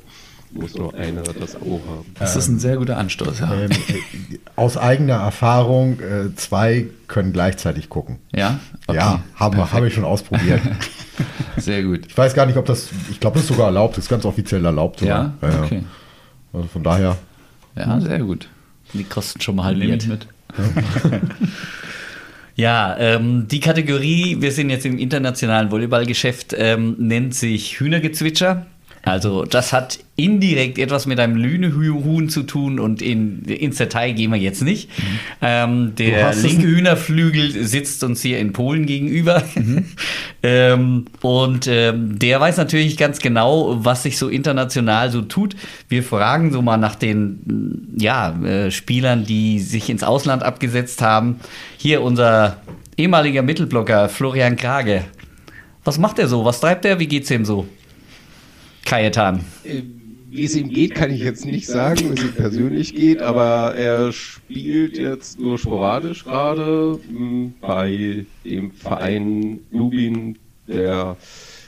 Muss 0.51 0.75
nur 0.75 0.93
einer 0.95 1.21
das 1.21 1.55
Abo 1.55 1.79
haben. 1.87 2.05
Das 2.17 2.35
ist 2.35 2.47
ein 2.47 2.59
sehr 2.59 2.77
guter 2.77 2.97
Anstoß, 2.97 3.39
ja. 3.39 3.53
Ähm, 3.53 3.71
äh, 3.71 4.37
aus 4.55 4.77
eigener 4.77 5.15
Erfahrung, 5.15 5.99
äh, 5.99 6.33
zwei 6.35 6.87
können 7.07 7.33
gleichzeitig 7.33 7.89
gucken. 7.89 8.17
Ja? 8.33 8.59
Ja, 8.91 9.23
habe 9.35 9.71
hab 9.71 9.83
ich 9.83 9.93
schon 9.93 10.05
ausprobiert. 10.05 10.61
Sehr 11.57 11.83
gut. 11.83 12.05
Ich 12.07 12.17
weiß 12.17 12.33
gar 12.33 12.45
nicht, 12.45 12.55
ob 12.57 12.65
das, 12.65 12.89
ich 13.11 13.19
glaube, 13.19 13.35
das 13.35 13.43
ist 13.43 13.49
sogar 13.49 13.65
erlaubt, 13.67 13.97
das 13.97 14.05
ist 14.05 14.09
ganz 14.09 14.23
offiziell 14.25 14.63
erlaubt. 14.63 15.01
Ja? 15.01 15.33
Sogar. 15.41 15.63
Okay. 15.65 15.83
Also 16.53 16.67
von 16.67 16.83
daher, 16.83 17.17
Ja, 17.75 17.99
sehr 17.99 18.19
gut. 18.19 18.47
Die 18.93 19.03
kosten 19.03 19.41
schon 19.41 19.57
mal 19.57 19.65
halbiert. 19.65 20.07
mit. 20.07 20.27
Ja, 22.55 22.97
ähm, 22.99 23.47
die 23.47 23.61
Kategorie, 23.61 24.41
wir 24.41 24.51
sind 24.51 24.69
jetzt 24.69 24.85
im 24.85 24.97
internationalen 24.97 25.71
Volleyballgeschäft, 25.71 26.53
ähm, 26.57 26.97
nennt 26.99 27.33
sich 27.33 27.79
Hühnergezwitscher. 27.79 28.65
Also 29.03 29.45
das 29.45 29.73
hat 29.73 29.99
indirekt 30.15 30.77
etwas 30.77 31.05
mit 31.05 31.19
einem 31.19 31.37
Lünehuhn 31.37 32.29
zu 32.29 32.43
tun 32.43 32.79
und 32.79 33.01
in, 33.01 33.43
ins 33.45 33.77
Detail 33.77 34.11
gehen 34.11 34.31
wir 34.31 34.37
jetzt 34.37 34.61
nicht. 34.61 34.89
Ähm, 35.41 35.93
der 35.95 36.35
linke 36.35 36.67
Hühnerflügel 36.67 37.63
sitzt 37.65 38.03
uns 38.03 38.21
hier 38.21 38.39
in 38.39 38.51
Polen 38.51 38.85
gegenüber 38.85 39.41
ähm, 40.43 41.05
und 41.21 41.67
ähm, 41.67 42.19
der 42.19 42.41
weiß 42.41 42.57
natürlich 42.57 42.97
ganz 42.97 43.19
genau, 43.19 43.77
was 43.83 44.03
sich 44.03 44.17
so 44.17 44.27
international 44.27 45.09
so 45.11 45.21
tut. 45.21 45.55
Wir 45.87 46.03
fragen 46.03 46.51
so 46.51 46.61
mal 46.61 46.77
nach 46.77 46.95
den 46.95 47.87
ja, 47.97 48.37
äh, 48.43 48.71
Spielern, 48.71 49.25
die 49.25 49.59
sich 49.59 49.89
ins 49.89 50.03
Ausland 50.03 50.43
abgesetzt 50.43 51.01
haben. 51.01 51.39
Hier 51.77 52.01
unser 52.01 52.57
ehemaliger 52.97 53.41
Mittelblocker 53.41 54.09
Florian 54.09 54.57
Krage. 54.57 55.05
Was 55.85 55.97
macht 55.97 56.19
er 56.19 56.27
so? 56.27 56.43
Was 56.43 56.59
treibt 56.59 56.83
er? 56.83 56.99
Wie 56.99 57.07
geht's 57.07 57.31
ihm 57.31 57.45
so? 57.45 57.65
Kajetan. 58.89 59.41
Äh, 59.63 59.81
Wie 60.31 60.45
es 60.45 60.55
ihm 60.55 60.69
geht, 60.69 60.93
kann 60.95 61.11
ich 61.11 61.21
jetzt 61.21 61.45
nicht 61.45 61.67
sagen, 61.67 61.99
wie 62.09 62.13
es 62.13 62.23
ihm 62.23 62.33
persönlich 62.33 62.95
geht, 62.95 63.21
aber 63.21 63.75
er 63.75 64.11
spielt 64.11 64.97
jetzt 64.97 65.39
nur 65.39 65.57
sporadisch 65.57 66.23
gerade 66.23 66.99
mh, 67.09 67.51
bei 67.61 68.25
dem 68.45 68.71
Verein 68.71 69.59
Lubin, 69.71 70.37
der 70.67 71.17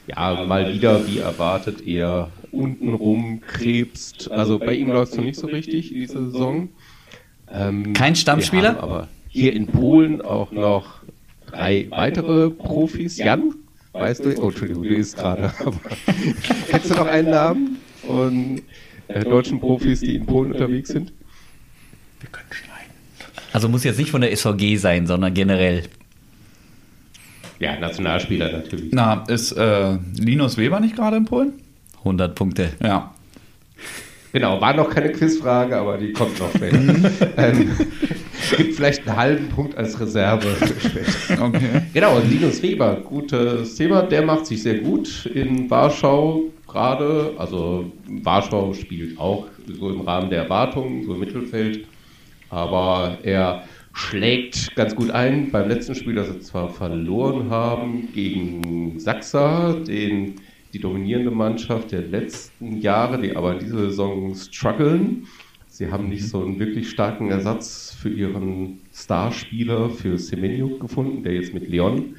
ja 0.07 0.45
mal 0.45 0.73
wieder, 0.73 1.07
wie 1.07 1.19
erwartet, 1.19 1.88
eher 1.88 2.30
untenrum 2.52 3.41
krebst. 3.41 4.30
Also 4.31 4.60
bei 4.60 4.73
ihm 4.76 4.89
läuft 4.89 5.14
es 5.14 5.18
noch 5.18 5.26
nicht 5.26 5.39
so 5.39 5.48
richtig 5.48 5.91
in 5.93 6.02
dieser 6.02 6.26
Saison. 6.26 6.69
Ähm, 7.52 7.93
Kein 7.93 8.15
Stammspieler? 8.15 8.81
Aber 8.81 9.07
hier 9.27 9.53
in 9.53 9.68
Polen 9.68 10.22
auch 10.22 10.52
noch 10.52 11.02
drei 11.48 11.88
weitere 11.89 12.49
Profis. 12.49 13.18
Jan, 13.18 13.53
weißt 13.93 14.26
du? 14.26 14.38
Oh, 14.41 14.49
Entschuldigung, 14.49 14.84
du 14.84 14.89
ist 14.89 15.18
gerade. 15.18 15.53
Kennst 16.68 16.89
du 16.89 16.95
noch 16.95 17.07
einen 17.07 17.30
Namen 17.30 17.77
von 18.05 18.61
äh, 19.07 19.23
deutschen 19.23 19.59
Profis, 19.59 20.01
die 20.01 20.15
in 20.15 20.26
Polen 20.26 20.53
unterwegs 20.53 20.89
sind? 20.89 21.13
Also 23.53 23.68
muss 23.68 23.84
jetzt 23.84 23.99
nicht 23.99 24.11
von 24.11 24.22
der 24.22 24.35
SVG 24.35 24.77
sein, 24.77 25.07
sondern 25.07 25.34
generell. 25.34 25.84
Ja, 27.59 27.77
Nationalspieler 27.80 28.51
natürlich. 28.51 28.91
Na, 28.91 29.23
ist 29.27 29.51
äh, 29.51 29.97
Linus 30.18 30.57
Weber 30.57 30.80
nicht 30.80 30.95
gerade 30.95 31.18
in 31.18 31.26
Polen? 31.26 31.53
100 31.99 32.34
Punkte. 32.34 32.72
Ja. 32.81 33.13
Genau, 34.34 34.62
war 34.62 34.74
noch 34.74 34.90
keine 34.90 35.12
Quizfrage, 35.12 35.76
aber 35.76 35.98
die 35.98 36.14
kommt 36.14 36.40
noch 36.40 36.49
später. 36.56 36.78
ähm, 37.38 37.72
gibt 38.58 38.76
vielleicht 38.76 39.08
einen 39.08 39.18
halben 39.18 39.49
Punkt 39.49 39.76
als 39.78 39.99
Reserve 39.99 40.48
später. 40.80 41.41
Okay. 41.41 41.82
Genau, 41.94 42.18
und 42.18 42.30
Linus 42.30 42.62
Weber, 42.62 42.95
gutes 43.03 43.76
Thema. 43.76 44.03
Der 44.03 44.22
macht 44.22 44.45
sich 44.45 44.62
sehr 44.62 44.80
gut 44.80 45.26
in 45.26 45.70
Warschau 45.70 46.44
gerade. 46.68 47.34
Also 47.38 47.91
Warschau 48.08 48.74
spielt 48.74 49.20
auch 49.20 49.48
so 49.68 49.90
im 49.90 50.02
Rahmen 50.02 50.30
der 50.30 50.44
Erwartungen, 50.44 51.03
so 51.03 51.14
im 51.14 51.20
Mittelfeld. 51.20 51.86
Aber 52.49 53.18
er 53.24 53.64
schlägt 53.94 54.76
ganz 54.76 54.95
gut 54.95 55.12
ein. 55.12 55.52
Beim 55.52 55.68
letzten 55.68 55.95
Spiel, 55.95 56.16
das 56.16 56.28
sie 56.28 56.40
zwar 56.40 56.70
verloren 56.70 57.49
haben 57.49 58.10
gegen 58.14 58.99
Sachsa, 58.99 59.74
den, 59.74 60.36
die 60.73 60.80
dominierende 60.80 61.31
Mannschaft 61.31 61.91
der 61.91 62.02
letzten 62.02 62.80
Jahre, 62.81 63.22
die 63.22 63.35
aber 63.35 63.56
diese 63.56 63.89
Saison 63.89 64.34
strugglen. 64.35 65.27
Sie 65.68 65.91
haben 65.91 66.10
nicht 66.10 66.27
so 66.27 66.43
einen 66.43 66.60
wirklich 66.60 66.89
starken 66.89 67.31
Ersatz 67.31 67.95
für 67.99 68.10
ihren 68.10 68.80
Starspieler, 68.93 69.89
für 69.89 70.18
Semenyo 70.18 70.77
gefunden, 70.77 71.23
der 71.23 71.34
jetzt 71.34 71.53
mit 71.53 71.68
Leon 71.69 72.15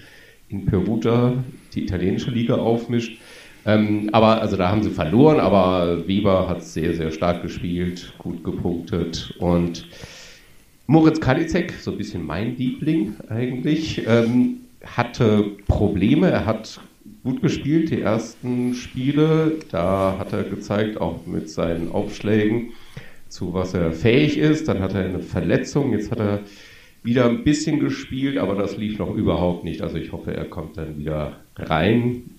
in 0.49 0.67
Perugia 0.67 1.35
die 1.75 1.85
italienische 1.85 2.31
Liga 2.31 2.57
aufmischt. 2.57 3.19
Ähm, 3.65 4.11
aber 4.13 4.41
also 4.41 4.57
da 4.57 4.71
haben 4.71 4.83
sie 4.83 4.91
verloren, 4.91 5.39
aber 5.39 6.07
Weber 6.09 6.49
hat 6.49 6.65
sehr, 6.65 6.95
sehr 6.95 7.13
stark 7.13 7.43
gespielt, 7.43 8.13
gut 8.19 8.43
gepunktet 8.43 9.35
und 9.39 9.87
Moritz 10.89 11.21
Kalicek, 11.21 11.73
so 11.81 11.93
ein 11.93 11.97
bisschen 11.97 12.27
mein 12.27 12.57
Liebling 12.57 13.15
eigentlich, 13.29 14.03
ähm, 14.07 14.63
hatte 14.85 15.53
Probleme. 15.69 16.29
Er 16.31 16.45
hat 16.45 16.81
gut 17.23 17.43
gespielt, 17.43 17.91
die 17.91 18.01
ersten 18.01 18.75
Spiele. 18.75 19.59
Da 19.71 20.17
hat 20.19 20.33
er 20.33 20.45
gezeigt, 20.45 21.01
auch 21.01 21.27
mit 21.27 21.49
seinen 21.49 21.91
Aufschlägen, 21.91 22.73
zu 23.29 23.55
was 23.55 23.75
er 23.75 23.93
fähig 23.93 24.39
ist. 24.39 24.69
Dann 24.69 24.81
hat 24.81 24.95
er 24.95 25.05
eine 25.05 25.21
Verletzung. 25.21 25.93
Jetzt 25.93 26.11
hat 26.11 26.21
er 26.21 26.41
wieder 27.03 27.29
ein 27.29 27.45
bisschen 27.45 27.81
gespielt, 27.81 28.39
aber 28.39 28.55
das 28.55 28.77
lief 28.77 28.99
noch 28.99 29.15
überhaupt 29.15 29.65
nicht. 29.65 29.83
Also 29.83 29.97
ich 29.97 30.13
hoffe, 30.13 30.35
er 30.35 30.45
kommt 30.45 30.77
dann 30.77 30.99
wieder 30.99 31.41
rein, 31.57 32.31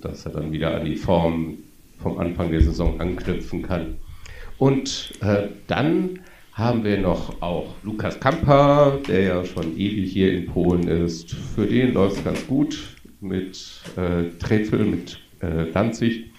dass 0.00 0.26
er 0.26 0.32
dann 0.32 0.52
wieder 0.52 0.74
an 0.74 0.84
die 0.84 0.96
Form 0.96 1.58
vom 2.02 2.18
Anfang 2.18 2.50
der 2.50 2.62
Saison 2.62 3.00
anknüpfen 3.00 3.62
kann. 3.62 3.96
Und 4.58 5.12
äh, 5.22 5.48
dann 5.66 6.20
haben 6.52 6.84
wir 6.84 6.98
noch 6.98 7.40
auch 7.40 7.74
Lukas 7.82 8.20
Kampa, 8.20 8.98
der 9.08 9.22
ja 9.22 9.44
schon 9.44 9.78
ewig 9.78 10.12
hier 10.12 10.32
in 10.32 10.46
Polen 10.46 10.88
ist. 10.88 11.30
Für 11.32 11.66
den 11.66 11.94
läuft 11.94 12.18
es 12.18 12.24
ganz 12.24 12.46
gut 12.46 12.96
mit 13.20 13.80
äh, 13.96 14.36
Trefel, 14.38 14.84
mit 14.84 15.18
äh, 15.40 15.66
Danzig. 15.72 16.30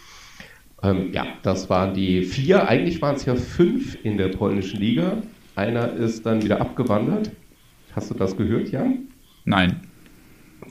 Ähm, 0.84 1.12
ja, 1.14 1.26
das 1.44 1.70
waren 1.70 1.94
die 1.94 2.24
vier. 2.24 2.68
Eigentlich 2.68 3.02
waren 3.02 3.16
es 3.16 3.26
ja 3.26 3.36
fünf 3.36 3.98
in 4.04 4.18
der 4.18 4.30
polnischen 4.30 4.80
Liga. 4.80 5.18
Einer 5.56 5.94
ist 5.94 6.26
dann 6.26 6.42
wieder 6.42 6.60
abgewandert. 6.60 7.32
Hast 7.94 8.10
du 8.10 8.16
das 8.16 8.36
gehört, 8.36 8.72
Jan? 8.72 9.08
Nein. 9.46 9.82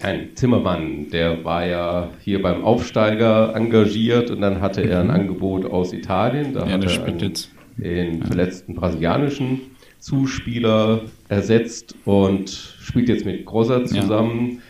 Ein 0.01 0.31
Zimmermann, 0.35 1.11
der 1.11 1.45
war 1.45 1.67
ja 1.67 2.11
hier 2.23 2.41
beim 2.41 2.65
Aufsteiger 2.65 3.55
engagiert 3.55 4.31
und 4.31 4.41
dann 4.41 4.61
hatte 4.61 4.83
er 4.83 5.01
ein 5.01 5.11
Angebot 5.11 5.65
aus 5.67 5.93
Italien. 5.93 6.55
Da 6.55 6.67
Ja, 6.67 6.73
hat 6.73 6.85
er 6.85 7.05
einen, 7.05 7.35
den 7.77 8.23
verletzten 8.23 8.75
brasilianischen 8.75 9.61
Zuspieler 9.99 11.03
ersetzt 11.29 11.95
und 12.05 12.49
spielt 12.51 13.09
jetzt 13.09 13.27
mit 13.27 13.45
Grosser 13.45 13.85
zusammen. 13.85 14.63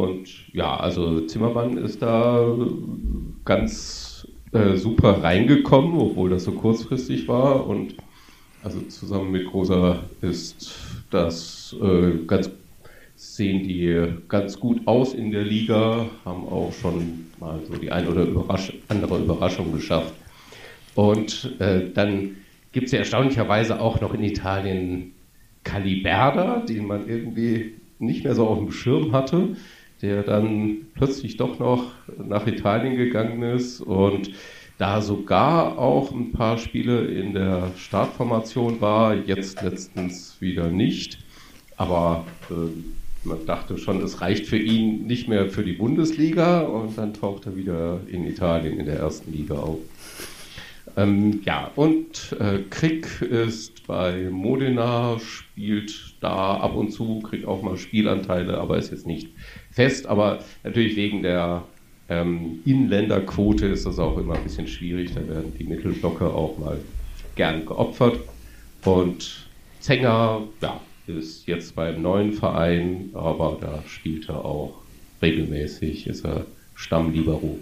Und 0.00 0.52
ja, 0.52 0.76
also 0.76 1.20
Zimmermann 1.26 1.76
ist 1.76 2.02
da 2.02 2.46
ganz 3.44 4.26
äh, 4.52 4.76
super 4.76 5.22
reingekommen, 5.22 5.98
obwohl 5.98 6.30
das 6.30 6.44
so 6.44 6.52
kurzfristig 6.52 7.28
war. 7.28 7.66
Und 7.66 7.94
also 8.62 8.80
zusammen 8.82 9.30
mit 9.32 9.46
Großer 9.46 10.00
ist 10.20 10.74
das 11.10 11.76
äh, 11.82 12.24
ganz 12.26 12.50
sehen 13.22 13.62
die 13.62 14.08
ganz 14.28 14.58
gut 14.58 14.80
aus 14.86 15.14
in 15.14 15.30
der 15.30 15.44
Liga, 15.44 16.06
haben 16.24 16.44
auch 16.48 16.72
schon 16.72 17.26
mal 17.38 17.60
so 17.68 17.76
die 17.76 17.92
ein 17.92 18.08
oder 18.08 18.24
Überrasch 18.24 18.72
andere 18.88 19.18
Überraschung 19.18 19.72
geschafft. 19.72 20.12
Und 20.96 21.54
äh, 21.60 21.90
dann 21.94 22.36
gibt 22.72 22.86
es 22.86 22.92
ja 22.92 22.98
erstaunlicherweise 22.98 23.80
auch 23.80 24.00
noch 24.00 24.12
in 24.12 24.24
Italien 24.24 25.12
Caliberda, 25.62 26.60
den 26.60 26.86
man 26.86 27.08
irgendwie 27.08 27.74
nicht 28.00 28.24
mehr 28.24 28.34
so 28.34 28.46
auf 28.48 28.58
dem 28.58 28.72
Schirm 28.72 29.12
hatte, 29.12 29.56
der 30.02 30.22
dann 30.22 30.88
plötzlich 30.94 31.36
doch 31.36 31.58
noch 31.58 31.92
nach 32.18 32.46
Italien 32.46 32.96
gegangen 32.96 33.42
ist 33.42 33.80
und 33.80 34.30
da 34.78 35.00
sogar 35.00 35.78
auch 35.78 36.10
ein 36.10 36.32
paar 36.32 36.58
Spiele 36.58 37.06
in 37.06 37.34
der 37.34 37.70
Startformation 37.76 38.80
war, 38.80 39.14
jetzt 39.14 39.62
letztens 39.62 40.36
wieder 40.40 40.68
nicht. 40.68 41.18
Aber 41.76 42.26
äh, 42.50 42.54
man 43.24 43.46
dachte 43.46 43.78
schon, 43.78 44.02
es 44.02 44.20
reicht 44.20 44.46
für 44.46 44.58
ihn 44.58 45.06
nicht 45.06 45.28
mehr 45.28 45.48
für 45.48 45.62
die 45.62 45.74
Bundesliga 45.74 46.62
und 46.62 46.98
dann 46.98 47.14
taucht 47.14 47.46
er 47.46 47.56
wieder 47.56 48.00
in 48.08 48.26
Italien 48.26 48.80
in 48.80 48.86
der 48.86 48.98
ersten 48.98 49.32
Liga 49.32 49.54
auf. 49.54 49.78
Ähm, 50.96 51.40
ja, 51.44 51.70
und 51.74 52.36
äh, 52.38 52.58
Krieg 52.68 53.22
ist 53.22 53.86
bei 53.86 54.28
Modena, 54.30 55.18
spielt 55.18 56.14
da 56.20 56.56
ab 56.56 56.74
und 56.74 56.90
zu, 56.90 57.20
kriegt 57.20 57.46
auch 57.46 57.62
mal 57.62 57.76
Spielanteile, 57.76 58.58
aber 58.58 58.76
ist 58.76 58.90
jetzt 58.90 59.06
nicht 59.06 59.28
fest. 59.70 60.06
Aber 60.06 60.40
natürlich 60.64 60.96
wegen 60.96 61.22
der 61.22 61.64
ähm, 62.08 62.60
Inländerquote 62.64 63.66
ist 63.66 63.86
das 63.86 63.98
auch 63.98 64.18
immer 64.18 64.34
ein 64.34 64.42
bisschen 64.42 64.66
schwierig. 64.66 65.14
Da 65.14 65.26
werden 65.26 65.54
die 65.58 65.64
Mittelblocker 65.64 66.34
auch 66.34 66.58
mal 66.58 66.78
gern 67.36 67.64
geopfert. 67.64 68.18
Und 68.84 69.48
Zenger, 69.80 70.42
ja, 70.60 70.80
ist 71.06 71.46
jetzt 71.46 71.74
beim 71.74 72.02
neuen 72.02 72.32
Verein, 72.32 73.10
aber 73.14 73.58
da 73.60 73.82
spielt 73.86 74.28
er 74.28 74.44
auch 74.44 74.74
regelmäßig, 75.20 76.06
ist 76.06 76.24
er 76.24 76.46
Stammlibero. 76.74 77.58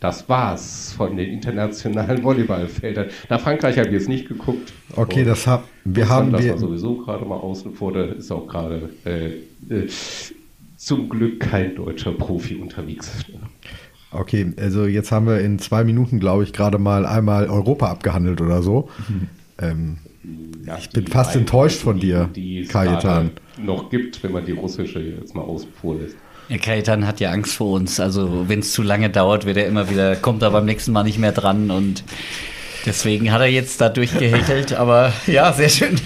Das 0.00 0.28
war's 0.30 0.92
von 0.96 1.16
den 1.16 1.28
internationalen 1.28 2.22
Volleyballfeldern. 2.22 3.08
Nach 3.28 3.40
Frankreich 3.40 3.76
habe 3.78 3.88
ich 3.88 3.94
jetzt 3.94 4.08
nicht 4.08 4.26
geguckt. 4.26 4.72
Okay, 4.96 5.24
das 5.24 5.46
haben 5.46 5.64
wir 5.84 6.08
haben 6.08 6.30
lassen 6.30 6.44
wir, 6.44 6.58
sowieso 6.58 6.96
gerade 6.96 7.24
mal 7.26 7.36
außen 7.36 7.74
vor. 7.74 7.92
Da 7.92 8.04
ist 8.04 8.30
auch 8.32 8.46
gerade 8.48 8.90
äh, 9.04 9.74
äh, 9.74 9.88
zum 10.76 11.08
Glück 11.10 11.40
kein 11.40 11.74
deutscher 11.76 12.12
Profi 12.12 12.56
unterwegs. 12.56 13.12
Okay, 14.10 14.52
also 14.58 14.86
jetzt 14.86 15.12
haben 15.12 15.26
wir 15.26 15.40
in 15.40 15.58
zwei 15.58 15.84
Minuten, 15.84 16.18
glaube 16.18 16.44
ich, 16.44 16.52
gerade 16.54 16.78
mal 16.78 17.04
einmal 17.04 17.48
Europa 17.48 17.90
abgehandelt 17.90 18.40
oder 18.40 18.62
so. 18.62 18.88
Ähm, 19.60 19.98
Ja, 20.66 20.78
Ich 20.78 20.90
bin 20.90 21.06
fast 21.06 21.36
enttäuscht 21.36 21.78
von 21.80 22.00
dir, 22.00 22.28
die 22.34 22.60
es 22.60 22.68
Kajetan. 22.68 23.32
noch 23.58 23.90
gibt, 23.90 24.22
wenn 24.22 24.32
man 24.32 24.44
die 24.46 24.52
russische 24.52 25.00
jetzt 25.00 25.34
mal 25.34 25.42
außen 25.42 25.70
vor 25.72 25.96
lässt. 25.96 26.16
Ja, 26.50 26.58
Kajetan 26.58 27.06
hat 27.06 27.20
ja 27.20 27.30
Angst 27.30 27.54
vor 27.54 27.76
uns. 27.76 28.00
Also, 28.00 28.48
wenn 28.48 28.58
es 28.58 28.72
zu 28.72 28.82
lange 28.82 29.08
dauert, 29.08 29.46
wird 29.46 29.56
er 29.56 29.66
immer 29.66 29.88
wieder, 29.88 30.16
kommt 30.16 30.42
er 30.42 30.50
beim 30.50 30.64
nächsten 30.64 30.90
Mal 30.90 31.04
nicht 31.04 31.18
mehr 31.18 31.30
dran 31.30 31.70
und 31.70 32.02
deswegen 32.84 33.30
hat 33.30 33.40
er 33.40 33.46
jetzt 33.46 33.80
da 33.80 33.88
durchgehechelt. 33.88 34.72
Aber 34.72 35.12
ja, 35.28 35.52
sehr 35.52 35.68
schön. 35.68 36.00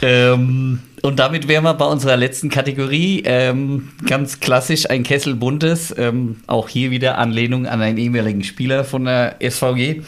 Ähm, 0.00 0.78
und 1.02 1.18
damit 1.18 1.48
wären 1.48 1.64
wir 1.64 1.74
bei 1.74 1.86
unserer 1.86 2.16
letzten 2.16 2.50
Kategorie. 2.50 3.24
Ähm, 3.26 3.88
ganz 4.06 4.38
klassisch 4.38 4.88
ein 4.88 5.02
Kessel 5.02 5.34
Buntes. 5.34 5.92
Ähm, 5.98 6.36
auch 6.46 6.68
hier 6.68 6.92
wieder 6.92 7.18
Anlehnung 7.18 7.66
an 7.66 7.82
einen 7.82 7.98
ehemaligen 7.98 8.44
Spieler 8.44 8.84
von 8.84 9.06
der 9.06 9.36
SVG. 9.40 10.02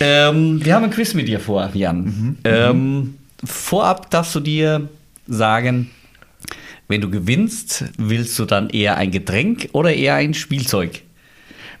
Ähm, 0.00 0.62
wir 0.62 0.74
haben 0.74 0.84
ein 0.84 0.90
Quiz 0.90 1.14
mit 1.14 1.28
dir 1.28 1.40
vor, 1.40 1.70
Jan. 1.72 2.36
Ähm, 2.44 3.14
vorab 3.42 4.10
darfst 4.10 4.34
du 4.34 4.40
dir 4.40 4.88
sagen, 5.26 5.90
wenn 6.92 7.00
du 7.00 7.08
gewinnst, 7.08 7.86
willst 7.96 8.38
du 8.38 8.44
dann 8.44 8.68
eher 8.68 8.98
ein 8.98 9.10
Getränk 9.10 9.70
oder 9.72 9.94
eher 9.94 10.16
ein 10.16 10.34
Spielzeug? 10.34 11.00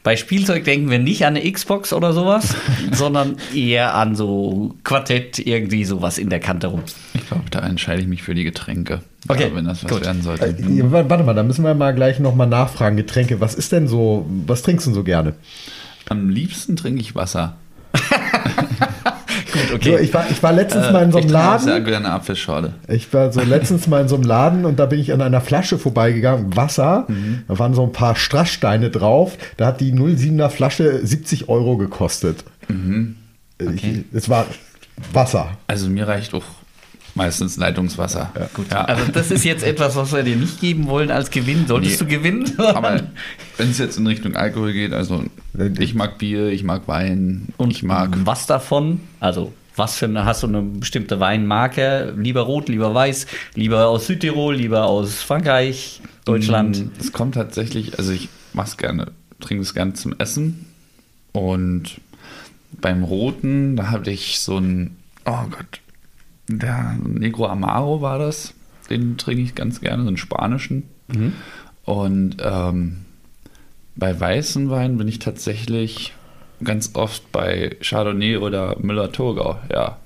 Bei 0.02 0.16
Spielzeug 0.16 0.64
denken 0.64 0.88
wir 0.90 0.98
nicht 0.98 1.26
an 1.26 1.36
eine 1.36 1.52
Xbox 1.52 1.92
oder 1.92 2.14
sowas, 2.14 2.54
sondern 2.92 3.36
eher 3.54 3.94
an 3.94 4.16
so 4.16 4.74
Quartett, 4.84 5.38
irgendwie 5.38 5.84
sowas 5.84 6.16
in 6.16 6.30
der 6.30 6.40
Kante 6.40 6.68
rum. 6.68 6.80
Ich 7.12 7.28
glaube, 7.28 7.44
da 7.50 7.60
entscheide 7.60 8.00
ich 8.00 8.08
mich 8.08 8.22
für 8.22 8.34
die 8.34 8.42
Getränke. 8.42 9.02
Okay, 9.28 9.48
Ja, 9.50 9.54
wenn 9.54 9.66
das 9.66 9.84
was 9.84 9.92
gut. 9.92 10.04
werden 10.06 10.22
sollte. 10.22 10.46
äh, 10.46 10.56
warte 10.90 11.24
mal, 11.24 11.34
da 11.34 11.42
müssen 11.42 11.62
wir 11.62 11.74
mal 11.74 11.94
gleich 11.94 12.18
nochmal 12.18 12.46
nachfragen. 12.48 12.96
Getränke, 12.96 13.38
was 13.38 13.54
ist 13.54 13.70
denn 13.70 13.88
so, 13.88 14.24
was 14.46 14.62
trinkst 14.62 14.86
du 14.86 14.90
denn 14.90 14.94
so 14.94 15.04
gerne? 15.04 15.34
Am 16.08 16.30
liebsten 16.30 16.74
trinke 16.74 17.02
ich 17.02 17.14
Wasser. 17.14 17.58
Gut, 19.52 19.84
So, 19.84 19.98
ich, 19.98 20.12
war, 20.14 20.30
ich 20.30 20.42
war 20.42 20.52
letztens 20.52 20.90
mal 20.90 21.02
in 21.04 21.12
so 21.12 21.18
einem 21.18 21.26
ich 21.26 21.32
trinke 21.32 21.48
auch 21.48 21.58
sehr 21.60 21.72
Laden. 21.74 21.84
gerne 21.86 22.10
Apfelschorle. 22.10 22.72
Ich 22.88 23.12
war 23.12 23.32
so 23.32 23.40
letztens 23.42 23.86
mal 23.86 24.00
in 24.02 24.08
so 24.08 24.14
einem 24.16 24.24
Laden 24.24 24.64
und 24.64 24.78
da 24.78 24.86
bin 24.86 24.98
ich 24.98 25.12
an 25.12 25.20
einer 25.20 25.40
Flasche 25.40 25.78
vorbeigegangen, 25.78 26.56
Wasser. 26.56 27.06
Da 27.48 27.58
waren 27.58 27.74
so 27.74 27.82
ein 27.82 27.92
paar 27.92 28.16
Strasssteine 28.16 28.90
drauf. 28.90 29.36
Da 29.56 29.66
hat 29.66 29.80
die 29.80 29.92
07er 29.92 30.48
Flasche 30.48 31.00
70 31.06 31.48
Euro 31.48 31.76
gekostet. 31.76 32.44
Ich, 33.58 33.84
es 34.12 34.28
war 34.28 34.46
Wasser. 35.12 35.50
Also 35.66 35.88
mir 35.88 36.08
reicht 36.08 36.34
auch 36.34 36.44
meistens 37.14 37.56
Leitungswasser. 37.56 38.32
Gut, 38.54 38.70
Ja. 38.70 38.84
also 38.84 39.10
das 39.12 39.30
ist 39.30 39.44
jetzt 39.44 39.62
etwas, 39.64 39.96
was 39.96 40.12
wir 40.12 40.22
dir 40.22 40.36
nicht 40.36 40.60
geben 40.60 40.86
wollen 40.86 41.10
als 41.10 41.30
Gewinn. 41.30 41.66
Solltest 41.66 42.00
Nee. 42.00 42.06
du 42.08 42.16
gewinnen? 42.18 42.58
Aber 42.58 43.02
wenn 43.58 43.70
es 43.70 43.78
jetzt 43.78 43.98
in 43.98 44.06
Richtung 44.06 44.34
Alkohol 44.36 44.72
geht, 44.72 44.92
also 44.92 45.24
ich 45.78 45.94
mag 45.94 46.18
Bier, 46.18 46.48
ich 46.48 46.64
mag 46.64 46.88
Wein, 46.88 47.48
Und 47.58 47.70
ich 47.70 47.82
mag 47.82 48.10
was 48.24 48.46
davon? 48.46 49.00
Also, 49.20 49.52
was 49.76 49.96
für 49.96 50.04
eine, 50.06 50.24
hast 50.24 50.42
du 50.42 50.46
eine 50.46 50.62
bestimmte 50.62 51.20
Weinmarke? 51.20 52.14
Lieber 52.16 52.42
rot, 52.42 52.68
lieber 52.68 52.94
weiß, 52.94 53.26
lieber 53.54 53.88
aus 53.88 54.06
Südtirol, 54.06 54.54
lieber 54.54 54.84
aus 54.86 55.22
Frankreich, 55.22 56.00
Deutschland? 56.24 56.78
Mm, 56.86 56.90
Es 57.00 57.12
kommt 57.12 57.34
tatsächlich, 57.34 57.98
also 57.98 58.12
ich 58.12 58.28
mache 58.52 58.68
es 58.68 58.76
gerne, 58.76 59.12
trinke 59.40 59.62
es 59.62 59.74
gerne 59.74 59.92
zum 59.94 60.14
Essen. 60.18 60.66
Und 61.32 62.00
beim 62.80 63.02
Roten, 63.04 63.76
da 63.76 63.90
hatte 63.90 64.10
ich 64.10 64.38
so 64.40 64.58
ein, 64.58 64.96
oh 65.24 65.44
Gott, 65.50 65.80
der 66.58 66.96
Negro 67.04 67.46
Amaro 67.46 68.00
war 68.00 68.18
das. 68.18 68.54
Den 68.90 69.16
trinke 69.16 69.42
ich 69.42 69.54
ganz 69.54 69.80
gerne, 69.80 70.02
so 70.02 70.08
einen 70.08 70.16
spanischen. 70.16 70.84
Und 71.84 72.36
ähm, 72.40 72.98
bei 73.96 74.18
weißen 74.18 74.70
Wein 74.70 74.96
bin 74.96 75.08
ich 75.08 75.18
tatsächlich 75.18 76.14
ganz 76.64 76.90
oft 76.94 77.30
bei 77.32 77.76
Chardonnay 77.80 78.36
oder 78.36 78.76
Müller-Thurgau, 78.80 79.58
ja. 79.70 79.98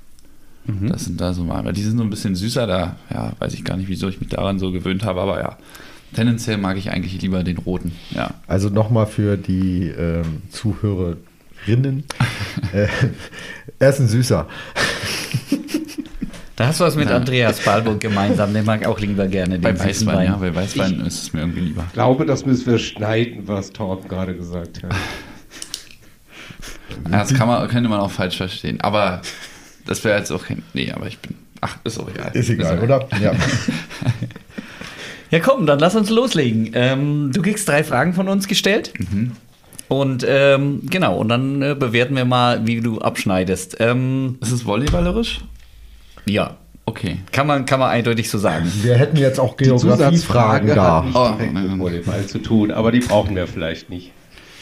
Das 0.89 1.05
sind 1.05 1.21
da 1.21 1.33
so 1.33 1.45
mal, 1.45 1.59
aber 1.59 1.73
die 1.73 1.83
sind 1.83 1.97
so 1.97 2.03
ein 2.03 2.11
bisschen 2.11 2.35
süßer, 2.35 2.67
da, 2.67 2.97
ja, 3.13 3.33
weiß 3.39 3.55
ich 3.55 3.65
gar 3.65 3.77
nicht, 3.77 3.89
wieso 3.89 4.09
ich 4.09 4.21
mich 4.21 4.31
daran 4.31 4.59
so 4.59 4.73
gewöhnt 4.73 5.05
habe, 5.05 5.21
aber 5.21 5.39
ja, 5.39 5.59
tendenziell 6.15 6.57
mag 6.57 6.77
ich 6.77 6.91
eigentlich 6.91 7.21
lieber 7.23 7.45
den 7.45 7.59
roten, 7.59 7.93
ja. 8.11 8.35
Also 8.49 8.69
nochmal 8.69 9.07
für 9.07 9.37
die 9.37 9.87
ähm, 9.87 10.43
Zuhörerinnen. 10.51 12.05
äh, 12.73 12.89
er 13.79 13.91
ist 13.91 14.01
ein 14.01 14.09
Süßer. 14.09 14.49
Da 16.57 16.69
hast 16.69 16.81
du 16.81 16.85
was 16.85 16.97
mit 16.97 17.11
Ja. 17.11 17.17
Andreas 17.17 17.61
Balburg 17.61 18.01
gemeinsam, 18.01 18.53
der 18.55 18.63
mag 18.63 18.87
auch 18.87 18.99
lieber 18.99 19.27
gerne 19.29 19.55
den 19.59 19.61
Bei 19.63 19.79
Weißwein, 19.79 20.17
Wein. 20.17 20.27
ja, 20.27 20.37
bei 20.37 20.55
Weißwein 20.55 21.01
ist 21.01 21.23
es 21.25 21.33
mir 21.35 21.41
irgendwie 21.41 21.61
lieber. 21.61 21.85
Ich 21.87 21.93
glaube, 21.93 22.25
das 22.25 22.47
müssen 22.47 22.67
wir 22.71 22.79
schneiden, 22.79 23.43
was 23.47 23.73
Torben 23.73 24.09
gerade 24.09 24.35
gesagt 24.35 24.83
hat. 24.83 24.95
Ja, 27.11 27.19
das 27.19 27.35
kann 27.35 27.47
man, 27.47 27.69
könnte 27.69 27.89
man 27.91 28.01
auch 28.01 28.11
falsch 28.11 28.39
verstehen, 28.39 28.81
aber 28.81 29.21
das 29.85 30.03
wäre 30.03 30.19
jetzt 30.19 30.31
auch 30.33 30.45
kein, 30.45 30.63
nee, 30.73 30.91
aber 30.91 31.07
ich 31.07 31.19
bin, 31.19 31.35
ach, 31.61 31.77
ist 31.85 31.99
auch 32.01 32.09
egal. 32.09 32.31
Ist 32.35 32.49
egal, 32.49 32.79
oder? 32.81 33.07
Ja. 33.23 33.33
Ja, 35.33 35.41
komm, 35.41 35.67
dann 35.67 35.81
lass 35.81 35.97
uns 35.97 36.09
loslegen. 36.09 36.71
Ähm, 36.75 37.33
du 37.35 37.43
kriegst 37.43 37.69
drei 37.69 37.83
Fragen 37.83 38.15
von 38.15 38.29
uns 38.29 38.47
gestellt. 38.47 38.93
Und 39.89 40.25
ähm, 40.29 40.83
genau, 40.89 41.17
und 41.19 41.29
dann 41.29 41.63
äh, 41.63 41.75
bewerten 41.77 42.15
wir 42.15 42.25
mal, 42.25 42.65
wie 42.65 42.81
du 42.81 43.01
abschneidest. 43.01 43.77
Ähm, 43.81 44.39
Ist 44.41 44.53
es 44.53 44.63
volleyballerisch? 44.65 45.41
Ja, 46.29 46.57
Okay. 46.89 47.19
kann 47.33 47.49
man, 47.49 47.67
kann 47.67 47.81
man 47.81 47.91
eindeutig 47.91 48.31
so 48.31 48.39
sagen. 48.39 48.71
Wir 48.83 48.95
hätten 48.95 49.17
jetzt 49.17 49.41
auch 49.41 49.57
Geografiefragen 49.57 50.69
da. 50.69 51.05
hat 51.05 51.15
Oh, 51.15 51.35
nein, 51.37 51.53
mit 51.53 51.65
nein. 51.67 51.79
Volleyball 51.81 52.25
zu 52.27 52.39
tun, 52.39 52.71
aber 52.71 52.93
die 52.93 53.01
brauchen 53.01 53.35
wir 53.35 53.49
vielleicht 53.49 53.91
nicht. 53.91 54.13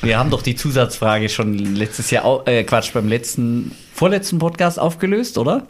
Wir 0.01 0.19
haben 0.19 0.31
doch 0.31 0.41
die 0.43 0.55
Zusatzfrage 0.55 1.29
schon 1.29 1.59
letztes 1.77 2.11
Jahr, 2.11 2.47
äh, 2.49 2.65
Quatsch, 2.65 2.93
beim 2.95 3.09
letzten, 3.09 3.73
vorletzten 3.93 4.39
Podcast 4.39 4.79
aufgelöst, 4.79 5.37
oder? 5.37 5.67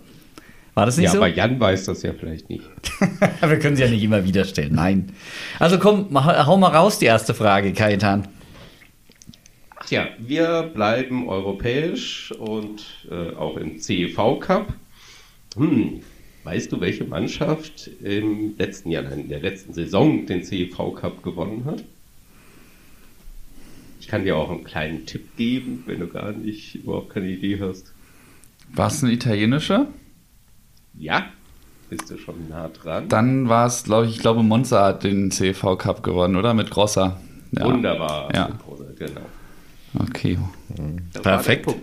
War 0.75 0.87
das 0.87 0.97
nicht 0.97 1.07
Ja, 1.07 1.11
so? 1.13 1.19
aber 1.19 1.29
Jan 1.29 1.59
weiß 1.59 1.85
das 1.87 2.03
ja 2.03 2.13
vielleicht 2.19 2.49
nicht. 2.49 2.65
Wir 3.41 3.59
können 3.59 3.77
sie 3.77 3.83
ja 3.83 3.89
nicht 3.89 4.03
immer 4.03 4.25
wieder 4.25 4.45
stellen. 4.45 4.75
Nein. 4.75 5.13
Also 5.59 5.79
komm, 5.79 6.09
hau 6.25 6.57
mal 6.57 6.69
raus 6.75 6.99
die 7.01 7.07
erste 7.07 7.35
Frage, 7.35 7.73
Kaitan. 7.73 8.27
Ach 9.77 9.91
ja, 9.91 10.07
wir 10.19 10.71
bleiben 10.75 11.29
europäisch 11.29 12.33
und 12.39 12.85
äh, 13.11 13.35
auch 13.37 13.57
im 13.57 13.79
CEV 13.79 14.39
Cup. 14.41 14.73
Hm, 15.57 16.01
weißt 16.45 16.73
du, 16.73 16.81
welche 16.81 17.05
Mannschaft 17.05 17.91
im 18.03 18.57
letzten 18.59 18.91
Jahr, 18.91 19.03
nein, 19.03 19.21
in 19.21 19.29
der 19.29 19.41
letzten 19.41 19.73
Saison 19.73 20.27
den 20.27 20.45
CEV 20.45 20.95
Cup 20.95 21.23
gewonnen 21.23 21.65
hat? 21.65 21.85
Ich 24.01 24.09
kann 24.09 24.25
dir 24.25 24.37
auch 24.37 24.51
einen 24.51 24.65
kleinen 24.65 25.07
Tipp 25.07 25.37
geben, 25.37 25.85
wenn 25.87 26.01
du 26.01 26.09
gar 26.09 26.33
nicht 26.33 26.75
überhaupt 26.75 27.11
keine 27.11 27.29
Idee 27.29 27.59
hast. 27.61 27.93
War 28.73 28.89
es 28.89 29.03
ein 29.03 29.11
italienischer? 29.11 29.87
Ja, 30.99 31.31
bist 31.89 32.11
du 32.11 32.19
schon 32.19 32.49
nah 32.49 32.69
dran. 32.69 33.09
Dann 33.09 33.49
war 33.49 33.67
es, 33.67 33.85
glaube 33.85 34.07
ich, 34.07 34.17
ich 34.17 34.21
glaube, 34.21 34.43
Monza 34.43 34.85
hat 34.85 35.05
den 35.05 35.31
CV 35.31 35.77
Cup 35.77 36.03
gewonnen, 36.03 36.37
oder? 36.37 36.55
Mit 36.55 36.71
Grosser. 36.71 37.21
Ja. 37.53 37.65
Wunderbar. 37.65 38.35
Ja. 38.35 38.51
Genau. 38.99 39.21
Okay. 39.99 40.39
Das 41.13 41.23
Perfekt. 41.23 41.67
der. 41.67 41.75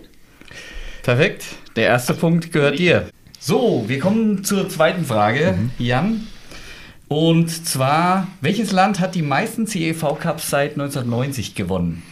Perfekt. 1.02 1.44
Der 1.76 1.86
erste 1.86 2.14
Punkt 2.14 2.52
gehört 2.52 2.78
dir. 2.78 3.08
So, 3.44 3.86
wir 3.88 3.98
kommen 3.98 4.44
zur 4.44 4.68
zweiten 4.68 5.04
Frage, 5.04 5.58
Jan. 5.76 6.28
Und 7.08 7.48
zwar, 7.66 8.28
welches 8.40 8.70
Land 8.70 9.00
hat 9.00 9.16
die 9.16 9.22
meisten 9.22 9.66
CEV 9.66 10.16
Cups 10.20 10.48
seit 10.48 10.74
1990 10.74 11.56
gewonnen? 11.56 12.04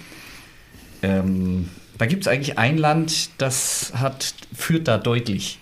Ähm, 1.03 1.69
da 1.99 2.07
gibt 2.07 2.23
es 2.23 2.27
eigentlich 2.27 2.59
ein 2.59 2.79
Land, 2.79 3.31
das 3.39 3.93
hat, 3.95 4.35
führt 4.53 4.89
da 4.89 4.99
deutlich. 4.99 5.61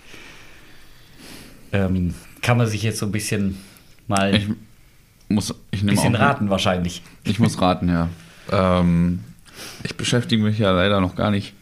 Ähm, 1.73 2.15
kann 2.41 2.57
man 2.57 2.67
sich 2.67 2.83
jetzt 2.83 2.99
so 2.99 3.05
ein 3.05 3.13
bisschen 3.13 3.59
mal 4.07 4.35
Ich 4.35 4.49
muss, 5.29 5.55
ich 5.71 5.83
ein 5.83 5.85
nehme 5.85 5.97
bisschen 5.97 6.17
auch, 6.17 6.21
raten 6.21 6.49
wahrscheinlich. 6.49 7.03
Ich 7.25 7.39
muss 7.39 7.61
raten, 7.61 7.91
ja. 7.91 8.09
Ähm, 8.51 9.23
ich 9.83 9.95
beschäftige 9.99 10.43
mich 10.43 10.59
ja 10.59 10.71
leider 10.71 11.03
noch 11.03 11.15
gar 11.15 11.31
nicht 11.31 11.53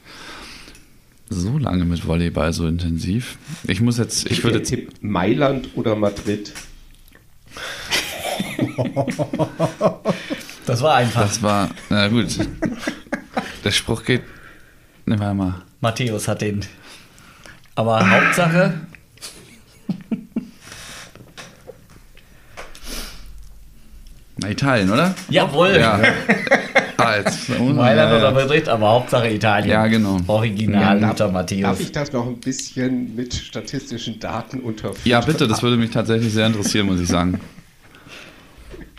so 1.28 1.58
lange 1.58 1.84
mit 1.84 2.06
Volleyball 2.06 2.52
so 2.52 2.66
intensiv. 2.66 3.38
Ich 3.66 3.80
muss 3.80 3.98
jetzt, 3.98 4.30
ich 4.30 4.42
würde 4.44 4.58
Der 4.58 4.66
Tipp 4.66 4.92
Mailand 5.00 5.70
oder 5.76 5.96
Madrid? 5.96 6.52
Das 10.66 10.82
war 10.82 10.96
einfach. 10.96 11.22
Das 11.22 11.42
war, 11.42 11.70
na 11.90 12.08
gut. 12.08 12.26
Der 13.64 13.70
Spruch 13.70 14.02
geht. 14.04 14.22
Ne, 15.06 15.18
warte 15.18 15.34
mal. 15.34 15.62
Matthäus 15.80 16.26
hat 16.26 16.40
den. 16.40 16.64
Aber 17.76 18.10
Hauptsache, 18.10 18.80
Na, 24.38 24.50
Italien, 24.50 24.90
oder? 24.90 25.14
jawohl. 25.30 25.76
Ja. 25.78 26.00
Jetzt. 27.16 27.48
Mailand 27.48 27.78
ja, 27.78 28.16
oder 28.16 28.22
ja. 28.24 28.30
Madrid, 28.32 28.68
aber 28.68 28.88
Hauptsache 28.90 29.30
Italien. 29.30 29.70
Ja, 29.70 29.86
genau. 29.86 30.18
Original 30.26 30.98
darf, 31.00 31.12
Luther 31.12 31.24
darf 31.24 31.32
Matthäus. 31.32 31.80
ich 31.80 31.92
das 31.92 32.12
noch 32.12 32.26
ein 32.26 32.38
bisschen 32.38 33.14
mit 33.14 33.32
statistischen 33.32 34.18
Daten 34.18 34.60
unterfüttern? 34.60 35.02
Ja, 35.04 35.20
bitte, 35.20 35.46
das 35.46 35.62
würde 35.62 35.76
mich 35.76 35.90
tatsächlich 35.90 36.32
sehr 36.32 36.46
interessieren, 36.46 36.86
muss 36.86 37.00
ich 37.00 37.08
sagen. 37.08 37.40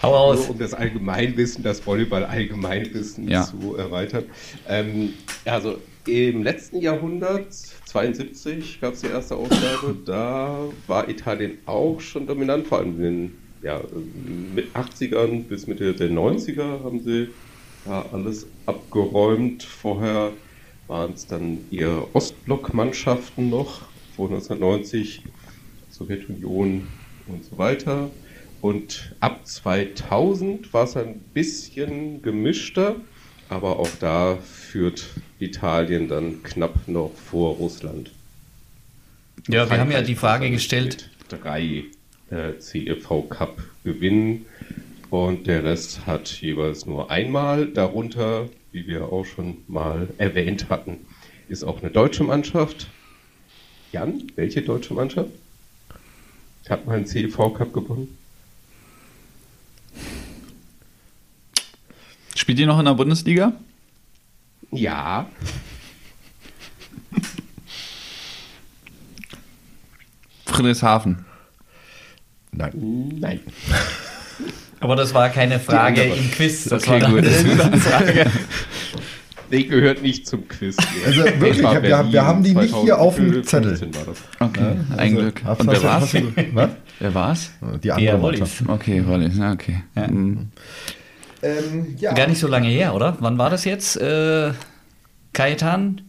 Hau 0.01 0.09
Nur 0.09 0.19
aus. 0.19 0.47
um 0.49 0.57
das 0.57 0.73
Allgemeinwissen, 0.73 1.63
das 1.63 1.85
Volleyball-Allgemeinwissen 1.85 3.27
Ja. 3.27 3.43
zu 3.43 3.75
erweitern. 3.75 4.23
Ähm, 4.69 5.13
also 5.45 5.77
im 6.07 6.43
letzten 6.43 6.79
Jahrhundert, 6.79 7.47
72 7.85 8.79
gab 8.79 8.93
es 8.93 9.01
die 9.01 9.07
erste 9.07 9.35
Ausgabe, 9.35 9.95
da 10.05 10.59
war 10.87 11.09
Italien 11.09 11.57
auch 11.65 11.99
schon 11.99 12.25
dominant, 12.25 12.67
vor 12.67 12.77
allem 12.79 12.95
in 12.97 13.01
den 13.01 13.37
ja, 13.61 13.81
mit 14.53 14.75
80ern 14.75 15.43
bis 15.43 15.67
Mitte 15.67 15.93
der 15.93 16.09
90er 16.09 16.83
haben 16.83 17.01
sie 17.03 17.29
ja, 17.85 18.05
alles 18.11 18.45
abgeräumt. 18.65 19.63
Vorher 19.63 20.31
waren 20.87 21.13
es 21.13 21.27
dann 21.27 21.59
eher 21.71 22.07
Ostblock-Mannschaften 22.13 23.49
noch, 23.49 23.81
vor 24.15 24.29
1990 24.29 25.21
Sowjetunion 25.89 26.87
und 27.27 27.45
so 27.45 27.57
weiter. 27.57 28.09
Und 28.61 29.13
ab 29.19 29.45
2000 29.45 30.73
war 30.73 30.85
es 30.85 30.97
ein 30.97 31.19
bisschen 31.33 32.21
gemischter, 32.21 32.95
aber 33.49 33.79
auch 33.79 33.89
da 33.99 34.37
führt 34.37 35.07
Italien 35.39 36.07
dann 36.07 36.43
knapp 36.43 36.87
noch 36.87 37.11
vor 37.13 37.55
Russland. 37.55 38.11
Ja, 39.47 39.69
wir 39.69 39.79
haben 39.79 39.91
ja 39.91 40.01
die 40.01 40.15
Frage 40.15 40.49
gestellt. 40.49 41.09
Drei 41.29 41.85
äh, 42.29 42.59
CEV 42.59 43.29
Cup 43.29 43.61
gewinnen 43.83 44.45
und 45.09 45.47
der 45.47 45.63
Rest 45.63 46.05
hat 46.05 46.29
jeweils 46.41 46.85
nur 46.85 47.09
einmal. 47.09 47.67
Darunter, 47.67 48.49
wie 48.71 48.87
wir 48.87 49.11
auch 49.11 49.25
schon 49.25 49.57
mal 49.67 50.09
erwähnt 50.17 50.69
hatten, 50.69 50.97
ist 51.47 51.63
auch 51.63 51.81
eine 51.81 51.91
deutsche 51.91 52.23
Mannschaft. 52.23 52.87
Jan, 53.91 54.23
welche 54.35 54.61
deutsche 54.61 54.93
Mannschaft? 54.93 55.31
Hat 56.69 56.85
mal 56.85 56.97
einen 56.97 57.05
CEV 57.05 57.53
Cup 57.53 57.73
gewonnen? 57.73 58.17
Spielt 62.35 62.59
ihr 62.59 62.67
noch 62.67 62.79
in 62.79 62.85
der 62.85 62.93
Bundesliga? 62.93 63.53
Ja. 64.71 65.29
Friedrichshafen. 70.45 71.26
Nein. 72.57 73.11
Nein. 73.19 73.39
Aber 74.79 74.95
das 74.95 75.13
war 75.13 75.29
keine 75.29 75.59
Frage 75.59 76.03
im 76.03 76.31
Quiz. 76.31 76.65
Das 76.65 76.83
Okay, 76.83 77.01
war 77.01 77.09
gut. 77.09 77.19
eine 77.19 77.31
Zusatzfrage. 77.31 78.25
Nee, 79.49 79.63
gehört 79.63 80.01
nicht 80.01 80.27
zum 80.27 80.47
Quiz. 80.47 80.75
Also 81.05 81.23
wirklich, 81.23 81.55
Das 81.57 81.63
war 81.63 81.81
wir- 81.81 82.11
wir 82.11 82.25
haben 82.25 82.43
die 82.43 82.53
nicht 82.53 82.75
hier 82.75 82.99
auf 82.99 83.15
dem 83.15 83.43
2015 83.43 83.95
war 83.95 84.01
das. 84.05 84.17
Okay, 84.39 84.61
ein 84.61 84.99
Also, 84.99 85.15
Glück. 85.15 85.41
hast- 85.45 85.61
Und 85.61 85.71
wer 85.71 85.83
war's? 85.83 86.11
du- 86.11 86.33
Was? 86.53 86.69
Wer 86.99 87.13
war's? 87.15 87.51
Die 87.75 87.87
Der 87.87 87.95
andere 87.95 88.21
Wollis. 88.21 88.39
Mannschaft. 88.41 88.69
Okay, 88.69 89.03
Wolli. 89.07 89.27
Ja, 89.29 89.51
okay. 89.53 89.83
Ja. 89.95 90.07
Mhm. 90.07 90.49
Ähm, 91.43 91.95
ja. 91.99 92.13
Gar 92.13 92.27
nicht 92.27 92.39
so 92.39 92.47
lange 92.47 92.67
her, 92.67 92.93
oder? 92.93 93.15
Wann 93.19 93.37
war 93.37 93.49
das 93.49 93.63
jetzt? 93.65 93.95
Äh, 93.97 94.51
Kajetan? 95.33 96.01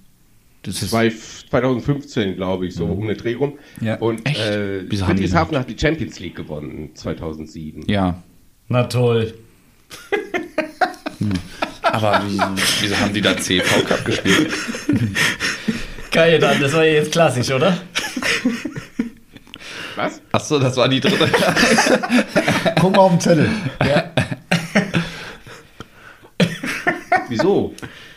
Das 0.68 0.82
ist 0.82 0.90
Zwei- 0.90 1.10
2015, 1.50 2.36
glaube 2.36 2.66
ich, 2.66 2.74
so 2.74 2.84
um 2.84 3.02
eine 3.04 3.14
Dreh 3.16 3.34
rum. 3.34 3.58
Ja. 3.80 3.94
Und 3.96 4.26
Echt? 4.28 4.38
äh, 4.38 4.80
Friedrichshafen 4.80 5.56
hat 5.58 5.68
die 5.70 5.78
Champions 5.78 6.18
League 6.20 6.36
gewonnen 6.36 6.90
2007. 6.94 7.84
Ja. 7.88 8.22
Na 8.68 8.84
toll. 8.84 9.32
Aber 11.82 12.22
wieso, 12.26 12.42
wieso 12.82 12.96
haben 13.00 13.14
die 13.14 13.22
da 13.22 13.34
CV 13.34 13.64
Cup 13.86 14.04
gespielt? 14.04 14.52
Kajetan, 16.10 16.60
das 16.60 16.74
war 16.74 16.84
ja 16.84 16.92
jetzt 16.94 17.12
klassisch, 17.12 17.50
oder? 17.50 17.78
Was? 19.96 20.20
Achso, 20.32 20.58
das 20.58 20.76
war 20.76 20.86
die 20.88 21.00
dritte. 21.00 21.28
Guck 22.78 22.92
mal 22.94 22.98
auf 23.02 23.12
den 23.12 23.20
Zettel. 23.20 23.48
Wieso? 27.28 27.74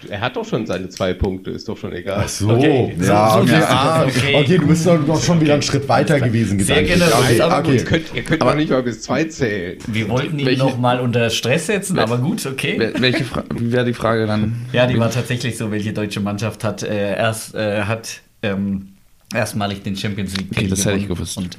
Er 0.09 0.21
hat 0.21 0.35
doch 0.35 0.45
schon 0.45 0.65
seine 0.65 0.89
zwei 0.89 1.13
Punkte, 1.13 1.51
ist 1.51 1.67
doch 1.69 1.77
schon 1.77 1.93
egal. 1.93 2.21
Ach 2.25 2.29
so. 2.29 2.49
Okay, 2.49 2.95
ja, 2.99 3.29
so 3.33 3.39
okay. 3.39 3.47
siehst 3.49 3.61
du 3.61 3.71
Ah, 3.71 4.03
okay. 4.05 4.35
okay. 4.35 4.57
du 4.57 4.67
bist 4.67 4.85
doch 4.87 5.05
doch 5.05 5.21
schon 5.23 5.39
wieder 5.41 5.53
einen 5.53 5.61
Schritt 5.61 5.87
weiter 5.87 6.19
gewesen. 6.19 6.59
Sehr 6.59 6.83
generös, 6.83 7.13
Okay, 7.13 7.41
aber 7.41 7.59
okay. 7.59 7.75
Ihr 7.77 7.83
könnt, 7.85 8.05
ihr 8.15 8.23
könnt 8.23 8.41
doch 8.41 8.55
nicht 8.55 8.69
mal 8.71 8.83
bis 8.83 9.01
zwei 9.01 9.23
zählen. 9.25 9.77
Wir 9.87 10.09
wollten 10.09 10.39
ihn 10.39 10.45
Welche- 10.45 10.63
noch 10.63 10.77
mal 10.77 10.99
unter 10.99 11.29
Stress 11.29 11.67
setzen, 11.67 11.99
aber 11.99 12.17
gut, 12.17 12.45
okay. 12.45 12.77
Wel- 12.79 13.01
Welche 13.01 13.23
Fra 13.23 13.43
wie 13.55 13.71
wäre 13.71 13.85
die 13.85 13.93
Frage 13.93 14.25
dann? 14.27 14.55
Ja, 14.73 14.87
die 14.87 14.97
war 14.99 15.11
tatsächlich 15.11 15.57
so, 15.57 15.71
welche 15.71 15.93
deutsche 15.93 16.19
Mannschaft 16.19 16.63
hat 16.63 16.83
äh, 16.83 17.15
erst 17.15 17.53
äh, 17.55 17.83
hat 17.83 18.21
ähm, 18.43 18.89
erstmalig 19.33 19.81
den 19.83 19.95
Champions 19.95 20.35
League 20.35 20.47
Okay, 20.51 20.67
das 20.67 20.85
hätte 20.85 20.97
ich 20.97 21.07
gewusst. 21.07 21.37
Und 21.37 21.57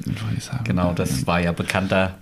genau, 0.63 0.93
das 0.93 1.25
war 1.25 1.39
ja 1.41 1.51
bekannter. 1.51 2.15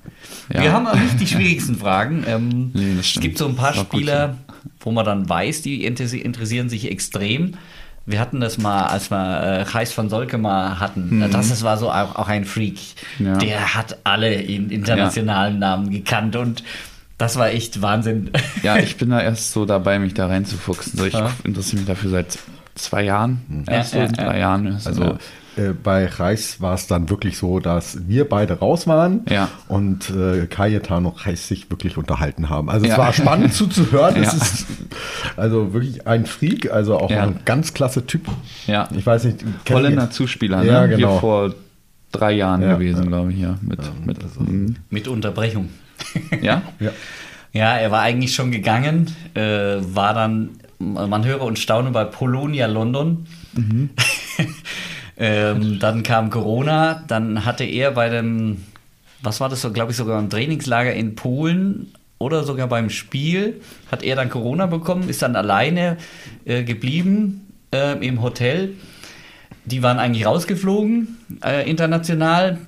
Ja. 0.53 0.61
Wir 0.61 0.71
haben 0.73 0.87
aber 0.87 0.99
nicht 0.99 1.19
die 1.19 1.27
schwierigsten 1.27 1.75
Fragen. 1.75 2.23
Ähm, 2.27 2.71
Nee, 2.73 2.97
es 2.99 3.19
gibt 3.19 3.37
so 3.37 3.47
ein 3.47 3.55
paar 3.55 3.73
gut 3.73 3.85
Spieler, 3.87 4.37
wo 4.79 4.91
man 4.91 5.05
dann 5.05 5.27
weiß, 5.29 5.61
die 5.61 5.83
interessieren 5.85 6.69
sich 6.69 6.89
extrem. 6.91 7.53
Wir 8.05 8.19
hatten 8.19 8.39
das 8.39 8.57
mal, 8.57 8.87
als 8.87 9.11
wir 9.11 9.61
äh, 9.61 9.71
Gijs 9.71 9.95
van 9.97 10.09
Solke 10.09 10.37
mal 10.39 10.79
hatten. 10.79 11.23
Das 11.31 11.51
ist, 11.51 11.63
war 11.63 11.77
so 11.77 11.91
auch, 11.91 12.15
auch 12.15 12.27
ein 12.27 12.45
Freak. 12.45 12.79
Mhm. 13.19 13.25
Ja. 13.27 13.37
Der 13.37 13.75
hat 13.75 13.97
alle 14.03 14.33
in 14.33 14.69
internationalen 14.71 15.59
Namen 15.59 15.91
gekannt 15.91 16.35
und 16.35 16.63
das 17.19 17.37
war 17.37 17.49
echt 17.51 17.81
Wahnsinn. 17.83 18.31
Ja, 18.63 18.77
ich 18.79 18.97
bin 18.97 19.11
da 19.11 19.21
erst 19.21 19.51
so 19.51 19.65
dabei, 19.65 19.99
mich 19.99 20.15
da 20.15 20.25
reinzufuchsen. 20.25 20.97
So, 20.97 21.05
ich 21.05 21.13
Ja. 21.13 21.31
interessiere 21.43 21.77
mich 21.77 21.87
dafür 21.87 22.09
seit 22.09 22.39
zwei 22.75 23.03
Jahren. 23.03 23.41
Ja, 23.67 23.73
Erst 23.73 23.93
ja, 23.93 24.03
in 24.05 24.13
ja. 24.13 24.23
drei 24.25 24.39
Jahren. 24.39 24.65
ist, 24.67 24.87
Also 24.87 25.03
ja. 25.03 25.17
äh, 25.57 25.73
bei 25.73 26.05
Reis 26.05 26.61
war 26.61 26.73
es 26.75 26.87
dann 26.87 27.09
wirklich 27.09 27.37
so, 27.37 27.59
dass 27.59 28.07
wir 28.07 28.27
beide 28.27 28.59
raus 28.59 28.87
waren 28.87 29.25
Ja. 29.29 29.49
und 29.67 30.09
äh, 30.09 30.47
Cayetano 30.47 31.09
und 31.09 31.25
Reis 31.25 31.47
sich 31.47 31.69
wirklich 31.69 31.97
unterhalten 31.97 32.49
haben. 32.49 32.69
Also 32.69 32.85
es 32.85 32.91
Ja. 32.91 32.97
war 32.97 33.13
spannend 33.13 33.53
zuzuhören. 33.53 34.15
Es 34.15 34.31
Ja. 34.31 34.37
ist 34.37 34.65
also 35.37 35.73
wirklich 35.73 36.07
ein 36.07 36.25
Freak, 36.25 36.71
also 36.71 36.97
auch 36.97 37.09
Ja. 37.11 37.23
ein 37.23 37.39
ganz 37.45 37.73
klasse 37.73 38.05
Typ. 38.05 38.27
Ja. 38.67 38.87
Ich 38.95 39.05
weiß 39.05 39.25
nicht, 39.25 39.43
Holländer 39.69 40.03
ihr- 40.03 40.11
Zuspieler, 40.11 40.63
Ja, 40.63 40.81
ne? 40.87 40.95
genau. 40.95 41.11
Hier 41.11 41.19
vor 41.19 41.53
drei 42.11 42.33
Jahren 42.33 42.61
Ja, 42.61 42.73
gewesen, 42.73 43.03
ja. 43.03 43.07
glaube 43.07 43.31
ich, 43.33 43.39
ja. 43.39 43.57
Mit, 43.61 43.79
mit, 44.05 44.39
mhm. 44.39 44.75
Mit 44.89 45.07
Unterbrechung. 45.07 45.69
ja? 46.41 46.61
Ja. 46.79 46.91
Ja, 47.53 47.75
er 47.75 47.91
war 47.91 48.01
eigentlich 48.01 48.33
schon 48.33 48.49
gegangen, 48.51 49.13
äh, 49.33 49.41
war 49.81 50.13
dann, 50.13 50.51
man 50.81 51.25
höre 51.25 51.41
und 51.41 51.59
staune, 51.59 51.91
bei 51.91 52.05
Polonia 52.05 52.67
London. 52.67 53.27
ähm, 55.17 55.79
dann 55.79 56.03
kam 56.03 56.29
Corona, 56.29 57.03
dann 57.07 57.45
hatte 57.45 57.63
er 57.63 57.91
bei 57.91 58.09
dem, 58.09 58.63
was 59.21 59.39
war 59.39 59.49
das 59.49 59.61
so, 59.61 59.71
glaube 59.71 59.91
ich, 59.91 59.97
sogar 59.97 60.19
im 60.19 60.29
Trainingslager 60.29 60.93
in 60.93 61.15
Polen 61.15 61.93
oder 62.17 62.43
sogar 62.43 62.67
beim 62.67 62.89
Spiel, 62.89 63.61
hat 63.91 64.03
er 64.03 64.15
dann 64.15 64.29
Corona 64.29 64.67
bekommen, 64.67 65.09
ist 65.09 65.21
dann 65.21 65.35
alleine 65.35 65.97
äh, 66.45 66.63
geblieben 66.63 67.47
äh, 67.73 68.05
im 68.05 68.21
Hotel. 68.21 68.75
Die 69.65 69.83
waren 69.83 69.99
eigentlich 69.99 70.25
rausgeflogen, 70.25 71.17
äh, 71.43 71.69
international. 71.69 72.59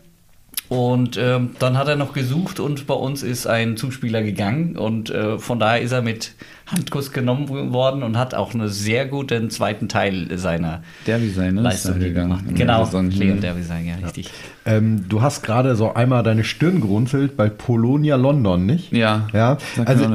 Und 0.74 1.18
ähm, 1.22 1.52
dann 1.60 1.78
hat 1.78 1.88
er 1.88 1.95
noch 1.95 2.14
gesucht 2.14 2.60
und 2.60 2.88
bei 2.88 2.95
uns 2.95 3.22
ist 3.22 3.45
ein 3.45 3.78
Zuspieler 3.78 4.24
gegangen 4.24 4.76
und 4.76 5.12
äh, 5.12 5.38
von 5.38 5.60
daher 5.60 5.82
ist 5.82 5.91
er 5.91 6.02
mit 6.02 6.34
Handkuss 6.66 7.12
genommen 7.12 7.48
worden 7.74 8.02
und 8.02 8.18
hat 8.18 8.34
auch 8.34 8.56
einen 8.56 8.68
sehr 8.70 9.06
guten 9.06 9.52
zweiten 9.52 9.88
Teil 9.88 10.36
seiner 10.40 10.82
Derby 11.06 11.30
sein, 11.30 11.54
ne? 11.54 11.60
Ist 11.62 11.64
Leistung 11.66 12.00
gegangen. 12.00 12.30
gemacht. 12.48 12.56
Genau. 12.56 12.90
Leon 13.02 13.40
Derby 13.40 13.62
sein, 13.62 13.86
ja, 13.86 13.95
richtig. 14.04 14.32
Ähm, 14.66 15.06
du 15.08 15.22
hast 15.22 15.44
gerade 15.44 15.76
so 15.76 15.94
einmal 15.94 16.24
deine 16.24 16.44
Stirn 16.44 16.82
gerunzelt 16.82 17.38
bei 17.38 17.50
Polonia 17.50 18.16
London, 18.16 18.66
nicht? 18.66 18.91
Ja, 18.91 19.28
Ja, 19.32 19.58
also. 19.86 20.10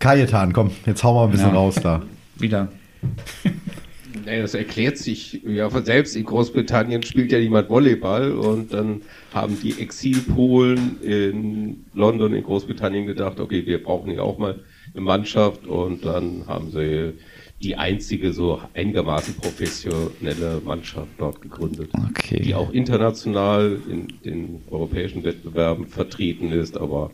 Kajetan, 0.00 0.52
komm, 0.52 0.72
jetzt 0.86 1.04
hau 1.04 1.14
mal 1.14 1.26
ein 1.26 1.30
bisschen 1.30 1.50
Ja. 1.50 1.54
raus 1.54 1.76
da. 1.80 2.02
Wieder. 2.36 2.66
Nee, 4.24 4.40
das 4.40 4.54
erklärt 4.54 4.98
sich 4.98 5.42
ja 5.44 5.68
von 5.70 5.84
selbst. 5.84 6.16
In 6.16 6.24
Großbritannien 6.24 7.02
spielt 7.02 7.32
ja 7.32 7.38
niemand 7.38 7.68
Volleyball 7.68 8.32
und 8.32 8.72
dann 8.72 9.02
haben 9.32 9.58
die 9.60 9.80
Exilpolen 9.80 11.00
in 11.02 11.84
London, 11.94 12.34
in 12.34 12.42
Großbritannien 12.42 13.06
gedacht, 13.06 13.40
okay, 13.40 13.66
wir 13.66 13.82
brauchen 13.82 14.10
hier 14.10 14.24
auch 14.24 14.38
mal 14.38 14.60
eine 14.94 15.00
Mannschaft 15.02 15.66
und 15.66 16.04
dann 16.04 16.46
haben 16.46 16.70
sie 16.70 17.14
die 17.62 17.76
einzige 17.76 18.32
so 18.32 18.60
einigermaßen 18.74 19.34
professionelle 19.34 20.60
Mannschaft 20.64 21.08
dort 21.18 21.40
gegründet, 21.40 21.90
Okay. 22.10 22.42
die 22.42 22.54
auch 22.54 22.72
international 22.72 23.78
in 23.88 24.08
den 24.24 24.62
europäischen 24.70 25.22
Wettbewerben 25.22 25.86
vertreten 25.86 26.50
ist, 26.50 26.76
aber 26.76 27.12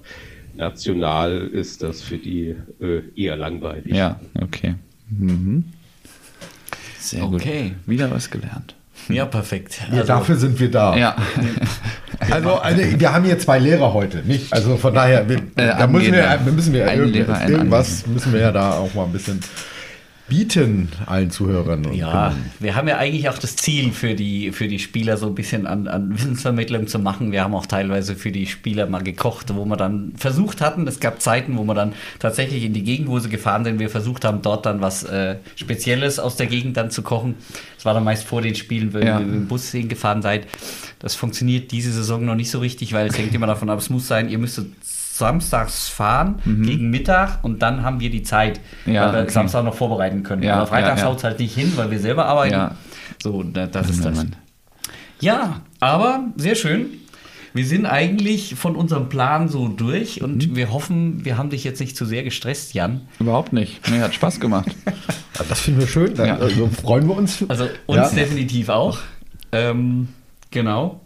national 0.57 1.49
ist 1.49 1.83
das 1.83 2.03
für 2.03 2.17
die 2.17 2.55
äh, 2.81 3.03
eher 3.15 3.37
langweilig. 3.37 3.95
Ja, 3.95 4.19
okay. 4.41 4.75
Mhm. 5.11 5.65
Sehr 7.11 7.25
Okay. 7.25 7.71
gut. 7.71 7.77
Wieder 7.87 8.11
was 8.11 8.31
gelernt. 8.31 8.75
Ja, 9.09 9.25
perfekt. 9.27 9.81
Ja, 9.91 9.99
Also, 9.99 10.07
dafür 10.09 10.37
sind 10.37 10.59
wir 10.61 10.71
da. 10.71 10.97
Ja. 10.97 11.17
Also, 12.31 12.57
also 12.57 12.83
wir 13.01 13.13
haben 13.13 13.25
hier 13.25 13.39
zwei 13.39 13.61
Lehrer 13.61 13.95
heute, 13.95 14.19
nicht? 14.25 14.53
Also 14.53 14.77
von 14.77 14.93
daher, 14.93 15.29
wir, 15.29 15.41
da 15.55 15.87
müssen 15.87 16.13
wir, 16.13 16.41
wir 16.45 16.53
müssen 16.53 16.73
wir 16.73 16.93
irgendwas 16.93 18.07
müssen 18.09 18.33
wir 18.33 18.41
ja 18.41 18.51
da 18.51 18.73
auch 18.73 18.93
mal 18.95 19.05
ein 19.05 19.13
bisschen 19.13 19.39
bieten 20.29 20.89
allen 21.07 21.31
Zuhörern. 21.31 21.87
Und 21.87 21.95
Ja, 21.95 22.29
Kunden. 22.31 22.51
wir 22.61 22.75
haben 22.75 22.87
ja 22.89 22.99
eigentlich 22.99 23.29
auch 23.29 23.39
das 23.39 23.57
Ziel 23.57 23.93
für 23.93 24.15
die, 24.15 24.53
für 24.53 24.69
die 24.69 24.79
Spieler 24.79 25.17
so 25.17 25.27
ein 25.27 25.35
bisschen 25.35 25.67
an, 25.67 25.89
an 25.89 26.13
Wissensvermittlung 26.15 26.87
zu 26.87 26.99
machen. 26.99 27.33
Wir 27.33 27.43
haben 27.43 27.55
auch 27.55 27.67
teilweise 27.67 28.15
für 28.15 28.31
die 28.31 28.47
Spieler 28.47 28.87
mal 28.87 29.03
gekocht, 29.03 29.55
wo 29.55 29.65
wir 29.65 29.77
dann 29.77 30.13
versucht 30.17 30.61
hatten, 30.61 30.87
es 30.87 31.01
gab 31.01 31.23
Zeiten, 31.23 31.57
wo 31.57 31.65
wir 31.65 31.75
dann 31.75 31.93
tatsächlich 32.19 32.65
in 32.65 32.73
die 32.75 32.85
Gegend, 32.85 33.09
wo 33.09 33.19
sie 33.19 33.29
gefahren 33.31 33.65
sind, 33.65 33.79
wir 33.79 33.91
versucht 33.91 34.25
haben, 34.25 34.43
dort 34.43 34.67
dann 34.67 34.81
was 34.81 35.03
äh, 35.05 35.37
Spezielles 35.57 36.19
aus 36.19 36.37
der 36.37 36.47
Gegend 36.47 36.77
dann 36.77 36.91
zu 36.91 37.03
kochen. 37.03 37.35
Das 37.77 37.85
war 37.85 37.95
dann 37.95 38.05
meist 38.05 38.25
vor 38.25 38.43
den 38.43 38.55
Spielen, 38.55 38.93
wenn 38.93 39.07
Ja. 39.07 39.19
ihr 39.21 39.25
mit 39.27 39.35
dem 39.35 39.49
Bus 39.49 39.71
hingefahren 39.71 40.21
seid. 40.23 40.47
Das 40.99 41.15
funktioniert 41.15 41.71
diese 41.71 41.93
Saison 41.93 42.25
noch 42.25 42.35
nicht 42.35 42.51
so 42.51 42.59
richtig, 42.59 42.93
weil 42.93 43.07
es 43.07 43.17
hängt 43.17 43.35
immer 43.35 43.47
davon 43.47 43.71
ab, 43.71 43.79
es 43.79 43.89
muss 43.89 44.09
sein, 44.09 44.29
ihr 44.29 44.39
müsstet 44.39 44.67
samstags 45.19 45.89
fahren 45.89 46.37
gegen 46.45 46.91
Mittag 46.91 47.43
und 47.43 47.61
dann 47.63 47.83
haben 47.83 48.01
wir 48.01 48.11
die 48.11 48.23
Zeit, 48.23 48.61
Mhm. 48.87 48.93
Ja, 48.95 49.07
weil 49.07 49.13
wir 49.15 49.23
okay. 49.23 49.31
Samstag 49.33 49.65
noch 49.65 49.75
vorbereiten 49.75 50.23
können. 50.23 50.43
Ja, 50.43 50.57
Aber 50.57 50.67
Freitag 50.69 50.91
ja, 50.91 50.97
ja. 50.97 51.03
schaut 51.03 51.19
es 51.19 51.25
halt 51.25 51.39
nicht 51.39 51.55
hin, 51.55 51.73
weil 51.77 51.91
wir 51.91 51.99
selber 52.01 52.27
arbeiten. 52.27 52.55
Ja. 52.55 52.77
So, 53.23 53.43
da, 53.43 53.67
das 53.67 53.91
ist 53.91 54.05
das. 54.05 54.17
Mann. 54.17 54.37
Ja, 55.21 55.63
aber 55.81 56.25
sehr 56.37 56.55
schön. 56.55 56.87
Wir 57.55 57.67
sind 57.67 57.87
eigentlich 57.87 58.55
von 58.55 58.77
unserem 58.77 59.09
Plan 59.09 59.49
so 59.49 59.69
durch 59.69 60.19
Mhm. 60.21 60.25
und 60.25 60.57
wir 60.57 60.73
hoffen, 60.73 61.25
wir 61.25 61.37
haben 61.39 61.51
dich 61.51 61.65
jetzt 61.65 61.81
nicht 61.81 61.97
zu 61.97 62.05
sehr 62.05 62.23
gestresst, 62.23 62.75
Jan. 62.75 63.01
Überhaupt 63.19 63.53
nicht. 63.53 63.81
Nee, 63.91 64.01
hat 64.01 64.15
Spaß 64.15 64.41
gemacht. 64.41 64.69
Das 65.49 65.61
finden 65.61 65.79
wir 65.81 65.87
schön. 65.87 66.15
Dann, 66.15 66.27
Ja. 66.27 66.37
Also 66.39 66.67
freuen 66.67 67.07
wir 67.07 67.17
uns. 67.17 67.45
Also 67.49 67.69
uns 67.87 67.97
ja. 67.97 68.09
definitiv 68.11 68.69
auch. 68.71 68.99
Ähm, 69.53 70.09
genau. 70.51 71.01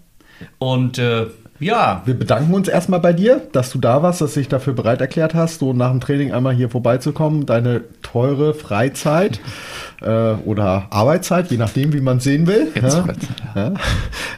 Und 0.58 0.96
äh, 0.96 1.26
ja, 1.58 2.02
Wir 2.04 2.14
bedanken 2.14 2.52
uns 2.54 2.68
erstmal 2.68 3.00
bei 3.00 3.12
dir, 3.12 3.40
dass 3.52 3.70
du 3.70 3.78
da 3.78 4.02
warst, 4.02 4.20
dass 4.20 4.34
du 4.34 4.40
dich 4.40 4.48
dafür 4.48 4.72
bereit 4.72 5.00
erklärt 5.00 5.34
hast, 5.34 5.60
so 5.60 5.72
nach 5.72 5.90
dem 5.90 6.00
Training 6.00 6.32
einmal 6.32 6.54
hier 6.54 6.68
vorbeizukommen, 6.68 7.46
deine 7.46 7.82
teure 8.02 8.54
Freizeit 8.54 9.40
äh, 10.02 10.32
oder 10.44 10.88
Arbeitszeit, 10.90 11.50
je 11.50 11.58
nachdem, 11.58 11.92
wie 11.92 12.00
man 12.00 12.16
es 12.16 12.24
sehen 12.24 12.46
will, 12.46 12.68
Jetzt 12.74 13.02
ja, 13.54 13.74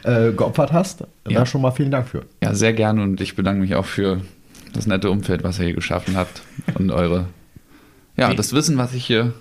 äh, 0.03 0.31
geopfert 0.33 0.71
hast. 0.71 1.01
Ja. 1.27 1.39
Da 1.39 1.45
schon 1.45 1.61
mal 1.61 1.71
vielen 1.71 1.91
Dank 1.91 2.07
für. 2.07 2.23
Ja, 2.43 2.53
sehr 2.53 2.73
gerne 2.73 3.01
und 3.01 3.19
ich 3.21 3.35
bedanke 3.35 3.61
mich 3.61 3.75
auch 3.75 3.85
für 3.85 4.21
das 4.73 4.85
nette 4.85 5.09
Umfeld, 5.09 5.43
was 5.43 5.57
ihr 5.59 5.65
hier 5.65 5.73
geschaffen 5.73 6.15
habt 6.15 6.41
und 6.75 6.91
eure, 6.91 7.25
ja, 8.17 8.33
das 8.33 8.53
Wissen, 8.53 8.77
was 8.77 8.93
ich 8.93 9.05
hier 9.05 9.33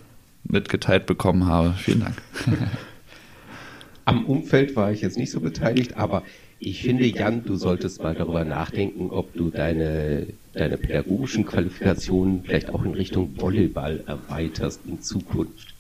mitgeteilt 0.45 1.07
bekommen 1.07 1.47
habe. 1.47 1.75
Vielen 1.77 2.01
Dank. 2.01 2.15
Am 4.05 4.27
Umfeld 4.27 4.77
war 4.77 4.93
ich 4.93 5.01
jetzt 5.01 5.17
nicht 5.17 5.31
so 5.31 5.41
beteiligt, 5.41 5.97
aber 5.97 6.23
ich 6.67 6.83
finde, 6.83 7.07
Jan, 7.07 7.45
du 7.45 7.57
solltest 7.57 8.03
mal 8.03 8.15
darüber 8.15 8.45
nachdenken, 8.45 9.11
ob 9.11 9.35
du 9.35 9.51
deine, 9.51 10.27
deine 10.55 10.79
pädagogischen 10.79 11.45
Qualifikationen 11.45 12.43
vielleicht 12.45 12.71
auch 12.71 12.85
in 12.85 12.95
Richtung 12.95 13.37
Volleyball 13.37 14.03
erweiterst 14.07 14.81
in 14.87 15.03
Zukunft. 15.03 15.75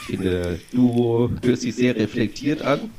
Ich 0.00 0.16
finde, 0.16 0.58
du 0.72 1.30
hörst 1.42 1.64
dich 1.64 1.74
sehr 1.74 1.96
reflektiert 1.96 2.62
an 2.62 2.90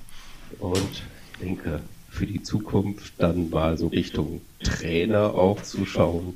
und 0.60 1.04
denke, 1.42 1.82
für 2.10 2.28
die 2.28 2.44
Zukunft 2.44 3.14
dann 3.18 3.50
mal 3.50 3.78
so 3.78 3.88
Richtung 3.88 4.42
Trainer 4.64 5.34
auch 5.34 5.62
zu 5.62 5.86
schauen. 5.86 6.36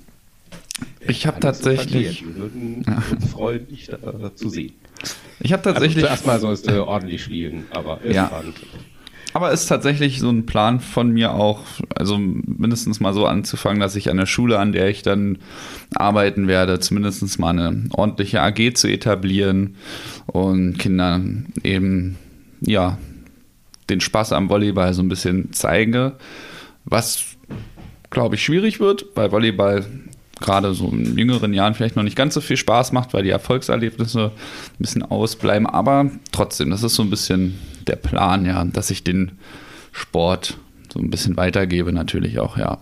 Ich 1.07 1.27
habe 1.27 1.39
tatsächlich. 1.39 2.25
Wir 2.25 2.35
würden 2.35 2.85
uns 3.11 3.25
freuen, 3.31 3.67
dich 3.67 3.87
da 3.87 4.35
zu 4.35 4.49
sehen. 4.49 4.73
ich 5.39 5.53
habe 5.53 5.63
Also 5.65 5.73
tatsächlich, 5.73 6.03
zuerst 6.03 6.25
mal 6.25 6.39
sollst 6.39 6.67
du 6.67 6.85
ordentlich 6.85 7.23
spielen, 7.23 7.65
aber 7.69 7.99
Ja. 8.05 8.25
irgendwann. 8.25 8.53
Aber 9.33 9.51
ist 9.51 9.67
tatsächlich 9.67 10.19
so 10.19 10.29
ein 10.29 10.45
Plan 10.45 10.79
von 10.79 11.11
mir 11.11 11.33
auch, 11.33 11.61
also 11.95 12.17
mindestens 12.17 12.99
mal 12.99 13.13
so 13.13 13.25
anzufangen, 13.25 13.79
dass 13.79 13.95
ich 13.95 14.09
an 14.09 14.17
der 14.17 14.25
Schule, 14.25 14.59
an 14.59 14.71
der 14.71 14.89
ich 14.89 15.01
dann 15.01 15.37
arbeiten 15.95 16.47
werde, 16.47 16.79
zumindest 16.79 17.39
mal 17.39 17.49
eine 17.49 17.83
ordentliche 17.91 18.41
AG 18.41 18.73
zu 18.75 18.87
etablieren 18.87 19.75
und 20.27 20.77
Kindern 20.79 21.47
eben, 21.63 22.17
ja, 22.61 22.97
den 23.89 24.01
Spaß 24.01 24.33
am 24.33 24.49
Volleyball 24.49 24.93
so 24.93 25.01
ein 25.01 25.09
bisschen 25.09 25.51
zeige, 25.51 26.13
was, 26.85 27.37
glaube 28.09 28.35
ich, 28.35 28.43
schwierig 28.43 28.79
wird, 28.79 29.05
weil 29.15 29.31
Volleyball 29.31 29.85
gerade 30.39 30.73
so 30.73 30.87
in 30.89 31.17
jüngeren 31.17 31.53
Jahren 31.53 31.73
vielleicht 31.73 31.95
noch 31.95 32.03
nicht 32.03 32.15
ganz 32.15 32.33
so 32.33 32.41
viel 32.41 32.57
Spaß 32.57 32.91
macht, 32.91 33.13
weil 33.13 33.23
die 33.23 33.29
Erfolgserlebnisse 33.29 34.31
ein 34.33 34.77
bisschen 34.77 35.03
ausbleiben. 35.03 35.67
Aber 35.67 36.09
trotzdem, 36.31 36.69
das 36.69 36.83
ist 36.83 36.95
so 36.95 37.03
ein 37.03 37.09
bisschen 37.09 37.57
der 37.87 37.95
Plan, 37.95 38.45
ja, 38.45 38.63
dass 38.65 38.89
ich 38.89 39.03
den 39.03 39.33
Sport 39.91 40.57
so 40.91 40.99
ein 40.99 41.09
bisschen 41.09 41.37
weitergebe, 41.37 41.91
natürlich 41.91 42.39
auch, 42.39 42.57
ja. 42.57 42.79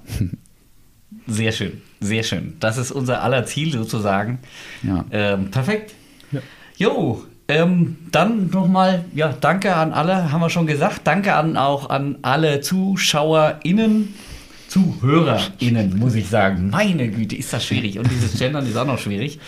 sehr 1.27 1.51
schön, 1.51 1.81
sehr 1.99 2.23
schön. 2.23 2.53
Das 2.59 2.77
ist 2.77 2.91
unser 2.91 3.21
aller 3.21 3.45
Ziel 3.45 3.71
sozusagen. 3.71 4.39
Ja. 4.83 5.05
Ähm, 5.11 5.51
perfekt. 5.51 5.93
Jo, 6.77 7.23
ähm, 7.47 7.97
dann 8.11 8.49
nochmal, 8.49 9.05
ja, 9.15 9.33
danke 9.39 9.75
an 9.75 9.93
alle, 9.93 10.31
haben 10.31 10.41
wir 10.41 10.49
schon 10.49 10.67
gesagt. 10.67 11.01
Danke 11.05 11.33
an, 11.33 11.57
auch 11.57 11.89
an 11.89 12.17
alle 12.21 12.61
ZuschauerInnen, 12.61 14.13
ZuhörerInnen, 14.67 15.97
muss 15.97 16.15
ich 16.15 16.27
sagen. 16.27 16.69
Meine 16.69 17.09
Güte, 17.09 17.35
ist 17.35 17.53
das 17.53 17.65
schwierig. 17.65 17.99
Und 17.99 18.09
dieses 18.11 18.37
Gendern 18.37 18.65
ist 18.67 18.75
auch 18.77 18.85
noch 18.85 18.99
schwierig. 18.99 19.39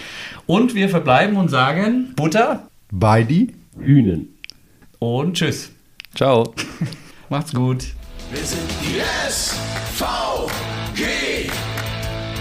Und 0.46 0.76
wir 0.76 0.90
verbleiben 0.90 1.38
und 1.38 1.50
sagen 1.50 2.14
Butter 2.16 2.68
Beidi. 2.92 3.54
Hühnen. 3.80 4.30
und 5.00 5.36
Tschüss. 5.36 5.72
Ciao. 6.16 6.54
Macht's 7.30 7.54
gut. 7.54 7.86
Wir 8.32 8.44
sind 8.44 8.62
die 8.82 9.00
SVG 9.30 10.50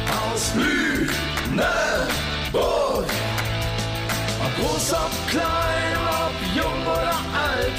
aus 0.07 0.55
Lüneburg. 0.55 1.67
Ob 4.41 4.57
groß, 4.57 4.93
ob 4.95 5.29
klein, 5.31 5.97
ob 5.97 6.29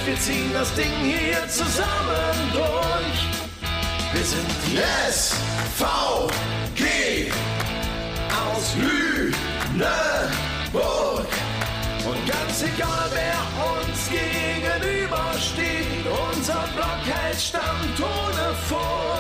wir 0.10 0.20
ziehen 0.20 0.50
das 0.54 0.74
Ding 0.74 0.92
hier 1.04 1.48
zusammen 1.48 2.52
durch. 2.52 3.39
Wir 4.20 4.26
sind 4.26 4.52
die 4.68 4.80
SVG 5.10 6.84
aus 8.36 8.76
Lüneburg. 8.76 9.94
Und 12.06 12.28
ganz 12.28 12.62
egal, 12.64 13.10
wer 13.14 13.40
uns 13.72 14.10
gegenübersteht, 14.10 16.06
unser 16.36 16.68
Block 16.76 17.02
hält 17.06 17.40
Stand 17.40 17.98
ohne 17.98 18.54
Vor. 18.68 19.19